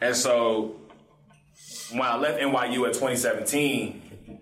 And 0.00 0.14
so 0.14 0.76
when 1.92 2.02
I 2.02 2.16
left 2.16 2.40
NYU 2.40 2.86
at 2.86 2.94
2017, 2.94 4.40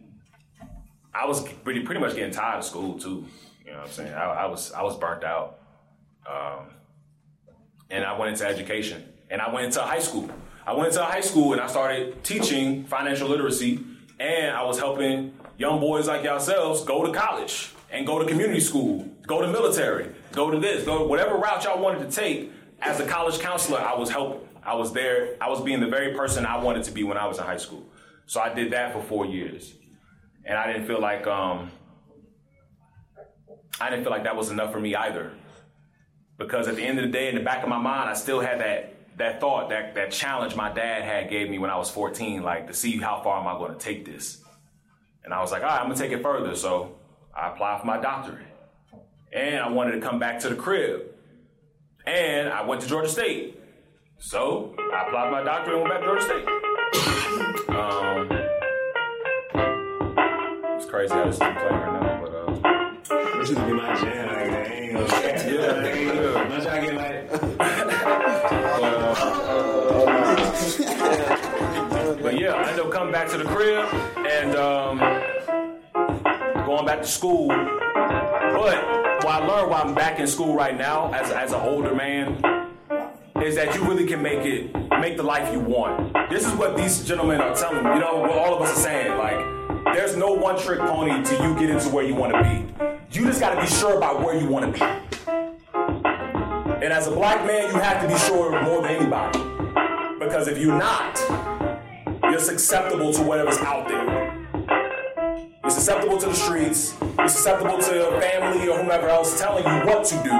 I 1.15 1.27
was 1.27 1.47
pretty 1.49 1.81
pretty 1.81 2.01
much 2.01 2.15
getting 2.15 2.33
tired 2.33 2.59
of 2.59 2.65
school 2.65 2.99
too. 2.99 3.27
You 3.65 3.73
know 3.73 3.79
what 3.79 3.87
I'm 3.87 3.93
saying? 3.93 4.15
I, 4.15 4.25
I 4.25 4.47
was 4.47 4.73
I 4.73 4.83
was 4.83 4.99
burnt 4.99 5.23
out, 5.23 5.61
um, 6.29 6.67
and 7.91 8.05
I 8.05 8.19
went 8.19 8.33
into 8.33 8.47
education, 8.47 9.05
and 9.31 9.41
I 9.41 9.53
went 9.53 9.67
into 9.67 9.81
high 9.81 10.01
school. 10.01 10.29
I 10.67 10.73
went 10.73 10.89
into 10.89 11.05
high 11.05 11.21
school 11.21 11.53
and 11.53 11.63
I 11.63 11.69
started 11.69 12.25
teaching 12.25 12.85
financial 12.87 13.29
literacy, 13.29 13.85
and 14.19 14.57
I 14.57 14.65
was 14.65 14.81
helping 14.81 15.35
young 15.57 15.79
boys 15.79 16.09
like 16.09 16.25
yourselves 16.25 16.85
go 16.85 17.07
to 17.07 17.13
college 17.13 17.71
and 17.91 18.07
go 18.07 18.19
to 18.19 18.27
community 18.27 18.61
school, 18.61 19.09
go 19.27 19.41
to 19.41 19.49
military, 19.49 20.11
go 20.33 20.51
to 20.51 20.59
this, 20.59 20.85
go 20.85 21.07
whatever 21.07 21.37
route 21.37 21.65
y'all 21.65 21.81
wanted 21.81 22.11
to 22.11 22.15
take. 22.15 22.53
As 22.81 23.01
a 23.01 23.07
college 23.07 23.39
counselor, 23.41 23.81
I 23.81 23.95
was 23.95 24.11
helping. 24.11 24.47
I 24.63 24.75
was 24.75 24.93
there. 24.93 25.37
I 25.41 25.49
was 25.49 25.61
being 25.61 25.81
the 25.81 25.87
very 25.87 26.15
person 26.15 26.45
I 26.45 26.57
wanted 26.59 26.85
to 26.85 26.91
be 26.91 27.05
when 27.05 27.17
I 27.17 27.27
was 27.27 27.39
in 27.39 27.45
high 27.45 27.57
school. 27.57 27.87
So 28.27 28.41
I 28.41 28.53
did 28.53 28.73
that 28.73 28.93
for 28.93 29.01
four 29.01 29.25
years, 29.25 29.73
and 30.45 30.59
I 30.59 30.67
didn't 30.67 30.87
feel 30.87 31.01
like 31.01 31.27
um, 31.27 31.71
I 33.81 33.91
didn't 33.91 34.03
feel 34.03 34.11
like 34.11 34.25
that 34.25 34.35
was 34.35 34.51
enough 34.51 34.73
for 34.73 34.81
me 34.81 34.95
either. 34.95 35.33
Because 36.37 36.69
at 36.69 36.77
the 36.77 36.83
end 36.83 36.99
of 36.99 37.07
the 37.07 37.11
day, 37.11 37.29
in 37.29 37.35
the 37.37 37.41
back 37.41 37.63
of 37.63 37.69
my 37.69 37.79
mind, 37.79 38.11
I 38.11 38.15
still 38.15 38.41
had 38.41 38.61
that 38.61 38.95
that 39.17 39.41
thought, 39.41 39.71
that 39.71 39.95
that 39.95 40.11
challenge 40.11 40.55
my 40.57 40.71
dad 40.71 41.05
had 41.05 41.31
gave 41.31 41.49
me 41.49 41.59
when 41.59 41.71
I 41.71 41.77
was 41.77 41.89
14, 41.89 42.43
like 42.43 42.67
to 42.67 42.75
see 42.75 42.99
how 42.99 43.23
far 43.23 43.41
am 43.41 43.47
I 43.47 43.59
going 43.59 43.73
to 43.73 43.79
take 43.79 44.05
this. 44.05 44.43
And 45.25 45.33
I 45.33 45.41
was 45.41 45.51
like, 45.53 45.63
all 45.63 45.69
right, 45.69 45.81
I'm 45.81 45.89
gonna 45.89 45.99
take 45.99 46.13
it 46.13 46.23
further. 46.23 46.55
So 46.55 46.97
I 47.37 47.51
applied 47.53 47.81
for 47.81 47.87
my 47.87 47.99
doctorate, 48.01 48.47
and 49.33 49.57
I 49.59 49.69
wanted 49.69 49.93
to 49.93 50.01
come 50.01 50.19
back 50.19 50.39
to 50.41 50.49
the 50.49 50.55
crib, 50.57 51.03
and 52.07 52.49
I 52.49 52.63
went 52.65 52.81
to 52.83 52.89
Georgia 52.89 53.09
State. 53.09 53.61
So 54.19 54.75
I 54.79 55.05
applied 55.07 55.27
for 55.27 55.33
my 55.33 55.43
doctorate 55.43 55.79
and 55.79 55.89
went 55.89 55.95
back 55.95 56.01
to 56.01 56.07
Georgia 56.07 56.25
State. 56.25 56.47
Um, 57.77 58.29
it's 60.79 60.87
crazy 60.87 61.13
how 61.13 61.25
this 61.25 61.35
is 61.35 61.39
playing 61.41 61.55
right 61.57 61.93
now, 62.03 62.21
but 62.25 62.33
uh, 62.35 63.39
This 63.39 63.51
is 63.51 63.57
be 63.59 63.73
my 63.73 63.95
jam. 64.01 64.27
Like, 64.29 64.37
I 64.39 64.43
ain't. 64.73 64.93
Yeah, 64.93 65.03
I 65.03 65.89
ain't 65.89 66.15
yeah. 66.15 66.23
gonna- 66.33 66.49
Once 66.49 66.67
I 66.67 66.69
get 66.81 66.95
like, 66.97 67.17
But 72.23 72.41
yeah, 72.41 72.55
I 72.55 72.71
ended 72.71 72.85
up 72.87 72.91
coming 72.91 73.13
back 73.13 73.29
to 73.31 73.39
the 73.39 73.45
crib 73.45 73.87
and 74.27 74.57
um, 74.57 74.99
going 76.67 76.85
back 76.85 77.01
to 77.01 77.07
school. 77.07 77.47
But 77.47 79.23
what 79.23 79.29
I 79.29 79.47
learned 79.47 79.71
while 79.71 79.87
I'm 79.87 79.95
back 79.95 80.19
in 80.19 80.27
school 80.27 80.57
right 80.57 80.77
now, 80.77 81.13
as 81.13 81.31
as 81.31 81.53
an 81.53 81.61
older 81.61 81.95
man, 81.95 82.43
is 83.41 83.55
that 83.55 83.73
you 83.75 83.85
really 83.85 84.05
can 84.05 84.21
make 84.21 84.45
it, 84.45 84.75
make 85.01 85.17
the 85.17 85.23
life 85.23 85.53
you 85.53 85.61
want. 85.61 86.13
This 86.29 86.45
is 86.45 86.53
what 86.55 86.77
these 86.77 87.05
gentlemen 87.05 87.41
are 87.41 87.55
telling 87.55 87.85
me. 87.85 87.91
You 87.95 88.01
know, 88.01 88.17
what 88.17 88.33
all 88.33 88.55
of 88.55 88.63
us 88.63 88.77
are 88.77 88.81
saying. 88.81 89.17
Like, 89.17 89.95
there's 89.95 90.17
no 90.17 90.33
one 90.33 90.59
trick 90.59 90.81
pony 90.81 91.23
till 91.25 91.49
you 91.49 91.57
get 91.57 91.71
into 91.71 91.89
where 91.91 92.05
you 92.05 92.17
want 92.17 92.35
to 92.35 92.43
be. 92.43 93.17
You 93.17 93.27
just 93.27 93.39
got 93.39 93.55
to 93.55 93.61
be 93.61 93.69
sure 93.69 93.97
about 93.97 94.25
where 94.25 94.37
you 94.37 94.49
want 94.49 94.67
to 94.67 94.73
be. 94.73 94.85
And 96.85 96.93
as 96.93 97.07
a 97.07 97.13
black 97.13 97.47
man, 97.47 97.73
you 97.73 97.81
have 97.81 98.03
to 98.03 98.09
be 98.09 98.19
sure 98.19 98.61
more 98.65 98.83
than 98.83 98.91
anybody. 98.91 99.39
Because 100.19 100.49
if 100.49 100.59
you're 100.59 100.77
not, 100.77 101.17
you're 102.25 102.41
susceptible 102.41 103.13
to 103.13 103.23
whatever's 103.23 103.59
out 103.59 103.87
there. 103.87 104.16
You're 105.67 105.75
susceptible 105.75 106.17
to 106.19 106.27
the 106.27 106.35
streets. 106.35 106.95
You're 107.19 107.27
susceptible 107.27 107.79
to 107.79 107.95
your 107.97 108.21
family 108.21 108.69
or 108.69 108.79
whomever 108.79 109.09
else 109.09 109.37
telling 109.37 109.65
you 109.65 109.85
what 109.85 110.05
to 110.05 110.15
do. 110.23 110.31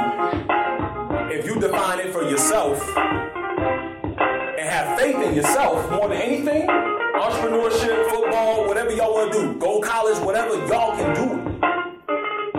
If 1.37 1.45
you 1.47 1.61
define 1.61 1.99
it 1.99 2.13
for 2.13 2.23
yourself 2.23 2.81
and 2.97 4.61
have 4.61 4.97
faith 4.97 5.17
in 5.17 5.35
yourself 5.35 5.91
more 5.91 6.09
than 6.09 6.19
anything, 6.19 6.69
entrepreneurship, 6.69 8.09
football, 8.09 8.69
whatever 8.69 8.93
y'all 8.93 9.15
want 9.15 9.33
to 9.33 9.41
do, 9.41 9.55
go 9.59 9.81
college, 9.81 10.17
whatever 10.19 10.55
y'all 10.69 10.97
can 10.97 11.13
do. 11.17 11.61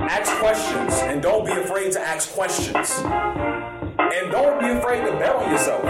Ask 0.02 0.34
questions 0.34 0.94
and 1.04 1.22
don't 1.22 1.46
be 1.46 1.54
afraid 1.54 1.94
to 1.94 2.02
ask 2.02 2.34
questions. 2.34 3.00
And 3.00 4.30
don't 4.30 4.60
be 4.60 4.68
afraid 4.68 5.06
to 5.06 5.14
bet 5.14 5.34
on 5.34 5.50
yourself. 5.50 5.86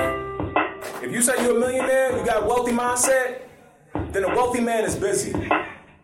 If 1.01 1.11
you 1.11 1.23
say 1.23 1.41
you're 1.41 1.57
a 1.57 1.59
millionaire, 1.59 2.15
you 2.15 2.23
got 2.23 2.43
a 2.43 2.45
wealthy 2.45 2.71
mindset, 2.71 3.41
then 4.11 4.25
a 4.25 4.28
wealthy 4.28 4.61
man 4.61 4.84
is 4.84 4.95
busy. 4.95 5.34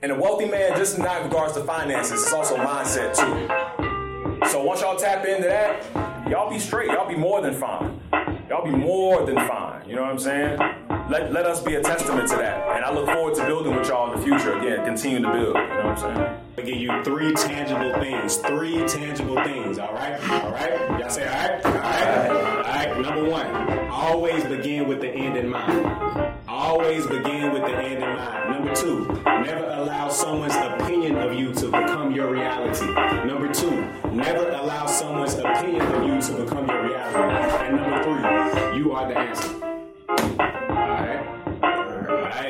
And 0.03 0.11
a 0.11 0.15
wealthy 0.15 0.43
man, 0.43 0.75
just 0.75 0.99
not 0.99 1.21
in 1.21 1.29
regards 1.29 1.53
to 1.53 1.63
finances, 1.63 2.23
it's 2.23 2.33
also 2.33 2.57
mindset 2.57 3.15
too. 3.15 4.49
So 4.49 4.61
once 4.61 4.81
y'all 4.81 4.97
tap 4.97 5.25
into 5.25 5.43
that, 5.47 6.29
y'all 6.29 6.49
be 6.49 6.59
straight. 6.59 6.91
Y'all 6.91 7.07
be 7.07 7.15
more 7.15 7.41
than 7.41 7.53
fine. 7.53 8.01
Y'all 8.49 8.65
be 8.65 8.71
more 8.71 9.25
than 9.25 9.37
fine. 9.47 9.87
You 9.87 9.95
know 9.95 10.01
what 10.01 10.11
I'm 10.11 10.19
saying? 10.19 10.59
Let, 11.09 11.33
let 11.33 11.45
us 11.45 11.61
be 11.61 11.75
a 11.75 11.81
testament 11.81 12.29
to 12.29 12.37
that. 12.37 12.75
And 12.75 12.85
I 12.85 12.93
look 12.93 13.07
forward 13.07 13.35
to 13.35 13.45
building 13.45 13.75
with 13.75 13.89
y'all 13.89 14.13
in 14.13 14.19
the 14.19 14.25
future. 14.25 14.57
Again, 14.57 14.85
continue 14.85 15.21
to 15.21 15.31
build. 15.31 15.47
You 15.47 15.53
know 15.53 15.75
what 15.75 15.85
I'm 15.85 15.97
saying? 15.97 16.39
I 16.57 16.61
give 16.61 16.77
you 16.77 17.03
three 17.03 17.33
tangible 17.33 17.93
things. 17.99 18.37
Three 18.37 18.87
tangible 18.87 19.35
things. 19.43 19.79
All 19.79 19.93
right. 19.93 20.13
All 20.29 20.51
right. 20.51 20.99
Y'all 20.99 21.09
say 21.09 21.27
all 21.27 21.33
right. 21.33 21.65
All 21.65 21.71
right. 21.73 22.29
All 22.29 22.63
right. 22.63 23.01
Number 23.01 23.29
one. 23.29 23.89
Always 23.89 24.45
begin 24.45 24.87
with 24.87 25.01
the 25.01 25.09
end 25.09 25.35
in 25.35 25.49
mind. 25.49 26.37
Always 26.47 27.05
begin 27.05 27.51
with 27.51 27.63
the 27.63 27.75
end 27.75 28.01
in 28.01 28.15
mind. 28.15 28.51
Number 28.51 28.73
two. 28.73 29.05
Never 29.25 29.65
allow 29.65 30.07
someone's 30.07 30.55
opinion 30.55 31.17
of 31.17 31.33
you 31.33 31.53
to 31.53 31.65
become 31.65 32.15
your 32.15 32.31
reality. 32.31 32.87
Number 33.27 33.53
two. 33.53 33.85
Never 34.09 34.49
allow 34.51 34.85
someone's 34.85 35.33
opinion 35.33 35.81
of 35.81 36.03
you 36.05 36.21
to 36.21 36.43
become 36.43 36.65
your 36.69 36.87
reality. 36.87 37.65
And 37.65 37.75
number 37.75 38.03
three. 38.03 38.77
You 38.77 38.93
are 38.93 39.07
the 39.07 39.17
answer. 39.17 40.52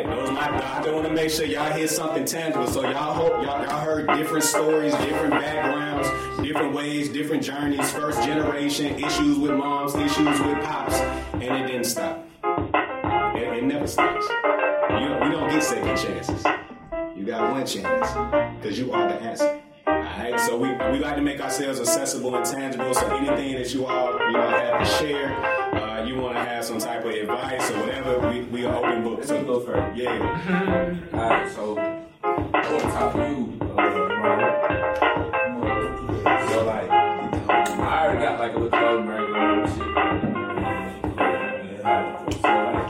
I 0.05 0.81
just 0.83 0.93
want 0.93 1.07
to 1.07 1.13
make 1.13 1.29
sure 1.29 1.45
y'all 1.45 1.71
hear 1.71 1.87
something 1.87 2.25
tangible. 2.25 2.67
So 2.67 2.81
y'all 2.81 3.13
hope 3.13 3.43
y'all, 3.43 3.63
y'all 3.63 3.79
heard 3.79 4.07
different 4.17 4.43
stories, 4.43 4.93
different 4.95 5.31
backgrounds, 5.31 6.07
different 6.41 6.73
ways, 6.73 7.09
different 7.09 7.43
journeys, 7.43 7.91
first 7.91 8.21
generation, 8.23 9.01
issues 9.03 9.37
with 9.37 9.51
moms, 9.51 9.95
issues 9.95 10.39
with 10.39 10.63
pops, 10.63 10.95
and 11.33 11.43
it 11.43 11.67
didn't 11.67 11.85
stop. 11.85 12.25
It, 12.43 13.57
it 13.57 13.63
never 13.63 13.87
stops. 13.87 14.25
You 14.29 15.07
don't, 15.07 15.23
we 15.23 15.35
don't 15.35 15.49
get 15.49 15.63
second 15.63 15.97
chances. 15.97 16.45
You 17.15 17.25
got 17.25 17.51
one 17.51 17.65
chance 17.65 18.11
because 18.57 18.77
you 18.77 18.91
are 18.91 19.07
the 19.07 19.15
answer. 19.21 19.61
Alright, 19.87 20.39
so 20.39 20.57
we, 20.57 20.69
we 20.91 20.99
like 20.99 21.15
to 21.15 21.21
make 21.21 21.41
ourselves 21.41 21.79
accessible 21.79 22.35
and 22.35 22.45
tangible. 22.45 22.93
So 22.93 23.15
anything 23.15 23.55
that 23.55 23.73
you 23.73 23.85
all 23.85 24.13
you 24.13 24.31
know 24.31 24.49
have 24.49 24.79
to 24.79 24.85
share, 24.85 25.33
uh, 25.75 26.05
you 26.05 26.17
want 26.17 26.37
to 26.37 26.43
have 26.43 26.63
some 26.63 26.79
type 26.79 27.03
of 27.05 27.11
advice 27.11 27.69
or 27.71 27.79
whatever, 27.79 28.29
we, 28.29 28.41
we 28.43 28.65
are 28.65 28.75
open 28.75 29.02
it's 29.23 29.31
gonna 29.31 29.45
go 29.45 29.61
first. 29.61 29.95
Yeah. 29.95 30.17
yeah. 30.17 30.97
All 31.13 31.29
right. 31.29 31.49
So 31.49 31.79
on 31.79 32.51
top 32.91 33.15
of 33.15 33.21
you, 33.31 33.57
uh, 33.61 33.65
Mom, 34.19 34.39
so 36.49 36.65
like 36.65 36.91
I 36.91 38.03
already 38.03 38.19
got 38.19 38.37
like 38.37 38.53
a 38.53 38.59
little 38.59 38.79
love 38.81 39.07
regular 39.07 39.65
shit. 39.65 39.79
Yeah. 41.71 42.27
So 42.27 42.49
like, 42.51 42.89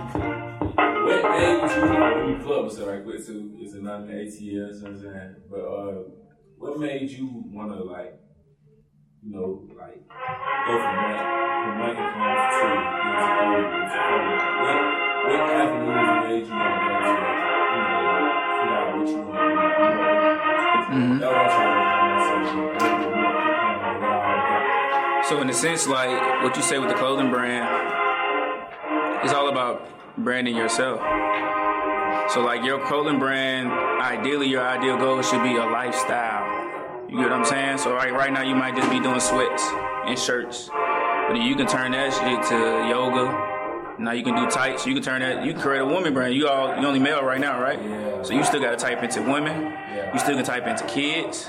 what 1.05 1.21
day 1.37 1.53
was 1.61 1.71
you 1.75 1.83
in 1.83 2.39
the 2.39 2.43
club? 2.43 2.65
So 2.71 2.81
like, 2.87 3.05
what's 3.05 3.27
too. 3.27 3.55
It's 3.59 3.75
it 3.75 3.83
not 3.83 4.09
You 4.09 4.57
know 4.57 4.69
what 4.73 4.89
I'm 4.89 4.97
saying, 4.99 5.35
but 5.51 5.59
uh, 5.59 6.01
what 6.57 6.79
made 6.79 7.11
you 7.11 7.43
wanna 7.45 7.83
like, 7.83 8.17
you 9.21 9.31
know, 9.35 9.69
like 9.77 10.01
go 10.65 10.79
from 10.81 10.95
that, 10.97 11.25
from 11.63 11.77
that 11.77 11.93
to, 11.93 12.01
to, 12.01 12.09
to, 12.09 12.81
to, 13.13 13.43
to, 13.43 13.61
to, 13.61 13.69
to, 13.69 13.83
to, 13.83 14.01
to, 14.73 14.97
to 14.97 15.02
avenues 15.31 16.23
made 16.23 16.47
you 16.47 16.53
want 16.53 16.73
to 16.73 16.83
go 16.83 16.99
to, 16.99 17.19
you 17.73 17.87
know, 17.87 18.27
figure 18.59 18.75
out 18.75 18.87
what 18.97 19.07
you 19.07 19.21
want 19.23 19.39
to 19.39 19.73
do? 19.73 20.03
Mm-hmm. 20.93 21.17
That 21.19 21.31
was 21.31 21.53
what 21.53 21.67
I 21.67 22.11
was 22.13 22.23
trying 22.27 22.45
to 22.45 22.79
say. 25.23 25.29
So 25.29 25.41
in 25.41 25.49
a 25.49 25.53
sense, 25.53 25.87
like 25.87 26.43
what 26.43 26.55
you 26.55 26.61
say 26.61 26.77
with 26.79 26.89
the 26.89 26.95
clothing 26.95 27.31
brand, 27.31 27.67
it's 29.23 29.33
all 29.33 29.47
about 29.49 29.87
branding 30.17 30.55
yourself. 30.55 30.99
So 32.31 32.41
like 32.41 32.63
your 32.63 32.79
clothing 32.85 33.19
brand, 33.19 33.71
ideally 34.01 34.47
your 34.47 34.65
ideal 34.65 34.97
goal 34.97 35.21
should 35.21 35.43
be 35.43 35.55
a 35.55 35.65
lifestyle. 35.65 36.45
You 37.09 37.17
get 37.17 37.29
what 37.29 37.33
I'm 37.33 37.45
saying? 37.45 37.77
So 37.77 37.93
like 37.93 38.11
right 38.11 38.31
now 38.33 38.41
you 38.43 38.55
might 38.55 38.75
just 38.75 38.89
be 38.89 38.99
doing 38.99 39.19
sweats 39.19 39.63
and 40.05 40.17
shirts. 40.19 40.69
But 40.69 41.33
then 41.33 41.41
you 41.43 41.55
can 41.55 41.67
turn 41.67 41.91
that 41.93 42.11
shit 42.11 42.43
to 42.49 42.87
yoga. 42.89 43.52
Now 43.99 44.11
you 44.11 44.23
can 44.23 44.35
do 44.35 44.49
tights. 44.49 44.85
You 44.87 44.93
can 44.93 45.03
turn 45.03 45.21
that. 45.21 45.45
You 45.45 45.53
can 45.53 45.61
create 45.61 45.79
a 45.81 45.85
woman 45.85 46.13
brand. 46.13 46.33
You 46.33 46.47
all 46.47 46.79
you 46.79 46.85
only 46.87 46.99
male 46.99 47.23
right 47.23 47.39
now, 47.39 47.61
right? 47.61 47.81
Yeah. 47.81 48.23
So 48.23 48.33
you 48.33 48.43
still 48.43 48.59
got 48.61 48.71
to 48.71 48.77
type 48.77 49.03
into 49.03 49.21
women. 49.21 49.73
You 50.13 50.19
still 50.19 50.35
can 50.35 50.43
type 50.45 50.65
into 50.67 50.85
kids. 50.85 51.47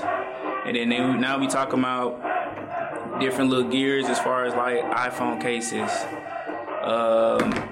And 0.65 0.75
then 0.75 0.89
they, 0.89 0.99
now 0.99 1.37
we 1.39 1.47
talking 1.47 1.79
about 1.79 3.19
different 3.19 3.49
little 3.49 3.69
gears 3.69 4.05
as 4.07 4.19
far 4.19 4.45
as 4.45 4.53
like 4.53 4.81
iPhone 4.91 5.41
cases. 5.41 5.89
Um, 6.81 7.71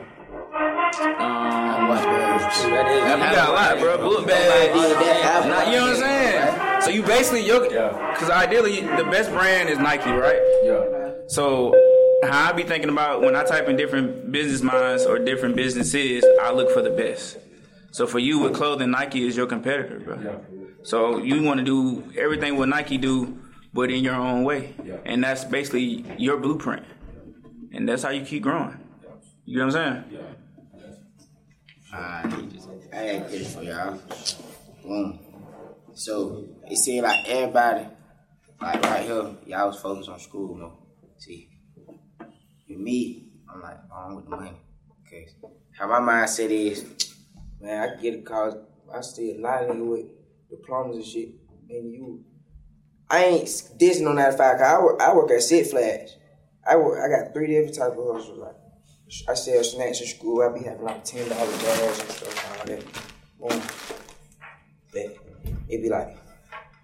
um, 1.19 1.89
you 1.89 2.69
got 2.69 3.49
a 3.49 3.51
lot, 3.51 3.79
bro. 3.79 3.97
Book 3.97 4.27
bag. 4.27 4.75
Nah, 5.47 5.63
you 5.69 5.77
know 5.77 5.83
what 5.85 5.89
I'm 5.91 5.95
saying? 5.97 6.81
So 6.81 6.89
you 6.89 7.03
basically, 7.03 7.45
your, 7.45 7.71
Yeah. 7.71 8.15
cause 8.17 8.29
ideally 8.29 8.81
the 8.81 9.05
best 9.09 9.31
brand 9.31 9.69
is 9.69 9.77
Nike, 9.79 10.11
right? 10.11 10.39
Yeah. 10.63 11.11
So 11.27 11.73
how 12.27 12.49
I 12.49 12.53
be 12.53 12.63
thinking 12.63 12.89
about 12.89 13.21
when 13.21 13.35
I 13.35 13.43
type 13.43 13.67
in 13.69 13.75
different 13.75 14.31
business 14.31 14.61
minds 14.61 15.05
or 15.05 15.19
different 15.19 15.55
businesses, 15.55 16.23
I 16.41 16.51
look 16.51 16.71
for 16.71 16.81
the 16.81 16.89
best. 16.91 17.37
So 17.91 18.07
for 18.07 18.19
you 18.19 18.39
with 18.39 18.53
clothing, 18.55 18.91
Nike 18.91 19.25
is 19.27 19.37
your 19.37 19.45
competitor, 19.45 19.99
bro. 19.99 20.19
Yeah. 20.19 20.37
So 20.83 21.19
you 21.19 21.43
want 21.43 21.59
to 21.59 21.63
do 21.63 22.03
everything 22.17 22.57
what 22.57 22.69
Nike 22.69 22.97
do, 22.97 23.37
but 23.73 23.89
in 23.91 24.03
your 24.03 24.15
own 24.15 24.43
way, 24.43 24.73
Yeah. 24.83 24.97
and 25.05 25.23
that's 25.23 25.43
basically 25.45 26.05
your 26.17 26.37
blueprint, 26.37 26.83
and 27.71 27.87
that's 27.87 28.03
how 28.03 28.09
you 28.09 28.25
keep 28.25 28.43
growing. 28.43 28.77
You 29.45 29.59
know 29.59 29.67
what 29.67 29.75
I'm 29.75 30.03
saying? 30.11 30.19
Alright, 31.93 32.53
I 32.91 32.95
had 32.97 33.15
a 33.17 33.19
question 33.29 33.45
for 33.45 33.63
y'all. 33.63 33.99
Boom. 34.83 35.19
So 35.93 36.45
it 36.67 36.77
seemed 36.77 37.03
like 37.03 37.27
everybody, 37.27 37.87
like 38.59 38.81
right 38.83 39.03
here, 39.03 39.35
y'all 39.45 39.67
was 39.67 39.79
focused 39.79 40.09
on 40.09 40.19
school, 40.19 40.55
no? 40.57 40.79
See, 41.19 41.49
with 42.75 42.83
me, 42.83 43.23
I'm 43.53 43.61
like, 43.61 43.77
oh, 43.91 44.05
I'm 44.07 44.15
with 44.15 44.25
the 44.25 44.31
money. 44.31 44.51
Okay. 45.07 45.27
How 45.77 45.87
my 45.87 45.99
mindset 45.99 46.49
is, 46.49 46.85
man, 47.61 47.81
I 47.89 47.93
can 47.93 48.01
get 48.01 48.19
a 48.19 48.21
cause. 48.21 48.55
I 48.93 49.01
still 49.01 49.41
lie 49.41 49.63
nigga 49.63 49.85
with 49.85 50.05
diplomas 50.49 50.97
and 50.97 51.05
shit. 51.05 51.29
And 51.69 51.91
you, 51.91 52.23
I 53.09 53.23
ain't 53.25 53.45
dissing 53.79 54.07
on 54.07 54.15
that 54.17 54.37
fact. 54.37 54.59
'cause 54.59 54.67
I 54.67 54.81
work, 54.83 55.01
I 55.01 55.15
work 55.15 55.31
at 55.31 55.41
Six 55.41 55.71
Flags. 55.71 56.15
I 56.67 56.75
work. 56.77 56.99
I 57.03 57.07
got 57.23 57.33
three 57.33 57.47
different 57.47 57.75
type 57.75 57.97
of 57.97 58.15
hustles. 58.15 58.37
Like 58.37 58.55
I 59.27 59.33
sell 59.33 59.63
snacks 59.63 60.01
in 60.01 60.07
school. 60.07 60.41
I 60.41 60.49
be 60.57 60.63
having 60.63 60.83
like 60.83 61.03
ten 61.03 61.27
dollar 61.29 61.51
bags 61.51 61.99
and 61.99 62.09
stuff 62.11 62.59
like 62.59 62.67
that. 62.67 62.83
Boom. 63.39 63.61
But 64.93 65.17
it 65.69 65.81
be 65.81 65.89
like 65.89 66.15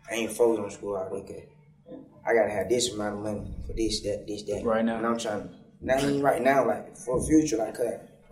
I 0.09 0.15
ain't 0.15 0.31
focused 0.31 0.63
on 0.63 0.71
school 0.71 0.95
all 0.97 1.09
day. 1.21 1.45
'cause 1.87 1.95
I 2.25 2.33
gotta 2.33 2.49
have 2.49 2.69
this 2.69 2.91
amount 2.93 3.17
of 3.17 3.23
money 3.23 3.53
for 3.67 3.73
this, 3.73 4.01
that, 4.01 4.25
this, 4.27 4.43
that. 4.43 4.63
Right 4.65 4.83
now. 4.83 4.97
And 4.97 5.05
I'm 5.07 5.17
trying. 5.17 5.49
Not 5.81 6.03
even 6.03 6.21
right 6.21 6.41
now. 6.41 6.67
Like 6.67 6.95
for 6.97 7.19
the 7.19 7.25
future. 7.27 7.57
Like, 7.57 7.77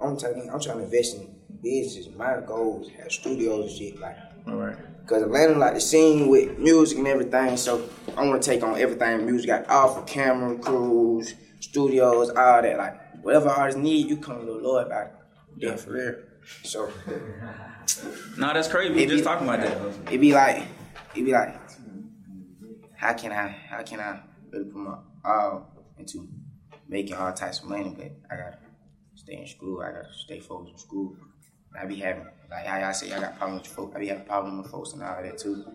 I'm 0.02 0.18
telling. 0.18 0.50
I'm 0.50 0.60
trying 0.60 0.78
to 0.80 0.84
invest 0.84 1.16
in 1.16 1.36
businesses. 1.62 2.14
My 2.16 2.40
goals 2.46 2.90
have 2.98 3.12
studios 3.12 3.70
and 3.70 3.78
shit. 3.78 4.00
Like. 4.00 4.18
All 4.48 4.56
right. 4.56 4.78
Cause 5.08 5.24
Atlanta 5.24 5.58
like 5.58 5.74
the 5.74 5.80
scene 5.80 6.28
with 6.28 6.60
music 6.60 6.98
and 6.98 7.08
everything, 7.08 7.56
so 7.56 7.90
I 8.18 8.28
want 8.28 8.44
to 8.44 8.50
take 8.50 8.62
on 8.62 8.78
everything 8.78 9.26
music 9.26 9.48
got 9.48 9.70
offer, 9.70 10.02
camera 10.02 10.58
crews, 10.58 11.34
studios, 11.62 12.30
all 12.32 12.62
that. 12.62 12.78
Like 12.78 13.24
whatever 13.24 13.48
artists 13.48 13.80
need, 13.82 14.10
you 14.10 14.18
come 14.18 14.40
to 14.42 14.46
the 14.46 14.52
Lord 14.52 14.88
about 14.88 15.08
it. 15.08 15.14
Yeah, 15.56 15.76
for 15.78 15.92
real. 15.92 16.16
So 16.64 16.92
No, 18.38 18.54
that's 18.54 18.68
crazy. 18.68 18.94
We 18.94 19.06
just 19.06 19.18
be- 19.18 19.24
talking 19.24 19.48
about 19.48 19.62
that. 19.62 20.14
it 20.14 20.18
be 20.20 20.34
like, 20.34 20.64
it 21.16 21.24
be 21.24 21.32
like, 21.32 21.56
how 22.96 23.14
can 23.14 23.32
I, 23.32 23.48
how 23.48 23.82
can 23.84 24.00
I 24.00 24.20
really 24.52 24.66
put 24.66 24.76
my 24.76 24.98
all 25.26 25.72
into 25.98 26.28
making 26.88 27.16
all 27.16 27.34
types 27.34 27.60
of 27.60 27.70
money? 27.70 27.94
But 27.96 28.12
I 28.32 28.38
gotta 28.38 28.58
stay 29.16 29.42
in 29.42 29.48
school. 29.48 29.82
I 29.82 29.92
gotta 29.92 30.14
stay 30.14 30.40
focused 30.40 30.74
in 30.74 30.80
school. 30.80 31.16
I 31.80 31.86
be 31.86 31.96
having 31.98 32.26
like 32.50 32.68
I, 32.68 32.82
y'all 32.82 32.94
say 32.94 33.12
I 33.12 33.20
got 33.20 33.38
problems 33.38 33.64
with 33.64 33.72
folks. 33.72 33.96
I 33.96 34.00
be 34.00 34.08
having 34.08 34.26
problems 34.26 34.64
with 34.64 34.72
folks 34.72 34.94
and 34.94 35.04
all 35.04 35.22
that 35.22 35.38
too. 35.38 35.66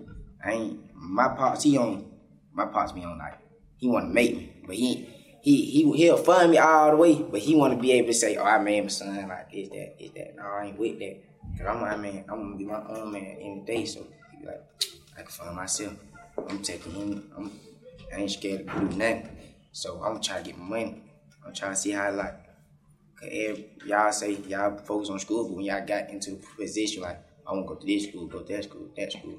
I 0.45 0.53
ain't 0.53 0.95
my 0.95 1.29
pops. 1.29 1.63
He 1.63 1.77
on 1.77 2.11
my 2.53 2.67
pops 2.67 2.93
be 2.93 3.05
on 3.05 3.19
like 3.19 3.39
he 3.77 3.89
want 3.89 4.07
to 4.07 4.15
make 4.15 4.37
me, 4.37 4.53
but 4.67 4.77
he. 4.77 5.09
He, 5.45 5.65
he 5.65 5.93
he'll 5.97 6.19
fund 6.19 6.53
me 6.53 6.59
all 6.59 6.93
the 6.93 6.97
way, 6.97 7.21
but 7.21 7.41
he 7.41 7.57
want 7.57 7.75
to 7.75 7.81
be 7.81 7.91
able 7.91 8.07
to 8.07 8.15
say, 8.15 8.37
"Oh, 8.37 8.45
I 8.45 8.59
made 8.59 8.81
my 8.81 8.87
son 8.87 9.27
like 9.27 9.49
is 9.53 9.71
that 9.71 9.97
is 9.99 10.13
that." 10.13 10.37
No, 10.37 10.45
I 10.45 10.67
ain't 10.67 10.79
with 10.79 11.01
that. 11.01 11.17
Cause 11.59 11.67
I'm 11.67 11.81
my 11.81 11.97
man. 11.97 12.25
I'm 12.29 12.43
gonna 12.43 12.57
be 12.57 12.65
my 12.65 12.83
own 12.89 13.13
man 13.13 13.39
in 13.41 13.59
the 13.59 13.65
day. 13.65 13.85
So 13.85 14.07
he 14.31 14.39
be 14.39 14.47
like, 14.47 14.63
I 15.17 15.23
can 15.23 15.31
fund 15.31 15.57
myself. 15.57 15.95
I'm 16.49 16.63
taking 16.63 16.93
him. 16.93 17.31
I'm, 17.37 17.51
I 18.13 18.21
ain't 18.21 18.31
scared 18.31 18.69
to 18.69 18.75
do 18.81 18.97
nothing. 18.97 19.37
So 19.73 20.03
I'm 20.03 20.21
trying 20.21 20.21
to 20.21 20.29
try 20.29 20.39
to 20.39 20.45
get 20.45 20.59
my 20.59 20.65
money. 20.65 21.02
I'm 21.47 21.55
trying 21.55 21.73
to 21.73 21.77
see 21.77 21.91
how 21.93 22.11
like. 22.13 22.35
Y'all 23.87 24.11
say 24.11 24.33
y'all 24.49 24.77
focus 24.79 25.09
on 25.09 25.19
school, 25.21 25.47
but 25.47 25.55
when 25.55 25.65
y'all 25.65 25.87
got 25.87 26.11
into 26.11 26.33
the 26.33 26.43
position 26.59 27.03
like 27.03 27.21
I 27.47 27.53
want 27.53 27.69
to 27.69 27.75
go 27.75 27.81
to 27.81 27.87
this 27.87 28.09
school, 28.09 28.27
go 28.27 28.41
to 28.43 28.53
that 28.53 28.65
school, 28.65 28.89
that 28.97 29.13
school, 29.13 29.39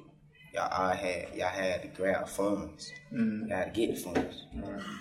y'all 0.54 0.72
all 0.72 0.92
had 0.92 1.36
y'all 1.36 1.50
had 1.50 1.82
to 1.82 1.90
grab 1.90 2.30
funds. 2.30 2.94
Mm-hmm. 3.14 3.50
Y'all 3.50 3.58
had 3.58 3.74
to 3.74 3.80
get 3.82 3.94
the 3.94 4.02
funds. 4.02 4.46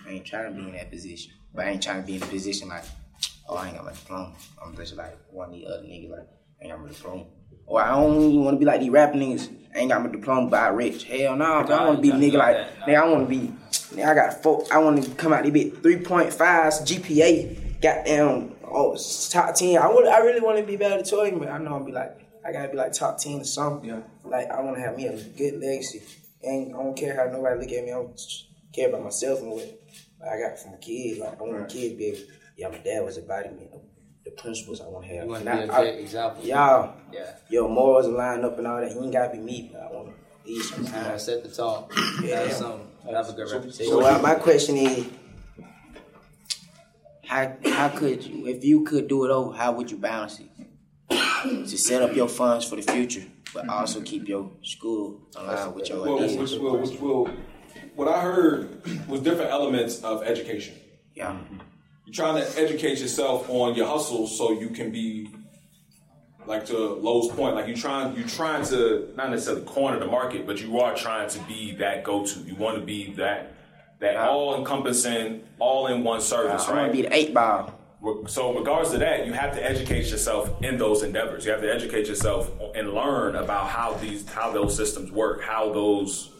I 0.04 0.10
ain't 0.10 0.26
trying 0.26 0.52
to 0.52 0.60
be 0.60 0.66
in 0.68 0.72
that 0.72 0.90
position, 0.90 1.32
but 1.54 1.64
I 1.64 1.70
ain't 1.70 1.82
trying 1.82 2.00
to 2.00 2.06
be 2.08 2.16
in 2.16 2.24
a 2.24 2.26
position 2.26 2.70
like, 2.70 2.82
oh 3.48 3.54
I 3.54 3.68
ain't 3.68 3.76
got 3.76 3.84
my 3.84 3.92
diploma. 3.92 4.34
I'm 4.60 4.74
just 4.74 4.96
like 4.96 5.16
one 5.30 5.50
of 5.50 5.54
the 5.54 5.66
other 5.66 5.84
niggas 5.84 6.10
like 6.10 6.28
I 6.60 6.64
ain't 6.64 6.72
got 6.72 6.82
my 6.82 6.88
diploma. 6.88 7.26
Or 7.66 7.82
I 7.82 7.90
don't 7.90 8.20
even 8.22 8.44
want 8.44 8.54
to 8.56 8.58
be 8.58 8.64
like 8.64 8.80
these 8.80 8.90
rapping 8.90 9.20
niggas. 9.20 9.54
I 9.74 9.78
ain't 9.78 9.90
got 9.90 10.02
my 10.02 10.10
diploma, 10.10 10.50
but 10.50 10.60
I 10.60 10.68
rich. 10.68 11.04
Hell 11.04 11.36
no, 11.36 11.44
I 11.44 11.86
want 11.86 11.96
to 11.96 12.02
be 12.02 12.10
a 12.10 12.14
nigga 12.14 12.34
like 12.34 12.56
nigga. 12.86 12.96
I 12.96 13.08
want 13.08 13.28
to 13.28 13.30
be. 13.30 13.52
Nigga, 13.96 14.06
I 14.06 14.14
got 14.14 14.42
four. 14.42 14.64
I 14.70 14.78
want 14.78 15.02
to 15.02 15.10
come 15.12 15.32
out 15.32 15.44
the 15.44 15.50
bit 15.50 15.82
three 15.82 15.98
point 15.98 16.32
five 16.32 16.72
GPA. 16.72 17.80
Goddamn, 17.80 18.54
oh 18.64 18.96
top 19.30 19.54
ten. 19.54 19.78
I 19.78 19.86
would. 19.92 20.06
I 20.06 20.18
really 20.18 20.40
want 20.40 20.58
to 20.58 20.64
be 20.64 20.76
valedictorian, 20.76 21.38
but 21.38 21.48
I 21.48 21.58
know 21.58 21.74
I'll 21.74 21.84
be 21.84 21.92
like. 21.92 22.18
I 22.44 22.50
gotta 22.50 22.68
be 22.68 22.76
like 22.76 22.92
top 22.92 23.18
ten 23.18 23.40
or 23.40 23.44
something. 23.44 23.88
Yeah. 23.88 24.00
Like 24.24 24.50
I 24.50 24.60
want 24.62 24.76
to 24.76 24.82
have 24.82 24.96
me 24.96 25.06
a 25.06 25.16
good 25.16 25.60
legacy, 25.60 26.02
and 26.42 26.74
I 26.74 26.78
don't 26.82 26.96
care 26.96 27.14
how 27.14 27.30
nobody 27.30 27.60
look 27.60 27.70
at 27.70 27.84
me. 27.84 27.92
I 27.92 27.94
don't 27.94 28.20
care 28.72 28.88
about 28.88 29.04
myself 29.04 29.40
and 29.40 29.52
what 29.52 29.80
I 30.20 30.38
got 30.40 30.58
from 30.58 30.74
a 30.74 30.78
kid. 30.78 31.18
Like 31.18 31.38
I 31.38 31.42
want 31.42 31.60
my 31.60 31.66
kid 31.66 31.90
to 31.90 31.96
be 31.96 32.06
able. 32.06 32.18
Yeah, 32.56 32.68
my 32.68 32.78
dad 32.78 33.04
was 33.04 33.16
about 33.16 33.54
me. 33.54 33.68
The 34.24 34.30
principles 34.32 34.80
I 34.80 34.86
want 34.86 35.04
to 35.06 35.14
have. 35.14 35.24
You 35.24 35.30
want 35.30 35.46
And 35.48 35.60
to 35.60 35.66
be 35.66 35.70
I- 35.72 35.76
a 35.76 35.80
I- 35.80 35.84
good 35.90 36.00
example. 36.00 36.44
Y'all, 36.44 36.94
Yeah. 37.12 37.34
your 37.50 37.68
morals 37.68 38.06
line 38.06 38.44
up 38.44 38.56
and 38.58 38.66
all 38.66 38.80
that. 38.80 38.92
You 38.94 39.02
ain't 39.02 39.12
gotta 39.12 39.32
be 39.32 39.38
me, 39.42 39.70
but 39.72 39.82
I 39.82 39.92
want 39.92 40.08
to 40.08 40.14
be 40.44 40.52
You 40.52 40.62
gotta 40.62 40.74
sometimes. 40.74 41.22
set 41.24 41.42
the 41.42 41.48
tone. 41.50 41.84
Have 42.28 42.52
some. 42.52 42.80
Have 43.10 43.28
a 43.28 43.32
good 43.32 43.50
reputation. 43.50 43.86
So 43.86 44.00
uh, 44.06 44.20
my 44.22 44.36
question 44.36 44.76
is, 44.76 45.06
how 47.26 47.52
how 47.64 47.88
could 47.88 48.24
you, 48.24 48.46
if 48.46 48.64
you 48.64 48.84
could 48.84 49.08
do 49.08 49.24
it 49.24 49.30
over, 49.30 49.56
how 49.56 49.72
would 49.72 49.90
you 49.90 49.96
balance 49.96 50.40
it 50.40 50.48
to 51.68 51.76
set 51.76 52.02
up 52.02 52.14
your 52.14 52.28
funds 52.28 52.64
for 52.68 52.76
the 52.76 52.82
future, 52.82 53.24
but 53.52 53.68
also 53.68 54.00
keep 54.02 54.28
your 54.28 54.50
school 54.62 55.20
aligned 55.34 55.74
with 55.74 55.88
your 55.88 56.02
Well, 56.02 56.22
ideas? 56.22 56.36
which 56.52 56.60
will, 56.60 56.76
which 56.78 57.00
will, 57.00 57.28
what 57.96 58.06
I 58.08 58.20
heard 58.22 59.08
was 59.08 59.20
different 59.20 59.50
elements 59.50 60.02
of 60.04 60.22
education. 60.22 60.74
Yeah, 61.14 61.36
You're 61.50 61.60
trying 62.12 62.42
to 62.42 62.60
educate 62.60 62.98
yourself 62.98 63.48
on 63.48 63.74
your 63.74 63.86
hustle 63.86 64.26
so 64.26 64.52
you 64.52 64.68
can 64.68 64.90
be 64.90 65.30
like 66.46 66.66
to 66.66 66.76
Lowe's 66.76 67.28
point, 67.28 67.54
like 67.54 67.68
you 67.68 67.76
trying 67.76 68.16
you 68.16 68.24
trying 68.24 68.64
to 68.66 69.12
not 69.16 69.30
necessarily 69.30 69.64
corner 69.64 69.98
the 69.98 70.06
market, 70.06 70.46
but 70.46 70.60
you 70.60 70.80
are 70.80 70.94
trying 70.94 71.28
to 71.30 71.38
be 71.40 71.76
that 71.76 72.04
go 72.04 72.24
to. 72.26 72.40
You 72.40 72.54
want 72.56 72.78
to 72.78 72.84
be 72.84 73.12
that 73.14 73.54
that 74.00 74.16
all 74.16 74.56
encompassing, 74.56 75.44
all 75.60 75.86
in 75.86 76.02
one 76.02 76.20
service, 76.20 76.66
right? 76.68 76.78
I 76.78 76.82
want 76.82 76.92
to 76.92 76.96
be 76.96 77.02
the 77.02 77.14
eight 77.14 77.32
ball. 77.32 77.78
So, 78.26 78.50
in 78.50 78.56
regards 78.56 78.90
to 78.90 78.98
that, 78.98 79.26
you 79.26 79.32
have 79.32 79.54
to 79.54 79.64
educate 79.64 80.06
yourself 80.06 80.60
in 80.60 80.76
those 80.76 81.04
endeavors. 81.04 81.44
You 81.44 81.52
have 81.52 81.60
to 81.60 81.72
educate 81.72 82.08
yourself 82.08 82.50
and 82.74 82.92
learn 82.92 83.36
about 83.36 83.68
how 83.68 83.94
these, 83.94 84.28
how 84.28 84.50
those 84.50 84.76
systems 84.76 85.12
work, 85.12 85.40
how 85.40 85.72
those, 85.72 86.32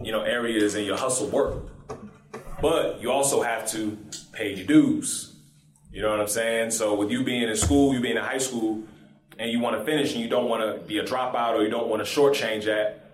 you 0.00 0.12
know, 0.12 0.22
areas 0.22 0.76
in 0.76 0.84
your 0.84 0.96
hustle 0.96 1.26
work. 1.26 1.64
But 2.62 3.00
you 3.00 3.10
also 3.10 3.42
have 3.42 3.68
to 3.72 3.98
pay 4.38 4.54
your 4.54 4.66
dues. 4.66 5.34
You 5.90 6.02
know 6.02 6.10
what 6.10 6.20
I'm 6.20 6.28
saying? 6.28 6.70
So, 6.70 6.94
with 6.94 7.10
you 7.10 7.24
being 7.24 7.48
in 7.48 7.56
school, 7.56 7.92
you 7.92 8.00
being 8.00 8.16
in 8.16 8.22
high 8.22 8.38
school, 8.38 8.84
and 9.38 9.50
you 9.50 9.58
want 9.58 9.76
to 9.76 9.84
finish 9.84 10.12
and 10.12 10.22
you 10.22 10.28
don't 10.28 10.48
want 10.48 10.62
to 10.62 10.86
be 10.86 10.98
a 10.98 11.04
dropout 11.04 11.54
or 11.54 11.62
you 11.62 11.70
don't 11.70 11.88
want 11.88 12.04
to 12.04 12.08
shortchange 12.08 12.64
that, 12.64 13.04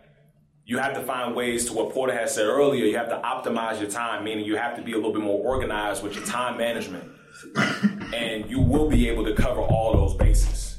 you 0.64 0.78
have 0.78 0.94
to 0.94 1.00
find 1.00 1.34
ways 1.34 1.66
to 1.66 1.74
what 1.74 1.92
Porter 1.92 2.14
has 2.14 2.34
said 2.34 2.46
earlier. 2.46 2.84
You 2.84 2.96
have 2.96 3.08
to 3.10 3.16
optimize 3.16 3.80
your 3.80 3.90
time, 3.90 4.24
meaning 4.24 4.44
you 4.44 4.56
have 4.56 4.76
to 4.76 4.82
be 4.82 4.92
a 4.92 4.96
little 4.96 5.12
bit 5.12 5.22
more 5.22 5.38
organized 5.44 6.02
with 6.02 6.14
your 6.14 6.24
time 6.24 6.56
management. 6.56 7.10
and 8.14 8.48
you 8.48 8.60
will 8.60 8.88
be 8.88 9.08
able 9.08 9.24
to 9.24 9.34
cover 9.34 9.60
all 9.60 9.92
those 9.92 10.14
bases. 10.14 10.78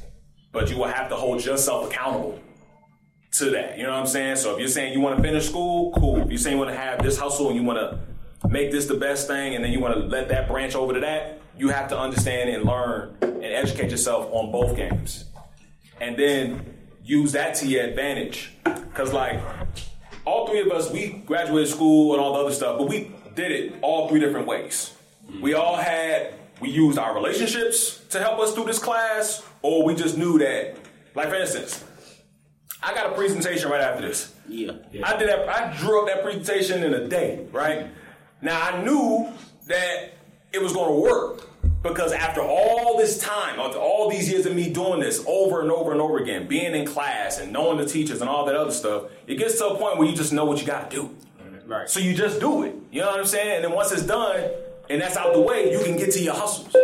But 0.51 0.69
you 0.71 0.77
will 0.77 0.87
have 0.87 1.09
to 1.09 1.15
hold 1.15 1.43
yourself 1.45 1.91
accountable 1.91 2.39
to 3.33 3.51
that. 3.51 3.77
You 3.77 3.83
know 3.83 3.91
what 3.91 3.99
I'm 3.99 4.07
saying? 4.07 4.37
So 4.37 4.53
if 4.53 4.59
you're 4.59 4.67
saying 4.67 4.93
you 4.93 5.01
want 5.01 5.17
to 5.17 5.21
finish 5.21 5.47
school, 5.47 5.91
cool. 5.91 6.21
If 6.21 6.29
you're 6.29 6.37
saying 6.37 6.55
you 6.57 6.63
want 6.63 6.73
to 6.73 6.79
have 6.79 7.03
this 7.03 7.17
hustle 7.17 7.47
and 7.49 7.55
you 7.55 7.63
want 7.63 7.79
to 7.79 7.99
make 8.49 8.71
this 8.71 8.85
the 8.85 8.95
best 8.95 9.27
thing 9.27 9.55
and 9.55 9.63
then 9.63 9.71
you 9.71 9.79
want 9.79 9.93
to 9.95 9.99
let 10.01 10.29
that 10.29 10.47
branch 10.47 10.75
over 10.75 10.93
to 10.93 10.99
that, 11.01 11.41
you 11.57 11.69
have 11.69 11.87
to 11.89 11.97
understand 11.97 12.49
and 12.49 12.65
learn 12.65 13.15
and 13.21 13.43
educate 13.43 13.91
yourself 13.91 14.29
on 14.31 14.51
both 14.51 14.75
games. 14.75 15.25
And 16.01 16.17
then 16.17 16.75
use 17.03 17.31
that 17.33 17.55
to 17.55 17.67
your 17.67 17.83
advantage. 17.83 18.51
Because, 18.63 19.13
like, 19.13 19.41
all 20.25 20.47
three 20.47 20.61
of 20.61 20.71
us, 20.71 20.91
we 20.91 21.23
graduated 21.25 21.69
school 21.69 22.13
and 22.13 22.21
all 22.21 22.33
the 22.33 22.39
other 22.39 22.53
stuff, 22.53 22.77
but 22.77 22.87
we 22.87 23.11
did 23.35 23.51
it 23.51 23.75
all 23.81 24.09
three 24.09 24.19
different 24.19 24.47
ways. 24.47 24.93
We 25.41 25.53
all 25.53 25.75
had, 25.75 26.33
we 26.61 26.69
used 26.69 26.97
our 26.97 27.13
relationships 27.13 28.03
to 28.09 28.19
help 28.19 28.39
us 28.39 28.53
through 28.53 28.65
this 28.65 28.79
class, 28.79 29.43
or 29.61 29.85
we 29.85 29.95
just 29.95 30.17
knew 30.17 30.39
that, 30.39 30.77
like, 31.13 31.29
for 31.29 31.35
instance, 31.35 31.83
I 32.81 32.93
got 32.93 33.11
a 33.11 33.15
presentation 33.15 33.69
right 33.69 33.81
after 33.81 34.07
this. 34.07 34.33
Yeah. 34.47 34.73
I 35.03 35.17
did 35.17 35.29
that. 35.29 35.49
I 35.49 35.75
drew 35.75 36.01
up 36.01 36.07
that 36.07 36.23
presentation 36.23 36.83
in 36.83 36.93
a 36.93 37.07
day, 37.07 37.47
right? 37.51 37.87
Now 38.45 38.61
I 38.61 38.83
knew 38.83 39.27
that 39.65 40.13
it 40.53 40.61
was 40.61 40.71
going 40.71 40.93
to 40.93 41.01
work 41.01 41.49
because 41.81 42.11
after 42.11 42.41
all 42.41 42.95
this 42.95 43.17
time, 43.17 43.59
after 43.59 43.79
all 43.79 44.07
these 44.07 44.29
years 44.29 44.45
of 44.45 44.55
me 44.55 44.71
doing 44.71 44.99
this 44.99 45.23
over 45.25 45.61
and 45.61 45.71
over 45.71 45.91
and 45.91 45.99
over 45.99 46.19
again, 46.19 46.47
being 46.47 46.75
in 46.75 46.85
class 46.85 47.39
and 47.39 47.51
knowing 47.51 47.79
the 47.79 47.87
teachers 47.87 48.21
and 48.21 48.29
all 48.29 48.45
that 48.45 48.55
other 48.55 48.69
stuff, 48.69 49.05
it 49.25 49.39
gets 49.39 49.57
to 49.57 49.65
a 49.69 49.77
point 49.79 49.97
where 49.97 50.07
you 50.07 50.15
just 50.15 50.31
know 50.31 50.45
what 50.45 50.61
you 50.61 50.67
got 50.67 50.91
to 50.91 50.95
do. 50.95 51.15
Right. 51.65 51.89
So 51.89 51.99
you 51.99 52.13
just 52.13 52.39
do 52.39 52.61
it. 52.61 52.75
You 52.91 53.01
know 53.01 53.09
what 53.09 53.19
I'm 53.19 53.25
saying? 53.25 53.55
And 53.55 53.63
then 53.63 53.71
once 53.71 53.91
it's 53.91 54.03
done 54.03 54.47
and 54.91 55.01
that's 55.01 55.17
out 55.17 55.33
the 55.33 55.41
way, 55.41 55.71
you 55.71 55.83
can 55.83 55.97
get 55.97 56.11
to 56.11 56.21
your 56.21 56.35
hustles. 56.35 56.75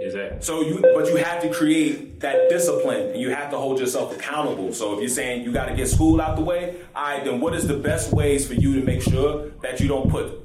Exactly. 0.00 0.40
So 0.40 0.62
you, 0.62 0.80
but 0.94 1.08
you 1.08 1.16
have 1.16 1.42
to 1.42 1.50
create 1.50 2.20
that 2.20 2.48
discipline, 2.48 3.10
and 3.10 3.20
you 3.20 3.30
have 3.30 3.50
to 3.50 3.58
hold 3.58 3.78
yourself 3.78 4.14
accountable. 4.14 4.72
So 4.72 4.94
if 4.94 5.00
you're 5.00 5.08
saying 5.08 5.44
you 5.44 5.52
got 5.52 5.66
to 5.66 5.74
get 5.74 5.88
school 5.88 6.20
out 6.20 6.36
the 6.36 6.42
way, 6.42 6.76
all 6.94 7.04
right, 7.04 7.24
then 7.24 7.40
what 7.40 7.54
is 7.54 7.66
the 7.66 7.76
best 7.76 8.12
ways 8.12 8.46
for 8.46 8.54
you 8.54 8.78
to 8.80 8.84
make 8.84 9.02
sure 9.02 9.50
that 9.62 9.80
you 9.80 9.88
don't 9.88 10.10
put, 10.10 10.43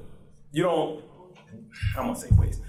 you 0.51 0.63
don't, 0.63 1.03
I'm 1.97 2.07
gonna 2.07 2.15
say 2.15 2.29
waste. 2.37 2.61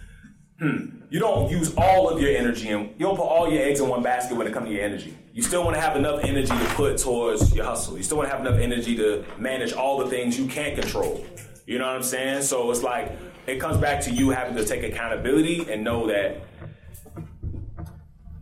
Hmm. 0.59 1.01
You 1.09 1.19
don't 1.19 1.51
use 1.51 1.75
all 1.77 2.09
of 2.09 2.21
your 2.21 2.37
energy, 2.37 2.69
and 2.69 2.91
you 2.99 3.07
don't 3.07 3.17
put 3.17 3.25
all 3.25 3.51
your 3.51 3.63
eggs 3.63 3.81
in 3.81 3.89
one 3.89 4.03
basket 4.03 4.37
when 4.37 4.47
it 4.47 4.53
comes 4.53 4.69
to 4.69 4.75
your 4.75 4.85
energy. 4.85 5.17
You 5.33 5.43
still 5.43 5.65
want 5.65 5.75
to 5.75 5.81
have 5.81 5.97
enough 5.97 6.21
energy 6.23 6.49
to 6.57 6.65
put 6.75 6.99
towards 6.99 7.55
your 7.55 7.65
hustle. 7.65 7.97
You 7.97 8.03
still 8.03 8.19
want 8.19 8.29
to 8.31 8.37
have 8.37 8.47
enough 8.47 8.61
energy 8.61 8.95
to 8.97 9.25
manage 9.39 9.73
all 9.73 9.99
the 9.99 10.07
things 10.07 10.39
you 10.39 10.47
can't 10.47 10.79
control. 10.79 11.25
You 11.67 11.79
know 11.79 11.87
what 11.87 11.97
I'm 11.97 12.03
saying? 12.03 12.43
So 12.43 12.71
it's 12.71 12.83
like 12.83 13.13
it 13.47 13.59
comes 13.59 13.79
back 13.79 14.03
to 14.03 14.11
you 14.11 14.31
having 14.31 14.55
to 14.57 14.65
take 14.65 14.83
accountability 14.83 15.67
and 15.71 15.83
know 15.83 16.07
that 16.09 16.43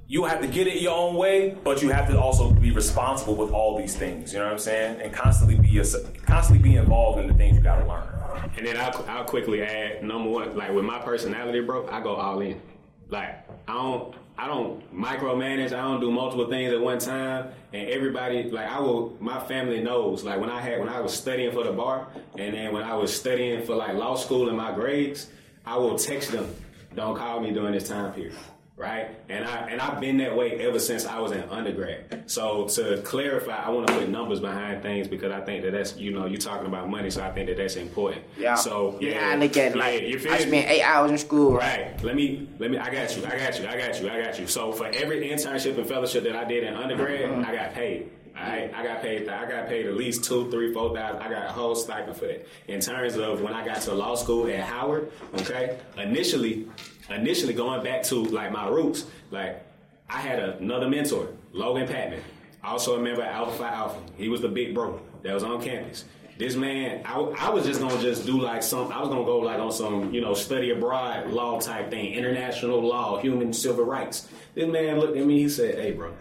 you 0.06 0.24
have 0.24 0.40
to 0.40 0.48
get 0.48 0.66
it 0.66 0.80
your 0.80 0.96
own 0.96 1.14
way, 1.16 1.56
but 1.62 1.82
you 1.82 1.90
have 1.90 2.08
to 2.08 2.18
also 2.18 2.50
be 2.50 2.70
responsible 2.70 3.36
with 3.36 3.50
all 3.50 3.78
these 3.78 3.94
things. 3.94 4.32
You 4.32 4.38
know 4.38 4.46
what 4.46 4.52
I'm 4.52 4.58
saying? 4.58 5.02
And 5.02 5.12
constantly 5.12 5.56
be 5.56 5.82
constantly 6.22 6.62
be 6.62 6.76
involved 6.76 7.20
in 7.20 7.28
the 7.28 7.34
things 7.34 7.56
you 7.56 7.62
got 7.62 7.80
to 7.80 7.86
learn. 7.86 8.07
And 8.56 8.66
then 8.66 8.76
I'll, 8.76 9.04
I'll 9.08 9.24
quickly 9.24 9.62
add 9.62 10.02
number 10.02 10.28
one, 10.28 10.56
like 10.56 10.72
with 10.72 10.84
my 10.84 10.98
personality, 10.98 11.60
bro, 11.60 11.86
I 11.88 12.00
go 12.00 12.14
all 12.14 12.40
in. 12.40 12.60
Like 13.08 13.48
I 13.68 13.72
don't 13.72 14.14
I 14.36 14.46
don't 14.46 14.94
micromanage. 14.94 15.72
I 15.72 15.82
don't 15.82 16.00
do 16.00 16.12
multiple 16.12 16.48
things 16.48 16.72
at 16.72 16.80
one 16.80 16.98
time. 16.98 17.48
And 17.72 17.88
everybody, 17.88 18.44
like 18.44 18.68
I 18.68 18.78
will, 18.78 19.16
my 19.20 19.40
family 19.40 19.80
knows. 19.82 20.22
Like 20.22 20.40
when 20.40 20.50
I 20.50 20.60
had 20.60 20.78
when 20.78 20.88
I 20.88 21.00
was 21.00 21.12
studying 21.12 21.50
for 21.52 21.64
the 21.64 21.72
bar, 21.72 22.06
and 22.36 22.54
then 22.54 22.72
when 22.72 22.84
I 22.84 22.94
was 22.94 23.14
studying 23.14 23.64
for 23.64 23.74
like 23.74 23.94
law 23.94 24.14
school 24.14 24.48
and 24.48 24.56
my 24.56 24.72
grades, 24.72 25.28
I 25.66 25.76
will 25.76 25.98
text 25.98 26.30
them, 26.30 26.54
"Don't 26.94 27.16
call 27.16 27.40
me 27.40 27.50
during 27.50 27.72
this 27.72 27.88
time 27.88 28.12
period." 28.12 28.36
Right? 28.78 29.10
And 29.28 29.44
I 29.44 29.68
and 29.68 29.80
I've 29.80 30.00
been 30.00 30.16
that 30.18 30.36
way 30.36 30.52
ever 30.60 30.78
since 30.78 31.04
I 31.04 31.18
was 31.18 31.32
in 31.32 31.42
undergrad. 31.50 32.30
So 32.30 32.66
to 32.68 33.02
clarify, 33.02 33.56
I 33.56 33.70
want 33.70 33.88
to 33.88 33.94
put 33.94 34.08
numbers 34.08 34.40
behind 34.40 34.82
things 34.82 35.08
because 35.08 35.32
I 35.32 35.40
think 35.40 35.64
that 35.64 35.72
that's 35.72 35.96
you 35.96 36.12
know 36.12 36.26
you're 36.26 36.40
talking 36.40 36.66
about 36.66 36.88
money, 36.88 37.10
so 37.10 37.22
I 37.22 37.30
think 37.32 37.48
that 37.48 37.56
that's 37.56 37.76
important. 37.76 38.24
Yeah. 38.38 38.54
So 38.54 38.96
yeah, 39.00 39.10
yeah 39.10 39.28
I 39.30 39.34
look 39.36 39.56
at 39.56 39.74
yeah, 39.74 39.78
like 39.78 40.02
you 40.02 40.18
feel 40.18 40.32
I 40.32 40.38
spent 40.38 40.70
eight 40.70 40.82
hours 40.82 41.10
in 41.10 41.18
school. 41.18 41.54
Right. 41.54 42.02
Let 42.02 42.14
me 42.16 42.48
let 42.58 42.70
me. 42.70 42.78
I 42.78 42.90
got 42.92 43.16
you. 43.16 43.26
I 43.26 43.36
got 43.36 43.58
you. 43.58 43.66
I 43.66 43.76
got 43.76 44.00
you. 44.00 44.08
I 44.10 44.22
got 44.22 44.38
you. 44.38 44.46
So 44.46 44.72
for 44.72 44.86
every 44.86 45.28
internship 45.28 45.76
and 45.76 45.86
fellowship 45.86 46.22
that 46.24 46.36
I 46.36 46.44
did 46.44 46.64
in 46.64 46.74
undergrad, 46.74 47.18
Mm-hmm. 47.18 47.44
I 47.50 47.54
got 47.54 47.74
paid. 47.74 48.10
Alright, 48.40 48.72
I 48.72 48.84
got 48.84 49.02
paid. 49.02 49.28
I 49.28 49.48
got 49.50 49.68
paid 49.68 49.86
at 49.86 49.94
least 49.94 50.22
two, 50.24 50.50
three, 50.50 50.72
four 50.72 50.94
thousand. 50.94 51.20
I 51.22 51.28
got 51.28 51.46
a 51.46 51.52
whole 51.52 51.74
stipend 51.74 52.16
for 52.16 52.26
that. 52.26 52.46
In 52.68 52.80
terms 52.80 53.16
of 53.16 53.40
when 53.40 53.52
I 53.52 53.64
got 53.64 53.80
to 53.82 53.94
law 53.94 54.14
school 54.14 54.46
at 54.46 54.60
Howard, 54.60 55.10
okay, 55.40 55.78
initially, 55.96 56.68
initially 57.10 57.52
going 57.52 57.82
back 57.82 58.04
to 58.04 58.16
like 58.26 58.52
my 58.52 58.68
roots, 58.68 59.06
like 59.32 59.64
I 60.08 60.20
had 60.20 60.38
another 60.38 60.88
mentor, 60.88 61.28
Logan 61.52 61.88
Patman, 61.88 62.22
also 62.62 62.96
a 62.96 63.00
member 63.00 63.22
of 63.22 63.28
Alpha 63.28 63.58
Phi 63.58 63.68
Alpha. 63.68 64.00
He 64.16 64.28
was 64.28 64.40
the 64.40 64.48
big 64.48 64.72
bro 64.72 65.00
that 65.22 65.34
was 65.34 65.42
on 65.42 65.60
campus. 65.60 66.04
This 66.38 66.54
man, 66.54 67.02
I, 67.04 67.18
I 67.18 67.50
was 67.50 67.66
just 67.66 67.80
gonna 67.80 68.00
just 68.00 68.24
do 68.24 68.40
like 68.40 68.62
some. 68.62 68.92
I 68.92 69.00
was 69.00 69.08
gonna 69.08 69.24
go 69.24 69.40
like 69.40 69.58
on 69.58 69.72
some, 69.72 70.14
you 70.14 70.20
know, 70.20 70.34
study 70.34 70.70
abroad 70.70 71.30
law 71.30 71.58
type 71.58 71.90
thing, 71.90 72.14
international 72.14 72.80
law, 72.80 73.18
human 73.20 73.52
civil 73.52 73.84
rights. 73.84 74.28
This 74.54 74.68
man 74.68 75.00
looked 75.00 75.16
at 75.16 75.26
me. 75.26 75.42
He 75.42 75.48
said, 75.48 75.74
"Hey, 75.74 75.90
bro, 75.90 76.14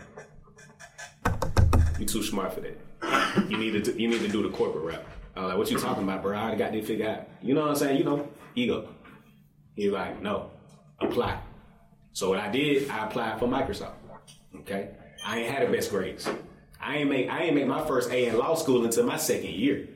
you 2.00 2.06
too 2.06 2.24
smart 2.24 2.54
for 2.54 2.62
that. 2.62 2.80
You 3.50 3.58
need 3.58 3.84
to 3.84 4.00
you 4.02 4.08
need 4.08 4.22
to 4.22 4.28
do 4.28 4.44
the 4.44 4.50
corporate 4.50 4.84
rap. 4.84 5.06
Like, 5.36 5.58
"What 5.58 5.70
you 5.70 5.78
talking 5.78 6.04
about, 6.04 6.24
bro? 6.24 6.38
I 6.38 6.56
got 6.56 6.72
this 6.72 6.88
figured 6.88 7.08
out." 7.08 7.28
You 7.42 7.54
know 7.54 7.62
what 7.62 7.70
I'm 7.72 7.76
saying? 7.76 7.98
You 7.98 8.04
know, 8.04 8.28
ego. 8.56 8.90
He's 9.76 9.92
like, 9.92 10.22
"No, 10.22 10.50
apply." 11.00 11.40
So 12.14 12.30
what 12.30 12.40
I 12.40 12.50
did, 12.50 12.90
I 12.90 13.06
applied 13.06 13.40
for 13.40 13.48
Microsoft. 13.48 13.94
Okay, 14.62 14.90
I 15.26 15.40
ain't 15.40 15.52
had 15.52 15.68
the 15.68 15.72
best 15.72 15.92
grades. 15.92 16.28
I 16.82 16.98
ain't 16.98 17.10
make 17.10 17.30
I 17.30 17.44
ain't 17.44 17.56
make 17.56 17.68
my 17.68 17.86
first 17.86 18.12
A 18.12 18.28
in 18.28 18.38
law 18.38 18.56
school 18.56 18.86
until 18.86 19.06
my 19.06 19.18
second 19.18 19.52
year. 19.52 19.88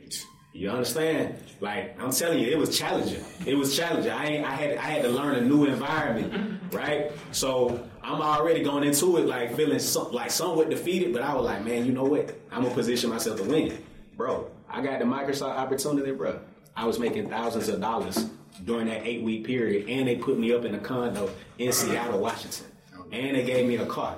You 0.53 0.69
understand? 0.69 1.35
Like 1.59 1.99
I'm 1.99 2.11
telling 2.11 2.39
you, 2.39 2.49
it 2.49 2.57
was 2.57 2.77
challenging. 2.77 3.23
It 3.45 3.55
was 3.55 3.75
challenging. 3.75 4.11
I 4.11 4.43
I 4.43 4.51
had 4.51 4.77
I 4.77 4.81
had 4.81 5.01
to 5.03 5.09
learn 5.09 5.35
a 5.35 5.41
new 5.41 5.65
environment, 5.65 6.61
right? 6.71 7.11
So 7.31 7.87
I'm 8.03 8.21
already 8.21 8.63
going 8.63 8.83
into 8.83 9.17
it 9.17 9.27
like 9.27 9.55
feeling 9.55 9.79
some, 9.79 10.11
like 10.11 10.31
somewhat 10.31 10.69
defeated, 10.69 11.13
but 11.13 11.21
I 11.21 11.33
was 11.33 11.45
like, 11.45 11.63
man, 11.63 11.85
you 11.85 11.91
know 11.91 12.03
what? 12.03 12.35
I'm 12.51 12.63
gonna 12.63 12.73
position 12.73 13.09
myself 13.09 13.37
to 13.37 13.43
win, 13.43 13.77
bro. 14.17 14.49
I 14.69 14.81
got 14.81 14.99
the 14.99 15.05
Microsoft 15.05 15.55
opportunity, 15.55 16.11
bro. 16.11 16.39
I 16.75 16.85
was 16.85 16.97
making 16.99 17.29
thousands 17.29 17.69
of 17.69 17.79
dollars 17.79 18.29
during 18.65 18.87
that 18.87 19.05
eight 19.05 19.23
week 19.23 19.45
period, 19.45 19.87
and 19.87 20.07
they 20.07 20.15
put 20.15 20.39
me 20.39 20.53
up 20.53 20.65
in 20.65 20.73
a 20.73 20.79
condo 20.79 21.29
in 21.57 21.71
Seattle, 21.71 22.19
Washington, 22.19 22.65
and 23.11 23.35
they 23.35 23.43
gave 23.43 23.67
me 23.67 23.75
a 23.75 23.85
car. 23.85 24.17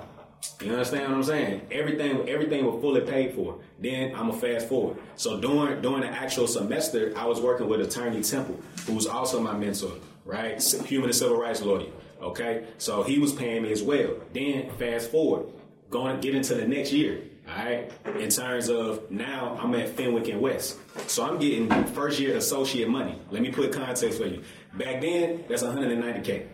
You 0.62 0.72
understand 0.72 1.08
what 1.08 1.16
I'm 1.16 1.22
saying? 1.24 1.62
Everything, 1.70 2.28
everything 2.28 2.66
was 2.66 2.80
fully 2.80 3.00
paid 3.00 3.34
for. 3.34 3.58
Then 3.78 4.14
I'm 4.14 4.30
a 4.30 4.32
fast 4.32 4.68
forward. 4.68 4.98
So 5.16 5.40
during 5.40 5.80
during 5.82 6.02
the 6.02 6.08
actual 6.08 6.46
semester, 6.46 7.12
I 7.16 7.26
was 7.26 7.40
working 7.40 7.68
with 7.68 7.80
Attorney 7.80 8.22
Temple, 8.22 8.60
who's 8.86 9.06
also 9.06 9.40
my 9.40 9.56
mentor, 9.56 9.92
right? 10.24 10.62
Human 10.86 11.10
and 11.10 11.16
civil 11.16 11.38
rights 11.38 11.62
lawyer. 11.62 11.90
Okay, 12.24 12.66
so 12.78 13.02
he 13.02 13.18
was 13.18 13.32
paying 13.32 13.62
me 13.62 13.70
as 13.70 13.82
well. 13.82 14.16
Then 14.32 14.70
fast 14.78 15.10
forward, 15.10 15.52
going 15.90 16.16
to 16.16 16.22
get 16.22 16.34
into 16.34 16.54
the 16.54 16.66
next 16.66 16.92
year. 16.92 17.22
All 17.46 17.54
right, 17.54 17.92
in 18.18 18.30
terms 18.30 18.70
of 18.70 19.10
now, 19.10 19.58
I'm 19.60 19.74
at 19.74 19.90
Fenwick 19.90 20.28
and 20.28 20.40
West, 20.40 20.78
so 21.06 21.22
I'm 21.22 21.38
getting 21.38 21.68
first 21.88 22.18
year 22.18 22.34
associate 22.36 22.88
money. 22.88 23.20
Let 23.30 23.42
me 23.42 23.50
put 23.50 23.70
context 23.70 24.18
for 24.18 24.26
you. 24.26 24.42
Back 24.72 25.02
then, 25.02 25.44
that's 25.46 25.62
190k. 25.62 26.46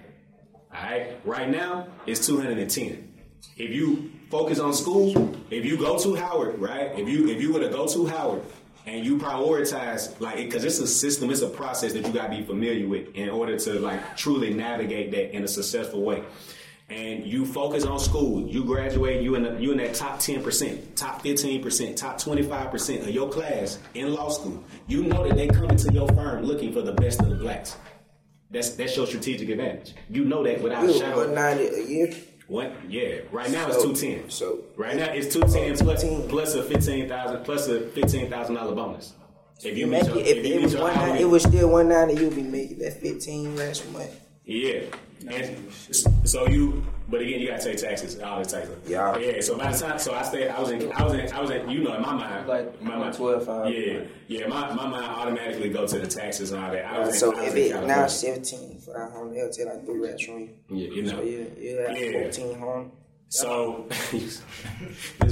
All 0.75 0.83
right, 0.83 1.21
right 1.25 1.49
now 1.49 1.87
it's 2.07 2.27
210 2.27 3.11
if 3.57 3.71
you 3.71 4.11
focus 4.31 4.59
on 4.59 4.73
school, 4.73 5.37
if 5.51 5.65
you 5.65 5.77
go 5.77 5.99
to 5.99 6.15
Howard, 6.15 6.59
right? 6.59 6.99
If 6.99 7.09
you 7.09 7.29
if 7.29 7.41
you 7.41 7.53
were 7.53 7.61
to 7.61 7.69
go 7.69 7.87
to 7.87 8.07
Howard 8.07 8.43
and 8.87 9.05
you 9.05 9.19
prioritize 9.19 10.19
like 10.21 10.37
because 10.37 10.65
it's 10.65 10.79
a 10.79 10.87
system, 10.87 11.31
it's 11.31 11.43
a 11.43 11.49
process 11.49 11.93
that 11.93 12.07
you 12.07 12.13
gotta 12.13 12.31
be 12.35 12.43
familiar 12.43 12.87
with 12.89 13.15
in 13.15 13.29
order 13.29 13.59
to 13.59 13.79
like 13.81 14.17
truly 14.17 14.53
navigate 14.53 15.11
that 15.13 15.35
in 15.35 15.45
a 15.45 15.49
successful 15.49 16.03
way. 16.03 16.23
And 16.89 17.25
you 17.25 17.47
focus 17.47 17.85
on 17.85 18.01
school, 18.01 18.49
you 18.49 18.65
graduate, 18.65 19.23
you 19.23 19.37
in 19.37 19.45
the, 19.45 19.61
you 19.61 19.71
in 19.71 19.79
that 19.79 19.95
top 19.95 20.19
ten 20.19 20.43
percent, 20.43 20.97
top 20.97 21.23
fifteen 21.23 21.63
percent, 21.63 21.97
top 21.97 22.19
twenty 22.19 22.43
five 22.43 22.73
percent 22.73 23.03
of 23.03 23.11
your 23.11 23.29
class 23.31 23.79
in 23.95 24.13
law 24.13 24.29
school. 24.29 24.65
You 24.89 25.05
know 25.05 25.23
that 25.27 25.37
they 25.37 25.47
come 25.47 25.71
into 25.71 25.93
your 25.93 26.09
firm 26.09 26.43
looking 26.43 26.73
for 26.73 26.83
the 26.83 26.93
best 26.93 27.21
of 27.21 27.29
the 27.29 27.37
blacks. 27.37 27.77
That's 28.51 28.71
that's 28.71 28.97
your 28.97 29.07
strategic 29.07 29.49
advantage. 29.51 29.95
You 30.09 30.25
know 30.25 30.43
that 30.43 30.61
without 30.61 30.83
a 30.83 30.89
You 30.89 30.99
shadow. 30.99 31.19
one 31.27 31.35
ninety 31.35 31.67
a 31.69 31.83
year. 31.87 32.13
What? 32.51 32.73
Yeah. 32.89 33.21
Right 33.31 33.49
now 33.49 33.69
it's 33.69 33.81
two 33.81 33.95
ten. 33.95 34.29
so- 34.29 34.65
right 34.77 34.97
now 34.97 35.13
it's 35.13 35.33
two 35.33 35.43
ten 35.43 35.71
oh, 35.73 35.77
plus 35.77 36.03
plus 36.29 36.55
a 36.57 36.65
fifteen 36.65 37.09
thousand 37.09 37.45
plus 37.45 37.69
a 37.69 37.81
fifteen 37.91 38.29
thousand 38.29 38.57
dollar 38.57 38.75
bonus. 38.75 39.13
If 39.63 39.77
you 39.79 39.85
You 39.85 39.87
make 39.87 40.05
your, 40.07 40.19
it, 40.19 40.27
if 40.39 40.45
you 40.45 40.55
it 40.55 40.63
was 40.63 40.73
your 40.73 40.83
one 40.83 40.93
hourly- 40.97 41.09
ninety, 41.11 41.23
it 41.23 41.27
was 41.27 41.43
still 41.45 41.71
one 41.71 41.89
ninety. 41.89 42.15
You'll 42.21 42.33
be 42.35 42.43
making 42.43 42.79
that 42.81 43.01
fifteen 43.01 43.55
last 43.55 43.89
month. 43.93 44.11
Yeah. 44.45 44.81
And 45.29 45.73
so 46.25 46.49
you, 46.49 46.85
but 47.11 47.21
again, 47.21 47.41
you 47.41 47.49
gotta 47.49 47.63
take 47.65 47.77
taxes, 47.79 48.19
all 48.21 48.39
the 48.43 48.49
taxes. 48.49 48.77
Yeah. 48.89 49.17
Yeah. 49.19 49.41
So 49.41 49.59
by 49.59 49.73
the 49.73 49.79
time, 49.79 49.99
so 49.99 50.15
I 50.15 50.23
stayed, 50.23 50.49
I 50.49 50.61
was 50.61 50.71
in, 50.71 50.93
I 50.93 51.03
was 51.03 51.15
in, 51.15 51.33
I 51.33 51.41
was 51.41 51.51
in, 51.51 51.69
you 51.69 51.83
know, 51.83 51.95
in 51.95 52.03
my 52.03 52.13
mind, 52.15 52.47
Like 52.47 52.81
my 52.83 52.97
mind, 52.97 53.15
12, 53.15 53.45
five. 53.45 53.71
Yeah, 53.75 54.01
yeah. 54.29 54.47
My, 54.47 54.73
my 54.73 54.87
mind 54.87 55.05
automatically 55.05 55.69
go 55.71 55.87
to 55.87 55.99
the 55.99 56.07
taxes 56.07 56.53
and 56.53 56.63
all 56.65 56.71
that. 56.71 56.85
I 56.85 56.99
was 57.01 57.09
in, 57.09 57.15
So 57.15 57.37
I 57.37 57.45
was 57.45 57.55
if 57.55 57.71
in 57.73 57.77
it 57.83 57.87
now 57.87 58.07
seventeen 58.07 58.79
for 58.79 58.95
that 58.95 59.11
home, 59.11 59.35
they'll 59.35 59.51
take 59.51 59.67
like 59.67 59.85
three 59.85 59.99
rats 59.99 60.23
from 60.25 60.39
you. 60.41 60.51
Yeah, 60.71 60.89
you 60.89 61.03
know. 61.03 61.11
So 61.11 61.23
yeah, 61.23 61.45
yeah, 61.59 61.93
Yeah. 61.93 62.23
fourteen 62.23 62.59
home. 62.59 62.93
So 63.33 63.87
this 64.11 64.43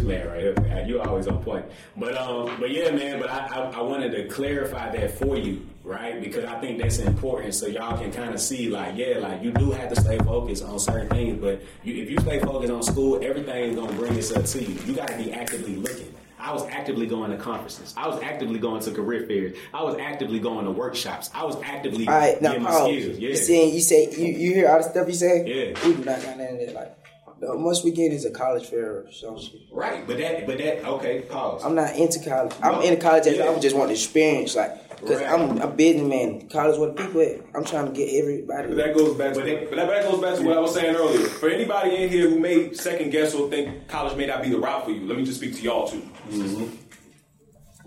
man 0.02 0.28
right 0.28 0.40
here, 0.40 0.54
man, 0.60 0.88
you 0.88 1.00
always 1.00 1.26
on 1.26 1.42
point. 1.42 1.66
But 1.96 2.16
um, 2.16 2.56
but 2.60 2.70
yeah, 2.70 2.92
man. 2.92 3.18
But 3.20 3.28
I, 3.28 3.46
I 3.48 3.70
I 3.70 3.80
wanted 3.80 4.12
to 4.12 4.28
clarify 4.28 4.94
that 4.96 5.18
for 5.18 5.36
you, 5.36 5.66
right? 5.82 6.20
Because 6.22 6.44
I 6.44 6.60
think 6.60 6.80
that's 6.80 6.98
important, 6.98 7.56
so 7.56 7.66
y'all 7.66 7.98
can 7.98 8.12
kind 8.12 8.32
of 8.32 8.40
see, 8.40 8.70
like, 8.70 8.96
yeah, 8.96 9.18
like 9.18 9.42
you 9.42 9.50
do 9.50 9.72
have 9.72 9.92
to 9.92 10.00
stay 10.00 10.16
focused 10.18 10.62
on 10.62 10.78
certain 10.78 11.08
things. 11.08 11.40
But 11.40 11.60
you, 11.82 12.00
if 12.00 12.08
you 12.08 12.20
stay 12.20 12.38
focused 12.38 12.70
on 12.72 12.84
school, 12.84 13.18
everything 13.20 13.70
is 13.70 13.74
gonna 13.74 13.92
bring 13.94 14.14
itself 14.14 14.46
to 14.46 14.62
you. 14.62 14.78
You 14.86 14.92
got 14.94 15.08
to 15.08 15.16
be 15.16 15.32
actively 15.32 15.74
looking. 15.74 16.14
I 16.38 16.52
was 16.52 16.64
actively 16.68 17.06
going 17.06 17.32
to 17.32 17.36
conferences. 17.36 17.92
I 17.96 18.06
was 18.06 18.22
actively 18.22 18.60
going 18.60 18.80
to 18.82 18.92
career 18.92 19.26
fairs. 19.26 19.56
I 19.74 19.82
was 19.82 19.96
actively 19.98 20.38
going 20.38 20.66
to 20.66 20.70
workshops. 20.70 21.30
I 21.34 21.44
was 21.44 21.56
actively 21.64 22.06
All 22.06 22.14
right, 22.14 22.40
now 22.40 22.50
getting 22.50 22.62
my 22.62 22.70
Paul, 22.70 22.86
skills. 22.86 23.18
Yeah. 23.18 23.30
you 23.30 23.36
saying 23.36 23.74
you 23.74 23.80
say 23.80 24.08
you, 24.16 24.26
you 24.26 24.54
hear 24.54 24.68
all 24.68 24.78
the 24.78 24.84
stuff 24.84 25.08
you 25.08 25.14
say? 25.14 25.44
Yeah. 25.44 25.86
We 25.86 25.94
do 25.94 26.04
not 26.04 26.22
got 26.22 26.38
none 26.38 26.46
of 26.46 26.58
that. 26.60 26.74
Like 26.74 26.97
the 27.40 27.54
most 27.54 27.84
we 27.84 27.90
get 27.92 28.12
is 28.12 28.24
a 28.24 28.30
college 28.30 28.66
fair 28.66 29.00
or 29.00 29.12
something. 29.12 29.60
Right, 29.72 30.06
but 30.06 30.18
that, 30.18 30.46
but 30.46 30.58
that, 30.58 30.84
okay, 30.84 31.20
pause. 31.22 31.64
I'm 31.64 31.74
not 31.74 31.94
into 31.96 32.18
college. 32.28 32.52
I'm 32.62 32.82
into 32.82 33.00
college 33.00 33.26
as 33.26 33.38
I 33.40 33.58
just 33.60 33.76
want 33.76 33.88
the 33.88 33.94
experience, 33.94 34.56
like 34.56 34.88
because 35.00 35.20
Right. 35.20 35.30
I'm 35.30 35.58
a 35.62 35.68
businessman. 35.68 36.48
College 36.48 36.76
where 36.78 36.88
the 36.90 36.94
people 37.00 37.20
at. 37.20 37.40
I'm 37.54 37.64
trying 37.64 37.86
to 37.86 37.92
get 37.92 38.12
everybody. 38.20 38.68
But 38.68 38.76
that 38.78 38.96
goes 38.96 39.16
back 39.16 39.34
to 39.34 39.38
But 39.40 39.48
it- 39.48 39.70
but 39.70 39.76
that, 39.76 39.88
that 39.88 40.10
goes 40.10 40.20
back 40.20 40.36
to 40.36 40.42
what 40.44 40.56
I 40.56 40.60
was 40.60 40.74
saying 40.74 40.96
earlier. 40.96 41.20
For 41.28 41.48
anybody 41.48 41.94
in 42.02 42.08
here 42.08 42.28
who 42.28 42.40
may 42.40 42.72
second 42.74 43.10
guess 43.10 43.32
or 43.34 43.48
think 43.48 43.86
college 43.86 44.16
may 44.16 44.26
not 44.26 44.42
be 44.42 44.50
the 44.50 44.58
route 44.58 44.84
for 44.84 44.90
you, 44.90 45.06
let 45.06 45.16
me 45.16 45.24
just 45.24 45.38
speak 45.38 45.54
to 45.56 45.62
y'all 45.62 45.86
too. 45.86 46.02
Mm-hmm. 46.30 46.74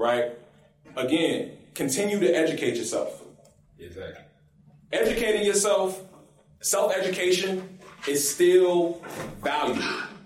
Right? 0.01 0.31
Again, 0.95 1.51
continue 1.73 2.19
to 2.19 2.31
educate 2.33 2.75
yourself. 2.77 3.21
Exactly. 3.77 4.23
Educating 4.93 5.45
yourself, 5.45 6.01
self 6.61 6.95
education 6.95 7.70
is 8.07 8.29
still 8.29 9.01
valuable. 9.41 9.83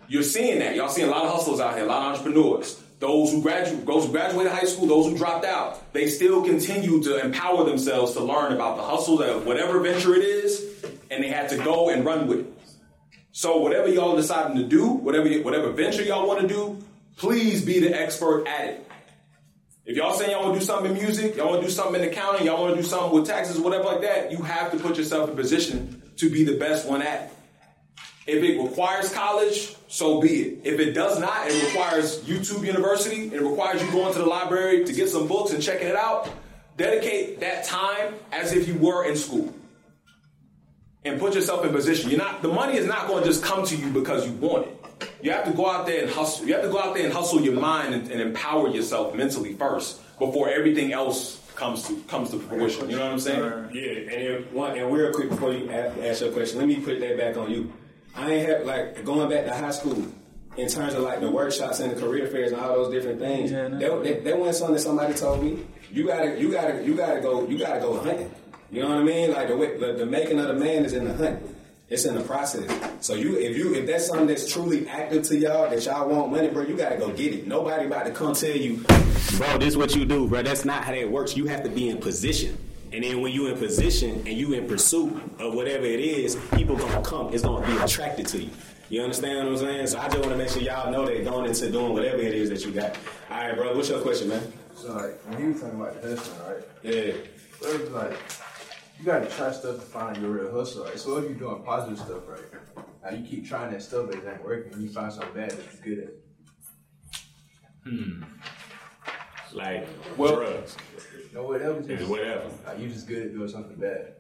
You're 0.08 0.24
seeing 0.24 0.60
that. 0.60 0.76
Y'all 0.76 0.90
seeing 0.90 1.08
a 1.08 1.12
lot 1.12 1.26
of 1.26 1.32
hustlers 1.32 1.60
out 1.60 1.76
here, 1.76 1.86
a 1.86 1.88
lot 1.88 2.04
of 2.04 2.20
entrepreneurs. 2.20 2.82
Those 3.00 3.32
who 3.32 3.42
graduate, 3.42 3.86
those 3.86 4.06
who 4.06 4.12
graduated 4.12 4.52
high 4.52 4.66
school, 4.66 4.88
those 4.88 5.08
who 5.08 5.18
dropped 5.18 5.46
out, 5.46 5.94
they 5.94 6.08
still 6.08 6.44
continue 6.44 7.02
to 7.04 7.20
empower 7.24 7.66
themselves 7.66 8.14
to 8.14 8.22
learn 8.22 8.54
about 8.54 8.78
the 8.78 8.84
hustle 8.84 9.22
of 9.22 9.46
whatever 9.46 9.80
venture 9.80 10.16
it 10.16 10.24
is, 10.24 10.86
and 11.12 11.24
they 11.24 11.28
had 11.28 11.50
to 11.50 11.58
go 11.58 11.90
and 11.90 12.06
run 12.06 12.28
with 12.28 12.40
it. 12.40 12.54
So 13.32 13.58
whatever 13.58 13.90
y'all 13.90 14.16
deciding 14.16 14.56
to 14.58 14.64
do, 14.64 14.88
whatever 14.88 15.30
whatever 15.40 15.72
venture 15.72 16.04
y'all 16.04 16.26
want 16.26 16.42
to 16.42 16.48
do, 16.48 16.82
please 17.18 17.66
be 17.66 17.80
the 17.80 17.94
expert 17.94 18.48
at 18.48 18.68
it. 18.68 18.88
If 19.86 19.98
y'all 19.98 20.14
saying 20.14 20.32
y'all 20.32 20.44
want 20.44 20.54
to 20.54 20.60
do 20.62 20.66
something 20.66 20.96
in 20.96 20.98
music, 20.98 21.36
y'all 21.36 21.50
want 21.50 21.62
to 21.62 21.68
do 21.68 21.74
something 21.74 22.02
in 22.02 22.10
accounting, 22.10 22.46
y'all 22.46 22.62
want 22.62 22.76
to 22.76 22.82
do 22.82 22.88
something 22.88 23.12
with 23.20 23.28
taxes, 23.28 23.60
whatever 23.60 23.84
like 23.84 24.02
that, 24.02 24.32
you 24.32 24.38
have 24.38 24.72
to 24.72 24.80
put 24.80 24.98
yourself 24.98 25.30
in 25.30 25.36
position 25.36 26.02
to 26.16 26.30
be 26.30 26.46
the 26.46 26.58
best 26.58 26.88
one 26.88 27.02
at 27.02 27.24
it. 27.24 27.35
If 28.26 28.44
it 28.44 28.60
requires 28.60 29.14
college, 29.14 29.76
so 29.88 30.20
be 30.20 30.42
it. 30.42 30.62
If 30.64 30.80
it 30.80 30.94
does 30.94 31.20
not, 31.20 31.48
it 31.48 31.64
requires 31.64 32.22
YouTube 32.22 32.66
University, 32.66 33.28
it 33.34 33.42
requires 33.42 33.84
you 33.84 33.92
going 33.92 34.14
to 34.14 34.20
the 34.20 34.26
library 34.26 34.84
to 34.84 34.94
get 34.94 35.10
some 35.10 35.28
books 35.28 35.54
and 35.54 35.62
checking 35.62 35.88
it 35.88 35.96
out, 35.96 36.28
dedicate 36.76 37.40
that 37.42 37.66
time 37.66 38.16
as 38.32 38.52
if 38.52 38.68
you 38.68 38.76
were 38.76 39.06
in 39.06 39.16
school. 39.16 39.54
And 41.04 41.20
put 41.20 41.36
yourself 41.36 41.64
in 41.64 41.72
position. 41.72 42.10
You're 42.10 42.18
not 42.18 42.42
the 42.42 42.48
money 42.48 42.78
is 42.78 42.88
not 42.88 43.08
going 43.08 43.24
to 43.24 43.30
just 43.30 43.44
come 43.44 43.64
to 43.64 43.76
you 43.76 43.92
because 43.92 44.26
you 44.26 44.34
want 44.34 44.66
it. 44.66 45.08
You 45.22 45.30
have 45.32 45.46
to 45.46 45.52
go 45.52 45.70
out 45.70 45.86
there 45.86 46.02
and 46.02 46.10
hustle. 46.10 46.48
You 46.48 46.54
have 46.56 46.64
to 46.64 46.70
go 46.70 46.80
out 46.80 46.96
there 46.96 47.06
and 47.06 47.14
hustle 47.14 47.42
your 47.42 47.60
mind 47.60 47.94
and, 47.94 48.10
and 48.10 48.20
empower 48.20 48.70
yourself 48.70 49.14
mentally 49.14 49.54
first 49.54 50.02
before 50.18 50.50
everything 50.50 50.94
else 50.94 51.40
comes 51.56 51.88
to 51.88 52.02
comes 52.08 52.32
to 52.32 52.40
fruition. 52.40 52.90
You 52.90 52.96
know 52.96 53.06
what 53.06 53.14
I'm 53.14 53.20
saying? 53.20 53.44
Yeah, 53.72 54.14
and 54.14 54.24
if 54.24 54.52
one 54.52 54.76
and 54.76 54.92
real 54.92 55.14
quick 55.14 55.30
before 55.30 55.54
you 55.54 55.70
ask, 55.70 55.96
ask 56.00 56.22
your 56.22 56.32
question, 56.32 56.58
let 56.58 56.68
me 56.68 56.78
put 56.78 57.00
that 57.00 57.18
back 57.20 57.38
on 57.38 57.52
you. 57.52 57.72
I 58.16 58.32
ain't 58.32 58.50
have 58.50 58.66
like 58.66 59.04
going 59.04 59.30
back 59.30 59.46
to 59.46 59.54
high 59.54 59.72
school 59.72 60.06
in 60.58 60.70
terms 60.70 60.94
of 60.94 61.04
like 61.04 61.20
the 61.20 61.30
workshops 61.30 61.80
and 61.80 61.92
the 61.92 62.00
career 62.00 62.28
fairs 62.28 62.52
and 62.52 62.62
all 62.62 62.76
those 62.76 62.94
different 62.94 63.20
things. 63.20 63.52
Yeah, 63.52 63.68
no. 63.68 63.80
that, 63.80 64.04
that, 64.04 64.24
that 64.24 64.40
wasn't 64.40 64.56
something 64.56 64.76
that 64.76 64.82
somebody 64.82 65.14
told 65.14 65.44
me. 65.44 65.66
You 65.92 66.08
gotta, 66.08 66.40
you 66.40 66.52
gotta, 66.52 66.84
you 66.84 66.96
gotta 66.96 67.20
go, 67.20 67.48
you 67.48 67.58
gotta 67.58 67.80
go 67.80 68.00
hunting. 68.00 68.32
You 68.72 68.82
know 68.82 68.90
what 68.90 68.98
I 68.98 69.04
mean? 69.04 69.32
Like 69.32 69.50
the 69.50 69.58
way, 69.58 69.78
the, 69.78 69.94
the 69.94 70.06
making 70.06 70.40
of 70.40 70.48
the 70.48 70.54
man 70.54 70.86
is 70.86 70.94
in 70.94 71.06
the 71.06 71.14
hunt. 71.14 71.42
It's 71.88 72.06
in 72.06 72.16
the 72.16 72.22
process. 72.22 72.68
So 73.00 73.14
you, 73.14 73.38
if 73.38 73.56
you, 73.56 73.76
if 73.76 73.86
that's 73.86 74.08
something 74.08 74.26
that's 74.26 74.52
truly 74.52 74.88
active 74.88 75.24
to 75.26 75.38
y'all, 75.38 75.70
that 75.70 75.86
y'all 75.86 76.10
want 76.10 76.32
money, 76.32 76.48
bro, 76.48 76.64
you 76.64 76.76
gotta 76.76 76.98
go 76.98 77.12
get 77.12 77.34
it. 77.34 77.46
Nobody 77.46 77.86
about 77.86 78.08
to 78.08 78.12
come 78.12 78.34
tell 78.34 78.56
you, 78.56 78.78
bro, 79.38 79.58
this 79.60 79.68
is 79.68 79.78
what 79.78 79.96
you 79.96 80.04
do, 80.04 80.28
bro. 80.28 80.42
That's 80.42 80.66
not 80.66 80.84
how 80.84 80.94
that 80.94 81.12
works. 81.12 81.38
You 81.38 81.46
have 81.46 81.64
to 81.64 81.70
be 81.70 81.90
in 81.90 81.98
position. 82.00 82.58
And 82.96 83.04
then 83.04 83.20
when 83.20 83.34
you 83.34 83.48
in 83.48 83.58
position 83.58 84.24
and 84.26 84.30
you 84.30 84.54
in 84.54 84.70
pursuit 84.70 85.22
of 85.38 85.54
whatever 85.54 85.84
it 85.84 86.00
is, 86.00 86.38
people 86.56 86.78
gonna 86.78 87.02
come. 87.02 87.34
It's 87.34 87.44
gonna 87.44 87.68
be 87.68 87.76
attracted 87.84 88.26
to 88.28 88.42
you. 88.42 88.50
You 88.88 89.02
understand 89.02 89.38
what 89.40 89.48
I'm 89.48 89.58
saying? 89.58 89.88
So 89.88 90.00
I 90.00 90.08
just 90.08 90.20
want 90.20 90.30
to 90.32 90.38
make 90.38 90.48
sure 90.48 90.62
y'all 90.62 90.90
know 90.90 91.06
that 91.06 91.26
going 91.26 91.46
into 91.46 91.70
doing 91.70 91.92
whatever 91.92 92.20
it 92.20 92.34
is 92.34 92.50
that 92.52 92.64
you 92.64 92.72
got. 92.72 92.96
All 93.30 93.38
right, 93.38 93.54
bro. 93.54 93.76
What's 93.76 93.90
your 93.90 94.00
question, 94.00 94.30
man? 94.30 94.54
So 94.76 94.94
like 94.94 95.20
when 95.28 95.42
he 95.42 95.48
was 95.50 95.60
talking 95.60 95.82
about 95.82 96.02
the 96.02 96.08
hustling, 96.16 96.40
right? 96.48 96.64
Yeah. 96.84 97.14
So 97.60 97.68
it 97.68 97.82
was 97.82 97.90
like 97.90 98.18
you 98.98 99.06
gotta 99.06 99.26
try 99.26 99.52
stuff 99.52 99.76
to 99.76 99.82
find 99.82 100.16
your 100.22 100.30
real 100.32 100.54
hustle, 100.54 100.86
right? 100.86 100.98
So 100.98 101.18
if 101.18 101.26
you're 101.26 101.34
doing 101.34 101.64
positive 101.64 102.00
stuff, 102.00 102.22
right? 102.30 102.86
Now 103.04 103.10
you 103.10 103.28
keep 103.28 103.46
trying 103.46 103.74
that 103.74 103.82
stuff 103.82 104.10
that 104.10 104.26
ain't 104.26 104.42
working, 104.42 104.72
and 104.72 104.82
you 104.82 104.88
find 104.90 105.12
something 105.12 105.34
bad 105.34 105.52
that 105.52 105.86
you're 105.86 105.96
good 105.98 106.04
at. 106.06 106.14
Hmm. 107.92 108.24
Like 109.52 109.86
Well- 110.16 110.38
drugs, 110.38 110.78
No, 111.36 111.44
whatever. 111.44 111.80
It's 111.80 111.88
Just, 111.90 112.10
whatever. 112.10 112.50
like 112.66 112.80
you 112.80 112.88
just 112.88 113.08
good 113.10 113.24
at 113.24 113.34
doing 113.34 113.50
something 113.50 113.76
bad. 113.76 114.14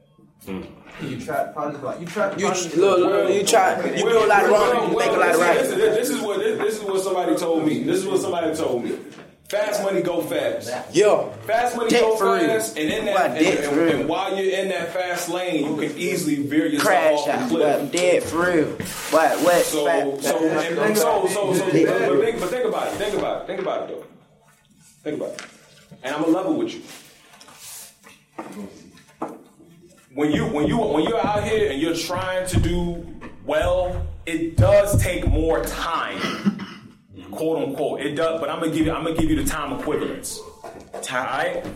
Hmm. 0.46 0.64
You 1.02 1.18
try 1.22 1.50
positive, 1.54 1.82
like 1.84 2.02
you 2.02 2.06
try. 2.06 2.36
You 2.36 2.48
positive 2.48 2.78
look, 2.78 3.00
stuff. 3.00 3.12
look, 3.12 3.34
you 3.34 3.44
try. 3.48 3.90
You 3.96 4.04
do 4.04 4.18
a 4.18 4.28
lot 4.28 4.50
wrong. 4.50 4.92
You 4.92 4.98
make 5.00 5.08
a 5.08 5.12
lot 5.14 5.30
of 5.30 5.38
this, 5.38 5.40
right. 5.40 5.58
this, 5.62 5.70
this 5.70 6.10
is 6.10 6.22
what 6.22 6.40
this, 6.40 6.60
this 6.60 6.76
is 6.76 6.84
what 6.84 7.02
somebody 7.02 7.38
told 7.38 7.66
me. 7.66 7.84
This 7.84 8.00
is 8.00 8.06
what 8.06 8.20
somebody 8.20 8.54
told 8.54 8.84
me. 8.84 8.98
Fast 9.48 9.82
money 9.82 10.02
go 10.02 10.22
fast. 10.24 10.94
Yo, 10.94 11.30
Fast 11.48 11.78
money 11.78 11.90
go 11.90 12.18
for 12.18 12.34
real. 12.36 12.48
fast, 12.48 12.78
and 12.78 12.92
in 12.92 13.06
that, 13.06 13.32
and, 13.32 13.40
debt 13.40 13.64
and- 13.74 13.90
and 14.02 14.10
while 14.10 14.36
you're 14.36 14.54
in 14.60 14.68
that 14.70 14.92
fast 14.92 15.30
lane, 15.30 15.68
you 15.68 15.88
can 15.88 15.98
easily 15.98 16.36
veer 16.44 16.66
yourself 16.66 16.86
crash 16.86 17.28
off 17.30 17.50
the 17.50 17.56
cliff. 17.56 17.62
But 17.62 17.80
I'm 17.80 17.88
dead 17.90 18.24
for 18.24 18.40
real. 18.40 18.66
What? 19.12 19.40
What? 19.40 19.64
So, 19.66 19.86
Fat- 19.86 20.22
so, 20.22 20.50
and, 20.50 20.80
and 20.80 20.98
so, 20.98 21.28
so, 21.28 21.54
so, 21.54 21.64
but 21.64 21.72
think, 21.72 22.40
but 22.42 22.50
think 22.50 22.66
about 22.66 22.88
it. 22.88 22.96
Think 22.98 23.18
about 23.18 23.42
it. 23.44 23.48
Think 23.48 23.62
about 23.62 23.84
it, 23.84 23.96
though. 23.96 24.06
Think 25.04 25.22
about 25.22 25.34
it. 25.36 25.42
And 26.04 26.14
I'm 26.14 26.22
gonna 26.24 26.34
level 26.36 26.56
with 26.56 26.74
you. 26.74 26.82
When 30.14 30.32
you, 30.32 30.46
when 30.46 30.68
you, 30.68 30.78
when 30.78 31.04
you're 31.04 31.26
out 31.26 31.44
here 31.44 31.72
and 31.72 31.82
you're 31.82 31.96
trying 31.96 32.48
to 32.48 32.60
do 32.60 33.06
well, 33.46 34.08
it 34.26 34.58
does 34.58 35.02
take 35.02 35.28
more 35.28 35.64
time, 35.64 36.20
quote 37.32 37.68
unquote. 37.68 38.02
It 38.02 38.16
does, 38.16 38.40
but 38.40 38.50
I'm 38.50 38.60
gonna 38.60 38.72
give 38.72 38.86
you, 38.86 38.94
I'm 38.94 39.04
gonna 39.04 39.18
give 39.18 39.30
you 39.30 39.42
the 39.42 39.50
time 39.50 39.78
equivalence. 39.80 40.40
Right. 41.12 41.64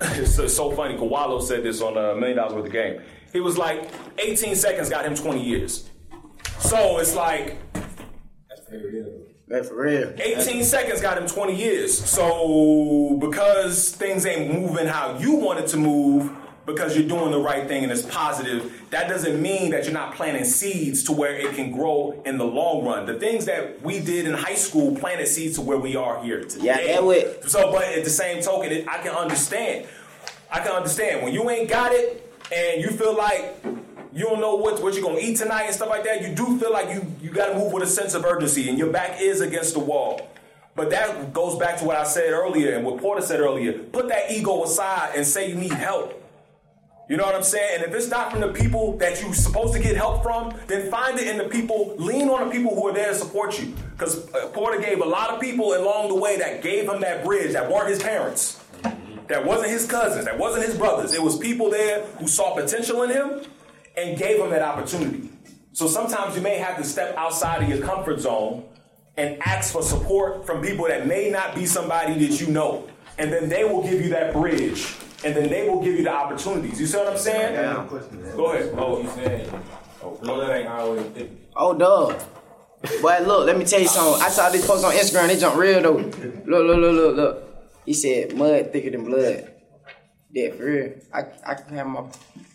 It's 0.00 0.34
so, 0.54 0.70
funny. 0.72 0.96
Kowalo 0.96 1.40
said 1.40 1.62
this 1.62 1.80
on 1.80 1.96
uh, 1.96 2.10
a 2.10 2.16
million 2.16 2.36
dollars 2.36 2.52
worth 2.52 2.66
of 2.66 2.72
game. 2.72 3.00
He 3.32 3.40
was 3.40 3.56
like, 3.56 3.88
18 4.18 4.54
seconds 4.54 4.90
got 4.90 5.06
him 5.06 5.14
20 5.14 5.42
years. 5.42 5.88
So 6.58 6.98
it's 6.98 7.14
like 7.14 7.56
Man, 9.46 9.62
for 9.64 9.82
real. 9.82 10.12
18 10.18 10.64
seconds 10.64 11.00
got 11.02 11.18
him 11.18 11.26
20 11.26 11.54
years. 11.54 11.98
So 11.98 13.18
because 13.20 13.90
things 13.90 14.24
ain't 14.24 14.52
moving 14.52 14.86
how 14.86 15.18
you 15.18 15.32
want 15.34 15.60
it 15.60 15.66
to 15.68 15.76
move, 15.76 16.30
because 16.64 16.96
you're 16.96 17.06
doing 17.06 17.30
the 17.30 17.38
right 17.38 17.68
thing 17.68 17.82
and 17.82 17.92
it's 17.92 18.00
positive, 18.06 18.72
that 18.88 19.06
doesn't 19.06 19.40
mean 19.42 19.70
that 19.72 19.84
you're 19.84 19.92
not 19.92 20.14
planting 20.14 20.44
seeds 20.44 21.02
to 21.04 21.12
where 21.12 21.34
it 21.36 21.54
can 21.54 21.70
grow 21.70 22.22
in 22.24 22.38
the 22.38 22.44
long 22.46 22.86
run. 22.86 23.04
The 23.04 23.18
things 23.18 23.44
that 23.44 23.82
we 23.82 24.00
did 24.00 24.26
in 24.26 24.32
high 24.32 24.54
school 24.54 24.96
planted 24.96 25.26
seeds 25.26 25.56
to 25.56 25.60
where 25.60 25.76
we 25.76 25.94
are 25.94 26.22
here 26.22 26.42
today. 26.44 26.64
Yeah, 26.64 26.94
that 26.94 27.04
would- 27.04 27.50
So, 27.50 27.70
but 27.70 27.84
at 27.84 28.02
the 28.04 28.08
same 28.10 28.42
token, 28.42 28.72
it, 28.72 28.88
I 28.88 28.96
can 28.98 29.14
understand. 29.14 29.86
I 30.50 30.60
can 30.60 30.72
understand 30.72 31.22
when 31.22 31.34
you 31.34 31.50
ain't 31.50 31.68
got 31.68 31.92
it 31.92 32.32
and 32.50 32.80
you 32.80 32.88
feel 32.88 33.14
like 33.14 33.56
you 34.14 34.24
don't 34.24 34.40
know 34.40 34.54
what, 34.54 34.80
what 34.80 34.94
you're 34.94 35.02
gonna 35.02 35.18
eat 35.18 35.36
tonight 35.36 35.64
and 35.64 35.74
stuff 35.74 35.88
like 35.88 36.04
that. 36.04 36.22
You 36.22 36.34
do 36.34 36.56
feel 36.58 36.72
like 36.72 36.88
you 36.94 37.04
you 37.20 37.30
got 37.30 37.48
to 37.48 37.58
move 37.58 37.72
with 37.72 37.82
a 37.82 37.86
sense 37.86 38.14
of 38.14 38.24
urgency, 38.24 38.68
and 38.68 38.78
your 38.78 38.90
back 38.90 39.20
is 39.20 39.40
against 39.40 39.74
the 39.74 39.80
wall. 39.80 40.30
But 40.76 40.90
that 40.90 41.32
goes 41.32 41.58
back 41.58 41.78
to 41.78 41.84
what 41.84 41.96
I 41.96 42.04
said 42.04 42.32
earlier 42.32 42.74
and 42.74 42.84
what 42.84 43.00
Porter 43.00 43.22
said 43.22 43.40
earlier. 43.40 43.72
Put 43.72 44.08
that 44.08 44.30
ego 44.30 44.64
aside 44.64 45.12
and 45.16 45.26
say 45.26 45.48
you 45.48 45.56
need 45.56 45.72
help. 45.72 46.20
You 47.08 47.16
know 47.16 47.24
what 47.24 47.34
I'm 47.34 47.42
saying? 47.42 47.80
And 47.80 47.84
if 47.84 47.94
it's 47.94 48.08
not 48.08 48.32
from 48.32 48.40
the 48.40 48.48
people 48.48 48.96
that 48.96 49.20
you're 49.20 49.34
supposed 49.34 49.74
to 49.74 49.78
get 49.78 49.94
help 49.94 50.22
from, 50.22 50.54
then 50.68 50.90
find 50.90 51.18
it 51.18 51.28
in 51.28 51.36
the 51.36 51.44
people, 51.44 51.94
lean 51.98 52.28
on 52.28 52.48
the 52.48 52.52
people 52.52 52.74
who 52.74 52.88
are 52.88 52.94
there 52.94 53.12
to 53.12 53.14
support 53.14 53.60
you. 53.60 53.74
Because 53.92 54.26
uh, 54.32 54.48
Porter 54.48 54.80
gave 54.80 55.00
a 55.00 55.04
lot 55.04 55.30
of 55.30 55.40
people 55.40 55.76
along 55.76 56.08
the 56.08 56.14
way 56.14 56.38
that 56.38 56.62
gave 56.62 56.88
him 56.88 57.02
that 57.02 57.22
bridge 57.22 57.52
that 57.52 57.70
weren't 57.70 57.88
his 57.88 58.02
parents, 58.02 58.64
that 59.28 59.44
wasn't 59.44 59.70
his 59.70 59.86
cousins, 59.86 60.24
that 60.24 60.38
wasn't 60.38 60.64
his 60.64 60.78
brothers. 60.78 61.12
It 61.12 61.22
was 61.22 61.38
people 61.38 61.70
there 61.70 62.04
who 62.18 62.26
saw 62.26 62.54
potential 62.54 63.02
in 63.02 63.10
him 63.10 63.42
and 63.96 64.18
gave 64.18 64.38
them 64.38 64.50
that 64.50 64.62
opportunity. 64.62 65.30
So 65.72 65.88
sometimes 65.88 66.36
you 66.36 66.42
may 66.42 66.56
have 66.58 66.76
to 66.76 66.84
step 66.84 67.16
outside 67.16 67.62
of 67.62 67.68
your 67.68 67.84
comfort 67.84 68.20
zone 68.20 68.64
and 69.16 69.40
ask 69.42 69.72
for 69.72 69.82
support 69.82 70.46
from 70.46 70.62
people 70.62 70.86
that 70.86 71.06
may 71.06 71.30
not 71.30 71.54
be 71.54 71.66
somebody 71.66 72.26
that 72.26 72.40
you 72.40 72.48
know. 72.48 72.88
And 73.18 73.32
then 73.32 73.48
they 73.48 73.64
will 73.64 73.82
give 73.82 74.00
you 74.00 74.10
that 74.10 74.32
bridge. 74.32 74.96
And 75.24 75.34
then 75.34 75.48
they 75.48 75.68
will 75.68 75.82
give 75.82 75.94
you 75.94 76.04
the 76.04 76.12
opportunities. 76.12 76.80
You 76.80 76.86
see 76.86 76.98
what 76.98 77.08
I'm 77.08 77.18
saying? 77.18 77.54
Yeah. 77.54 77.86
Go 78.36 78.52
ahead. 78.52 78.74
Oh, 78.76 79.00
you 79.00 79.08
saying? 79.10 79.50
Oh, 80.02 80.16
blood 80.16 80.50
ain't 80.50 80.68
always 80.68 81.06
thick. 81.06 81.30
Oh, 81.56 81.76
dog. 81.76 82.22
Boy, 83.00 83.18
look, 83.24 83.46
let 83.46 83.56
me 83.56 83.64
tell 83.64 83.80
you 83.80 83.88
something. 83.88 84.22
I 84.22 84.28
saw 84.28 84.50
this 84.50 84.66
post 84.66 84.84
on 84.84 84.92
Instagram. 84.92 85.28
They 85.28 85.38
jumped 85.38 85.56
real 85.56 85.80
though. 85.80 85.96
Look, 85.96 86.44
look, 86.44 86.76
look, 86.76 86.92
look, 86.92 87.16
look. 87.16 87.66
He 87.86 87.94
said 87.94 88.36
mud 88.36 88.72
thicker 88.72 88.90
than 88.90 89.04
blood. 89.04 89.53
That 90.34 90.56
for 90.56 90.64
real. 90.64 90.92
I 91.12 91.24
I 91.46 91.54
can 91.54 91.76
have 91.76 91.86
my 91.86 92.04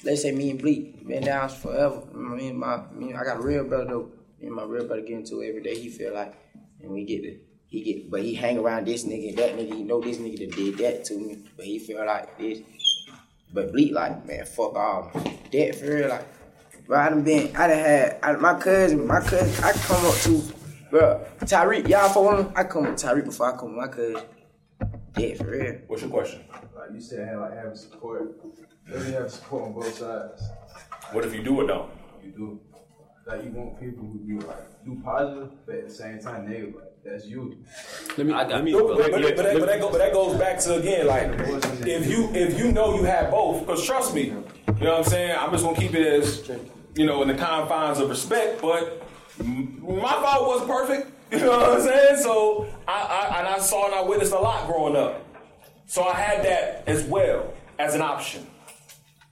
let's 0.03 0.21
say 0.21 0.31
me 0.31 0.51
and 0.51 0.61
Bleak 0.61 1.07
been 1.07 1.23
down 1.23 1.49
forever. 1.49 2.03
Me 2.13 2.49
and 2.49 2.59
my 2.59 2.81
me, 2.93 3.13
I 3.13 3.23
got 3.23 3.37
a 3.37 3.41
real 3.41 3.63
brother 3.63 3.85
though. 3.85 4.11
Me 4.39 4.47
and 4.47 4.55
my 4.55 4.63
real 4.63 4.85
brother 4.85 5.01
get 5.01 5.11
into 5.11 5.41
it 5.41 5.49
every 5.49 5.63
day. 5.63 5.79
He 5.79 5.89
feel 5.89 6.13
like, 6.13 6.33
and 6.81 6.91
we 6.91 7.05
get 7.05 7.23
the 7.23 7.39
he 7.69 7.83
get, 7.83 8.09
but 8.09 8.21
he 8.21 8.33
hang 8.33 8.57
around 8.57 8.87
this 8.87 9.05
nigga 9.05 9.35
that 9.37 9.55
nigga. 9.55 9.75
He 9.75 9.83
know 9.83 10.01
this 10.01 10.17
nigga 10.17 10.39
that 10.39 10.55
did 10.55 10.77
that 10.79 11.05
to 11.05 11.13
me, 11.17 11.37
but 11.55 11.65
he 11.65 11.77
feel 11.77 12.03
like 12.05 12.37
this. 12.37 12.59
But 13.53 13.71
Bleak 13.71 13.93
like, 13.93 14.25
man, 14.25 14.45
fuck 14.45 14.75
all. 14.75 15.11
That 15.51 15.75
for 15.75 15.85
real, 15.85 16.09
like, 16.09 16.25
bro, 16.85 16.99
I 16.99 17.09
done 17.09 17.23
been, 17.23 17.55
I 17.55 17.67
done 17.67 17.77
had, 17.77 18.19
I, 18.23 18.33
my 18.33 18.59
cousin, 18.59 19.05
my 19.07 19.21
cousin, 19.21 19.63
I 19.63 19.71
come 19.71 20.05
up 20.05 20.15
to, 20.15 20.43
bro, 20.89 21.25
Tyreek, 21.41 21.87
y'all 21.87 22.09
for 22.09 22.35
him? 22.35 22.53
I 22.55 22.63
come 22.63 22.85
with 22.85 22.95
Tyreek 22.95 23.25
before 23.25 23.53
I 23.53 23.57
come 23.57 23.75
with 23.75 23.77
my 23.77 23.87
cousin. 23.87 24.21
That 25.13 25.37
for 25.37 25.51
real. 25.51 25.79
What's 25.87 26.01
your 26.01 26.11
question? 26.11 26.43
Like 26.89 26.95
you 26.95 27.01
said, 27.03 27.27
have 27.27 27.41
like 27.41 27.53
having 27.53 27.75
support. 27.75 28.41
Really 28.87 29.11
have 29.11 29.29
support 29.29 29.65
on 29.65 29.73
both 29.73 29.95
sides. 29.95 30.41
What 31.11 31.23
if 31.23 31.35
you 31.35 31.43
do 31.43 31.61
it 31.61 31.67
though? 31.67 31.87
You 32.23 32.31
do. 32.31 32.59
Like 33.27 33.43
you 33.43 33.51
want 33.51 33.79
people 33.79 34.07
who 34.07 34.17
be 34.17 34.43
like 34.43 34.83
do 34.83 34.99
positive, 35.05 35.51
but 35.67 35.75
at 35.75 35.87
the 35.87 35.93
same 35.93 36.19
time 36.19 36.49
negative. 36.49 36.73
Like 36.73 37.03
that's 37.05 37.27
you. 37.27 37.63
Let 38.17 38.25
me. 38.25 38.33
let 38.33 38.63
me. 38.63 38.73
But, 38.73 38.87
but, 38.87 38.97
but, 38.97 39.11
but 39.11 39.21
that, 39.21 39.59
but, 39.59 39.65
that 39.67 39.79
go, 39.79 39.91
but 39.91 39.97
that 39.99 40.13
goes 40.13 40.39
back 40.39 40.57
to 40.61 40.77
again, 40.77 41.05
like 41.05 41.29
if 41.85 42.07
you 42.09 42.31
if 42.33 42.57
you 42.57 42.71
know 42.71 42.95
you 42.95 43.03
have 43.03 43.29
both, 43.29 43.59
because 43.59 43.85
trust 43.85 44.15
me, 44.15 44.23
you 44.23 44.31
know 44.33 44.89
what 44.89 44.97
I'm 44.97 45.03
saying. 45.03 45.37
I'm 45.39 45.51
just 45.51 45.63
gonna 45.63 45.77
keep 45.77 45.93
it 45.93 46.07
as 46.07 46.49
you 46.95 47.05
know 47.05 47.21
in 47.21 47.27
the 47.27 47.35
confines 47.35 47.99
of 47.99 48.09
respect. 48.09 48.63
But 48.63 49.03
my 49.37 50.13
father 50.13 50.47
wasn't 50.47 50.71
perfect, 50.71 51.11
you 51.33 51.37
know 51.41 51.51
what 51.51 51.69
I'm 51.69 51.81
saying. 51.81 52.23
So 52.23 52.67
I, 52.87 53.29
I 53.31 53.39
and 53.39 53.47
I 53.47 53.59
saw 53.59 53.85
and 53.85 53.93
I 53.93 54.01
witnessed 54.01 54.33
a 54.33 54.39
lot 54.39 54.65
growing 54.65 54.95
up. 54.95 55.28
So 55.89 56.03
I 56.03 56.13
had 56.13 56.45
that 56.45 56.83
as 56.85 57.03
well 57.05 57.51
as 57.79 57.95
an 57.95 58.01
option. 58.01 58.45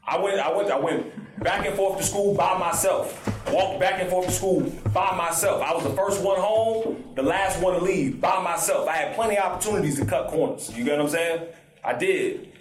I 0.07 0.17
went, 0.17 0.39
I 0.39 0.51
went, 0.51 0.71
I 0.71 0.79
went 0.79 1.43
back 1.43 1.67
and 1.67 1.75
forth 1.75 1.99
to 1.99 2.03
school 2.03 2.33
by 2.33 2.57
myself. 2.57 3.23
Walked 3.53 3.79
back 3.79 4.01
and 4.01 4.09
forth 4.09 4.25
to 4.25 4.31
school 4.31 4.61
by 4.91 5.15
myself. 5.15 5.61
I 5.61 5.71
was 5.75 5.83
the 5.83 5.91
first 5.91 6.23
one 6.23 6.39
home, 6.39 7.11
the 7.13 7.21
last 7.21 7.61
one 7.61 7.75
to 7.77 7.85
leave 7.85 8.19
by 8.19 8.41
myself. 8.41 8.87
I 8.89 8.95
had 8.95 9.15
plenty 9.15 9.37
of 9.37 9.45
opportunities 9.45 9.99
to 9.99 10.05
cut 10.05 10.29
corners. 10.29 10.75
You 10.75 10.83
get 10.83 10.97
what 10.97 11.05
I'm 11.05 11.11
saying? 11.11 11.47
I 11.83 11.93
did. 11.93 12.51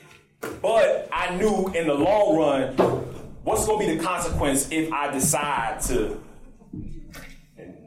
But 0.61 1.09
I 1.11 1.35
knew 1.35 1.69
in 1.69 1.87
the 1.87 1.95
long 1.95 2.37
run, 2.37 2.77
what's 3.45 3.65
gonna 3.65 3.79
be 3.79 3.97
the 3.97 4.05
consequence 4.05 4.71
if 4.71 4.93
I 4.93 5.11
decide 5.11 5.81
to 5.85 6.23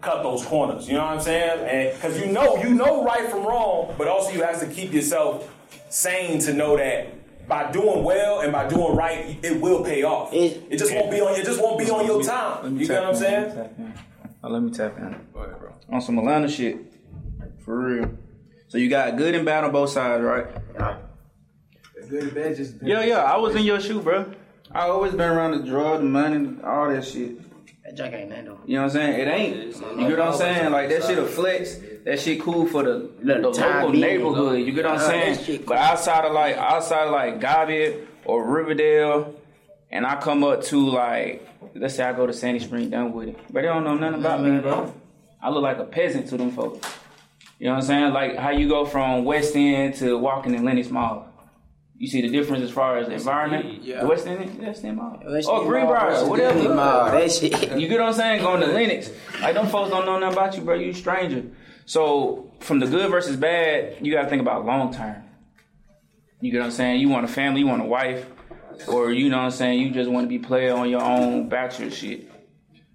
cut 0.01 0.23
those 0.23 0.43
corners. 0.43 0.87
You 0.87 0.95
know 0.95 1.05
what 1.05 1.17
I'm 1.17 1.21
saying? 1.21 1.67
And 1.67 1.93
because 1.93 2.19
you 2.19 2.31
know, 2.31 2.57
you 2.63 2.73
know 2.73 3.05
right 3.05 3.29
from 3.29 3.45
wrong, 3.45 3.93
but 3.95 4.07
also 4.07 4.31
you 4.31 4.41
have 4.41 4.59
to 4.61 4.65
keep 4.65 4.91
yourself 4.91 5.47
sane 5.89 6.39
to 6.39 6.53
know 6.53 6.77
that 6.77 7.47
by 7.47 7.71
doing 7.71 8.03
well 8.03 8.41
and 8.41 8.51
by 8.51 8.67
doing 8.67 8.95
right, 8.95 9.37
it 9.43 9.59
will 9.59 9.83
pay 9.83 10.03
off. 10.03 10.33
It, 10.33 10.69
just 10.77 10.93
won't 10.93 11.11
be 11.11 11.19
on. 11.19 11.39
It 11.39 11.45
just 11.45 11.61
won't 11.61 11.79
be 11.79 11.89
on 11.89 12.05
your 12.05 12.23
time. 12.23 12.77
You 12.77 12.87
get 12.87 13.01
what 13.01 13.09
I'm 13.09 13.15
saying? 13.15 13.95
Oh, 14.43 14.49
let 14.49 14.61
me 14.61 14.71
tap 14.71 14.97
in. 14.97 15.15
On 15.89 16.01
some 16.01 16.19
Atlanta 16.19 16.47
shit. 16.47 16.77
For 17.65 17.77
real. 17.77 18.17
So 18.67 18.77
you 18.77 18.89
got 18.89 19.17
good 19.17 19.35
and 19.35 19.45
bad 19.45 19.63
on 19.63 19.71
both 19.71 19.89
sides, 19.89 20.23
right? 20.23 20.45
Yeah. 20.75 20.97
Good 22.07 22.23
and 22.23 22.33
bad 22.35 22.55
just 22.55 22.75
Yeah, 22.81 23.03
yeah. 23.03 23.23
I 23.23 23.37
was 23.37 23.55
in 23.55 23.63
your 23.63 23.79
shoe, 23.79 23.99
bro. 24.01 24.31
I 24.71 24.81
always 24.81 25.11
been 25.13 25.29
around 25.29 25.59
the 25.59 25.67
drug, 25.67 25.99
the 25.99 26.05
money, 26.05 26.57
all 26.63 26.89
that 26.89 27.03
shit. 27.03 27.39
That 27.83 27.97
junk 27.97 28.13
ain't 28.13 28.29
nothing 28.29 28.45
though. 28.45 28.59
You 28.65 28.75
know 28.75 28.83
what 28.83 28.85
I'm 28.85 28.91
saying? 28.91 29.19
It 29.19 29.27
ain't. 29.27 29.55
You 29.99 30.07
get 30.07 30.19
what 30.19 30.21
I'm 30.21 30.33
saying? 30.35 30.71
Like 30.71 30.89
that 30.89 31.03
shit 31.03 31.17
a 31.17 31.25
flex. 31.25 31.79
That 32.05 32.19
shit 32.19 32.41
cool 32.41 32.65
for 32.65 32.83
the, 32.83 33.09
the 33.21 33.51
time 33.51 33.75
local 33.75 33.91
being, 33.91 34.01
neighborhood. 34.01 34.59
You 34.59 34.71
get 34.71 34.85
what 34.85 34.93
I'm 34.93 34.99
Uh, 34.99 35.07
that 35.07 35.35
saying? 35.35 35.45
shit 35.45 35.65
But 35.65 35.77
outside 35.77 36.25
of 36.25 36.33
like 36.33 36.55
outside 36.57 37.05
of 37.07 37.11
like 37.11 37.39
Gabby 37.41 37.95
or 38.25 38.43
Riverdale, 38.45 39.35
and 39.91 40.05
I 40.05 40.19
come 40.19 40.43
up 40.43 40.63
to 40.65 40.89
like 40.89 41.47
let's 41.75 41.95
say 41.95 42.03
I 42.03 42.13
go 42.13 42.25
to 42.25 42.33
Sandy 42.33 42.59
Spring 42.59 42.89
done 42.89 43.11
with 43.13 43.29
it, 43.29 43.37
but 43.51 43.61
they 43.61 43.67
don't 43.67 43.83
know 43.83 43.95
nothing 43.95 44.19
about 44.19 44.41
me, 44.41 44.59
bro. 44.59 44.93
I 45.41 45.49
look 45.49 45.63
like 45.63 45.77
a 45.77 45.85
peasant 45.85 46.27
to 46.29 46.37
them 46.37 46.51
folks. 46.51 46.87
You 47.59 47.65
know 47.67 47.73
what 47.73 47.81
I'm 47.81 47.87
saying? 47.87 48.13
Like 48.13 48.37
how 48.37 48.51
you 48.51 48.67
go 48.69 48.85
from 48.85 49.25
West 49.25 49.55
End 49.55 49.95
to 49.95 50.17
walking 50.17 50.53
in 50.55 50.63
Lenox 50.63 50.89
Mall. 50.89 51.25
You 51.97 52.07
see 52.07 52.21
the 52.21 52.29
difference 52.29 52.63
as 52.63 52.71
far 52.71 52.97
as 52.97 53.07
the 53.07 53.15
environment? 53.15 53.83
Yeah. 53.83 53.99
The 54.01 54.07
West 54.07 54.25
End, 54.25 54.57
West 54.65 54.85
End 54.85 54.95
Mall. 54.95 55.21
West 55.25 55.49
oh, 55.51 55.65
Greenbriar, 55.65 56.13
Mall, 56.13 56.29
whatever. 56.29 56.57
West 56.57 56.69
Mall, 56.69 57.11
that 57.11 57.29
shit. 57.29 57.77
You 57.77 57.89
get 57.89 57.99
what 57.99 58.07
I'm 58.07 58.13
saying? 58.13 58.41
Going 58.41 58.61
to 58.61 58.67
Lennox. 58.67 59.11
Like, 59.41 59.53
them 59.55 59.67
folks 59.67 59.89
don't 59.89 60.05
know 60.05 60.17
nothing 60.17 60.37
about 60.37 60.55
you, 60.55 60.61
bro. 60.63 60.75
You 60.75 60.91
a 60.91 60.93
stranger. 60.93 61.43
So, 61.89 62.51
from 62.59 62.77
the 62.77 62.85
good 62.85 63.09
versus 63.09 63.35
bad, 63.35 63.97
you 64.05 64.13
got 64.13 64.21
to 64.21 64.29
think 64.29 64.43
about 64.43 64.63
long 64.63 64.93
term. 64.93 65.23
You 66.39 66.51
get 66.51 66.59
what 66.59 66.65
I'm 66.65 66.71
saying? 66.71 67.01
You 67.01 67.09
want 67.09 67.25
a 67.25 67.27
family, 67.27 67.61
you 67.61 67.65
want 67.65 67.81
a 67.81 67.85
wife, 67.85 68.27
or 68.87 69.11
you 69.11 69.27
know 69.27 69.37
what 69.37 69.45
I'm 69.45 69.51
saying? 69.51 69.81
You 69.81 69.89
just 69.89 70.07
want 70.07 70.25
to 70.25 70.29
be 70.29 70.37
player 70.37 70.75
on 70.75 70.87
your 70.87 71.01
own 71.01 71.49
bachelor 71.49 71.89
shit. 71.89 72.31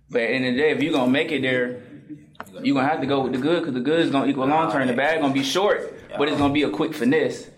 But 0.08 0.22
at 0.22 0.28
the 0.28 0.34
end 0.34 0.46
of 0.46 0.54
the 0.54 0.60
day, 0.60 0.70
if 0.70 0.80
you're 0.80 0.92
going 0.92 1.06
to 1.06 1.10
make 1.10 1.32
it 1.32 1.42
there, 1.42 1.82
you're 2.62 2.74
going 2.74 2.86
to 2.86 2.92
have 2.92 3.00
to 3.00 3.06
go 3.08 3.18
with 3.22 3.32
the 3.32 3.38
good 3.38 3.62
because 3.62 3.74
the 3.74 3.80
good 3.80 3.98
is 3.98 4.12
going 4.12 4.26
to 4.26 4.30
equal 4.30 4.46
long 4.46 4.70
term. 4.70 4.86
The 4.86 4.92
bad 4.92 5.18
going 5.18 5.34
to 5.34 5.40
be 5.40 5.44
short, 5.44 5.92
but 6.16 6.28
it's 6.28 6.38
going 6.38 6.50
to 6.50 6.54
be 6.54 6.62
a 6.62 6.70
quick 6.70 6.94
finesse. 6.94 7.50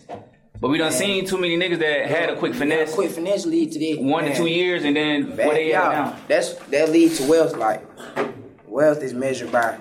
But 0.58 0.70
we 0.70 0.78
done 0.78 0.90
seen 0.90 1.26
too 1.26 1.36
many 1.36 1.58
niggas 1.58 1.80
that 1.80 2.06
had 2.06 2.30
a 2.30 2.36
quick 2.36 2.54
finesse. 2.54 2.94
Quick 2.94 3.10
finesse 3.10 3.44
lead 3.44 3.72
to 3.72 3.78
this. 3.78 3.98
One 3.98 4.24
to 4.24 4.34
two 4.34 4.46
years, 4.46 4.84
and 4.84 4.96
then 4.96 5.36
where 5.36 5.52
they 5.52 5.72
now? 5.72 6.16
That's 6.28 6.54
that 6.70 6.88
leads 6.92 7.18
to 7.18 7.28
wealth. 7.28 7.58
Like 7.58 7.86
wealth 8.66 9.02
is 9.02 9.12
measured 9.12 9.52
by 9.52 9.78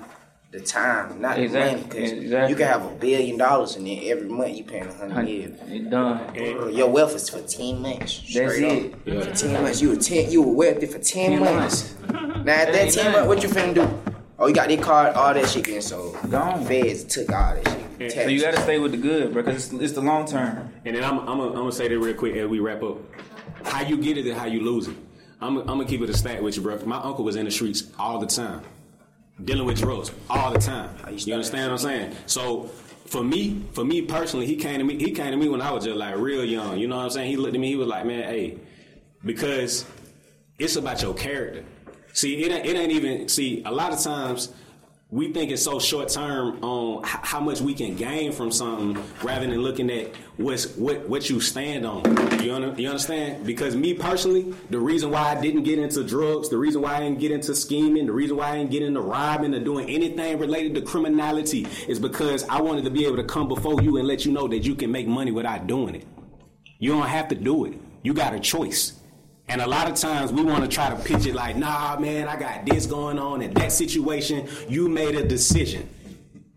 the 0.58 0.66
time, 0.66 1.20
not 1.22 1.38
Exactly, 1.40 1.72
the 1.72 1.78
money. 1.78 1.84
Because 1.90 2.12
exactly. 2.12 2.50
you 2.50 2.56
can 2.56 2.68
have 2.68 2.86
a 2.86 2.96
billion 2.96 3.38
dollars 3.38 3.76
and 3.76 3.86
then 3.88 4.00
every 4.04 4.28
month 4.30 4.56
you 4.58 4.64
paying 4.64 4.86
a 4.88 4.94
hundred 4.94 5.26
million. 5.26 5.52
It 5.68 5.90
done. 5.90 6.74
Your 6.76 6.90
wealth 6.90 7.16
is 7.16 7.30
for 7.30 7.42
ten 7.42 7.82
months. 7.82 8.20
That's 8.34 8.54
straight 8.56 8.94
it. 9.06 9.18
Up. 9.18 9.24
For 9.26 9.36
ten 9.36 9.64
months, 9.64 9.82
you 9.82 9.90
were 9.90 9.96
ten. 9.96 10.32
You 10.32 10.42
were 10.44 10.54
wealthy 10.54 10.86
for 10.86 11.00
ten, 11.00 11.32
10 11.32 11.40
months. 11.42 11.96
Now 12.12 12.20
at 12.20 12.46
That 12.46 12.72
that 12.72 12.74
ten 12.74 12.86
nothing. 13.06 13.12
months, 13.12 13.28
what 13.28 13.44
you 13.44 13.50
finna 13.50 13.74
do? 13.76 14.12
Oh, 14.38 14.48
you 14.48 14.54
got 14.54 14.68
this 14.68 14.84
card, 14.84 15.16
all 15.16 15.34
that 15.34 15.48
shit 15.48 15.64
getting 15.66 15.82
sold. 15.82 16.18
Gone. 16.30 16.66
Feds 16.66 17.04
took 17.06 17.32
all 17.32 17.56
that 17.56 17.78
shit. 18.00 18.12
So 18.12 18.28
you 18.28 18.42
gotta 18.42 18.60
stay 18.62 18.80
with 18.80 18.92
the 18.92 18.98
good, 18.98 19.32
bro, 19.34 19.42
because 19.44 19.72
it's, 19.72 19.82
it's 19.82 19.94
the 19.94 20.02
long 20.02 20.26
term. 20.28 20.72
And 20.84 20.96
then 20.96 21.04
I'm, 21.06 21.20
I'm, 21.20 21.26
gonna- 21.38 21.50
I'm 21.52 21.54
gonna 21.56 21.72
say 21.72 21.88
that 21.88 21.98
real 21.98 22.14
quick 22.14 22.36
as 22.36 22.48
we 22.50 22.60
wrap 22.60 22.84
up. 22.84 22.98
How 23.64 23.82
you 23.82 23.96
get 23.98 24.18
it 24.18 24.26
and 24.28 24.38
how 24.38 24.46
you 24.46 24.60
lose 24.62 24.88
it. 24.90 24.96
I'm, 25.42 25.58
I'm 25.60 25.66
gonna 25.66 25.86
keep 25.86 26.02
it 26.02 26.10
a 26.10 26.14
stat 26.14 26.42
with 26.44 26.58
you, 26.58 26.62
bro. 26.64 26.78
My 26.86 26.98
uncle 26.98 27.24
was 27.24 27.36
in 27.38 27.46
the 27.46 27.52
streets 27.52 27.92
all 27.98 28.20
the 28.20 28.26
time, 28.28 28.62
dealing 29.44 29.66
with 29.66 29.78
drugs 29.78 30.12
all 30.30 30.52
the 30.52 30.60
time. 30.60 30.90
You 31.10 31.34
understand 31.34 31.72
what 31.72 31.80
I'm 31.82 31.86
saying? 31.86 32.16
So 32.26 32.70
for 33.06 33.24
me, 33.24 33.64
for 33.74 33.84
me 33.84 34.02
personally, 34.02 34.46
he 34.46 34.56
came 34.56 34.80
to 34.80 34.84
me. 34.84 34.98
He 34.98 35.12
came 35.12 35.32
to 35.32 35.38
me 35.38 35.50
when 35.50 35.62
I 35.62 35.72
was 35.72 35.84
just 35.84 35.98
like 35.98 36.16
real 36.18 36.44
young. 36.44 36.78
You 36.78 36.88
know 36.88 36.98
what 36.98 37.04
I'm 37.04 37.10
saying? 37.10 37.30
He 37.30 37.38
looked 37.38 37.56
at 37.56 37.60
me. 37.60 37.68
He 37.68 37.76
was 37.76 37.88
like, 37.88 38.06
man, 38.06 38.24
hey, 38.24 38.58
because 39.24 39.86
it's 40.58 40.76
about 40.76 41.02
your 41.02 41.14
character. 41.14 41.64
See, 42.14 42.44
it 42.44 42.52
ain't, 42.52 42.66
it 42.66 42.76
ain't 42.76 42.92
even. 42.92 43.28
See, 43.28 43.62
a 43.66 43.72
lot 43.72 43.92
of 43.92 44.02
times 44.02 44.54
we 45.16 45.32
think 45.32 45.50
it's 45.50 45.64
so 45.64 45.80
short 45.80 46.10
term 46.10 46.62
on 46.62 47.02
h- 47.06 47.10
how 47.22 47.40
much 47.40 47.62
we 47.62 47.74
can 47.74 47.96
gain 47.96 48.34
from 48.34 48.52
something 48.52 49.02
rather 49.24 49.48
than 49.48 49.60
looking 49.62 49.90
at 49.90 50.14
what's 50.36 50.76
what 50.76 51.08
what 51.08 51.30
you 51.30 51.40
stand 51.40 51.86
on. 51.86 52.04
You, 52.44 52.54
under, 52.54 52.74
you 52.80 52.90
understand? 52.90 53.46
Because 53.46 53.78
me 53.78 53.94
personally, 53.94 54.54
the 54.70 54.78
reason 54.78 55.12
why 55.12 55.22
I 55.22 55.40
didn't 55.40 55.64
get 55.64 55.80
into 55.80 56.04
drugs, 56.04 56.50
the 56.50 56.58
reason 56.58 56.82
why 56.82 56.96
I 56.96 57.00
didn't 57.00 57.20
get 57.20 57.32
into 57.32 57.56
scheming, 57.56 58.08
the 58.08 58.12
reason 58.12 58.36
why 58.36 58.50
I 58.50 58.58
didn't 58.58 58.72
get 58.72 58.84
into 58.84 59.00
robbing 59.00 59.56
or 59.56 59.64
doing 59.64 59.90
anything 59.90 60.38
related 60.38 60.76
to 60.76 60.82
criminality 60.82 61.66
is 61.88 61.98
because 61.98 62.44
I 62.50 62.60
wanted 62.60 62.84
to 62.84 62.92
be 62.92 63.06
able 63.06 63.16
to 63.16 63.24
come 63.24 63.48
before 63.48 63.82
you 63.82 63.96
and 63.96 64.06
let 64.06 64.26
you 64.26 64.34
know 64.34 64.50
that 64.50 64.66
you 64.66 64.76
can 64.76 64.92
make 64.92 65.08
money 65.08 65.32
without 65.32 65.66
doing 65.66 65.96
it. 65.96 66.06
You 66.78 66.92
don't 66.92 67.08
have 67.08 67.30
to 67.30 67.36
do 67.36 67.64
it. 67.64 67.80
You 68.04 68.14
got 68.14 68.34
a 68.34 68.40
choice. 68.42 69.00
And 69.48 69.62
a 69.62 69.68
lot 69.68 69.90
of 69.90 69.96
times 69.96 70.32
we 70.32 70.44
want 70.44 70.64
to 70.64 70.68
try 70.68 70.90
to 70.90 70.96
pitch 70.96 71.26
it 71.26 71.36
like, 71.36 71.56
nah, 71.56 72.00
man, 72.00 72.28
I 72.28 72.36
got 72.36 72.66
this 72.66 72.86
going 72.86 73.20
on 73.20 73.42
in 73.42 73.54
that 73.54 73.72
situation. 73.72 74.48
You 74.68 74.90
made 74.90 75.16
a 75.16 75.28
decision. 75.28 75.88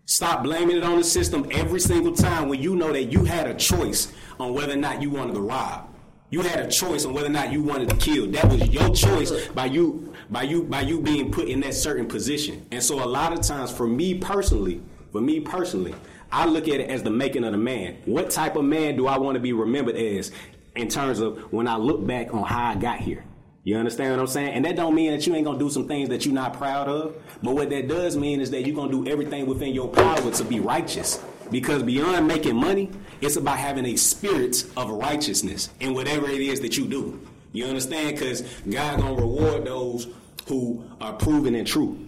Stop 0.05 0.43
blaming 0.43 0.77
it 0.77 0.83
on 0.83 0.97
the 0.97 1.03
system 1.03 1.47
every 1.51 1.79
single 1.79 2.13
time 2.13 2.49
when 2.49 2.59
you 2.59 2.75
know 2.75 2.91
that 2.91 3.05
you 3.05 3.25
had 3.25 3.45
a 3.45 3.53
choice 3.53 4.11
on 4.39 4.55
whether 4.55 4.73
or 4.73 4.77
not 4.77 5.03
you 5.03 5.11
wanted 5.11 5.35
to 5.35 5.41
rob. 5.41 5.87
You 6.31 6.41
had 6.41 6.59
a 6.59 6.67
choice 6.67 7.05
on 7.05 7.13
whether 7.13 7.27
or 7.27 7.31
not 7.31 7.51
you 7.51 7.61
wanted 7.61 7.89
to 7.89 7.95
kill. 7.95 8.27
That 8.31 8.49
was 8.49 8.67
your 8.69 8.89
choice 8.93 9.47
by 9.49 9.65
you 9.65 10.13
by 10.29 10.43
you 10.43 10.63
by 10.63 10.81
you 10.81 11.01
being 11.01 11.31
put 11.31 11.47
in 11.47 11.59
that 11.61 11.73
certain 11.73 12.07
position. 12.07 12.65
And 12.71 12.81
so 12.81 13.03
a 13.03 13.05
lot 13.05 13.33
of 13.33 13.41
times 13.41 13.71
for 13.71 13.87
me 13.87 14.15
personally, 14.15 14.81
for 15.11 15.21
me 15.21 15.39
personally, 15.39 15.95
I 16.31 16.45
look 16.45 16.67
at 16.67 16.79
it 16.79 16.89
as 16.89 17.01
the 17.01 17.09
making 17.09 17.43
of 17.43 17.51
the 17.51 17.57
man. 17.57 17.97
What 18.05 18.29
type 18.29 18.55
of 18.55 18.63
man 18.63 18.95
do 18.95 19.07
I 19.07 19.17
want 19.17 19.35
to 19.35 19.39
be 19.39 19.53
remembered 19.53 19.95
as 19.95 20.31
in 20.75 20.87
terms 20.87 21.19
of 21.19 21.51
when 21.51 21.67
I 21.67 21.77
look 21.77 22.05
back 22.05 22.33
on 22.33 22.43
how 22.43 22.71
I 22.71 22.75
got 22.75 22.99
here? 22.99 23.23
You 23.63 23.77
understand 23.77 24.11
what 24.11 24.19
I'm 24.19 24.27
saying? 24.27 24.53
And 24.53 24.65
that 24.65 24.75
don't 24.75 24.95
mean 24.95 25.11
that 25.11 25.27
you 25.27 25.35
ain't 25.35 25.45
gonna 25.45 25.59
do 25.59 25.69
some 25.69 25.87
things 25.87 26.09
that 26.09 26.25
you're 26.25 26.33
not 26.33 26.53
proud 26.53 26.87
of. 26.87 27.15
But 27.43 27.55
what 27.55 27.69
that 27.69 27.87
does 27.87 28.15
mean 28.15 28.41
is 28.41 28.49
that 28.51 28.65
you're 28.65 28.75
gonna 28.75 28.91
do 28.91 29.05
everything 29.07 29.45
within 29.45 29.73
your 29.73 29.89
power 29.89 30.31
to 30.31 30.43
be 30.43 30.59
righteous. 30.59 31.23
Because 31.51 31.83
beyond 31.83 32.27
making 32.27 32.55
money, 32.55 32.89
it's 33.21 33.35
about 33.35 33.57
having 33.57 33.85
a 33.85 33.95
spirit 33.95 34.63
of 34.77 34.89
righteousness 34.89 35.69
in 35.79 35.93
whatever 35.93 36.27
it 36.29 36.41
is 36.41 36.61
that 36.61 36.77
you 36.77 36.87
do. 36.87 37.19
You 37.51 37.65
understand? 37.65 38.15
Because 38.15 38.41
God 38.69 39.01
gonna 39.01 39.15
reward 39.15 39.65
those 39.65 40.07
who 40.47 40.83
are 41.01 41.13
proven 41.13 41.55
and 41.55 41.67
true. 41.67 41.99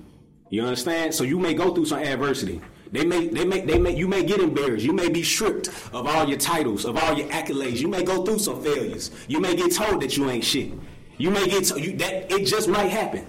You 0.49 0.64
understand? 0.64 1.14
So 1.14 1.24
you 1.24 1.39
may 1.39 1.53
go 1.53 1.74
through 1.74 1.86
some 1.86 1.99
adversity. 1.99 2.62
They 2.91 3.05
may, 3.05 3.27
they 3.27 3.45
may, 3.45 3.61
they 3.61 3.79
may, 3.79 3.95
you 3.95 4.07
may 4.07 4.23
get 4.23 4.41
embarrassed. 4.41 4.83
You 4.83 4.93
may 4.93 5.07
be 5.07 5.23
stripped 5.23 5.69
of 5.93 6.07
all 6.07 6.27
your 6.27 6.37
titles, 6.37 6.85
of 6.85 6.97
all 6.97 7.17
your 7.17 7.27
accolades. 7.29 7.77
You 7.79 7.87
may 7.87 8.03
go 8.03 8.25
through 8.25 8.39
some 8.39 8.61
failures. 8.61 9.11
You 9.27 9.39
may 9.39 9.55
get 9.55 9.73
told 9.73 10.01
that 10.01 10.17
you 10.17 10.29
ain't 10.29 10.43
shit. 10.43 10.73
You 11.17 11.31
may 11.31 11.47
get 11.47 11.63
to, 11.65 11.79
you, 11.79 11.95
that. 11.97 12.31
It 12.31 12.45
just 12.45 12.67
might 12.67 12.89
happen. 12.89 13.25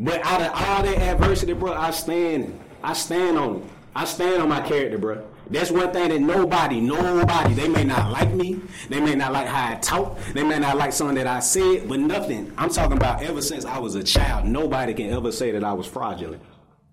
But 0.00 0.24
out 0.24 0.40
of 0.40 0.48
all 0.48 0.82
that 0.82 0.98
adversity, 0.98 1.52
bro, 1.52 1.72
I 1.74 1.92
stand. 1.92 2.58
I 2.82 2.94
stand 2.94 3.38
on 3.38 3.56
it. 3.56 3.64
I 3.94 4.04
stand 4.04 4.42
on 4.42 4.48
my 4.48 4.60
character, 4.60 4.98
bro. 4.98 5.24
That's 5.48 5.70
one 5.70 5.92
thing 5.92 6.08
that 6.08 6.20
nobody, 6.20 6.80
nobody, 6.80 7.54
they 7.54 7.68
may 7.68 7.84
not 7.84 8.10
like 8.10 8.32
me. 8.32 8.60
They 8.88 8.98
may 8.98 9.14
not 9.14 9.32
like 9.32 9.46
how 9.46 9.72
I 9.72 9.76
talk. 9.76 10.18
They 10.32 10.42
may 10.42 10.58
not 10.58 10.76
like 10.76 10.92
something 10.92 11.16
that 11.16 11.26
I 11.26 11.40
said, 11.40 11.86
but 11.88 12.00
nothing. 12.00 12.52
I'm 12.56 12.70
talking 12.70 12.96
about 12.96 13.22
ever 13.22 13.42
since 13.42 13.64
I 13.64 13.78
was 13.78 13.94
a 13.94 14.02
child, 14.02 14.46
nobody 14.46 14.94
can 14.94 15.10
ever 15.10 15.30
say 15.30 15.52
that 15.52 15.62
I 15.62 15.74
was 15.74 15.86
fraudulent. 15.86 16.42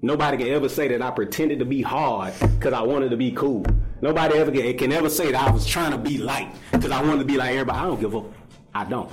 Nobody 0.03 0.37
can 0.37 0.47
ever 0.47 0.67
say 0.67 0.87
that 0.87 1.01
I 1.01 1.11
pretended 1.11 1.59
to 1.59 1.65
be 1.65 1.83
hard 1.83 2.33
because 2.39 2.73
I 2.73 2.81
wanted 2.81 3.11
to 3.11 3.17
be 3.17 3.31
cool. 3.33 3.63
Nobody 4.01 4.35
ever 4.39 4.51
can, 4.51 4.75
can 4.75 4.91
ever 4.91 5.09
say 5.09 5.31
that 5.31 5.47
I 5.47 5.51
was 5.51 5.63
trying 5.63 5.91
to 5.91 5.97
be 5.97 6.17
light 6.17 6.51
because 6.71 6.89
I 6.89 7.03
wanted 7.03 7.19
to 7.19 7.25
be 7.25 7.37
like 7.37 7.51
everybody. 7.51 7.77
I 7.77 7.83
don't 7.83 7.99
give 7.99 8.15
up. 8.15 8.25
I 8.73 8.83
don't. 8.85 9.11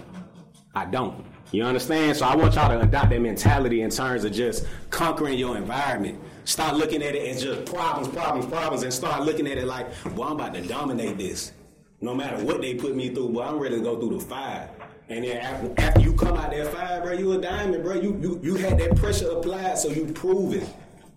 I 0.75 0.87
don't. 0.87 1.27
You 1.53 1.65
understand? 1.65 2.17
So 2.17 2.25
I 2.25 2.35
want 2.35 2.55
y'all 2.55 2.71
to 2.71 2.81
adopt 2.81 3.11
that 3.11 3.21
mentality 3.21 3.83
in 3.83 3.91
terms 3.91 4.25
of 4.25 4.33
just 4.33 4.67
conquering 4.89 5.39
your 5.39 5.59
environment. 5.59 6.23
Start 6.45 6.77
looking 6.77 7.03
at 7.03 7.15
it 7.15 7.29
as 7.29 7.43
just 7.43 7.67
problems, 7.71 8.09
problems, 8.09 8.47
problems, 8.47 8.83
and 8.83 8.93
start 8.93 9.25
looking 9.25 9.47
at 9.47 9.59
it 9.59 9.67
like, 9.67 9.89
well, 10.15 10.29
I'm 10.29 10.37
about 10.37 10.55
to 10.55 10.63
dominate 10.63 11.19
this. 11.19 11.53
No 12.01 12.15
matter 12.15 12.43
what 12.43 12.63
they 12.63 12.75
put 12.75 12.97
me 12.97 13.11
through, 13.11 13.31
but 13.31 13.47
I'm 13.47 13.59
ready 13.59 13.77
to 13.77 13.83
go 13.83 13.99
through 14.01 14.19
the 14.19 14.25
fire. 14.25 14.71
And 15.11 15.25
then 15.25 15.39
after, 15.39 15.75
after 15.79 16.01
you 16.01 16.13
come 16.13 16.37
out 16.37 16.51
there 16.51 16.67
fire, 16.67 17.01
bro, 17.01 17.13
you 17.13 17.33
a 17.33 17.41
diamond, 17.41 17.83
bro. 17.83 17.95
You 17.95 18.19
you 18.21 18.41
you 18.43 18.55
had 18.57 18.79
that 18.79 18.97
pressure 18.97 19.31
applied, 19.31 19.79
so 19.79 19.89
you 19.89 20.07
prove 20.13 20.55
it. 20.55 20.69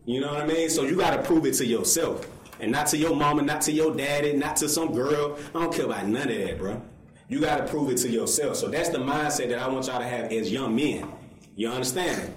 You 0.05 0.21
know 0.21 0.31
what 0.33 0.41
I 0.41 0.47
mean? 0.47 0.69
So 0.69 0.83
you 0.83 0.95
gotta 0.95 1.21
prove 1.21 1.45
it 1.45 1.53
to 1.55 1.65
yourself. 1.65 2.27
And 2.59 2.71
not 2.71 2.87
to 2.87 2.97
your 2.97 3.15
mama, 3.15 3.41
not 3.41 3.61
to 3.63 3.71
your 3.71 3.95
daddy, 3.95 4.33
not 4.33 4.55
to 4.57 4.69
some 4.69 4.93
girl. 4.93 5.37
I 5.53 5.59
don't 5.59 5.73
care 5.73 5.85
about 5.85 6.07
none 6.07 6.29
of 6.29 6.37
that, 6.37 6.57
bro. 6.57 6.81
You 7.27 7.41
gotta 7.41 7.65
prove 7.65 7.89
it 7.91 7.97
to 7.97 8.09
yourself. 8.09 8.55
So 8.55 8.67
that's 8.67 8.89
the 8.89 8.99
mindset 8.99 9.49
that 9.49 9.59
I 9.59 9.67
want 9.67 9.87
y'all 9.87 9.99
to 9.99 10.05
have 10.05 10.31
as 10.31 10.51
young 10.51 10.75
men. 10.75 11.11
You 11.55 11.69
understand? 11.69 12.33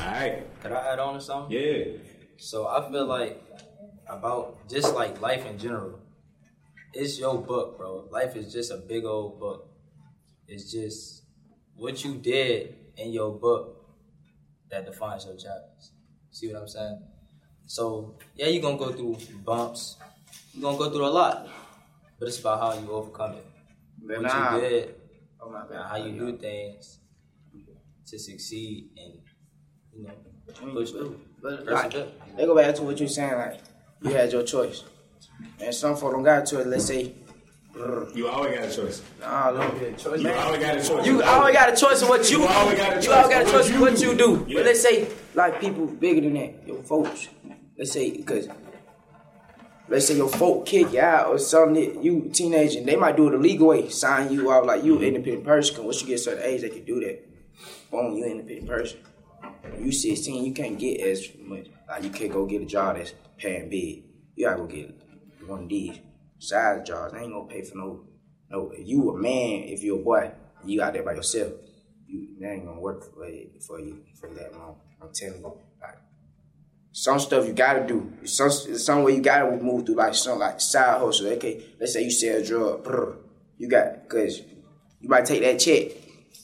All 0.00 0.06
right. 0.06 0.44
Could 0.60 0.72
I 0.72 0.92
add 0.92 0.98
on 0.98 1.14
to 1.14 1.20
something? 1.20 1.56
Yeah. 1.56 1.96
So 2.36 2.66
I 2.66 2.90
feel 2.90 3.06
like 3.06 3.42
about 4.08 4.68
just 4.68 4.94
like 4.94 5.20
life 5.20 5.46
in 5.46 5.58
general, 5.58 5.98
it's 6.92 7.18
your 7.18 7.38
book, 7.38 7.78
bro. 7.78 8.06
Life 8.10 8.36
is 8.36 8.52
just 8.52 8.70
a 8.70 8.76
big 8.76 9.04
old 9.04 9.40
book. 9.40 9.73
It's 10.48 10.70
just 10.70 11.22
what 11.76 12.04
you 12.04 12.14
did 12.16 12.74
in 12.96 13.12
your 13.12 13.32
book 13.32 13.84
that 14.70 14.86
defines 14.86 15.24
your 15.24 15.34
chapters. 15.36 15.92
See 16.30 16.52
what 16.52 16.62
I'm 16.62 16.68
saying? 16.68 17.02
So 17.66 18.16
yeah, 18.36 18.46
you're 18.48 18.62
gonna 18.62 18.76
go 18.76 18.92
through 18.92 19.16
bumps. 19.44 19.96
You're 20.52 20.62
gonna 20.62 20.78
go 20.78 20.90
through 20.90 21.06
a 21.06 21.08
lot, 21.08 21.48
but 22.18 22.28
it's 22.28 22.38
about 22.40 22.60
how 22.60 22.80
you 22.80 22.90
overcome 22.90 23.34
it. 23.34 23.46
What 24.02 24.20
you 24.22 24.60
did, 24.60 24.94
Oh 25.40 25.50
my 25.50 25.64
bad. 25.66 25.86
how 25.86 25.96
you 25.96 26.12
do 26.18 26.36
things 26.36 26.98
to 28.06 28.18
succeed 28.18 28.90
and 28.96 29.14
you 29.92 30.02
know 30.06 30.72
push 30.72 30.90
through. 30.90 31.20
But 31.42 31.66
like, 31.66 31.92
they 32.36 32.44
go 32.46 32.54
back 32.54 32.74
to 32.76 32.82
what 32.82 32.98
you're 32.98 33.08
saying, 33.08 33.32
like 33.34 33.60
you 34.02 34.10
had 34.10 34.30
your 34.32 34.42
choice, 34.42 34.84
and 35.60 35.74
some 35.74 35.96
folk 35.96 36.12
don't 36.12 36.22
got 36.22 36.42
a 36.42 36.56
choice. 36.56 36.66
Let's 36.66 36.84
say, 36.86 37.14
Mm. 37.76 38.14
You 38.16 38.28
always 38.28 38.56
got 38.56 38.68
a 38.68 38.74
choice. 38.74 39.02
nah, 39.20 39.50
look, 39.50 39.74
You 39.80 40.30
always 40.32 40.60
got 40.62 40.76
a 40.76 40.82
choice. 40.82 41.06
you 41.06 41.22
always 41.22 41.54
got 41.54 41.72
a 41.72 41.76
choice 41.76 42.02
of 42.02 42.08
what 42.08 42.30
you, 42.30 42.38
You 42.42 42.46
always 42.46 42.78
got 42.78 42.92
a 42.92 42.96
you 42.96 43.02
choice 43.02 43.08
always 43.16 43.28
got 43.34 43.42
of 43.42 43.48
a 43.48 43.50
choice 43.52 43.66
what 43.70 43.74
of 43.74 43.80
what 43.80 44.00
you 44.00 44.10
you 44.10 44.16
do. 44.16 44.36
do. 44.38 44.44
Yeah. 44.48 44.56
But 44.58 44.66
let's 44.66 44.82
say, 44.82 45.08
like 45.34 45.60
people 45.60 45.86
bigger 45.86 46.20
than 46.20 46.34
that, 46.34 46.66
your 46.66 46.82
folks. 46.84 47.28
Let's 47.76 47.92
say 47.92 48.16
because. 48.16 48.48
Let's 49.86 50.06
say 50.06 50.16
your 50.16 50.30
folk 50.30 50.64
kick 50.64 50.92
you 50.94 51.00
out 51.00 51.26
or 51.26 51.38
something. 51.38 51.74
that 51.94 52.02
You 52.02 52.30
teenager, 52.32 52.78
and 52.78 52.88
they 52.88 52.96
might 52.96 53.16
do 53.16 53.28
it 53.28 53.34
a 53.34 53.36
legal 53.36 53.68
way, 53.68 53.88
sign 53.90 54.32
you 54.32 54.50
out 54.50 54.64
like 54.64 54.82
you 54.82 54.96
an 54.96 55.02
independent 55.04 55.44
person. 55.44 55.76
Cause 55.76 55.84
once 55.84 56.00
you 56.00 56.06
get 56.06 56.14
a 56.14 56.18
certain 56.18 56.42
age, 56.42 56.62
they 56.62 56.70
can 56.70 56.84
do 56.84 57.00
that. 57.00 57.28
Boom, 57.90 58.16
you 58.16 58.24
independent 58.24 58.66
person. 58.66 59.00
When 59.62 59.84
you 59.84 59.92
16, 59.92 60.42
you 60.44 60.52
can't 60.54 60.78
get 60.78 61.00
as 61.02 61.28
much. 61.38 61.66
Like 61.86 62.02
you 62.02 62.08
can't 62.10 62.32
go 62.32 62.46
get 62.46 62.62
a 62.62 62.64
job 62.64 62.96
that's 62.96 63.12
paying 63.36 63.68
big. 63.68 64.04
You 64.36 64.46
gotta 64.46 64.56
go 64.62 64.66
get 64.66 64.90
one 65.46 65.64
of 65.64 65.68
these 65.68 65.98
side 66.44 66.86
jobs. 66.86 67.12
They 67.12 67.20
ain't 67.20 67.32
gonna 67.32 67.46
pay 67.46 67.62
for 67.62 67.76
no. 67.76 68.04
No, 68.50 68.72
you 68.78 69.10
a 69.10 69.16
man, 69.16 69.64
if 69.64 69.82
you 69.82 69.96
a 69.96 70.02
boy, 70.02 70.30
you 70.64 70.82
out 70.82 70.92
there 70.92 71.02
by 71.02 71.14
yourself. 71.14 71.52
You 72.06 72.36
that 72.40 72.52
ain't 72.52 72.66
gonna 72.66 72.80
work 72.80 73.02
for 73.02 73.26
for 73.66 73.80
you 73.80 74.04
for 74.18 74.28
that 74.34 74.52
long. 74.52 74.76
I'm 75.00 75.10
telling 75.12 75.40
you. 75.40 75.58
Like 75.80 75.98
some 76.92 77.18
stuff 77.18 77.46
you 77.46 77.52
gotta 77.52 77.86
do. 77.86 78.12
Some 78.24 78.50
some 78.50 79.02
way 79.02 79.16
you 79.16 79.22
gotta 79.22 79.50
move 79.56 79.86
through 79.86 79.96
like 79.96 80.14
some 80.14 80.38
like 80.38 80.60
side 80.60 81.00
hustle. 81.00 81.28
Okay, 81.28 81.64
let's 81.80 81.92
say 81.92 82.04
you 82.04 82.10
sell 82.10 82.42
drug. 82.42 82.84
brr, 82.84 83.16
You 83.58 83.68
got 83.68 84.08
cause 84.08 84.40
you 85.00 85.08
might 85.08 85.24
take 85.24 85.42
that 85.42 85.58
check, 85.58 85.90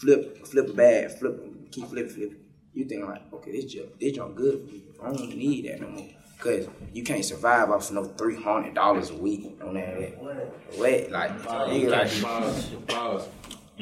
flip 0.00 0.46
flip 0.46 0.68
a 0.70 0.72
bag, 0.72 1.10
flip 1.18 1.70
keep 1.70 1.86
flipping 1.86 2.12
flipping. 2.12 2.36
You 2.72 2.84
think 2.86 3.04
like, 3.04 3.32
okay, 3.32 3.52
this 3.52 3.72
job 3.72 3.88
this 4.00 4.12
job 4.12 4.34
good. 4.34 4.68
I 5.02 5.12
don't 5.12 5.36
need 5.36 5.66
that 5.66 5.80
no 5.80 5.88
more. 5.88 6.08
Cause 6.40 6.66
you 6.94 7.02
can't 7.02 7.24
survive 7.24 7.70
off 7.70 7.90
no 7.90 8.04
three 8.04 8.42
hundred 8.42 8.74
dollars 8.74 9.10
a 9.10 9.14
week 9.14 9.58
on 9.62 9.74
that. 9.74 10.18
What? 10.22 11.10
Like, 11.10 11.42
nigga, 11.42 11.90
like 11.90 12.22
Pause. 12.22 12.70
Pause. 12.88 13.28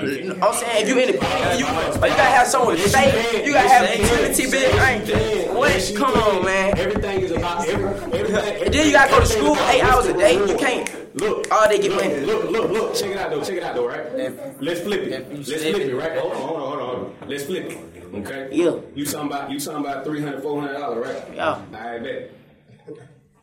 I'm 0.00 0.54
saying 0.54 0.82
if 0.82 0.88
you 0.88 0.98
in 0.98 1.08
the 1.08 1.12
you, 1.58 1.66
but 2.00 2.10
you 2.10 2.16
gotta 2.16 2.22
have 2.22 2.46
someone 2.46 2.76
to 2.76 2.88
say. 2.88 3.44
You 3.44 3.52
gotta 3.52 3.68
have 3.68 3.98
utility, 3.98 4.44
bitch. 4.44 4.78
I 4.78 5.52
what? 5.52 5.92
Come 5.96 6.14
on, 6.14 6.44
man. 6.44 6.78
Everything 6.78 7.20
is 7.20 7.32
about 7.32 7.68
every, 7.68 7.88
everything. 8.18 8.64
And 8.64 8.74
then 8.74 8.86
you 8.86 8.92
gotta 8.92 9.10
go 9.10 9.20
to 9.20 9.26
school 9.26 9.56
eight 9.56 9.82
hours 9.82 10.06
a 10.06 10.12
day. 10.12 10.34
You 10.34 10.56
can't. 10.56 11.16
Look, 11.16 11.50
all 11.50 11.68
they 11.68 11.78
get 11.78 11.94
money. 11.94 12.20
Look, 12.20 12.50
look, 12.50 12.70
look. 12.70 12.94
Check 12.94 13.10
it 13.10 13.16
out 13.16 13.30
though. 13.30 13.42
Check 13.42 13.56
it 13.56 13.62
out 13.64 13.74
though. 13.74 13.88
Right? 13.88 14.60
Let's 14.60 14.80
flip 14.80 15.00
it. 15.00 15.36
Let's 15.36 15.48
flip 15.48 15.76
it. 15.76 15.94
Right? 15.94 16.18
Hold 16.18 16.32
on, 16.32 16.38
hold 16.40 16.60
on, 16.60 16.68
hold 16.68 16.80
on. 16.80 16.88
hold 16.88 17.14
on. 17.22 17.28
Let's 17.28 17.44
flip 17.44 17.64
it. 17.66 18.14
Okay. 18.14 18.48
Yeah. 18.52 18.76
You 18.94 19.04
talking 19.04 19.28
about 19.28 19.50
you 19.50 19.58
talking 19.58 19.80
about 19.84 20.04
three 20.04 20.22
hundred, 20.22 20.42
four 20.42 20.60
hundred 20.60 20.78
dollars, 20.78 21.06
right? 21.08 21.34
Yeah. 21.34 21.62
I 21.72 21.98
bet. 21.98 22.37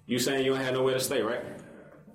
You 0.08 0.20
saying 0.20 0.45
you 0.45 0.53
don't 0.53 0.62
have 0.62 0.74
nowhere 0.74 0.93
to 0.93 0.99
stay, 0.99 1.22
right? 1.22 1.43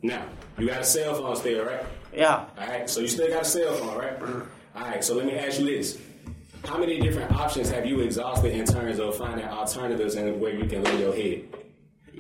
Now 0.03 0.25
you 0.59 0.67
got 0.67 0.81
a 0.81 0.85
cell 0.85 1.15
phone 1.15 1.35
still, 1.37 1.65
right? 1.65 1.85
Yeah. 2.15 2.47
All 2.59 2.67
right. 2.67 2.89
So 2.89 3.01
you 3.01 3.09
still 3.09 3.29
got 3.29 3.43
a 3.43 3.45
cell 3.45 3.73
phone, 3.75 3.99
right? 3.99 4.19
Mm-hmm. 4.19 4.79
All 4.79 4.83
right. 4.89 5.03
So 5.05 5.15
let 5.15 5.27
me 5.27 5.35
ask 5.35 5.59
you 5.59 5.67
this: 5.67 5.99
How 6.65 6.79
many 6.79 7.01
different 7.01 7.33
options 7.33 7.71
have 7.71 7.87
you 7.87 8.01
exhausted 8.01 8.53
in 8.53 8.65
terms 8.65 8.99
of 8.99 9.17
finding 9.17 9.47
alternatives 9.47 10.15
and 10.15 10.41
where 10.41 10.55
you 10.55 10.67
can 10.67 10.85
lay 10.85 11.01
your 11.01 11.15
head? 11.15 11.45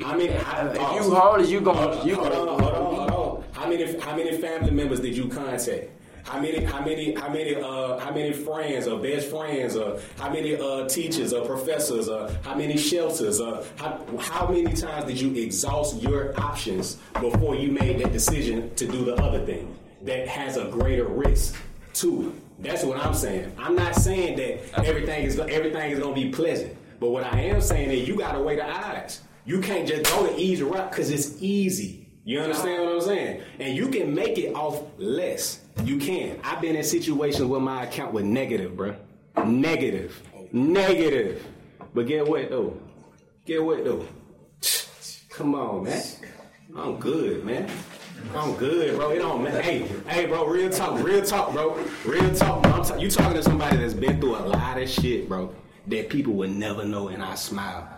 How 0.02 0.16
many? 0.16 0.32
How, 0.32 0.66
If 0.66 1.04
you 1.04 1.14
hold 1.14 1.40
it, 1.40 1.48
you 1.48 1.60
gon' 1.60 2.06
you 2.06 2.16
hold 2.16 2.32
on, 2.32 2.60
hold 2.60 2.74
on, 2.74 3.08
hold 3.08 3.10
on. 3.10 3.44
How 3.52 3.68
many? 3.68 3.98
How 4.00 4.16
many 4.16 4.36
family 4.38 4.70
members 4.70 5.00
did 5.00 5.16
you 5.16 5.28
contact? 5.28 5.90
How 6.24 6.40
many? 6.40 6.64
How 6.64 6.84
many? 6.84 7.14
How 7.14 7.28
many? 7.28 7.54
Uh, 7.54 7.98
how 7.98 8.12
many 8.12 8.32
friends 8.32 8.86
or 8.86 8.98
best 9.00 9.28
friends 9.28 9.76
or 9.76 10.00
how 10.18 10.30
many 10.30 10.56
uh, 10.56 10.86
teachers 10.88 11.32
or 11.32 11.46
professors 11.46 12.08
or 12.08 12.30
how 12.42 12.54
many 12.54 12.76
shelters 12.76 13.40
or 13.40 13.64
how, 13.76 14.04
how 14.18 14.46
many 14.48 14.72
times 14.72 15.06
did 15.06 15.20
you 15.20 15.34
exhaust 15.34 16.00
your 16.02 16.38
options 16.40 16.98
before 17.20 17.54
you 17.54 17.72
made 17.72 18.00
that 18.00 18.12
decision 18.12 18.74
to 18.76 18.86
do 18.86 19.04
the 19.04 19.14
other 19.16 19.44
thing 19.44 19.76
that 20.02 20.28
has 20.28 20.56
a 20.56 20.66
greater 20.66 21.06
risk 21.06 21.56
to 21.94 22.28
it? 22.28 22.62
That's 22.62 22.84
what 22.84 22.98
I'm 23.04 23.14
saying. 23.14 23.52
I'm 23.58 23.74
not 23.74 23.94
saying 23.94 24.36
that 24.36 24.86
everything 24.86 25.24
is 25.24 25.38
everything 25.38 25.92
is 25.92 25.98
gonna 25.98 26.14
be 26.14 26.30
pleasant, 26.30 26.76
but 27.00 27.10
what 27.10 27.24
I 27.24 27.40
am 27.40 27.60
saying 27.60 27.90
is 27.90 28.06
you 28.06 28.16
gotta 28.16 28.40
weigh 28.40 28.56
the 28.56 28.70
odds. 28.70 29.22
You 29.46 29.60
can't 29.60 29.88
just 29.88 30.04
go 30.12 30.26
the 30.26 30.38
easy 30.38 30.62
route 30.62 30.90
because 30.90 31.10
it's 31.10 31.40
easy. 31.40 32.06
You 32.24 32.40
understand 32.40 32.84
what 32.84 32.92
I'm 32.92 33.00
saying? 33.00 33.42
And 33.58 33.76
you 33.76 33.88
can 33.88 34.14
make 34.14 34.38
it 34.38 34.54
off 34.54 34.82
less. 34.98 35.60
You 35.84 35.98
can. 35.98 36.38
I've 36.44 36.60
been 36.60 36.76
in 36.76 36.84
situations 36.84 37.44
where 37.44 37.60
my 37.60 37.84
account 37.84 38.12
was 38.12 38.24
negative, 38.24 38.72
bruh. 38.72 38.96
Negative. 39.46 40.22
Negative. 40.52 41.46
But 41.94 42.06
get 42.06 42.26
what 42.26 42.50
though? 42.50 42.76
Get 43.46 43.62
what 43.64 43.84
though? 43.84 44.06
Come 45.30 45.54
on, 45.54 45.84
man. 45.84 46.02
I'm 46.76 46.96
good, 46.98 47.44
man. 47.44 47.68
I'm 48.34 48.54
good, 48.54 48.96
bro. 48.96 49.10
It 49.10 49.18
don't 49.18 49.42
man. 49.42 49.62
Hey, 49.62 49.86
hey, 50.06 50.26
bro. 50.26 50.46
Real 50.46 50.70
talk, 50.70 51.02
real 51.02 51.24
talk, 51.24 51.52
bro. 51.52 51.78
Real 52.04 52.34
talk. 52.34 52.62
Bro. 52.62 52.84
Ta- 52.84 52.96
you 52.96 53.10
talking 53.10 53.34
to 53.34 53.42
somebody 53.42 53.78
that's 53.78 53.94
been 53.94 54.20
through 54.20 54.36
a 54.36 54.44
lot 54.46 54.80
of 54.80 54.88
shit, 54.88 55.28
bro. 55.28 55.54
That 55.86 56.10
people 56.10 56.34
would 56.34 56.50
never 56.50 56.84
know, 56.84 57.08
and 57.08 57.22
I 57.22 57.34
smile. 57.34 57.88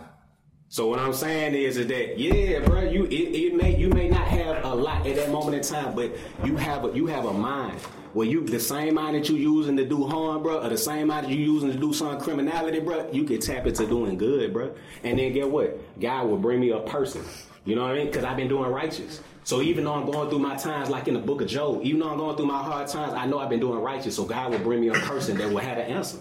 So 0.73 0.87
what 0.87 1.01
I'm 1.01 1.12
saying 1.12 1.55
is, 1.55 1.77
is 1.77 1.87
that 1.89 2.18
yeah, 2.18 2.61
bro, 2.61 2.81
you 2.81 3.05
it, 3.05 3.12
it 3.12 3.55
may 3.55 3.77
you 3.77 3.91
may 3.91 4.09
not 4.09 4.27
have 4.27 4.64
a 4.64 4.75
lot 4.75 5.07
at 5.07 5.16
that 5.16 5.29
moment 5.31 5.55
in 5.55 5.62
time, 5.62 5.95
but 5.95 6.16
you 6.45 6.57
have 6.57 6.87
a 6.87 6.97
you 6.97 7.07
have 7.09 7.27
a 7.27 7.33
mind 7.35 7.79
where 8.14 8.27
you 8.27 8.43
the 8.47 8.59
same 8.59 8.95
mind 8.95 9.14
that 9.14 9.29
you 9.29 9.37
using 9.37 9.77
to 9.77 9.87
do 9.87 10.07
harm, 10.07 10.43
bro, 10.43 10.62
or 10.62 10.70
the 10.70 10.79
same 10.79 11.09
mind 11.09 11.27
that 11.27 11.31
you 11.31 11.45
using 11.45 11.70
to 11.70 11.79
do 11.79 11.93
some 11.93 12.18
criminality, 12.18 12.81
bro, 12.81 13.07
you 13.12 13.25
can 13.25 13.39
tap 13.39 13.66
into 13.66 13.87
doing 13.87 14.16
good, 14.16 14.55
bro. 14.55 14.75
And 15.05 15.18
then 15.18 15.35
get 15.35 15.51
what? 15.51 15.79
God 16.01 16.29
will 16.29 16.39
bring 16.39 16.59
me 16.59 16.70
a 16.70 16.81
person. 16.81 17.23
You 17.66 17.77
know 17.77 17.83
what 17.83 17.91
I 17.91 17.97
mean? 17.97 18.07
Because 18.07 18.25
I've 18.25 18.39
been 18.39 18.49
doing 18.49 18.70
righteous. 18.70 19.20
So 19.45 19.61
even 19.61 19.85
though 19.85 19.93
I'm 19.93 20.11
going 20.11 20.31
through 20.31 20.39
my 20.39 20.57
times, 20.57 20.89
like 20.89 21.07
in 21.07 21.12
the 21.12 21.20
book 21.20 21.43
of 21.43 21.49
Job, 21.49 21.81
even 21.83 22.01
though 22.01 22.09
I'm 22.09 22.16
going 22.16 22.35
through 22.39 22.47
my 22.47 22.62
hard 22.62 22.89
times, 22.89 23.12
I 23.12 23.27
know 23.27 23.41
I've 23.41 23.51
been 23.51 23.61
doing 23.61 23.81
righteous. 23.81 24.16
So 24.16 24.25
God 24.25 24.51
will 24.51 24.59
bring 24.61 24.81
me 24.81 24.89
a 24.89 24.95
person 24.95 25.37
that 25.37 25.51
will 25.51 25.59
have 25.59 25.77
an 25.77 25.93
answer. 25.93 26.16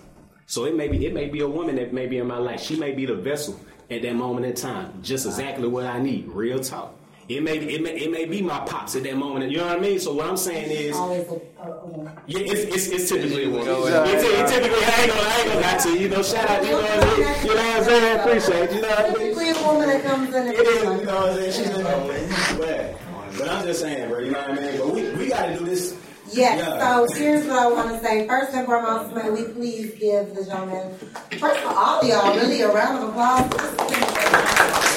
So 0.51 0.65
it 0.65 0.75
may 0.75 0.89
be 0.89 1.05
it 1.05 1.13
may 1.13 1.29
be 1.29 1.39
a 1.39 1.47
woman 1.47 1.77
that 1.77 1.93
may 1.93 2.07
be 2.07 2.17
in 2.17 2.27
my 2.27 2.37
life. 2.37 2.61
She 2.61 2.75
may 2.75 2.91
be 2.91 3.05
the 3.05 3.15
vessel 3.15 3.57
at 3.91 4.01
that 4.03 4.15
moment 4.15 4.45
in 4.45 4.53
time. 4.55 4.93
Just 5.03 5.25
exactly 5.25 5.67
what 5.67 5.85
I 5.85 5.99
need. 5.99 6.27
Real 6.29 6.59
talk. 6.59 6.95
It 7.29 7.43
may 7.43 7.57
it 7.57 7.81
may 7.81 7.91
it 7.95 8.11
may 8.11 8.25
be 8.25 8.41
my 8.41 8.59
pops 8.61 8.95
at 8.95 9.03
that 9.03 9.15
moment. 9.15 9.51
You 9.51 9.57
know 9.59 9.67
what 9.67 9.77
I 9.77 9.79
mean? 9.79 9.99
So 9.99 10.13
what 10.13 10.27
I'm 10.27 10.35
saying 10.37 10.69
is, 10.71 10.95
Always 10.95 11.27
a, 11.27 11.31
a, 11.61 11.71
a 11.71 11.85
woman. 11.85 12.13
yeah, 12.27 12.39
it's, 12.39 12.75
it's, 12.75 12.87
it's 12.87 13.09
typically 13.09 13.45
a 13.45 13.49
woman. 13.49 13.67
It's, 13.69 14.23
it's 14.23 14.51
typically 14.51 14.83
I 14.83 15.01
ain't 15.03 15.11
gonna 15.11 15.27
I 15.27 15.37
ain't 15.39 15.47
gonna 15.47 15.61
lie 15.61 15.77
to 15.77 15.89
you. 15.91 15.99
You 15.99 16.09
know, 16.09 16.23
shout 16.23 16.49
out. 16.49 16.63
You 16.63 16.71
know 16.71 16.81
what 16.81 16.91
I 16.91 17.05
mean? 17.05 17.19
You 17.19 17.47
know 17.47 17.55
what 17.55 17.77
I'm 17.77 17.83
saying? 17.83 18.19
Appreciate 18.19 18.71
you 18.73 18.81
know 18.81 18.89
what 18.89 18.99
I 18.99 19.03
mean? 19.03 19.35
Typically 19.35 19.49
a 19.49 19.67
woman 19.67 19.87
that 19.89 20.03
comes 20.03 20.29
in 20.29 20.35
and 20.35 20.53
It 20.53 20.59
is, 20.59 20.83
you 20.83 20.89
know 20.89 21.15
what 21.15 21.29
I'm 21.29 21.35
saying? 21.35 21.51
She's 21.51 21.69
in 21.69 21.83
there. 21.83 22.97
But, 23.29 23.37
but 23.37 23.49
I'm 23.49 23.65
just 23.65 23.79
saying, 23.79 24.09
bro. 24.09 24.19
You 24.19 24.31
know 24.31 24.39
what 24.41 24.51
I 24.51 24.55
mean? 24.61 24.77
But 24.79 24.93
we 24.93 25.09
we 25.15 25.27
gotta 25.29 25.57
do 25.57 25.65
this. 25.65 25.95
Yes, 26.33 26.59
Yeah. 26.59 26.79
so 27.07 27.13
here's 27.13 27.45
what 27.47 27.59
I 27.59 27.67
want 27.71 27.89
to 27.89 27.99
say. 28.07 28.27
First 28.27 28.53
and 28.53 28.65
foremost, 28.65 29.13
may 29.15 29.29
we 29.29 29.43
please 29.53 29.91
give 29.99 30.33
the 30.35 30.45
gentleman, 30.45 30.97
first 31.39 31.59
of 31.59 31.65
all, 31.67 31.75
all 31.99 32.03
y'all, 32.03 32.35
really 32.35 32.61
a 32.61 32.71
round 32.71 33.03
of 33.03 33.09
applause. 33.09 34.90